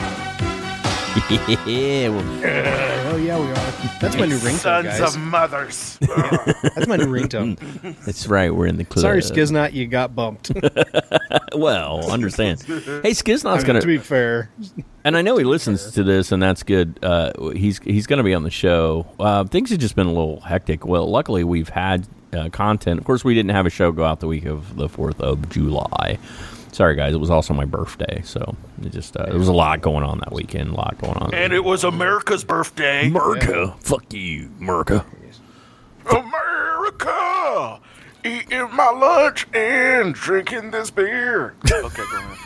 Yeah, 1.67 2.09
well, 2.09 2.25
Oh 3.15 3.17
yeah, 3.17 3.39
we 3.39 3.47
are. 3.47 3.55
That's 4.01 4.17
my 4.17 4.27
new 4.27 4.39
ringtone, 4.39 4.59
Sons 4.59 4.87
guys. 4.87 5.15
of 5.15 5.21
mothers. 5.21 5.99
That's 6.01 6.89
my 6.89 6.97
new 6.97 7.07
ringtone. 7.07 7.57
that's 8.05 8.27
right. 8.27 8.53
We're 8.53 8.67
in 8.67 8.77
the 8.77 8.85
club. 8.85 9.03
Sorry, 9.03 9.21
Skiznot, 9.21 9.73
you 9.73 9.87
got 9.87 10.15
bumped. 10.15 10.51
Well, 11.55 12.11
understand. 12.11 12.63
hey, 12.63 13.13
Skiznot's 13.13 13.45
I 13.45 13.57
mean, 13.59 13.67
gonna 13.67 13.81
to 13.83 13.87
be 13.87 13.99
fair, 13.99 14.51
and 15.05 15.17
I 15.17 15.23
know 15.23 15.37
he 15.37 15.45
listens 15.45 15.93
to 15.93 16.03
this, 16.03 16.33
and 16.33 16.43
that's 16.43 16.65
good. 16.65 16.99
Uh, 17.01 17.51
he's 17.53 17.79
he's 17.79 18.09
going 18.09 18.17
to 18.17 18.25
be 18.25 18.35
on 18.35 18.43
the 18.43 18.51
show. 18.51 19.07
Uh, 19.21 19.45
things 19.45 19.71
have 19.71 19.79
just 19.79 19.95
been 19.95 20.09
a 20.09 20.13
little 20.13 20.41
hectic. 20.41 20.85
Well, 20.85 21.09
luckily 21.09 21.45
we've 21.45 21.69
had 21.69 22.09
uh, 22.33 22.49
content. 22.49 22.99
Of 22.99 23.05
course, 23.05 23.23
we 23.25 23.35
didn't 23.35 23.53
have 23.53 23.67
a 23.67 23.71
show 23.71 23.93
go 23.93 24.03
out 24.05 24.19
the 24.19 24.27
week 24.27 24.47
of 24.47 24.75
the 24.75 24.89
Fourth 24.89 25.21
of 25.21 25.49
July. 25.49 26.19
Sorry, 26.75 26.97
guys. 26.97 27.15
It 27.15 27.21
was 27.21 27.31
also 27.31 27.55
my 27.55 27.67
birthday, 27.67 28.21
so 28.25 28.57
it 28.83 28.91
just 28.91 29.17
uh, 29.17 29.27
there 29.27 29.39
was 29.39 29.47
a 29.47 29.53
lot 29.53 29.81
going 29.81 30.03
on 30.03 30.19
that 30.19 30.33
weekend. 30.33 30.71
A 30.71 30.75
lot 30.75 30.99
going 31.01 31.17
on. 31.19 31.33
and 31.33 31.53
it 31.53 31.63
was 31.63 31.85
America's 31.85 32.43
birthday. 32.43 33.07
America, 33.07 33.73
fuck 33.79 34.13
you, 34.13 34.51
America. 34.61 35.07
America! 36.11 37.79
Eating 38.25 38.69
my 38.75 38.91
lunch 38.91 39.47
and 39.55 40.15
drinking 40.15 40.73
this 40.73 40.91
beer. 40.91 41.55
Okay, 41.65 42.03
go 42.11 42.17
ahead. 42.19 42.39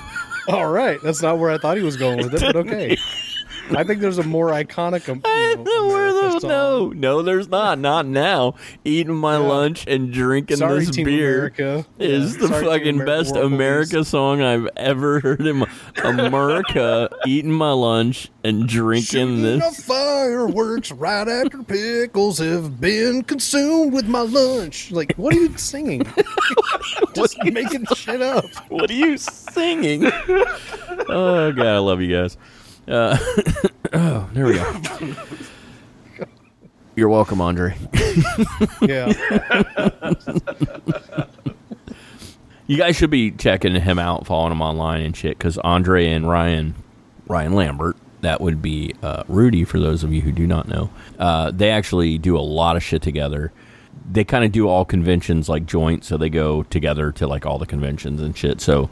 all 0.49 0.71
right. 0.71 0.99
That's 1.03 1.23
not 1.23 1.39
where 1.39 1.51
I 1.51 1.57
thought 1.57 1.79
he 1.79 1.83
was 1.83 1.97
going 1.97 2.19
with 2.19 2.35
it, 2.35 2.41
but 2.43 2.57
okay. 2.57 2.99
I 3.71 3.83
think 3.83 4.01
there's 4.01 4.19
a 4.19 4.25
more 4.25 4.51
iconic. 4.51 5.09
um, 5.09 5.23
I 5.25 5.51
you 5.51 5.57
don't 5.57 5.65
know, 5.65 5.73
know 5.73 5.87
where 5.89 6.09
America 6.11 6.28
those. 6.43 6.51
song. 6.51 6.51
No, 6.51 6.89
no, 7.17 7.23
there's 7.23 7.49
not. 7.49 7.79
Not 7.79 8.07
now. 8.07 8.55
Eating 8.85 9.15
my 9.15 9.37
lunch 9.37 9.85
and 9.87 10.13
drinking 10.13 10.59
Sorry, 10.59 10.81
this 10.81 10.91
Team 10.91 11.05
beer 11.05 11.37
America. 11.57 11.87
is 11.99 12.35
Yeah. 12.35 12.41
the 12.41 12.49
Sorry, 12.49 12.65
fucking 12.65 12.87
Amer- 12.97 13.07
best 13.07 13.37
America 13.37 13.91
Police. 13.93 14.09
song 14.09 14.43
I've 14.43 14.69
ever 14.77 15.21
heard 15.21 15.41
in 15.47 15.57
my 15.59 15.67
America. 16.05 17.09
eating 17.27 17.53
my 17.53 17.73
lunch 17.73 18.31
and 18.45 18.69
drinking 18.69 19.05
Shooting 19.05 19.43
this. 19.43 19.85
fireworks 19.85 20.91
right 20.93 21.29
after 21.29 21.63
pickles 21.63 22.39
have 22.39 22.81
been 22.81 23.23
consumed 23.23 23.93
with 23.93 24.07
my 24.09 24.21
lunch. 24.23 24.91
Like, 24.91 25.15
what 25.17 25.35
are 25.35 25.39
you 25.39 25.57
singing? 25.57 26.03
Just 27.15 27.37
making 27.45 27.85
shit 27.95 28.23
up. 28.23 28.45
What 28.69 28.91
are 28.91 28.95
you 28.95 29.17
singing? 29.17 30.05
oh 30.07 31.53
god, 31.53 31.67
I 31.67 31.79
love 31.79 32.01
you 32.01 32.17
guys. 32.17 32.37
Uh, 32.87 33.17
oh, 33.93 34.29
there 34.33 34.47
we 34.47 34.55
go. 34.55 35.15
You're 36.99 37.09
welcome, 37.09 37.41
Andre. 37.41 37.77
Yeah. 38.83 39.13
You 42.67 42.77
guys 42.77 42.97
should 42.97 43.11
be 43.11 43.31
checking 43.31 43.77
him 43.77 44.01
out, 44.01 44.27
following 44.27 44.51
him 44.51 44.61
online 44.61 45.03
and 45.03 45.17
shit. 45.17 45.39
Because 45.39 45.59
Andre 45.59 46.09
and 46.09 46.29
Ryan, 46.29 46.75
Ryan 47.29 47.55
Lambert, 47.55 47.97
that 48.23 48.41
would 48.41 48.61
be 48.61 48.97
uh, 49.01 49.23
Rudy 49.29 49.63
for 49.63 49.79
those 49.79 50.03
of 50.03 50.13
you 50.13 50.23
who 50.23 50.33
do 50.33 50.45
not 50.45 50.67
know. 50.67 50.91
Uh, 51.21 51.53
they 51.53 51.71
actually 51.71 52.19
do 52.19 52.37
a 52.37 52.41
lot 52.43 52.75
of 52.75 52.83
shit 52.83 53.01
together. 53.01 53.53
They 54.11 54.25
kind 54.25 54.45
of 54.45 54.51
do 54.51 54.67
all 54.69 54.85
conventions 54.85 55.49
like 55.49 55.67
joint, 55.67 56.05
so 56.05 56.17
they 56.17 56.29
go 56.31 56.65
together 56.65 57.13
to 57.13 57.29
like 57.29 57.47
all 57.47 57.59
the 57.61 57.67
conventions 57.67 58.21
and 58.21 58.37
shit. 58.37 58.61
So 58.61 58.91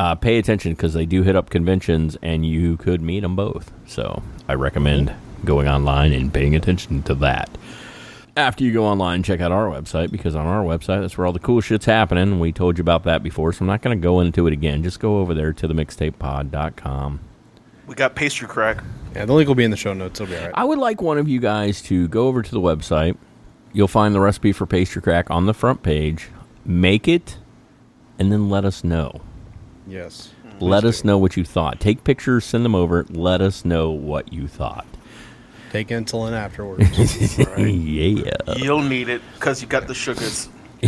uh, 0.00 0.14
pay 0.14 0.38
attention 0.38 0.72
because 0.72 0.94
they 0.94 1.04
do 1.04 1.22
hit 1.22 1.36
up 1.36 1.50
conventions, 1.50 2.16
and 2.22 2.46
you 2.46 2.78
could 2.78 3.02
meet 3.02 3.20
them 3.20 3.36
both. 3.36 3.70
So 3.86 4.22
I 4.48 4.54
recommend 4.54 5.14
going 5.44 5.68
online 5.68 6.12
and 6.12 6.32
paying 6.32 6.54
attention 6.54 7.02
to 7.04 7.14
that 7.16 7.50
after 8.36 8.64
you 8.64 8.72
go 8.72 8.84
online, 8.84 9.22
check 9.22 9.40
out 9.40 9.52
our 9.52 9.66
website 9.66 10.10
because 10.10 10.34
on 10.34 10.46
our 10.46 10.64
website, 10.64 11.00
that's 11.00 11.16
where 11.16 11.26
all 11.26 11.32
the 11.32 11.38
cool 11.38 11.60
shit's 11.60 11.86
happening. 11.86 12.40
We 12.40 12.52
told 12.52 12.78
you 12.78 12.82
about 12.82 13.04
that 13.04 13.22
before, 13.22 13.52
so 13.52 13.60
I'm 13.60 13.66
not 13.66 13.82
going 13.82 13.96
to 13.96 14.02
go 14.02 14.20
into 14.20 14.46
it 14.46 14.52
again. 14.52 14.82
Just 14.82 15.00
go 15.00 15.18
over 15.18 15.34
there 15.34 15.52
to 15.52 15.68
the 15.68 15.74
mixtapepod.com. 15.74 17.20
We 17.86 17.94
got 17.94 18.14
pastry 18.14 18.48
crack. 18.48 18.82
Yeah, 19.14 19.26
the 19.26 19.32
link 19.32 19.46
will 19.46 19.54
be 19.54 19.64
in 19.64 19.70
the 19.70 19.76
show 19.76 19.92
notes. 19.92 20.20
It'll 20.20 20.30
be 20.30 20.36
all 20.36 20.46
right. 20.46 20.54
I 20.54 20.64
would 20.64 20.78
like 20.78 21.00
one 21.00 21.18
of 21.18 21.28
you 21.28 21.38
guys 21.38 21.80
to 21.82 22.08
go 22.08 22.26
over 22.26 22.42
to 22.42 22.50
the 22.50 22.60
website. 22.60 23.16
You'll 23.72 23.88
find 23.88 24.14
the 24.14 24.20
recipe 24.20 24.52
for 24.52 24.66
pastry 24.66 25.02
crack 25.02 25.30
on 25.30 25.46
the 25.46 25.54
front 25.54 25.82
page. 25.82 26.28
Make 26.64 27.06
it, 27.06 27.38
and 28.18 28.32
then 28.32 28.48
let 28.48 28.64
us 28.64 28.82
know. 28.82 29.20
Yes. 29.86 30.30
Let 30.60 30.84
us 30.84 31.04
know 31.04 31.18
what 31.18 31.36
you 31.36 31.44
thought. 31.44 31.78
Take 31.78 32.04
pictures, 32.04 32.44
send 32.44 32.64
them 32.64 32.74
over. 32.74 33.04
Let 33.10 33.40
us 33.40 33.64
know 33.64 33.90
what 33.90 34.32
you 34.32 34.48
thought. 34.48 34.86
Take 35.74 35.88
insulin 35.88 36.34
afterwards. 36.34 37.36
yeah. 37.58 38.30
You'll 38.54 38.80
need 38.80 39.08
it 39.08 39.20
because 39.34 39.60
you 39.60 39.66
got 39.66 39.88
the 39.88 39.94
sugars. 39.94 40.48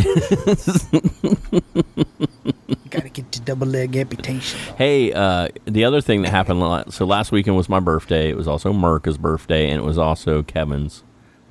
Gotta 2.89 3.09
get 3.09 3.35
your 3.35 3.43
double 3.43 3.67
leg 3.67 3.97
amputation. 3.97 4.57
Hey, 4.77 5.11
uh, 5.11 5.49
the 5.65 5.83
other 5.83 5.99
thing 5.99 6.21
that 6.21 6.29
happened, 6.29 6.61
la- 6.61 6.85
so 6.89 7.05
last 7.05 7.33
weekend 7.33 7.57
was 7.57 7.67
my 7.67 7.81
birthday. 7.81 8.29
It 8.29 8.37
was 8.37 8.47
also 8.47 8.71
Merca's 8.71 9.17
birthday, 9.17 9.69
and 9.69 9.77
it 9.81 9.83
was 9.83 9.97
also 9.97 10.41
Kevin's 10.41 11.03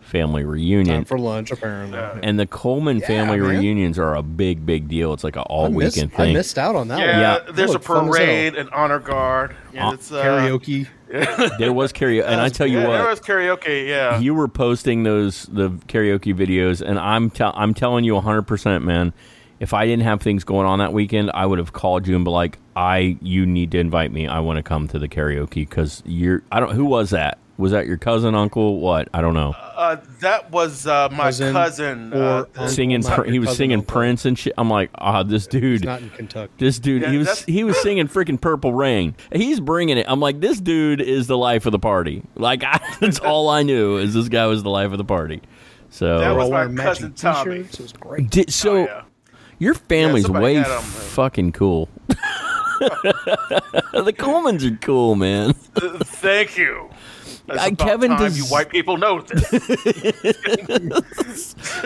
family 0.07 0.45
reunion. 0.45 0.97
Time 0.97 1.05
for 1.05 1.19
lunch, 1.19 1.51
apparently. 1.51 1.99
and 2.23 2.39
the 2.39 2.47
Coleman 2.47 2.99
Yeah, 3.01 3.07
family 3.07 3.39
man. 3.39 3.49
reunions 3.51 3.99
are 3.99 4.15
a 4.15 4.23
big, 4.23 4.65
big 4.65 4.89
deal. 4.89 5.13
It's 5.13 5.25
like 5.25 5.37
an 5.37 5.43
all 5.43 5.67
I 5.67 5.69
missed, 5.69 5.97
weekend 5.97 6.13
I 6.15 6.17
thing. 6.17 6.35
missed 6.35 6.59
out 6.59 6.77
on 6.77 6.89
that 6.89 6.99
Yeah, 7.01 7.07
one. 7.39 7.47
Yeah. 7.47 7.53
there's 7.53 7.71
a 7.71 7.73
Looked 7.75 7.85
fun 7.85 8.09
as 8.09 8.17
hell. 8.17 8.25
parade, 8.27 8.55
an 8.55 8.69
honor 8.73 8.99
guard. 8.99 9.55
And 9.75 9.81
Uh, 9.81 9.91
it's, 9.93 10.11
uh, 10.13 10.23
Karaoke. 10.25 10.87
There 11.59 11.73
was 11.73 11.93
karaoke, 11.93 12.25
and 12.27 12.41
I 12.41 12.49
tell 12.49 12.67
you 12.67 12.81
yeah, 12.81 12.89
what, 12.89 12.97
there 12.99 13.07
was 13.09 13.21
karaoke. 13.21 13.87
Yeah, 13.89 14.19
you 14.19 14.35
were 14.35 14.49
posting 14.49 15.05
those 15.05 15.45
the 15.45 15.71
karaoke 15.89 16.35
videos, 16.35 16.81
and 16.83 16.99
I'm 16.99 17.31
tell 17.31 17.53
I'm 17.55 17.75
telling 17.75 18.05
you 18.05 18.15
100, 18.15 18.43
percent 18.43 18.85
man. 18.85 19.13
If 19.61 19.73
I 19.73 19.87
didn't 19.87 20.03
have 20.03 20.21
things 20.21 20.43
going 20.45 20.67
on 20.67 20.81
that 20.81 20.93
weekend, 20.93 21.31
I 21.33 21.47
would 21.47 21.59
have 21.59 21.73
called 21.73 22.07
you 22.09 22.17
and 22.17 22.25
be 22.25 22.31
like, 22.33 22.59
"I, 22.75 23.17
you 23.23 23.47
need 23.47 23.71
to 23.71 23.79
invite 23.79 24.11
me. 24.13 24.27
I 24.27 24.41
want 24.41 24.57
to 24.59 24.63
come 24.65 24.89
to 24.89 24.99
the 24.99 25.09
karaoke 25.09 25.55
because 25.67 26.03
you're. 26.05 26.43
I 26.51 26.59
don't. 26.61 26.73
Who 26.73 26.85
was 26.85 27.11
that? 27.11 27.39
Was 27.59 27.73
that 27.73 27.87
your 27.87 27.97
cousin, 27.97 28.35
uncle? 28.35 28.81
What? 28.81 29.09
I 29.15 29.23
don't 29.23 29.33
know. 29.33 29.55
uh, 29.77 29.97
that 30.21 30.51
was 30.51 30.87
uh, 30.87 31.09
my 31.11 31.25
Cousin 31.25 31.53
cousin. 31.55 32.13
or 32.13 32.47
uh, 32.57 32.69
singing. 32.69 33.01
not 33.01 33.21
Pr- 33.25 33.31
he 33.31 33.39
was 33.39 33.47
cousin 33.49 33.57
singing 33.57 33.79
uncle. 33.79 33.93
Prince 33.95 34.25
and 34.27 34.39
shit. 34.39 34.53
I'm 34.59 34.69
like, 34.69 34.91
ah, 34.95 35.23
this 35.23 35.45
He's 35.45 35.49
dude. 35.61 35.85
not 35.87 36.03
in 36.03 36.11
Kentucky. 36.11 36.53
This 36.59 36.79
dude, 36.79 37.01
Yeah, 37.03 37.11
he 37.13 37.19
was 37.19 37.43
he 37.45 37.65
was 37.65 37.81
singing 37.81 38.09
freaking 38.09 38.39
Purple 38.41 38.75
Rain. 38.75 39.15
He's 39.33 39.59
bringing 39.61 39.97
it. 39.97 40.05
I'm 40.09 40.21
like, 40.21 40.41
this 40.41 40.61
dude 40.61 41.01
is 41.01 41.29
the 41.29 41.39
life 41.39 41.65
of 41.65 41.73
the 41.73 41.79
party. 41.79 42.23
Like, 42.35 42.63
I, 42.63 42.79
that's 43.01 43.19
all 43.21 43.49
I 43.49 43.63
knew 43.63 43.97
is 43.97 44.13
this 44.13 44.29
guy 44.29 44.45
was 44.47 44.63
the 44.63 44.71
life 44.71 44.93
of 44.93 44.99
the 44.99 45.05
party. 45.05 45.41
So, 45.89 46.19
That 46.19 46.37
was 46.37 46.51
my 46.51 46.57
wearing 46.59 46.75
matching 46.75 47.13
cousin 47.13 47.15
Tommy. 47.15 47.57
t-shirts. 47.63 47.81
It 47.81 47.83
was 47.85 47.93
great. 47.95 48.29
Did, 48.31 48.53
so 48.53 48.77
Oh, 48.77 48.85
yeah. 48.85 49.03
your 49.59 49.73
family's 49.75 50.25
somebody 50.25 50.45
way 50.45 50.55
had 50.57 50.67
'em, 50.71 50.83
fucking 50.83 51.53
cool. 51.53 51.89
the 52.09 52.17
Colemans 54.17 54.71
are 54.71 54.77
cool, 54.79 55.15
man. 55.15 55.55
Thank 55.55 56.59
you. 56.59 56.91
That's 57.47 57.61
I- 57.61 57.67
about 57.69 57.79
Kevin 57.87 58.11
time 58.11 58.19
does- 58.21 58.39
you 58.39 58.45
white 58.45 58.69
people 58.71 58.97
know 58.97 59.21
this. 59.21 59.55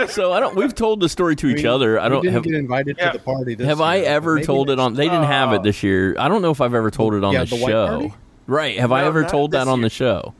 So 0.08 0.32
I 0.32 0.40
don't. 0.40 0.54
We've 0.56 0.74
told 0.74 1.00
the 1.00 1.08
story 1.08 1.36
to 1.36 1.48
each 1.48 1.64
other. 1.64 1.98
I 1.98 2.08
don't 2.08 2.22
didn't 2.22 2.34
have. 2.34 2.42
get 2.44 2.54
invited 2.54 2.96
Yeah. 2.98 3.10
to 3.12 3.18
the 3.18 3.24
party. 3.24 3.54
This 3.54 3.66
Have 3.66 3.80
I 3.80 3.96
year, 3.96 4.04
but 4.04 4.10
ever 4.10 4.34
maybe 4.36 4.46
told 4.46 4.70
it 4.70 4.78
on? 4.78 4.94
They 4.94 5.04
didn't 5.04 5.24
have 5.24 5.52
it 5.52 5.62
this 5.62 5.82
year. 5.82 6.16
I 6.18 6.28
don't 6.28 6.42
know 6.42 6.50
if 6.50 6.60
I've 6.60 6.74
ever 6.74 6.90
told 6.90 7.14
it 7.14 7.24
on 7.24 7.32
Yeah, 7.32 7.44
the, 7.44 7.56
the 7.56 7.66
show. 7.66 7.88
party? 7.88 8.14
Right? 8.46 8.78
Have 8.78 8.92
I 8.92 9.04
ever 9.04 9.24
told 9.24 9.50
that 9.52 9.68
on 9.68 9.78
year. 9.80 9.86
the 9.86 9.90
show? 9.90 10.34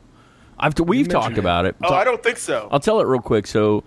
I've 0.59 0.75
t- 0.75 0.83
we've 0.83 1.07
talked 1.07 1.33
it. 1.37 1.39
about 1.39 1.65
it. 1.65 1.75
oh, 1.83 1.93
I 1.93 2.03
don't 2.03 2.21
think 2.23 2.37
so. 2.37 2.67
I'll 2.71 2.79
tell 2.79 2.99
it 3.01 3.05
real 3.07 3.21
quick. 3.21 3.47
So, 3.47 3.83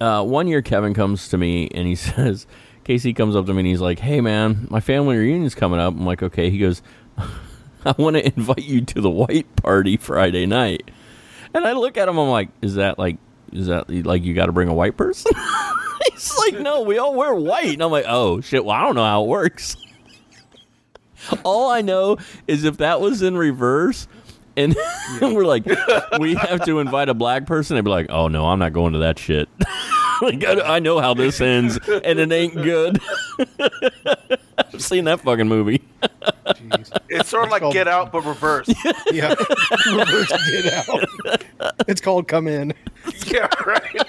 uh, 0.00 0.24
one 0.24 0.46
year 0.48 0.62
Kevin 0.62 0.94
comes 0.94 1.28
to 1.28 1.38
me 1.38 1.68
and 1.74 1.86
he 1.86 1.94
says, 1.96 2.46
Casey 2.84 3.12
comes 3.12 3.36
up 3.36 3.46
to 3.46 3.52
me 3.54 3.60
and 3.60 3.66
he's 3.68 3.80
like, 3.80 3.98
"Hey 3.98 4.20
man, 4.20 4.66
my 4.70 4.80
family 4.80 5.16
reunion's 5.16 5.54
coming 5.54 5.80
up." 5.80 5.94
I'm 5.94 6.04
like, 6.06 6.22
"Okay." 6.22 6.50
He 6.50 6.58
goes, 6.58 6.82
"I 7.98 8.00
want 8.00 8.16
to 8.16 8.26
invite 8.26 8.64
you 8.64 8.82
to 8.82 9.00
the 9.00 9.10
white 9.10 9.54
party 9.56 9.96
Friday 9.96 10.46
night." 10.46 10.90
And 11.52 11.66
I 11.66 11.72
look 11.72 11.96
at 11.96 12.08
him. 12.08 12.18
I'm 12.18 12.28
like, 12.28 12.48
"Is 12.62 12.74
that 12.74 12.98
like, 12.98 13.16
is 13.52 13.66
that 13.66 13.88
like 13.88 14.24
you 14.24 14.34
got 14.34 14.46
to 14.46 14.52
bring 14.52 14.68
a 14.68 14.74
white 14.74 14.96
person?" 14.96 15.32
he's 16.10 16.36
like, 16.38 16.60
"No, 16.60 16.82
we 16.82 16.98
all 16.98 17.14
wear 17.14 17.34
white." 17.34 17.74
And 17.74 17.82
I'm 17.82 17.90
like, 17.90 18.06
"Oh 18.08 18.40
shit! 18.40 18.64
Well, 18.64 18.76
I 18.76 18.82
don't 18.82 18.94
know 18.94 19.04
how 19.04 19.24
it 19.24 19.28
works." 19.28 19.76
all 21.44 21.70
I 21.70 21.80
know 21.80 22.18
is 22.46 22.64
if 22.64 22.78
that 22.78 23.00
was 23.00 23.22
in 23.22 23.36
reverse. 23.36 24.06
And 24.56 24.76
we're 25.20 25.44
like, 25.44 25.64
we 26.18 26.34
have 26.34 26.64
to 26.66 26.78
invite 26.78 27.08
a 27.08 27.14
black 27.14 27.46
person. 27.46 27.74
They'd 27.76 27.82
be 27.84 27.90
like, 27.90 28.06
oh 28.10 28.28
no, 28.28 28.46
I'm 28.46 28.58
not 28.58 28.72
going 28.72 28.92
to 28.92 29.00
that 29.00 29.18
shit. 29.18 29.48
like, 30.22 30.44
I, 30.44 30.76
I 30.76 30.78
know 30.78 31.00
how 31.00 31.14
this 31.14 31.40
ends, 31.40 31.78
and 31.88 32.18
it 32.18 32.30
ain't 32.32 32.54
good. 32.54 33.00
I've 34.58 34.80
seen 34.82 35.04
that 35.04 35.20
fucking 35.20 35.48
movie. 35.48 35.82
It's 37.08 37.28
sort 37.28 37.44
of 37.46 37.50
like 37.50 37.62
called- 37.62 37.74
Get 37.74 37.88
Out, 37.88 38.12
but 38.12 38.24
reverse. 38.24 38.68
Yeah. 39.10 39.34
Reverse 39.92 40.32
get 40.50 40.88
out. 40.88 41.04
It's 41.88 42.00
called 42.00 42.28
come 42.28 42.46
in. 42.46 42.72
yeah, 43.26 43.48
right. 43.66 44.02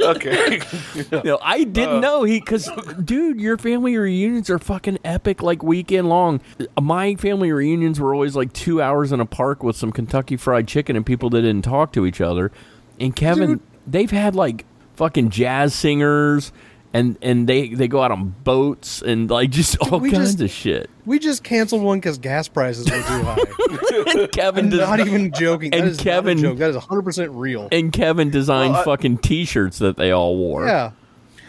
Okay. 0.00 0.60
You 1.10 1.22
know, 1.24 1.38
I 1.42 1.64
didn't 1.64 1.96
uh. 1.96 2.00
know 2.00 2.22
he 2.24 2.40
because, 2.40 2.68
dude, 3.02 3.40
your 3.40 3.58
family 3.58 3.96
reunions 3.96 4.50
are 4.50 4.58
fucking 4.58 4.98
epic, 5.04 5.42
like 5.42 5.62
weekend 5.62 6.08
long. 6.08 6.40
My 6.80 7.14
family 7.16 7.52
reunions 7.52 8.00
were 8.00 8.14
always 8.14 8.36
like 8.36 8.52
two 8.52 8.80
hours 8.80 9.12
in 9.12 9.20
a 9.20 9.26
park 9.26 9.62
with 9.62 9.76
some 9.76 9.92
Kentucky 9.92 10.36
Fried 10.36 10.68
Chicken 10.68 10.96
and 10.96 11.04
people 11.04 11.30
that 11.30 11.42
didn't 11.42 11.62
talk 11.62 11.92
to 11.92 12.06
each 12.06 12.20
other. 12.20 12.52
And 12.98 13.14
Kevin, 13.14 13.48
Dude. 13.48 13.60
they've 13.86 14.10
had 14.10 14.34
like 14.34 14.64
fucking 14.94 15.30
jazz 15.30 15.74
singers. 15.74 16.52
And, 16.92 17.16
and 17.22 17.48
they, 17.48 17.68
they 17.68 17.86
go 17.86 18.02
out 18.02 18.10
on 18.10 18.34
boats 18.42 19.00
and 19.00 19.30
like 19.30 19.50
just 19.50 19.76
all 19.78 20.00
we 20.00 20.10
kinds 20.10 20.30
just- 20.34 20.40
of 20.40 20.50
shit. 20.50 20.90
We 21.06 21.18
just 21.18 21.42
canceled 21.44 21.82
one 21.82 21.98
because 21.98 22.18
gas 22.18 22.46
prices 22.48 22.84
were 22.90 22.96
too 23.02 23.22
high. 23.24 24.26
Kevin 24.32 24.66
I'm 24.66 24.70
does 24.70 24.80
not 24.80 25.00
even 25.00 25.32
joking. 25.32 25.72
and 25.74 25.84
that 25.84 25.88
is 25.88 25.98
Kevin- 25.98 26.38
not 26.40 26.46
a 26.46 26.50
joke. 26.50 26.58
That 26.58 26.70
is 26.70 26.76
100 26.76 27.02
percent 27.02 27.30
real. 27.32 27.68
and 27.72 27.92
Kevin 27.92 28.30
designed 28.30 28.72
Well, 28.72 28.82
I- 28.82 28.84
fucking 28.84 29.18
T-shirts 29.18 29.78
that 29.78 29.96
they 29.96 30.10
all 30.10 30.36
wore. 30.36 30.66
Yeah. 30.66 30.90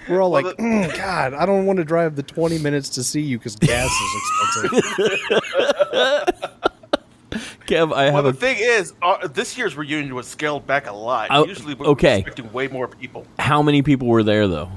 We're 0.10 0.22
all 0.22 0.32
Well, 0.32 0.44
like, 0.44 0.58
the- 0.58 0.64
"Mm, 0.64 0.96
God, 0.98 1.34
I 1.36 1.46
don't 1.46 1.66
want 1.66 1.78
to 1.78 1.84
drive 1.86 2.16
the 2.16 2.24
20 2.24 2.58
minutes 2.60 2.90
to 2.90 3.04
see 3.04 3.22
you 3.22 3.38
because 3.38 3.56
gas 3.56 3.90
is 3.92 4.72
expensive. 4.72 4.92
Kev, 7.68 7.94
I 7.94 8.06
Well, 8.12 8.16
have 8.16 8.24
the 8.26 8.30
a 8.32 8.34
thing 8.34 8.58
is, 8.60 8.94
uh, 9.02 9.28
this 9.28 9.58
year's 9.58 9.78
reunion 9.78 10.14
was 10.16 10.28
scaled 10.28 10.68
back 10.68 10.88
a 10.88 10.92
lot. 10.92 11.28
Oh, 11.32 11.46
Usually, 11.46 11.74
we're 11.76 11.88
okay. 11.88 12.20
expecting 12.20 12.52
way 12.52 12.68
more 12.68 12.88
people. 12.88 13.26
how 13.40 13.62
many 13.62 13.82
people 13.82 14.08
were 14.08 14.24
there 14.24 14.48
though? 14.48 14.70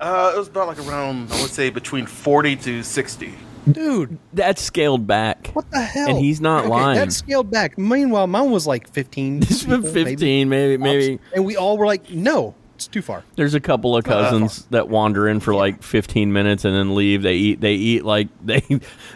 Uh, 0.00 0.32
it 0.34 0.38
was 0.38 0.48
about 0.48 0.68
like 0.68 0.78
around, 0.86 1.32
I 1.32 1.42
would 1.42 1.50
say, 1.50 1.70
between 1.70 2.06
40 2.06 2.56
to 2.56 2.82
60. 2.82 3.34
Dude, 3.70 4.18
That's 4.32 4.62
scaled 4.62 5.06
back. 5.06 5.48
what 5.48 5.70
the 5.70 5.80
hell? 5.80 6.10
And 6.10 6.18
he's 6.18 6.40
not 6.40 6.60
okay, 6.60 6.68
lying. 6.70 6.98
That's 6.98 7.16
scaled 7.16 7.50
back. 7.50 7.76
Meanwhile, 7.76 8.26
mine 8.26 8.50
was 8.50 8.66
like 8.66 8.88
15. 8.88 9.40
This 9.48 9.66
was 9.66 9.78
people, 9.78 9.92
maybe. 9.92 10.10
15, 10.10 10.48
maybe, 10.48 10.76
maybe. 10.78 11.18
And 11.34 11.44
we 11.44 11.56
all 11.56 11.76
were 11.76 11.86
like, 11.86 12.10
no, 12.10 12.54
it's 12.76 12.86
too 12.86 13.02
far. 13.02 13.24
There's 13.36 13.54
a 13.54 13.60
couple 13.60 13.96
of 13.96 14.04
cousins 14.04 14.66
that 14.70 14.88
wander 14.88 15.28
in 15.28 15.40
for 15.40 15.54
like 15.54 15.82
15 15.82 16.32
minutes 16.32 16.64
and 16.64 16.74
then 16.74 16.94
leave. 16.94 17.22
They 17.22 17.34
eat. 17.34 17.60
They 17.60 17.74
eat 17.74 18.04
like 18.04 18.28
they. 18.44 18.62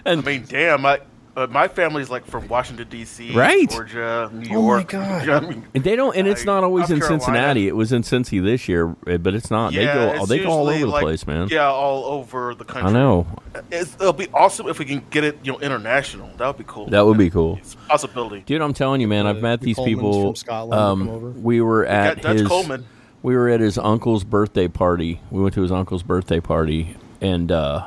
And 0.04 0.20
I 0.20 0.22
mean, 0.22 0.44
damn, 0.48 0.84
I, 0.84 1.00
uh, 1.36 1.46
my 1.50 1.66
family's 1.68 2.10
like 2.10 2.26
from 2.26 2.46
Washington, 2.48 2.86
D.C., 2.88 3.32
Right. 3.34 3.68
Georgia, 3.70 4.30
New 4.32 4.48
Oh 4.56 4.62
my 4.62 4.68
York. 4.76 4.88
God. 4.90 5.28
I 5.28 5.40
mean, 5.40 5.66
and 5.74 5.82
they 5.84 5.96
don't. 5.96 6.14
And 6.16 6.28
it's 6.28 6.40
Like, 6.42 6.46
not 6.46 6.64
always 6.64 6.84
South 6.84 6.90
in 6.92 6.98
Carolina. 7.00 7.20
Cincinnati. 7.24 7.68
It 7.68 7.76
was 7.76 7.92
in 7.92 8.02
Cincy 8.02 8.42
this 8.42 8.68
year, 8.68 8.94
eh, 9.06 9.16
but 9.16 9.34
it's 9.34 9.50
not. 9.50 9.72
they 9.72 9.84
yeah, 9.84 9.94
go. 9.94 10.12
it's 10.22 10.28
They 10.28 10.38
go 10.40 10.50
all 10.50 10.60
over 10.62 10.72
usually, 10.72 10.80
the 10.90 10.92
like- 10.92 11.02
place, 11.02 11.26
man. 11.26 11.48
Yeah, 11.50 11.66
all 11.70 12.04
over 12.04 12.54
the 12.54 12.64
country. 12.64 12.90
I 12.90 12.92
know. 12.92 13.26
It's, 13.70 13.94
it'll 13.94 14.12
be 14.12 14.28
awesome 14.34 14.68
if 14.68 14.78
we 14.78 14.84
can 14.84 15.04
get 15.10 15.24
it, 15.24 15.38
you 15.42 15.52
know, 15.52 15.58
international. 15.60 16.30
That 16.38 16.46
would 16.48 16.58
be 16.58 16.64
cool. 16.66 16.86
That 16.86 17.04
would 17.06 17.18
be 17.18 17.30
cool. 17.30 17.56
It's 17.58 17.74
a 17.74 17.76
possibility. 17.88 18.40
Dude, 18.40 18.60
I'm 18.62 18.72
telling 18.74 19.00
you, 19.00 19.08
man. 19.08 19.26
I've 19.26 19.40
met 19.42 19.60
the 19.60 19.66
these 19.66 19.78
Colemans 19.78 19.84
people. 19.84 20.22
from 20.26 20.36
Scotland 20.36 20.80
Um, 20.80 21.08
over. 21.08 21.30
we 21.30 21.60
were 21.60 21.86
at 21.86 22.16
got 22.16 22.22
Dutch 22.22 22.38
his. 22.40 22.48
Coleman. 22.48 22.86
We 23.22 23.36
were 23.36 23.48
at 23.48 23.60
his 23.60 23.78
uncle's 23.78 24.24
birthday 24.24 24.66
party. 24.68 25.20
We 25.30 25.40
went 25.40 25.54
to 25.54 25.62
his 25.62 25.70
uncle's 25.70 26.02
birthday 26.02 26.40
party, 26.40 26.96
and 27.20 27.52
uh, 27.52 27.86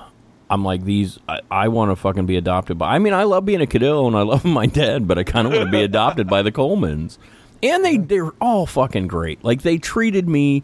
I'm 0.50 0.64
like 0.64 0.84
these. 0.84 1.20
I, 1.28 1.40
I 1.50 1.68
want 1.70 1.92
to 1.92 1.96
fucking 1.96 2.26
be 2.26 2.38
adopted 2.38 2.78
by. 2.78 2.94
I 2.96 3.00
mean, 3.00 3.14
I 3.14 3.24
love 3.24 3.46
being 3.46 3.62
a 3.62 3.66
Cadillo 3.66 4.08
and 4.08 4.16
I 4.16 4.22
love 4.22 4.46
my 4.46 4.66
dad, 4.66 5.08
but 5.08 5.18
I 5.18 5.24
kind 5.24 5.48
of 5.48 5.54
want 5.54 5.66
to 5.66 5.72
be 5.72 5.82
adopted 5.84 6.28
by 6.28 6.42
the 6.42 6.52
Colemans. 6.52 7.18
And 7.64 7.84
they 7.84 7.98
they're 7.98 8.32
all 8.42 8.66
fucking 8.66 9.08
great. 9.08 9.44
Like 9.44 9.64
they 9.64 9.78
treated 9.78 10.28
me 10.30 10.64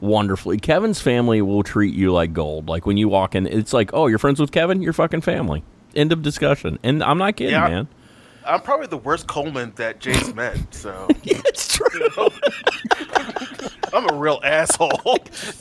wonderfully. 0.00 0.58
Kevin's 0.58 1.00
family 1.00 1.40
will 1.42 1.62
treat 1.62 1.94
you 1.94 2.12
like 2.12 2.32
gold. 2.32 2.68
Like 2.68 2.86
when 2.86 2.96
you 2.96 3.08
walk 3.08 3.34
in, 3.34 3.46
it's 3.46 3.72
like, 3.72 3.90
oh, 3.94 4.06
you're 4.08 4.18
friends 4.18 4.40
with 4.40 4.50
Kevin. 4.50 4.82
You're 4.82 4.92
fucking 4.92 5.20
family. 5.20 5.62
End 5.94 6.10
of 6.10 6.22
discussion. 6.22 6.78
And 6.82 7.02
I'm 7.02 7.18
not 7.18 7.36
kidding, 7.36 7.52
Yeah. 7.52 7.68
man. 7.68 7.88
I'm 8.46 8.60
probably 8.60 8.86
the 8.88 8.96
worst 8.98 9.26
Coleman 9.26 9.72
that 9.76 10.00
Jay's 10.00 10.34
met. 10.34 10.58
So 10.74 11.08
it's 11.24 11.76
true. 11.76 12.08
I'm 13.94 14.08
a 14.08 14.14
real 14.14 14.40
asshole. 14.42 15.18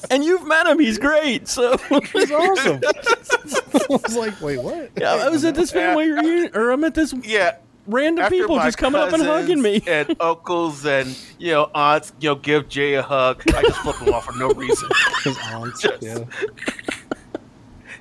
And 0.10 0.24
you've 0.24 0.48
met 0.48 0.66
him. 0.68 0.80
He's 0.80 0.98
great. 0.98 1.48
So 1.48 1.78
He's 2.14 2.32
awesome. 2.32 2.80
I 2.86 3.86
was 3.90 4.16
like, 4.16 4.40
wait, 4.42 4.60
what? 4.62 4.92
yeah, 4.98 5.16
I 5.16 5.30
was 5.30 5.44
at 5.44 5.54
this 5.56 5.72
family 5.72 6.10
reunion, 6.10 6.52
or 6.56 6.72
I'm 6.72 6.84
at 6.86 6.94
this 6.94 7.14
Yeah. 7.24 7.58
random 7.88 8.24
After 8.24 8.36
people 8.36 8.56
just 8.60 8.78
coming 8.78 9.02
up 9.02 9.12
and 9.12 9.22
hugging 9.24 9.62
me. 9.62 9.82
and 9.86 10.16
uncles 10.22 10.86
and 10.86 11.18
you 11.40 11.52
know 11.52 11.70
aunts, 11.76 12.14
you 12.22 12.30
know, 12.30 12.36
give 12.36 12.70
Jay 12.70 12.94
a 12.94 13.02
hug. 13.04 13.44
I 13.54 13.64
just 13.64 13.80
flip 13.80 13.98
him 13.98 14.14
off 14.14 14.26
for 14.26 14.38
no 14.38 14.50
reason 14.52 14.88
His 15.26 15.38
aunts, 15.52 15.82
Just- 15.82 16.02
yeah. 16.02 16.24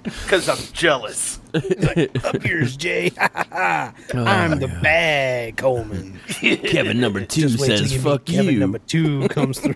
because 0.04 0.48
I'm 0.48 0.72
jealous. 0.72 1.39
Up 1.54 2.44
yours, 2.44 2.76
Jay. 2.76 3.10
I'm 3.18 4.58
the 4.58 4.72
oh, 4.72 4.82
bag, 4.82 5.56
Coleman. 5.56 6.20
Kevin 6.28 7.00
number 7.00 7.24
two 7.26 7.48
Just 7.48 7.64
says, 7.64 8.02
"Fuck 8.02 8.28
meet 8.28 8.36
Kevin 8.36 8.54
you." 8.54 8.60
number 8.60 8.78
two 8.78 9.28
comes 9.28 9.58
through. 9.58 9.74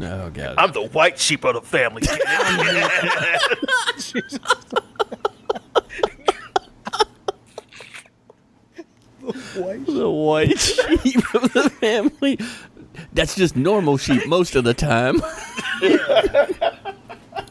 Oh 0.00 0.30
god. 0.30 0.54
I'm 0.58 0.72
the 0.72 0.88
white 0.92 1.18
sheep 1.18 1.44
of 1.44 1.54
the 1.54 1.62
family. 1.62 2.02
the 9.86 10.10
white 10.10 10.58
sheep 10.58 11.34
of 11.34 11.52
the 11.52 11.70
family. 11.80 12.38
That's 13.12 13.34
just 13.34 13.56
normal 13.56 13.96
sheep 13.96 14.26
most 14.26 14.54
of 14.54 14.64
the 14.64 14.74
time. 14.74 15.20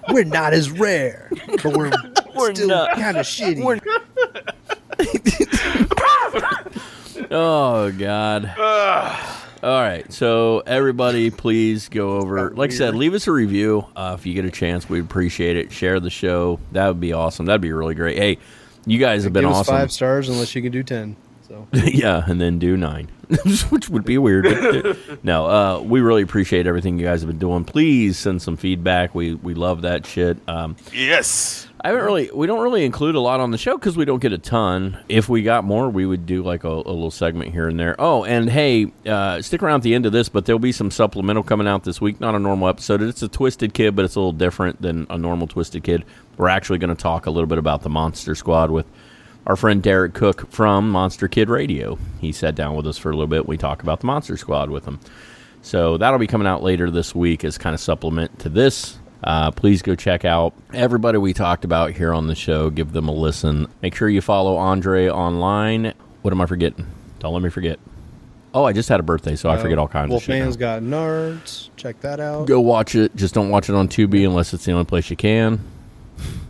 we're 0.09 0.23
not 0.23 0.53
as 0.53 0.71
rare, 0.71 1.26
but 1.63 1.75
we're, 1.75 1.91
We're 2.35 2.53
still 2.55 2.87
kind 2.95 3.17
of 3.17 3.25
shitty. 3.25 3.63
We're- 3.63 3.79
Oh 7.29 7.91
God. 7.97 8.53
All 9.63 9.81
right, 9.81 10.11
so 10.13 10.59
everybody, 10.67 11.31
please 11.31 11.89
go 11.89 12.17
over. 12.17 12.51
Like 12.51 12.71
I 12.71 12.75
said, 12.75 12.95
leave 12.95 13.13
us 13.15 13.25
a 13.27 13.31
review 13.31 13.85
uh, 13.95 14.15
if 14.17 14.25
you 14.25 14.33
get 14.35 14.45
a 14.45 14.51
chance. 14.51 14.87
We'd 14.87 14.99
appreciate 14.99 15.57
it. 15.57 15.71
Share 15.71 15.99
the 15.99 16.11
show. 16.11 16.59
That 16.73 16.87
would 16.87 16.99
be 16.99 17.11
awesome. 17.11 17.47
That'd 17.47 17.61
be 17.61 17.73
really 17.73 17.95
great. 17.95 18.17
Hey, 18.17 18.37
you 18.85 18.99
guys 18.99 19.23
have 19.23 19.33
been 19.33 19.43
Give 19.43 19.51
us 19.51 19.57
awesome. 19.61 19.75
five 19.75 19.91
stars 19.91 20.29
unless 20.29 20.55
you 20.55 20.61
can 20.61 20.71
do 20.71 20.83
ten. 20.83 21.15
So 21.47 21.67
yeah, 21.73 22.23
and 22.27 22.39
then 22.39 22.59
do 22.59 22.77
nine, 22.77 23.09
which 23.69 23.89
would 23.89 24.05
be 24.05 24.17
weird. 24.17 24.45
no, 25.23 25.47
uh, 25.47 25.81
we 25.81 25.99
really 25.99 26.21
appreciate 26.21 26.65
everything 26.65 26.97
you 26.97 27.05
guys 27.05 27.21
have 27.21 27.29
been 27.29 27.39
doing. 27.39 27.65
Please 27.65 28.17
send 28.17 28.41
some 28.41 28.55
feedback. 28.55 29.13
We 29.13 29.35
we 29.35 29.53
love 29.53 29.81
that 29.81 30.05
shit. 30.05 30.37
Um, 30.47 30.77
yes. 30.93 31.67
I 31.79 31.89
haven't 31.89 32.05
really. 32.05 32.31
We 32.33 32.47
don't 32.47 32.61
really 32.61 32.85
include 32.85 33.15
a 33.15 33.19
lot 33.19 33.39
on 33.39 33.51
the 33.51 33.57
show 33.57 33.77
because 33.77 33.95
we 33.95 34.05
don't 34.05 34.19
get 34.19 34.33
a 34.33 34.37
ton. 34.37 34.97
If 35.09 35.29
we 35.29 35.43
got 35.43 35.63
more, 35.63 35.89
we 35.89 36.05
would 36.05 36.25
do 36.25 36.41
like 36.41 36.63
a, 36.63 36.69
a 36.69 36.71
little 36.71 37.11
segment 37.11 37.51
here 37.51 37.67
and 37.67 37.79
there. 37.79 37.95
Oh, 37.99 38.23
and 38.23 38.49
hey, 38.49 38.91
uh, 39.05 39.41
stick 39.41 39.61
around 39.61 39.81
at 39.81 39.83
the 39.83 39.93
end 39.93 40.05
of 40.05 40.11
this, 40.11 40.27
but 40.27 40.45
there'll 40.45 40.57
be 40.59 40.71
some 40.71 40.89
supplemental 40.89 41.43
coming 41.43 41.67
out 41.67 41.83
this 41.83 42.01
week. 42.01 42.19
Not 42.19 42.33
a 42.33 42.39
normal 42.39 42.67
episode. 42.67 43.01
It's 43.01 43.21
a 43.21 43.27
Twisted 43.27 43.73
Kid, 43.73 43.95
but 43.95 44.05
it's 44.05 44.15
a 44.15 44.19
little 44.19 44.33
different 44.33 44.81
than 44.81 45.05
a 45.09 45.17
normal 45.17 45.47
Twisted 45.47 45.83
Kid. 45.83 46.03
We're 46.37 46.49
actually 46.49 46.79
going 46.79 46.95
to 46.95 47.01
talk 47.01 47.25
a 47.25 47.31
little 47.31 47.47
bit 47.47 47.57
about 47.57 47.83
the 47.83 47.89
Monster 47.89 48.33
Squad 48.35 48.71
with 48.71 48.85
our 49.47 49.55
friend 49.55 49.81
Derek 49.81 50.13
Koch 50.13 50.45
from 50.49 50.89
Monster 50.89 51.27
Kid 51.29 51.49
Radio. 51.49 51.97
He 52.19 52.31
sat 52.33 52.53
down 52.53 52.75
with 52.75 52.85
us 52.85 52.97
for 52.97 53.09
a 53.09 53.13
little 53.13 53.27
bit. 53.27 53.47
We 53.47 53.57
talk 53.57 53.81
about 53.81 54.01
the 54.01 54.05
Monster 54.05 54.35
Squad 54.37 54.69
with 54.69 54.85
him. 54.85 54.99
So 55.61 55.97
that'll 55.97 56.19
be 56.19 56.27
coming 56.27 56.47
out 56.47 56.61
later 56.63 56.91
this 56.91 57.15
week 57.15 57.43
as 57.45 57.57
kind 57.57 57.73
of 57.73 57.79
supplement 57.79 58.39
to 58.39 58.49
this. 58.49 58.99
Uh, 59.23 59.49
please 59.51 59.81
go 59.81 59.95
check 59.95 60.25
out 60.25 60.53
everybody 60.73 61.17
we 61.17 61.33
talked 61.33 61.63
about 61.65 61.91
here 61.91 62.13
on 62.13 62.27
the 62.27 62.35
show. 62.35 62.69
Give 62.69 62.91
them 62.91 63.07
a 63.07 63.13
listen. 63.13 63.67
Make 63.81 63.95
sure 63.95 64.09
you 64.09 64.21
follow 64.21 64.57
Andre 64.57 65.09
online. 65.09 65.93
What 66.21 66.33
am 66.33 66.41
I 66.41 66.45
forgetting? 66.45 66.85
Don't 67.19 67.33
let 67.33 67.41
me 67.41 67.49
forget. 67.49 67.79
Oh, 68.53 68.65
I 68.65 68.73
just 68.73 68.89
had 68.89 68.99
a 68.99 69.03
birthday, 69.03 69.35
so 69.35 69.49
I 69.49 69.57
forget 69.57 69.77
all 69.77 69.87
kinds 69.87 70.13
of 70.13 70.21
shit. 70.21 70.29
now. 70.29 70.45
Wolfman's 70.45 70.57
got 70.57 70.81
Nards. 70.81 71.69
Check 71.77 72.01
that 72.01 72.19
out. 72.19 72.47
Go 72.47 72.59
watch 72.59 72.95
it. 72.95 73.15
Just 73.15 73.33
don't 73.33 73.49
watch 73.49 73.69
it 73.69 73.75
on 73.75 73.87
Tubi 73.87 74.25
unless 74.25 74.53
it's 74.53 74.65
the 74.65 74.73
only 74.73 74.85
place 74.85 75.09
you 75.09 75.15
can. 75.15 75.59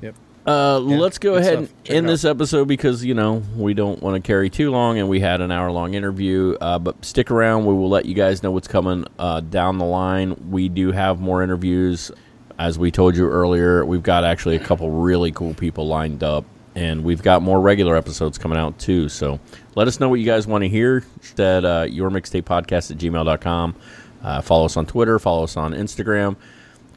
Yep. 0.01 0.15
Uh, 0.47 0.79
let's 0.79 1.17
go 1.17 1.35
ahead 1.35 1.57
and 1.57 1.69
end 1.87 2.07
this 2.07 2.23
episode 2.23 2.69
because 2.69 3.03
you 3.03 3.13
know 3.13 3.43
we 3.57 3.73
don't 3.73 4.01
want 4.01 4.15
to 4.15 4.25
carry 4.25 4.49
too 4.49 4.71
long, 4.71 4.97
and 4.97 5.09
we 5.09 5.19
had 5.19 5.41
an 5.41 5.51
hour 5.51 5.69
long 5.71 5.93
interview. 5.93 6.55
Uh, 6.61 6.79
but 6.79 7.03
stick 7.03 7.29
around; 7.29 7.65
we 7.65 7.73
will 7.73 7.89
let 7.89 8.05
you 8.05 8.13
guys 8.13 8.41
know 8.41 8.51
what's 8.51 8.67
coming 8.67 9.05
uh, 9.19 9.41
down 9.41 9.77
the 9.77 9.85
line. 9.85 10.49
We 10.49 10.69
do 10.69 10.93
have 10.93 11.19
more 11.19 11.43
interviews, 11.43 12.11
as 12.57 12.79
we 12.79 12.91
told 12.91 13.17
you 13.17 13.27
earlier. 13.27 13.83
We've 13.85 14.01
got 14.01 14.23
actually 14.23 14.55
a 14.55 14.59
couple 14.63 14.89
really 14.89 15.33
cool 15.33 15.53
people 15.53 15.85
lined 15.85 16.23
up, 16.23 16.45
and 16.75 17.03
we've 17.03 17.21
got 17.21 17.41
more 17.41 17.59
regular 17.59 17.97
episodes 17.97 18.37
coming 18.37 18.57
out 18.57 18.79
too. 18.79 19.09
So 19.09 19.41
let 19.75 19.89
us 19.89 19.99
know 19.99 20.07
what 20.07 20.21
you 20.21 20.25
guys 20.25 20.47
want 20.47 20.63
to 20.63 20.69
hear. 20.69 21.03
Just 21.19 21.37
at 21.41 21.65
uh, 21.65 21.87
your 21.89 22.09
mixtape 22.09 22.43
podcast 22.43 22.89
at 22.89 22.97
gmail.com. 22.97 23.75
Uh, 24.23 24.41
follow 24.41 24.63
us 24.63 24.77
on 24.77 24.85
Twitter. 24.85 25.19
Follow 25.19 25.43
us 25.43 25.57
on 25.57 25.73
Instagram 25.73 26.37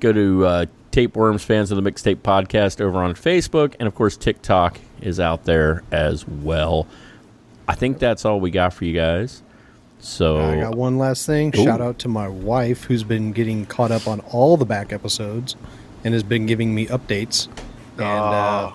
go 0.01 0.13
to 0.13 0.47
uh, 0.47 0.67
Tapeworms 0.91 1.45
fans 1.45 1.71
of 1.71 1.83
the 1.83 1.89
Mixtape 1.91 2.17
Podcast 2.17 2.81
over 2.81 2.99
on 2.99 3.15
Facebook, 3.15 3.75
and 3.79 3.87
of 3.87 3.95
course 3.95 4.17
TikTok 4.17 4.79
is 5.01 5.21
out 5.21 5.45
there 5.45 5.83
as 5.93 6.27
well. 6.27 6.87
I 7.69 7.75
think 7.75 7.99
that's 7.99 8.25
all 8.25 8.41
we 8.41 8.51
got 8.51 8.73
for 8.75 8.85
you 8.85 8.95
guys. 8.95 9.43
So 10.01 10.41
I 10.41 10.61
got 10.61 10.75
one 10.75 10.99
last 10.99 11.27
thing. 11.27 11.53
Ooh. 11.57 11.63
Shout 11.65 11.81
out 11.81 11.99
to 12.01 12.09
my 12.09 12.27
wife 12.27 12.85
who's 12.85 13.05
been 13.05 13.33
getting 13.33 13.67
caught 13.67 13.91
up 13.93 14.09
on 14.09 14.21
all 14.21 14.57
the 14.57 14.65
back 14.65 14.93
episodes 14.93 15.57
and 16.05 16.15
has 16.15 16.23
been 16.23 16.47
giving 16.47 16.75
me 16.75 16.87
updates. 16.87 17.49
And 17.99 18.05
uh, 18.07 18.73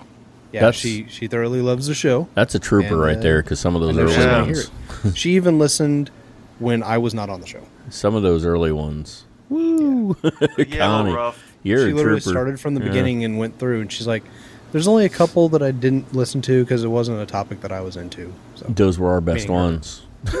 yeah, 0.52 0.60
That's- 0.60 0.76
she 0.76 1.06
she 1.08 1.26
thoroughly 1.26 1.60
loves 1.60 1.88
the 1.88 1.94
show. 1.94 2.28
that's 2.34 2.54
a 2.54 2.58
trooper 2.60 2.94
And, 2.94 3.00
right 3.00 3.16
uh, 3.18 3.20
there 3.22 3.42
because 3.42 3.58
some 3.60 3.74
of 3.76 3.82
those 3.82 3.98
early 3.98 4.46
ones, 4.46 4.70
she 5.18 5.32
even 5.32 5.58
listened 5.58 6.10
when 6.60 6.82
I 6.82 6.96
was 6.98 7.12
not 7.12 7.28
on 7.28 7.40
the 7.40 7.46
show. 7.46 7.62
some 7.90 8.14
of 8.14 8.22
those 8.22 8.44
early 8.46 8.72
ones. 8.72 9.24
Woo, 9.48 10.16
Yeah, 10.56 10.64
Connie, 10.78 11.12
rough. 11.12 11.45
You're 11.66 11.86
she 11.86 11.92
a 11.92 11.94
literally 11.94 12.20
trooper. 12.20 12.34
started 12.34 12.60
from 12.60 12.74
the 12.74 12.80
Yeah. 12.80 12.88
beginning 12.88 13.24
and 13.24 13.38
went 13.38 13.58
through, 13.58 13.80
and 13.80 13.90
she's 13.92 14.06
like, 14.06 14.22
"There's 14.72 14.86
only 14.88 15.04
a 15.04 15.08
couple 15.10 15.48
that 15.50 15.62
I 15.62 15.70
didn't 15.70 16.14
listen 16.14 16.40
to 16.42 16.64
because 16.64 16.84
it 16.84 16.88
wasn't 16.88 17.20
a 17.20 17.26
topic 17.26 17.60
that 17.62 17.72
I 17.72 17.80
was 17.80 17.96
into." 17.96 18.32
So 18.54 18.66
Those 18.68 18.98
were 18.98 19.10
our 19.10 19.20
best 19.20 19.48
ones. 19.48 20.02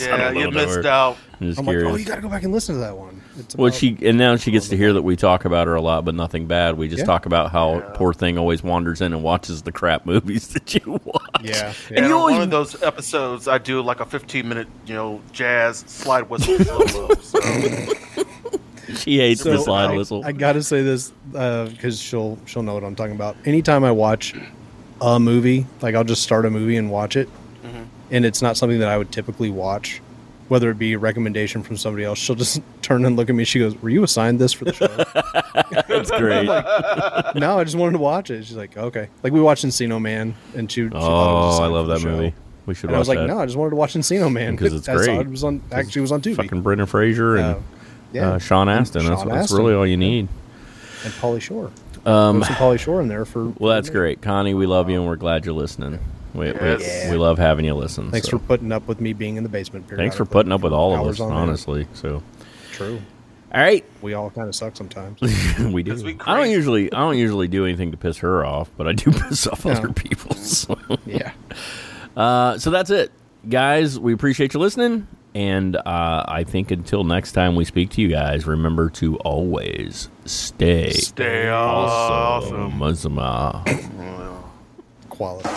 Yeah, 0.00 0.32
you 0.32 0.50
missed 0.50 0.78
over. 0.78 0.88
out. 0.88 1.16
I'm 1.40 1.46
just 1.48 1.58
I'm 1.60 1.66
like, 1.66 1.76
oh, 1.76 1.78
curious. 1.78 1.94
"Oh, 1.94 1.96
you 1.98 2.04
got 2.04 2.16
to 2.16 2.20
go 2.20 2.28
back 2.28 2.42
and 2.42 2.52
listen 2.52 2.74
to 2.74 2.80
that 2.80 2.96
one." 2.96 3.20
It's 3.38 3.54
Well, 3.54 3.70
she 3.70 3.96
and 4.02 4.18
now 4.18 4.34
she 4.36 4.50
gets 4.50 4.68
to 4.70 4.76
hear 4.76 4.92
that 4.94 5.02
we 5.02 5.14
talk 5.16 5.44
about 5.44 5.66
her 5.68 5.74
a 5.76 5.80
lot, 5.80 6.04
but 6.04 6.14
nothing 6.16 6.46
bad. 6.46 6.76
We 6.76 6.88
just 6.88 7.00
Yeah. 7.00 7.04
talk 7.04 7.26
about 7.26 7.52
how 7.52 7.80
poor 7.94 8.12
thing 8.12 8.38
always 8.38 8.64
wanders 8.64 9.00
in 9.00 9.12
and 9.12 9.22
watches 9.22 9.62
the 9.62 9.70
crap 9.70 10.04
movies 10.06 10.48
that 10.48 10.74
you 10.74 10.98
watch. 11.04 11.22
yeah, 11.42 11.72
And 11.90 11.98
you 11.98 12.04
on 12.06 12.12
always- 12.12 12.32
one 12.34 12.42
of 12.42 12.50
those 12.50 12.82
episodes, 12.82 13.46
I 13.46 13.58
do 13.58 13.80
like 13.82 14.00
a 14.00 14.04
15 14.06 14.48
minute, 14.48 14.66
you 14.86 14.94
know, 14.94 15.20
jazz 15.32 15.84
slide 15.86 16.28
whistle 16.28 16.58
solo. 16.64 17.14
So 17.20 17.38
She 19.04 19.18
hates 19.18 19.42
the 19.42 19.56
So, 19.58 19.64
slide 19.64 19.90
I, 19.90 19.96
whistle. 19.96 20.22
I 20.24 20.32
gotta 20.32 20.62
say 20.62 20.82
this 20.82 21.12
because 21.32 21.98
she'll 22.00 22.38
she'll 22.46 22.62
know 22.62 22.74
what 22.74 22.84
I'm 22.84 22.94
talking 22.96 23.14
about. 23.14 23.36
Anytime 23.44 23.84
I 23.84 23.92
watch 23.92 24.34
a 25.00 25.20
movie, 25.20 25.66
like 25.82 25.94
I'll 25.94 26.04
just 26.04 26.22
start 26.22 26.46
a 26.46 26.50
movie 26.50 26.76
and 26.76 26.90
watch 26.90 27.16
it, 27.16 27.28
Mm-hmm. 27.64 27.82
and 28.12 28.24
it's 28.24 28.40
not 28.42 28.56
something 28.56 28.78
that 28.80 28.88
I 28.88 28.96
would 28.98 29.10
typically 29.12 29.50
watch. 29.50 30.00
Whether 30.48 30.70
it 30.70 30.78
be 30.78 30.92
a 30.92 30.98
recommendation 30.98 31.64
from 31.64 31.76
somebody 31.76 32.04
else, 32.04 32.18
she'll 32.20 32.36
just 32.36 32.60
turn 32.82 33.04
and 33.04 33.16
look 33.16 33.28
at 33.28 33.34
me. 33.34 33.42
She 33.44 33.58
goes, 33.58 33.74
"Were 33.82 33.88
you 33.90 34.04
assigned 34.04 34.38
this 34.38 34.52
for 34.52 34.64
the 34.64 34.72
show?" 34.72 34.86
That's 35.88 36.10
great. 36.12 36.46
no, 36.46 37.58
I 37.58 37.64
just 37.64 37.76
wanted 37.76 37.92
to 37.92 37.98
watch 37.98 38.30
it. 38.30 38.44
She's 38.44 38.56
like, 38.56 38.76
"Okay." 38.76 39.08
Like 39.24 39.32
we 39.32 39.40
watched 39.40 39.64
Encino 39.64 40.00
Man, 40.00 40.34
and 40.54 40.70
she. 40.70 40.82
she 40.82 40.88
thought 40.88 40.96
it 40.96 41.46
was 41.46 41.60
oh, 41.60 41.64
I 41.64 41.66
love 41.66 41.88
that 41.88 42.00
movie. 42.02 42.32
We 42.66 42.74
should 42.74 42.90
And 42.90 42.96
I 42.96 42.98
watch 42.98 43.08
was 43.08 43.08
like, 43.08 43.18
that. 43.18 43.26
"No, 43.26 43.38
I 43.40 43.46
just 43.46 43.56
wanted 43.56 43.70
to 43.70 43.76
watch 43.76 43.94
Encino 43.94 44.30
Man 44.32 44.54
Because 44.56 44.72
it's 44.72 44.86
That's 44.86 45.00
all. 45.08 45.14
great. 45.16 45.26
It 45.26 45.30
was 45.30 45.44
on 45.44 45.62
actually 45.72 46.00
it 46.00 46.02
was 46.02 46.12
on 46.12 46.20
Tubi. 46.22 46.36
Fucking 46.36 46.62
Brendan 46.62 46.86
Fraser 46.86 47.36
and 47.36 47.44
Uh, 47.56 47.58
yeah. 48.12 48.30
uh, 48.32 48.38
Sean 48.38 48.68
Astin. 48.68 49.02
And 49.02 49.10
that's, 49.10 49.22
Sean 49.22 49.28
that's 49.32 49.52
really 49.52 49.74
all 49.74 49.86
you 49.86 49.96
need. 49.96 50.28
and 51.04 51.12
Pauly 51.14 51.40
Shore. 51.40 51.70
Um, 52.04 52.40
Throw 52.42 52.46
some 52.46 52.56
Pauly 52.56 52.78
Shore 52.78 53.00
in 53.00 53.08
there 53.08 53.24
for. 53.24 53.46
well, 53.58 53.74
that's 53.74 53.90
great, 53.90 54.22
Connie. 54.22 54.54
We 54.54 54.66
love 54.66 54.88
you 54.90 54.98
and 54.98 55.06
we're 55.06 55.16
glad 55.16 55.44
you're 55.44 55.54
listening. 55.54 55.98
We, 56.34 56.52
we, 56.52 56.76
we 57.10 57.16
love 57.16 57.38
having 57.38 57.64
you 57.64 57.74
listen. 57.74 58.10
Thanks 58.10 58.28
so. 58.28 58.38
for 58.38 58.44
putting 58.44 58.70
up 58.70 58.86
with 58.86 59.00
me 59.00 59.12
being 59.14 59.36
in 59.36 59.42
the 59.42 59.48
basement. 59.48 59.88
thanks 59.88 60.16
for 60.16 60.26
putting 60.26 60.52
up 60.52 60.60
with 60.60 60.72
all 60.74 60.94
of 60.94 61.06
us. 61.06 61.18
on 61.18 61.30
end. 61.30 61.38
Honestly, 61.38 61.86
so 61.94 62.22
True. 62.72 63.00
all 63.54 63.60
right, 63.62 63.82
We 64.02 64.12
all 64.12 64.28
kind 64.28 64.46
of 64.46 64.54
suck 64.54 64.76
sometimes. 64.76 65.18
we 65.72 65.82
do. 65.82 65.94
we 66.04 66.18
I 66.26 66.36
don't 66.36 66.50
usually 66.50 66.92
I 66.92 66.98
don't 66.98 67.16
usually 67.16 67.48
do 67.48 67.64
anything 67.64 67.90
to 67.92 67.96
piss 67.96 68.18
her 68.18 68.44
off, 68.44 68.70
but 68.76 68.86
I 68.86 68.92
do 68.92 69.10
piss 69.28 69.46
off 69.46 69.64
No. 69.64 69.72
other 69.72 69.92
people. 69.92 70.36
So. 70.46 70.76
yeah. 71.06 71.32
Uh, 72.16 72.58
so 72.58 72.70
that's 72.70 72.90
it, 72.90 73.10
guys. 73.48 73.98
We 73.98 74.12
appreciate 74.12 74.52
you 74.54 74.60
listening, 74.60 75.06
And 75.36 75.76
uh, 75.76 76.24
I 76.26 76.44
think 76.44 76.70
until 76.70 77.04
next 77.04 77.32
time 77.32 77.56
we 77.56 77.66
speak 77.66 77.90
to 77.90 78.00
you 78.00 78.08
guys, 78.08 78.46
remember 78.46 78.88
to 78.90 79.16
always 79.18 80.08
stay 80.24 80.92
Stay 80.92 81.50
awesome. 81.50 82.78
Quality. 85.10 85.48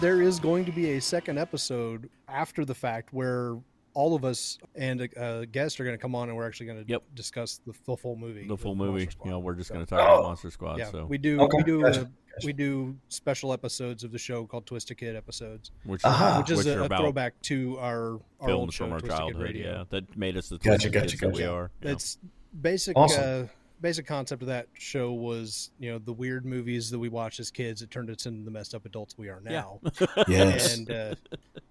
There 0.00 0.20
is 0.20 0.38
going 0.38 0.64
to 0.64 0.72
be 0.72 0.92
a 0.92 1.00
second 1.00 1.38
episode 1.38 2.08
after 2.28 2.64
the 2.64 2.74
fact 2.74 3.12
where 3.12 3.56
all 3.94 4.14
of 4.14 4.24
us 4.26 4.58
and 4.74 5.00
a, 5.00 5.40
a 5.40 5.46
guest 5.46 5.80
are 5.80 5.84
going 5.84 5.96
to 5.96 6.00
come 6.00 6.14
on 6.14 6.28
and 6.28 6.36
we're 6.36 6.46
actually 6.46 6.66
going 6.66 6.84
to 6.84 7.00
discuss 7.14 7.60
the, 7.66 7.72
the 7.86 7.96
full 7.96 8.14
movie. 8.16 8.46
The 8.46 8.56
full 8.56 8.74
movie. 8.74 9.08
You 9.24 9.30
know, 9.30 9.38
we're 9.38 9.54
just 9.54 9.72
going 9.72 9.84
to 9.84 9.88
So- 9.88 9.96
talk 9.96 10.06
about 10.06 10.22
Monster 10.24 10.50
Squad. 10.50 10.78
Yeah, 10.78 10.90
so 10.90 11.06
we 11.06 11.16
do. 11.16 11.40
Okay, 11.40 11.56
we 11.58 11.62
do. 11.62 11.80
gotcha, 11.82 12.00
uh, 12.02 12.04
we 12.44 12.52
do 12.52 12.94
special 13.08 13.54
episodes 13.54 14.04
of 14.04 14.12
the 14.12 14.18
show 14.18 14.44
called 14.44 14.66
Twisted 14.66 14.98
Kid 14.98 15.16
episodes, 15.16 15.70
Which 15.84 16.02
which 16.04 16.50
is 16.50 16.58
which 16.58 16.66
a, 16.66 16.84
a 16.84 16.88
throwback 16.88 17.40
to 17.42 17.78
our, 17.78 18.20
our 18.40 18.50
old 18.50 18.74
films 18.74 18.74
show, 18.74 18.84
from 18.84 18.92
our 18.92 18.98
Twisted 19.00 19.18
childhood. 19.18 19.42
Radio. 19.42 19.72
Yeah, 19.78 19.84
that 19.88 20.16
made 20.18 20.36
us 20.36 20.50
the 20.50 20.58
Gotcha, 20.58 20.90
Twisted 20.90 20.92
gotcha, 20.92 21.06
kids 21.06 21.20
that 21.20 21.26
we 21.28 21.38
gotcha. 21.40 21.52
are. 21.52 21.70
yeah. 21.82 21.90
It's 21.92 22.18
basic. 22.60 22.98
Awesome. 22.98 23.44
Uh, 23.44 23.46
basic 23.80 24.06
concept 24.06 24.42
of 24.42 24.48
that 24.48 24.68
show 24.74 25.12
was 25.12 25.70
you 25.78 25.90
know 25.92 25.98
the 25.98 26.12
weird 26.12 26.44
movies 26.46 26.90
that 26.90 26.98
we 26.98 27.08
watched 27.08 27.40
as 27.40 27.50
kids. 27.50 27.82
It 27.82 27.90
turned 27.90 28.10
us 28.10 28.26
into 28.26 28.44
the 28.44 28.50
messed 28.50 28.74
up 28.74 28.84
adults 28.86 29.16
we 29.18 29.28
are 29.28 29.40
Yeah. 29.44 29.50
now. 29.52 29.80
Yes. 30.28 30.76
and 30.76 30.90
uh. 30.90 31.14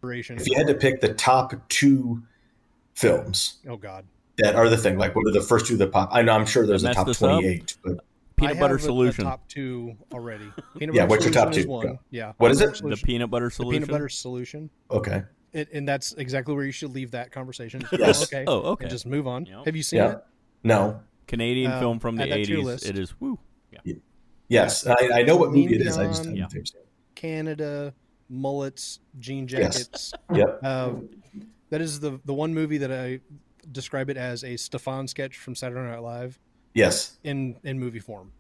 If 0.07 0.47
you 0.47 0.55
had 0.55 0.67
to 0.67 0.75
pick 0.75 1.01
the 1.01 1.15
top 1.15 1.53
two 1.67 2.21
films 2.93 3.55
oh 3.67 3.75
God, 3.77 4.05
that 4.37 4.55
are 4.55 4.69
the 4.69 4.77
thing, 4.77 4.97
like 4.99 5.15
what 5.15 5.25
are 5.27 5.31
the 5.31 5.41
first 5.41 5.65
two 5.65 5.77
that 5.77 5.91
pop? 5.91 6.09
I 6.11 6.21
know 6.21 6.33
I'm 6.33 6.45
sure 6.45 6.67
there's 6.67 6.83
a 6.83 6.93
top 6.93 7.07
us 7.07 7.21
up? 7.23 7.31
28, 7.41 7.77
but 7.83 8.05
Peanut 8.35 8.57
I 8.57 8.59
butter 8.59 8.73
have 8.75 8.81
a- 8.81 8.83
a 8.83 8.85
solution. 8.85 9.23
top 9.25 9.47
two 9.47 9.95
already. 10.13 10.45
Peanut 10.77 10.93
Yeah, 10.93 11.03
butter 11.03 11.09
what's 11.09 11.25
your 11.25 11.33
top 11.33 11.53
solution 11.53 11.63
two? 11.63 11.69
one. 11.71 11.99
Yeah. 12.11 12.33
What 12.37 12.51
is 12.51 12.59
peanut 12.59 12.61
it? 12.61 12.67
butter 12.67 12.69
the 12.71 12.77
solution- 12.77 13.05
peanut 13.07 13.29
butter 13.31 13.45
the 13.45 13.51
solution. 13.51 13.81
peanut 13.81 13.89
butter 13.91 14.09
solution. 14.09 14.69
okay. 14.91 15.23
It, 15.53 15.69
and 15.73 15.87
that's 15.87 16.11
exactly 16.13 16.53
where 16.53 16.65
you 16.65 16.71
should 16.73 16.91
leave 16.91 17.11
that 17.11 17.31
conversation. 17.31 17.87
Yes. 17.93 18.23
okay. 18.23 18.43
Oh, 18.45 18.59
okay. 18.73 18.83
And 18.85 18.91
just 18.91 19.05
move 19.05 19.25
on. 19.25 19.45
Yep. 19.45 19.65
Have 19.65 19.75
you 19.75 19.83
seen 19.83 19.99
Yeah. 19.99 20.11
it? 20.11 20.23
No. 20.65 20.99
Canadian 21.27 21.71
Um, 21.71 21.79
film 21.79 21.99
from 21.99 22.15
the 22.15 22.23
add 22.23 22.31
that 22.31 22.45
to 22.45 22.51
your 22.51 22.61
80s. 22.61 22.65
list. 22.65 22.85
It 22.89 22.97
is 22.99 23.19
woo. 23.19 23.39
Yeah. 23.71 23.93
Yes, 24.47 24.85
I, 24.85 24.93
I 25.13 25.21
know 25.23 25.37
what 25.37 25.47
Celine 25.49 25.63
movie 25.65 25.75
it 25.75 25.87
is. 25.87 25.97
I 25.97 26.05
just 26.05 26.23
Dion. 26.23 26.37
haven't 26.37 26.67
seen 26.67 26.81
it. 26.81 26.87
Canada, 27.15 27.93
mullets, 28.29 28.99
jean 29.19 29.47
Yes. 29.47 29.73
jackets. 29.75 30.13
Yep. 30.33 30.63
Um, 30.63 31.09
that 31.71 31.81
is 31.81 31.99
the 31.99 32.19
the 32.25 32.33
one 32.33 32.53
movie 32.53 32.77
that 32.77 32.91
I 32.91 33.21
describe 33.71 34.09
it 34.11 34.17
as 34.17 34.43
a 34.43 34.53
Stefon 34.53 35.09
sketch 35.09 35.37
from 35.37 35.55
Saturday 35.55 35.81
Night 35.89 36.03
Live 36.03 36.39
Yes. 36.75 37.17
in 37.23 37.55
in 37.63 37.79
movie 37.79 37.99
form. 37.99 38.31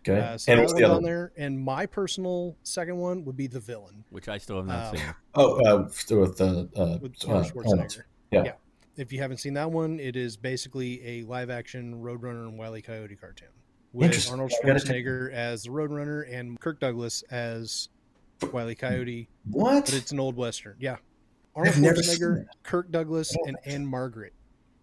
Okay. 0.00 0.18
Uh, 0.18 0.36
so 0.36 0.50
and 0.50 0.60
what's 0.62 0.72
the 0.74 0.82
other? 0.82 0.94
on 0.94 1.02
there, 1.04 1.32
and 1.36 1.60
my 1.60 1.86
personal 1.86 2.56
second 2.64 2.96
one 2.96 3.24
would 3.24 3.36
be 3.36 3.46
the 3.46 3.60
villain 3.60 4.02
Which 4.10 4.28
I 4.28 4.38
still 4.38 4.56
have 4.56 4.66
not 4.66 4.88
Um, 4.90 4.96
seen. 4.96 5.14
Oh, 5.36 5.60
uh, 5.64 5.82
with 5.84 6.36
the 6.38 6.68
uh, 6.74 6.98
with 7.00 7.12
uh, 7.24 7.44
Schwarzenegger. 7.44 7.66
Arnold. 7.68 8.02
Yeah. 8.32 8.52
If 8.96 9.12
you 9.12 9.20
haven't 9.20 9.38
seen 9.38 9.54
that 9.54 9.70
one, 9.70 9.98
it 9.98 10.16
is 10.16 10.36
basically 10.36 11.04
a 11.06 11.22
live 11.24 11.48
action 11.50 12.02
Roadrunner 12.02 12.46
and 12.48 12.58
Wile 12.58 12.76
E. 12.76 12.82
Coyote 12.82 13.16
cartoon 13.16 13.48
with 13.92 14.30
Arnold 14.30 14.52
Schwarzenegger 14.62 15.32
as 15.32 15.62
the 15.64 15.70
Roadrunner 15.70 16.30
and 16.32 16.60
Kirk 16.60 16.78
Douglas 16.80 17.22
as 17.30 17.88
Wile 18.52 18.70
E. 18.70 18.74
Coyote. 18.74 19.28
What? 19.50 19.86
But 19.86 19.94
it's 19.94 20.12
an 20.12 20.20
old 20.20 20.36
western. 20.36 20.76
Yeah. 20.78 20.96
Arnold 21.54 21.74
I've 21.74 21.80
never 21.80 22.02
seen 22.02 22.18
Schwarzenegger. 22.20 22.46
Kirk 22.62 22.90
Douglas, 22.90 23.34
and 23.46 23.56
Ann-Margret. 23.64 24.32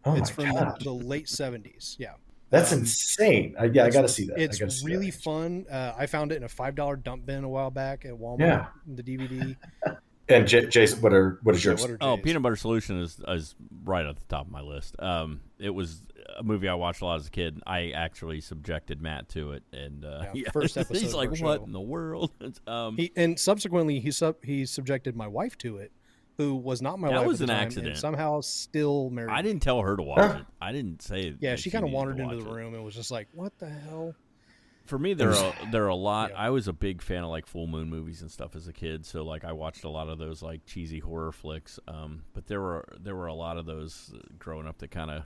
Oh 0.06 0.16
it's 0.16 0.30
from 0.30 0.46
the, 0.46 0.76
the 0.84 0.92
late 0.94 1.28
seventies. 1.30 1.96
Yeah. 2.00 2.14
That's 2.52 2.72
Um, 2.74 2.80
insane. 2.80 3.54
I, 3.60 3.66
yeah, 3.66 3.86
I 3.86 3.92
got 3.92 4.02
to 4.02 4.08
see 4.08 4.26
that. 4.26 4.40
It's 4.40 4.58
see 4.58 4.86
really 4.88 5.12
that. 5.12 5.22
fun. 5.22 5.66
Uh, 5.70 5.94
I 5.96 6.08
found 6.08 6.32
it 6.32 6.38
in 6.38 6.44
a 6.44 6.50
five 6.50 6.74
dollar 6.74 6.96
dump 6.96 7.26
bin 7.28 7.44
a 7.44 7.50
while 7.50 7.70
back 7.70 8.06
at 8.06 8.14
Walmart. 8.14 8.40
Yeah. 8.40 8.66
The 8.88 9.04
DVD. 9.04 9.56
And 10.30 10.48
J- 10.48 10.68
Jason, 10.68 11.02
what 11.02 11.12
are 11.14 11.40
what 11.44 11.56
is 11.56 11.66
Yeah, 11.66 11.74
what 11.74 11.92
Oh, 12.02 12.18
Peanut 12.18 12.42
Butter 12.42 12.56
Solution 12.56 13.02
is 13.02 13.20
is 13.28 13.56
right 13.84 14.06
at 14.06 14.16
the 14.18 14.26
top 14.26 14.46
of 14.46 14.52
my 14.52 14.62
list. 14.62 14.96
Um, 15.00 15.42
it 15.58 15.72
was 15.72 16.04
a 16.38 16.44
movie 16.44 16.68
I 16.70 16.76
watched 16.76 17.02
a 17.02 17.06
lot 17.06 17.20
as 17.20 17.28
a 17.28 17.32
kid. 17.32 17.62
I 17.66 17.90
actually 17.92 18.40
subjected 18.42 19.02
Matt 19.02 19.30
to 19.30 19.54
it, 19.54 19.64
and 19.74 20.06
uh, 20.06 20.20
Yeah, 20.26 20.32
yeah, 20.36 20.52
first 20.52 20.78
episode 20.78 21.02
he's 21.02 21.14
like, 21.16 21.30
"What 21.32 21.40
show. 21.40 21.64
in 21.64 21.72
the 21.72 21.82
world?" 21.82 22.32
Um, 22.68 22.96
He 22.98 23.12
and 23.16 23.40
subsequently 23.40 24.00
he 24.00 24.12
sub 24.12 24.36
he 24.44 24.66
subjected 24.66 25.16
my 25.16 25.28
wife 25.28 25.58
to 25.60 25.78
it, 25.78 25.92
who 26.38 26.56
was 26.56 26.82
not 26.82 27.00
my 27.00 27.10
That 27.10 27.18
wife. 27.20 27.28
was 27.28 27.42
at 27.42 27.48
the 27.48 27.54
an 27.54 27.58
time, 27.58 27.66
accident. 27.66 27.88
And 27.94 27.98
somehow 27.98 28.42
still 28.42 29.10
married. 29.10 29.32
I 29.32 29.42
didn't 29.42 29.64
tell 29.64 29.82
her 29.82 29.98
to 29.98 30.04
watch 30.04 30.40
it. 30.40 30.46
I 30.62 30.72
didn't 30.72 31.02
say. 31.02 31.36
Yeah, 31.40 31.52
that 31.52 31.60
she 31.60 31.72
kind 31.72 31.84
of 31.84 31.92
wandered 31.92 32.20
into 32.20 32.36
watch 32.36 32.44
the 32.46 32.50
it. 32.52 32.54
room 32.56 32.76
and 32.76 32.86
was 32.86 32.94
just 32.96 33.10
like, 33.10 33.28
"What 33.34 33.58
the 33.58 33.68
hell?" 33.70 34.14
For 34.90 35.00
me, 35.00 35.14
there 35.14 35.32
are 35.34 35.54
there 35.72 35.86
are 35.86 35.88
a 35.90 35.96
lot. 35.96 36.32
Yeah. 36.32 36.38
I 36.40 36.50
was 36.50 36.68
a 36.68 36.74
big 36.74 37.02
fan 37.02 37.24
of 37.24 37.30
like 37.30 37.46
full 37.46 37.68
moon 37.68 37.90
movies 37.90 38.22
and 38.22 38.30
stuff 38.32 38.56
as 38.56 38.68
a 38.68 38.74
kid, 38.74 39.06
so 39.06 39.24
like 39.24 39.44
I 39.46 39.52
watched 39.54 39.84
a 39.84 39.90
lot 39.90 40.10
of 40.10 40.18
those 40.18 40.42
like 40.42 40.66
cheesy 40.66 41.00
horror 41.00 41.32
flicks. 41.32 41.80
Um, 41.88 42.24
but 42.34 42.48
there 42.48 42.60
were 42.62 42.86
there 43.00 43.16
were 43.16 43.28
a 43.28 43.34
lot 43.34 43.58
of 43.58 43.66
those 43.66 44.12
uh, 44.16 44.20
growing 44.38 44.68
up 44.68 44.80
that 44.80 44.92
kind 44.92 45.12
of 45.12 45.24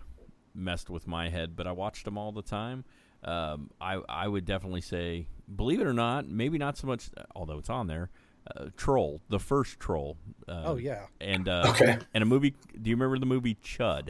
messed 0.54 0.90
with 0.90 1.08
my 1.08 1.30
head. 1.30 1.56
But 1.56 1.66
I 1.68 1.72
watched 1.72 2.06
them 2.06 2.18
all 2.18 2.32
the 2.32 2.42
time. 2.42 2.84
Um, 3.24 3.70
I 3.80 4.02
I 4.10 4.28
would 4.28 4.46
definitely 4.46 4.82
say, 4.82 5.28
believe 5.56 5.80
it 5.82 5.88
or 5.88 5.94
not, 5.94 6.28
maybe 6.28 6.58
not 6.58 6.78
so 6.78 6.88
much, 6.88 7.10
although 7.36 7.58
it's 7.58 7.70
on 7.70 7.88
there. 7.88 8.10
Uh, 8.58 8.66
Troll, 8.76 9.22
the 9.30 9.40
first 9.40 9.80
Troll. 9.80 10.18
Uh, 10.50 10.64
Oh, 10.66 10.76
yeah. 10.76 11.06
and 11.22 11.48
uh, 11.48 11.68
Okay. 11.70 11.98
and 12.14 12.22
a 12.22 12.26
movie. 12.26 12.54
Do 12.82 12.90
you 12.90 12.98
remember 12.98 13.18
the 13.18 13.26
movie 13.26 13.56
Chud? 13.64 14.10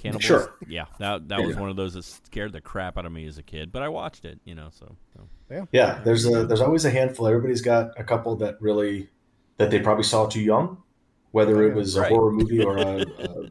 Cannibals? 0.00 0.24
Sure. 0.24 0.54
Yeah, 0.66 0.86
that 0.98 1.28
that 1.28 1.40
Yeah, 1.40 1.46
was 1.46 1.54
yeah. 1.56 1.60
one 1.60 1.70
of 1.70 1.76
those 1.76 1.92
that 1.92 2.04
scared 2.04 2.52
the 2.52 2.60
crap 2.60 2.96
out 2.96 3.04
of 3.04 3.12
me 3.12 3.26
as 3.26 3.36
a 3.36 3.42
kid. 3.42 3.70
But 3.70 3.82
I 3.82 3.88
watched 3.88 4.24
it, 4.24 4.40
you 4.44 4.54
know. 4.54 4.68
So, 4.70 4.96
so. 5.14 5.28
Yeah. 5.50 5.64
Yeah, 5.72 6.00
there's 6.04 6.24
a 6.26 6.46
there's 6.46 6.62
always 6.62 6.86
a 6.86 6.90
handful. 6.90 7.26
Everybody's 7.26 7.60
got 7.60 7.90
a 7.98 8.04
couple 8.04 8.34
that 8.36 8.60
really 8.62 9.10
that 9.58 9.70
they 9.70 9.78
probably 9.78 10.04
saw 10.04 10.26
too 10.26 10.40
young, 10.40 10.82
whether 11.32 11.62
it 11.68 11.74
was 11.74 11.96
a 11.96 12.08
horror 12.08 12.32
movie 12.32 12.64
or 12.64 12.78
a, 12.78 13.04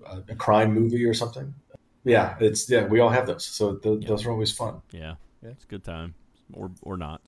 a, 0.08 0.24
a 0.30 0.36
crime 0.36 0.74
movie 0.74 1.06
or 1.06 1.14
something. 1.14 1.54
Yeah, 2.04 2.36
it's 2.40 2.68
yeah, 2.68 2.86
we 2.86 3.00
all 3.00 3.10
have 3.10 3.28
those. 3.28 3.46
So 3.46 3.76
th- 3.76 4.06
those 4.08 4.26
are 4.26 4.32
always 4.32 4.52
fun. 4.52 4.82
Yeah, 4.92 5.16
it's 5.44 5.66
a 5.66 5.68
good 5.68 5.84
time, 5.84 6.16
or 6.54 6.72
or 6.82 6.98
not. 6.98 7.22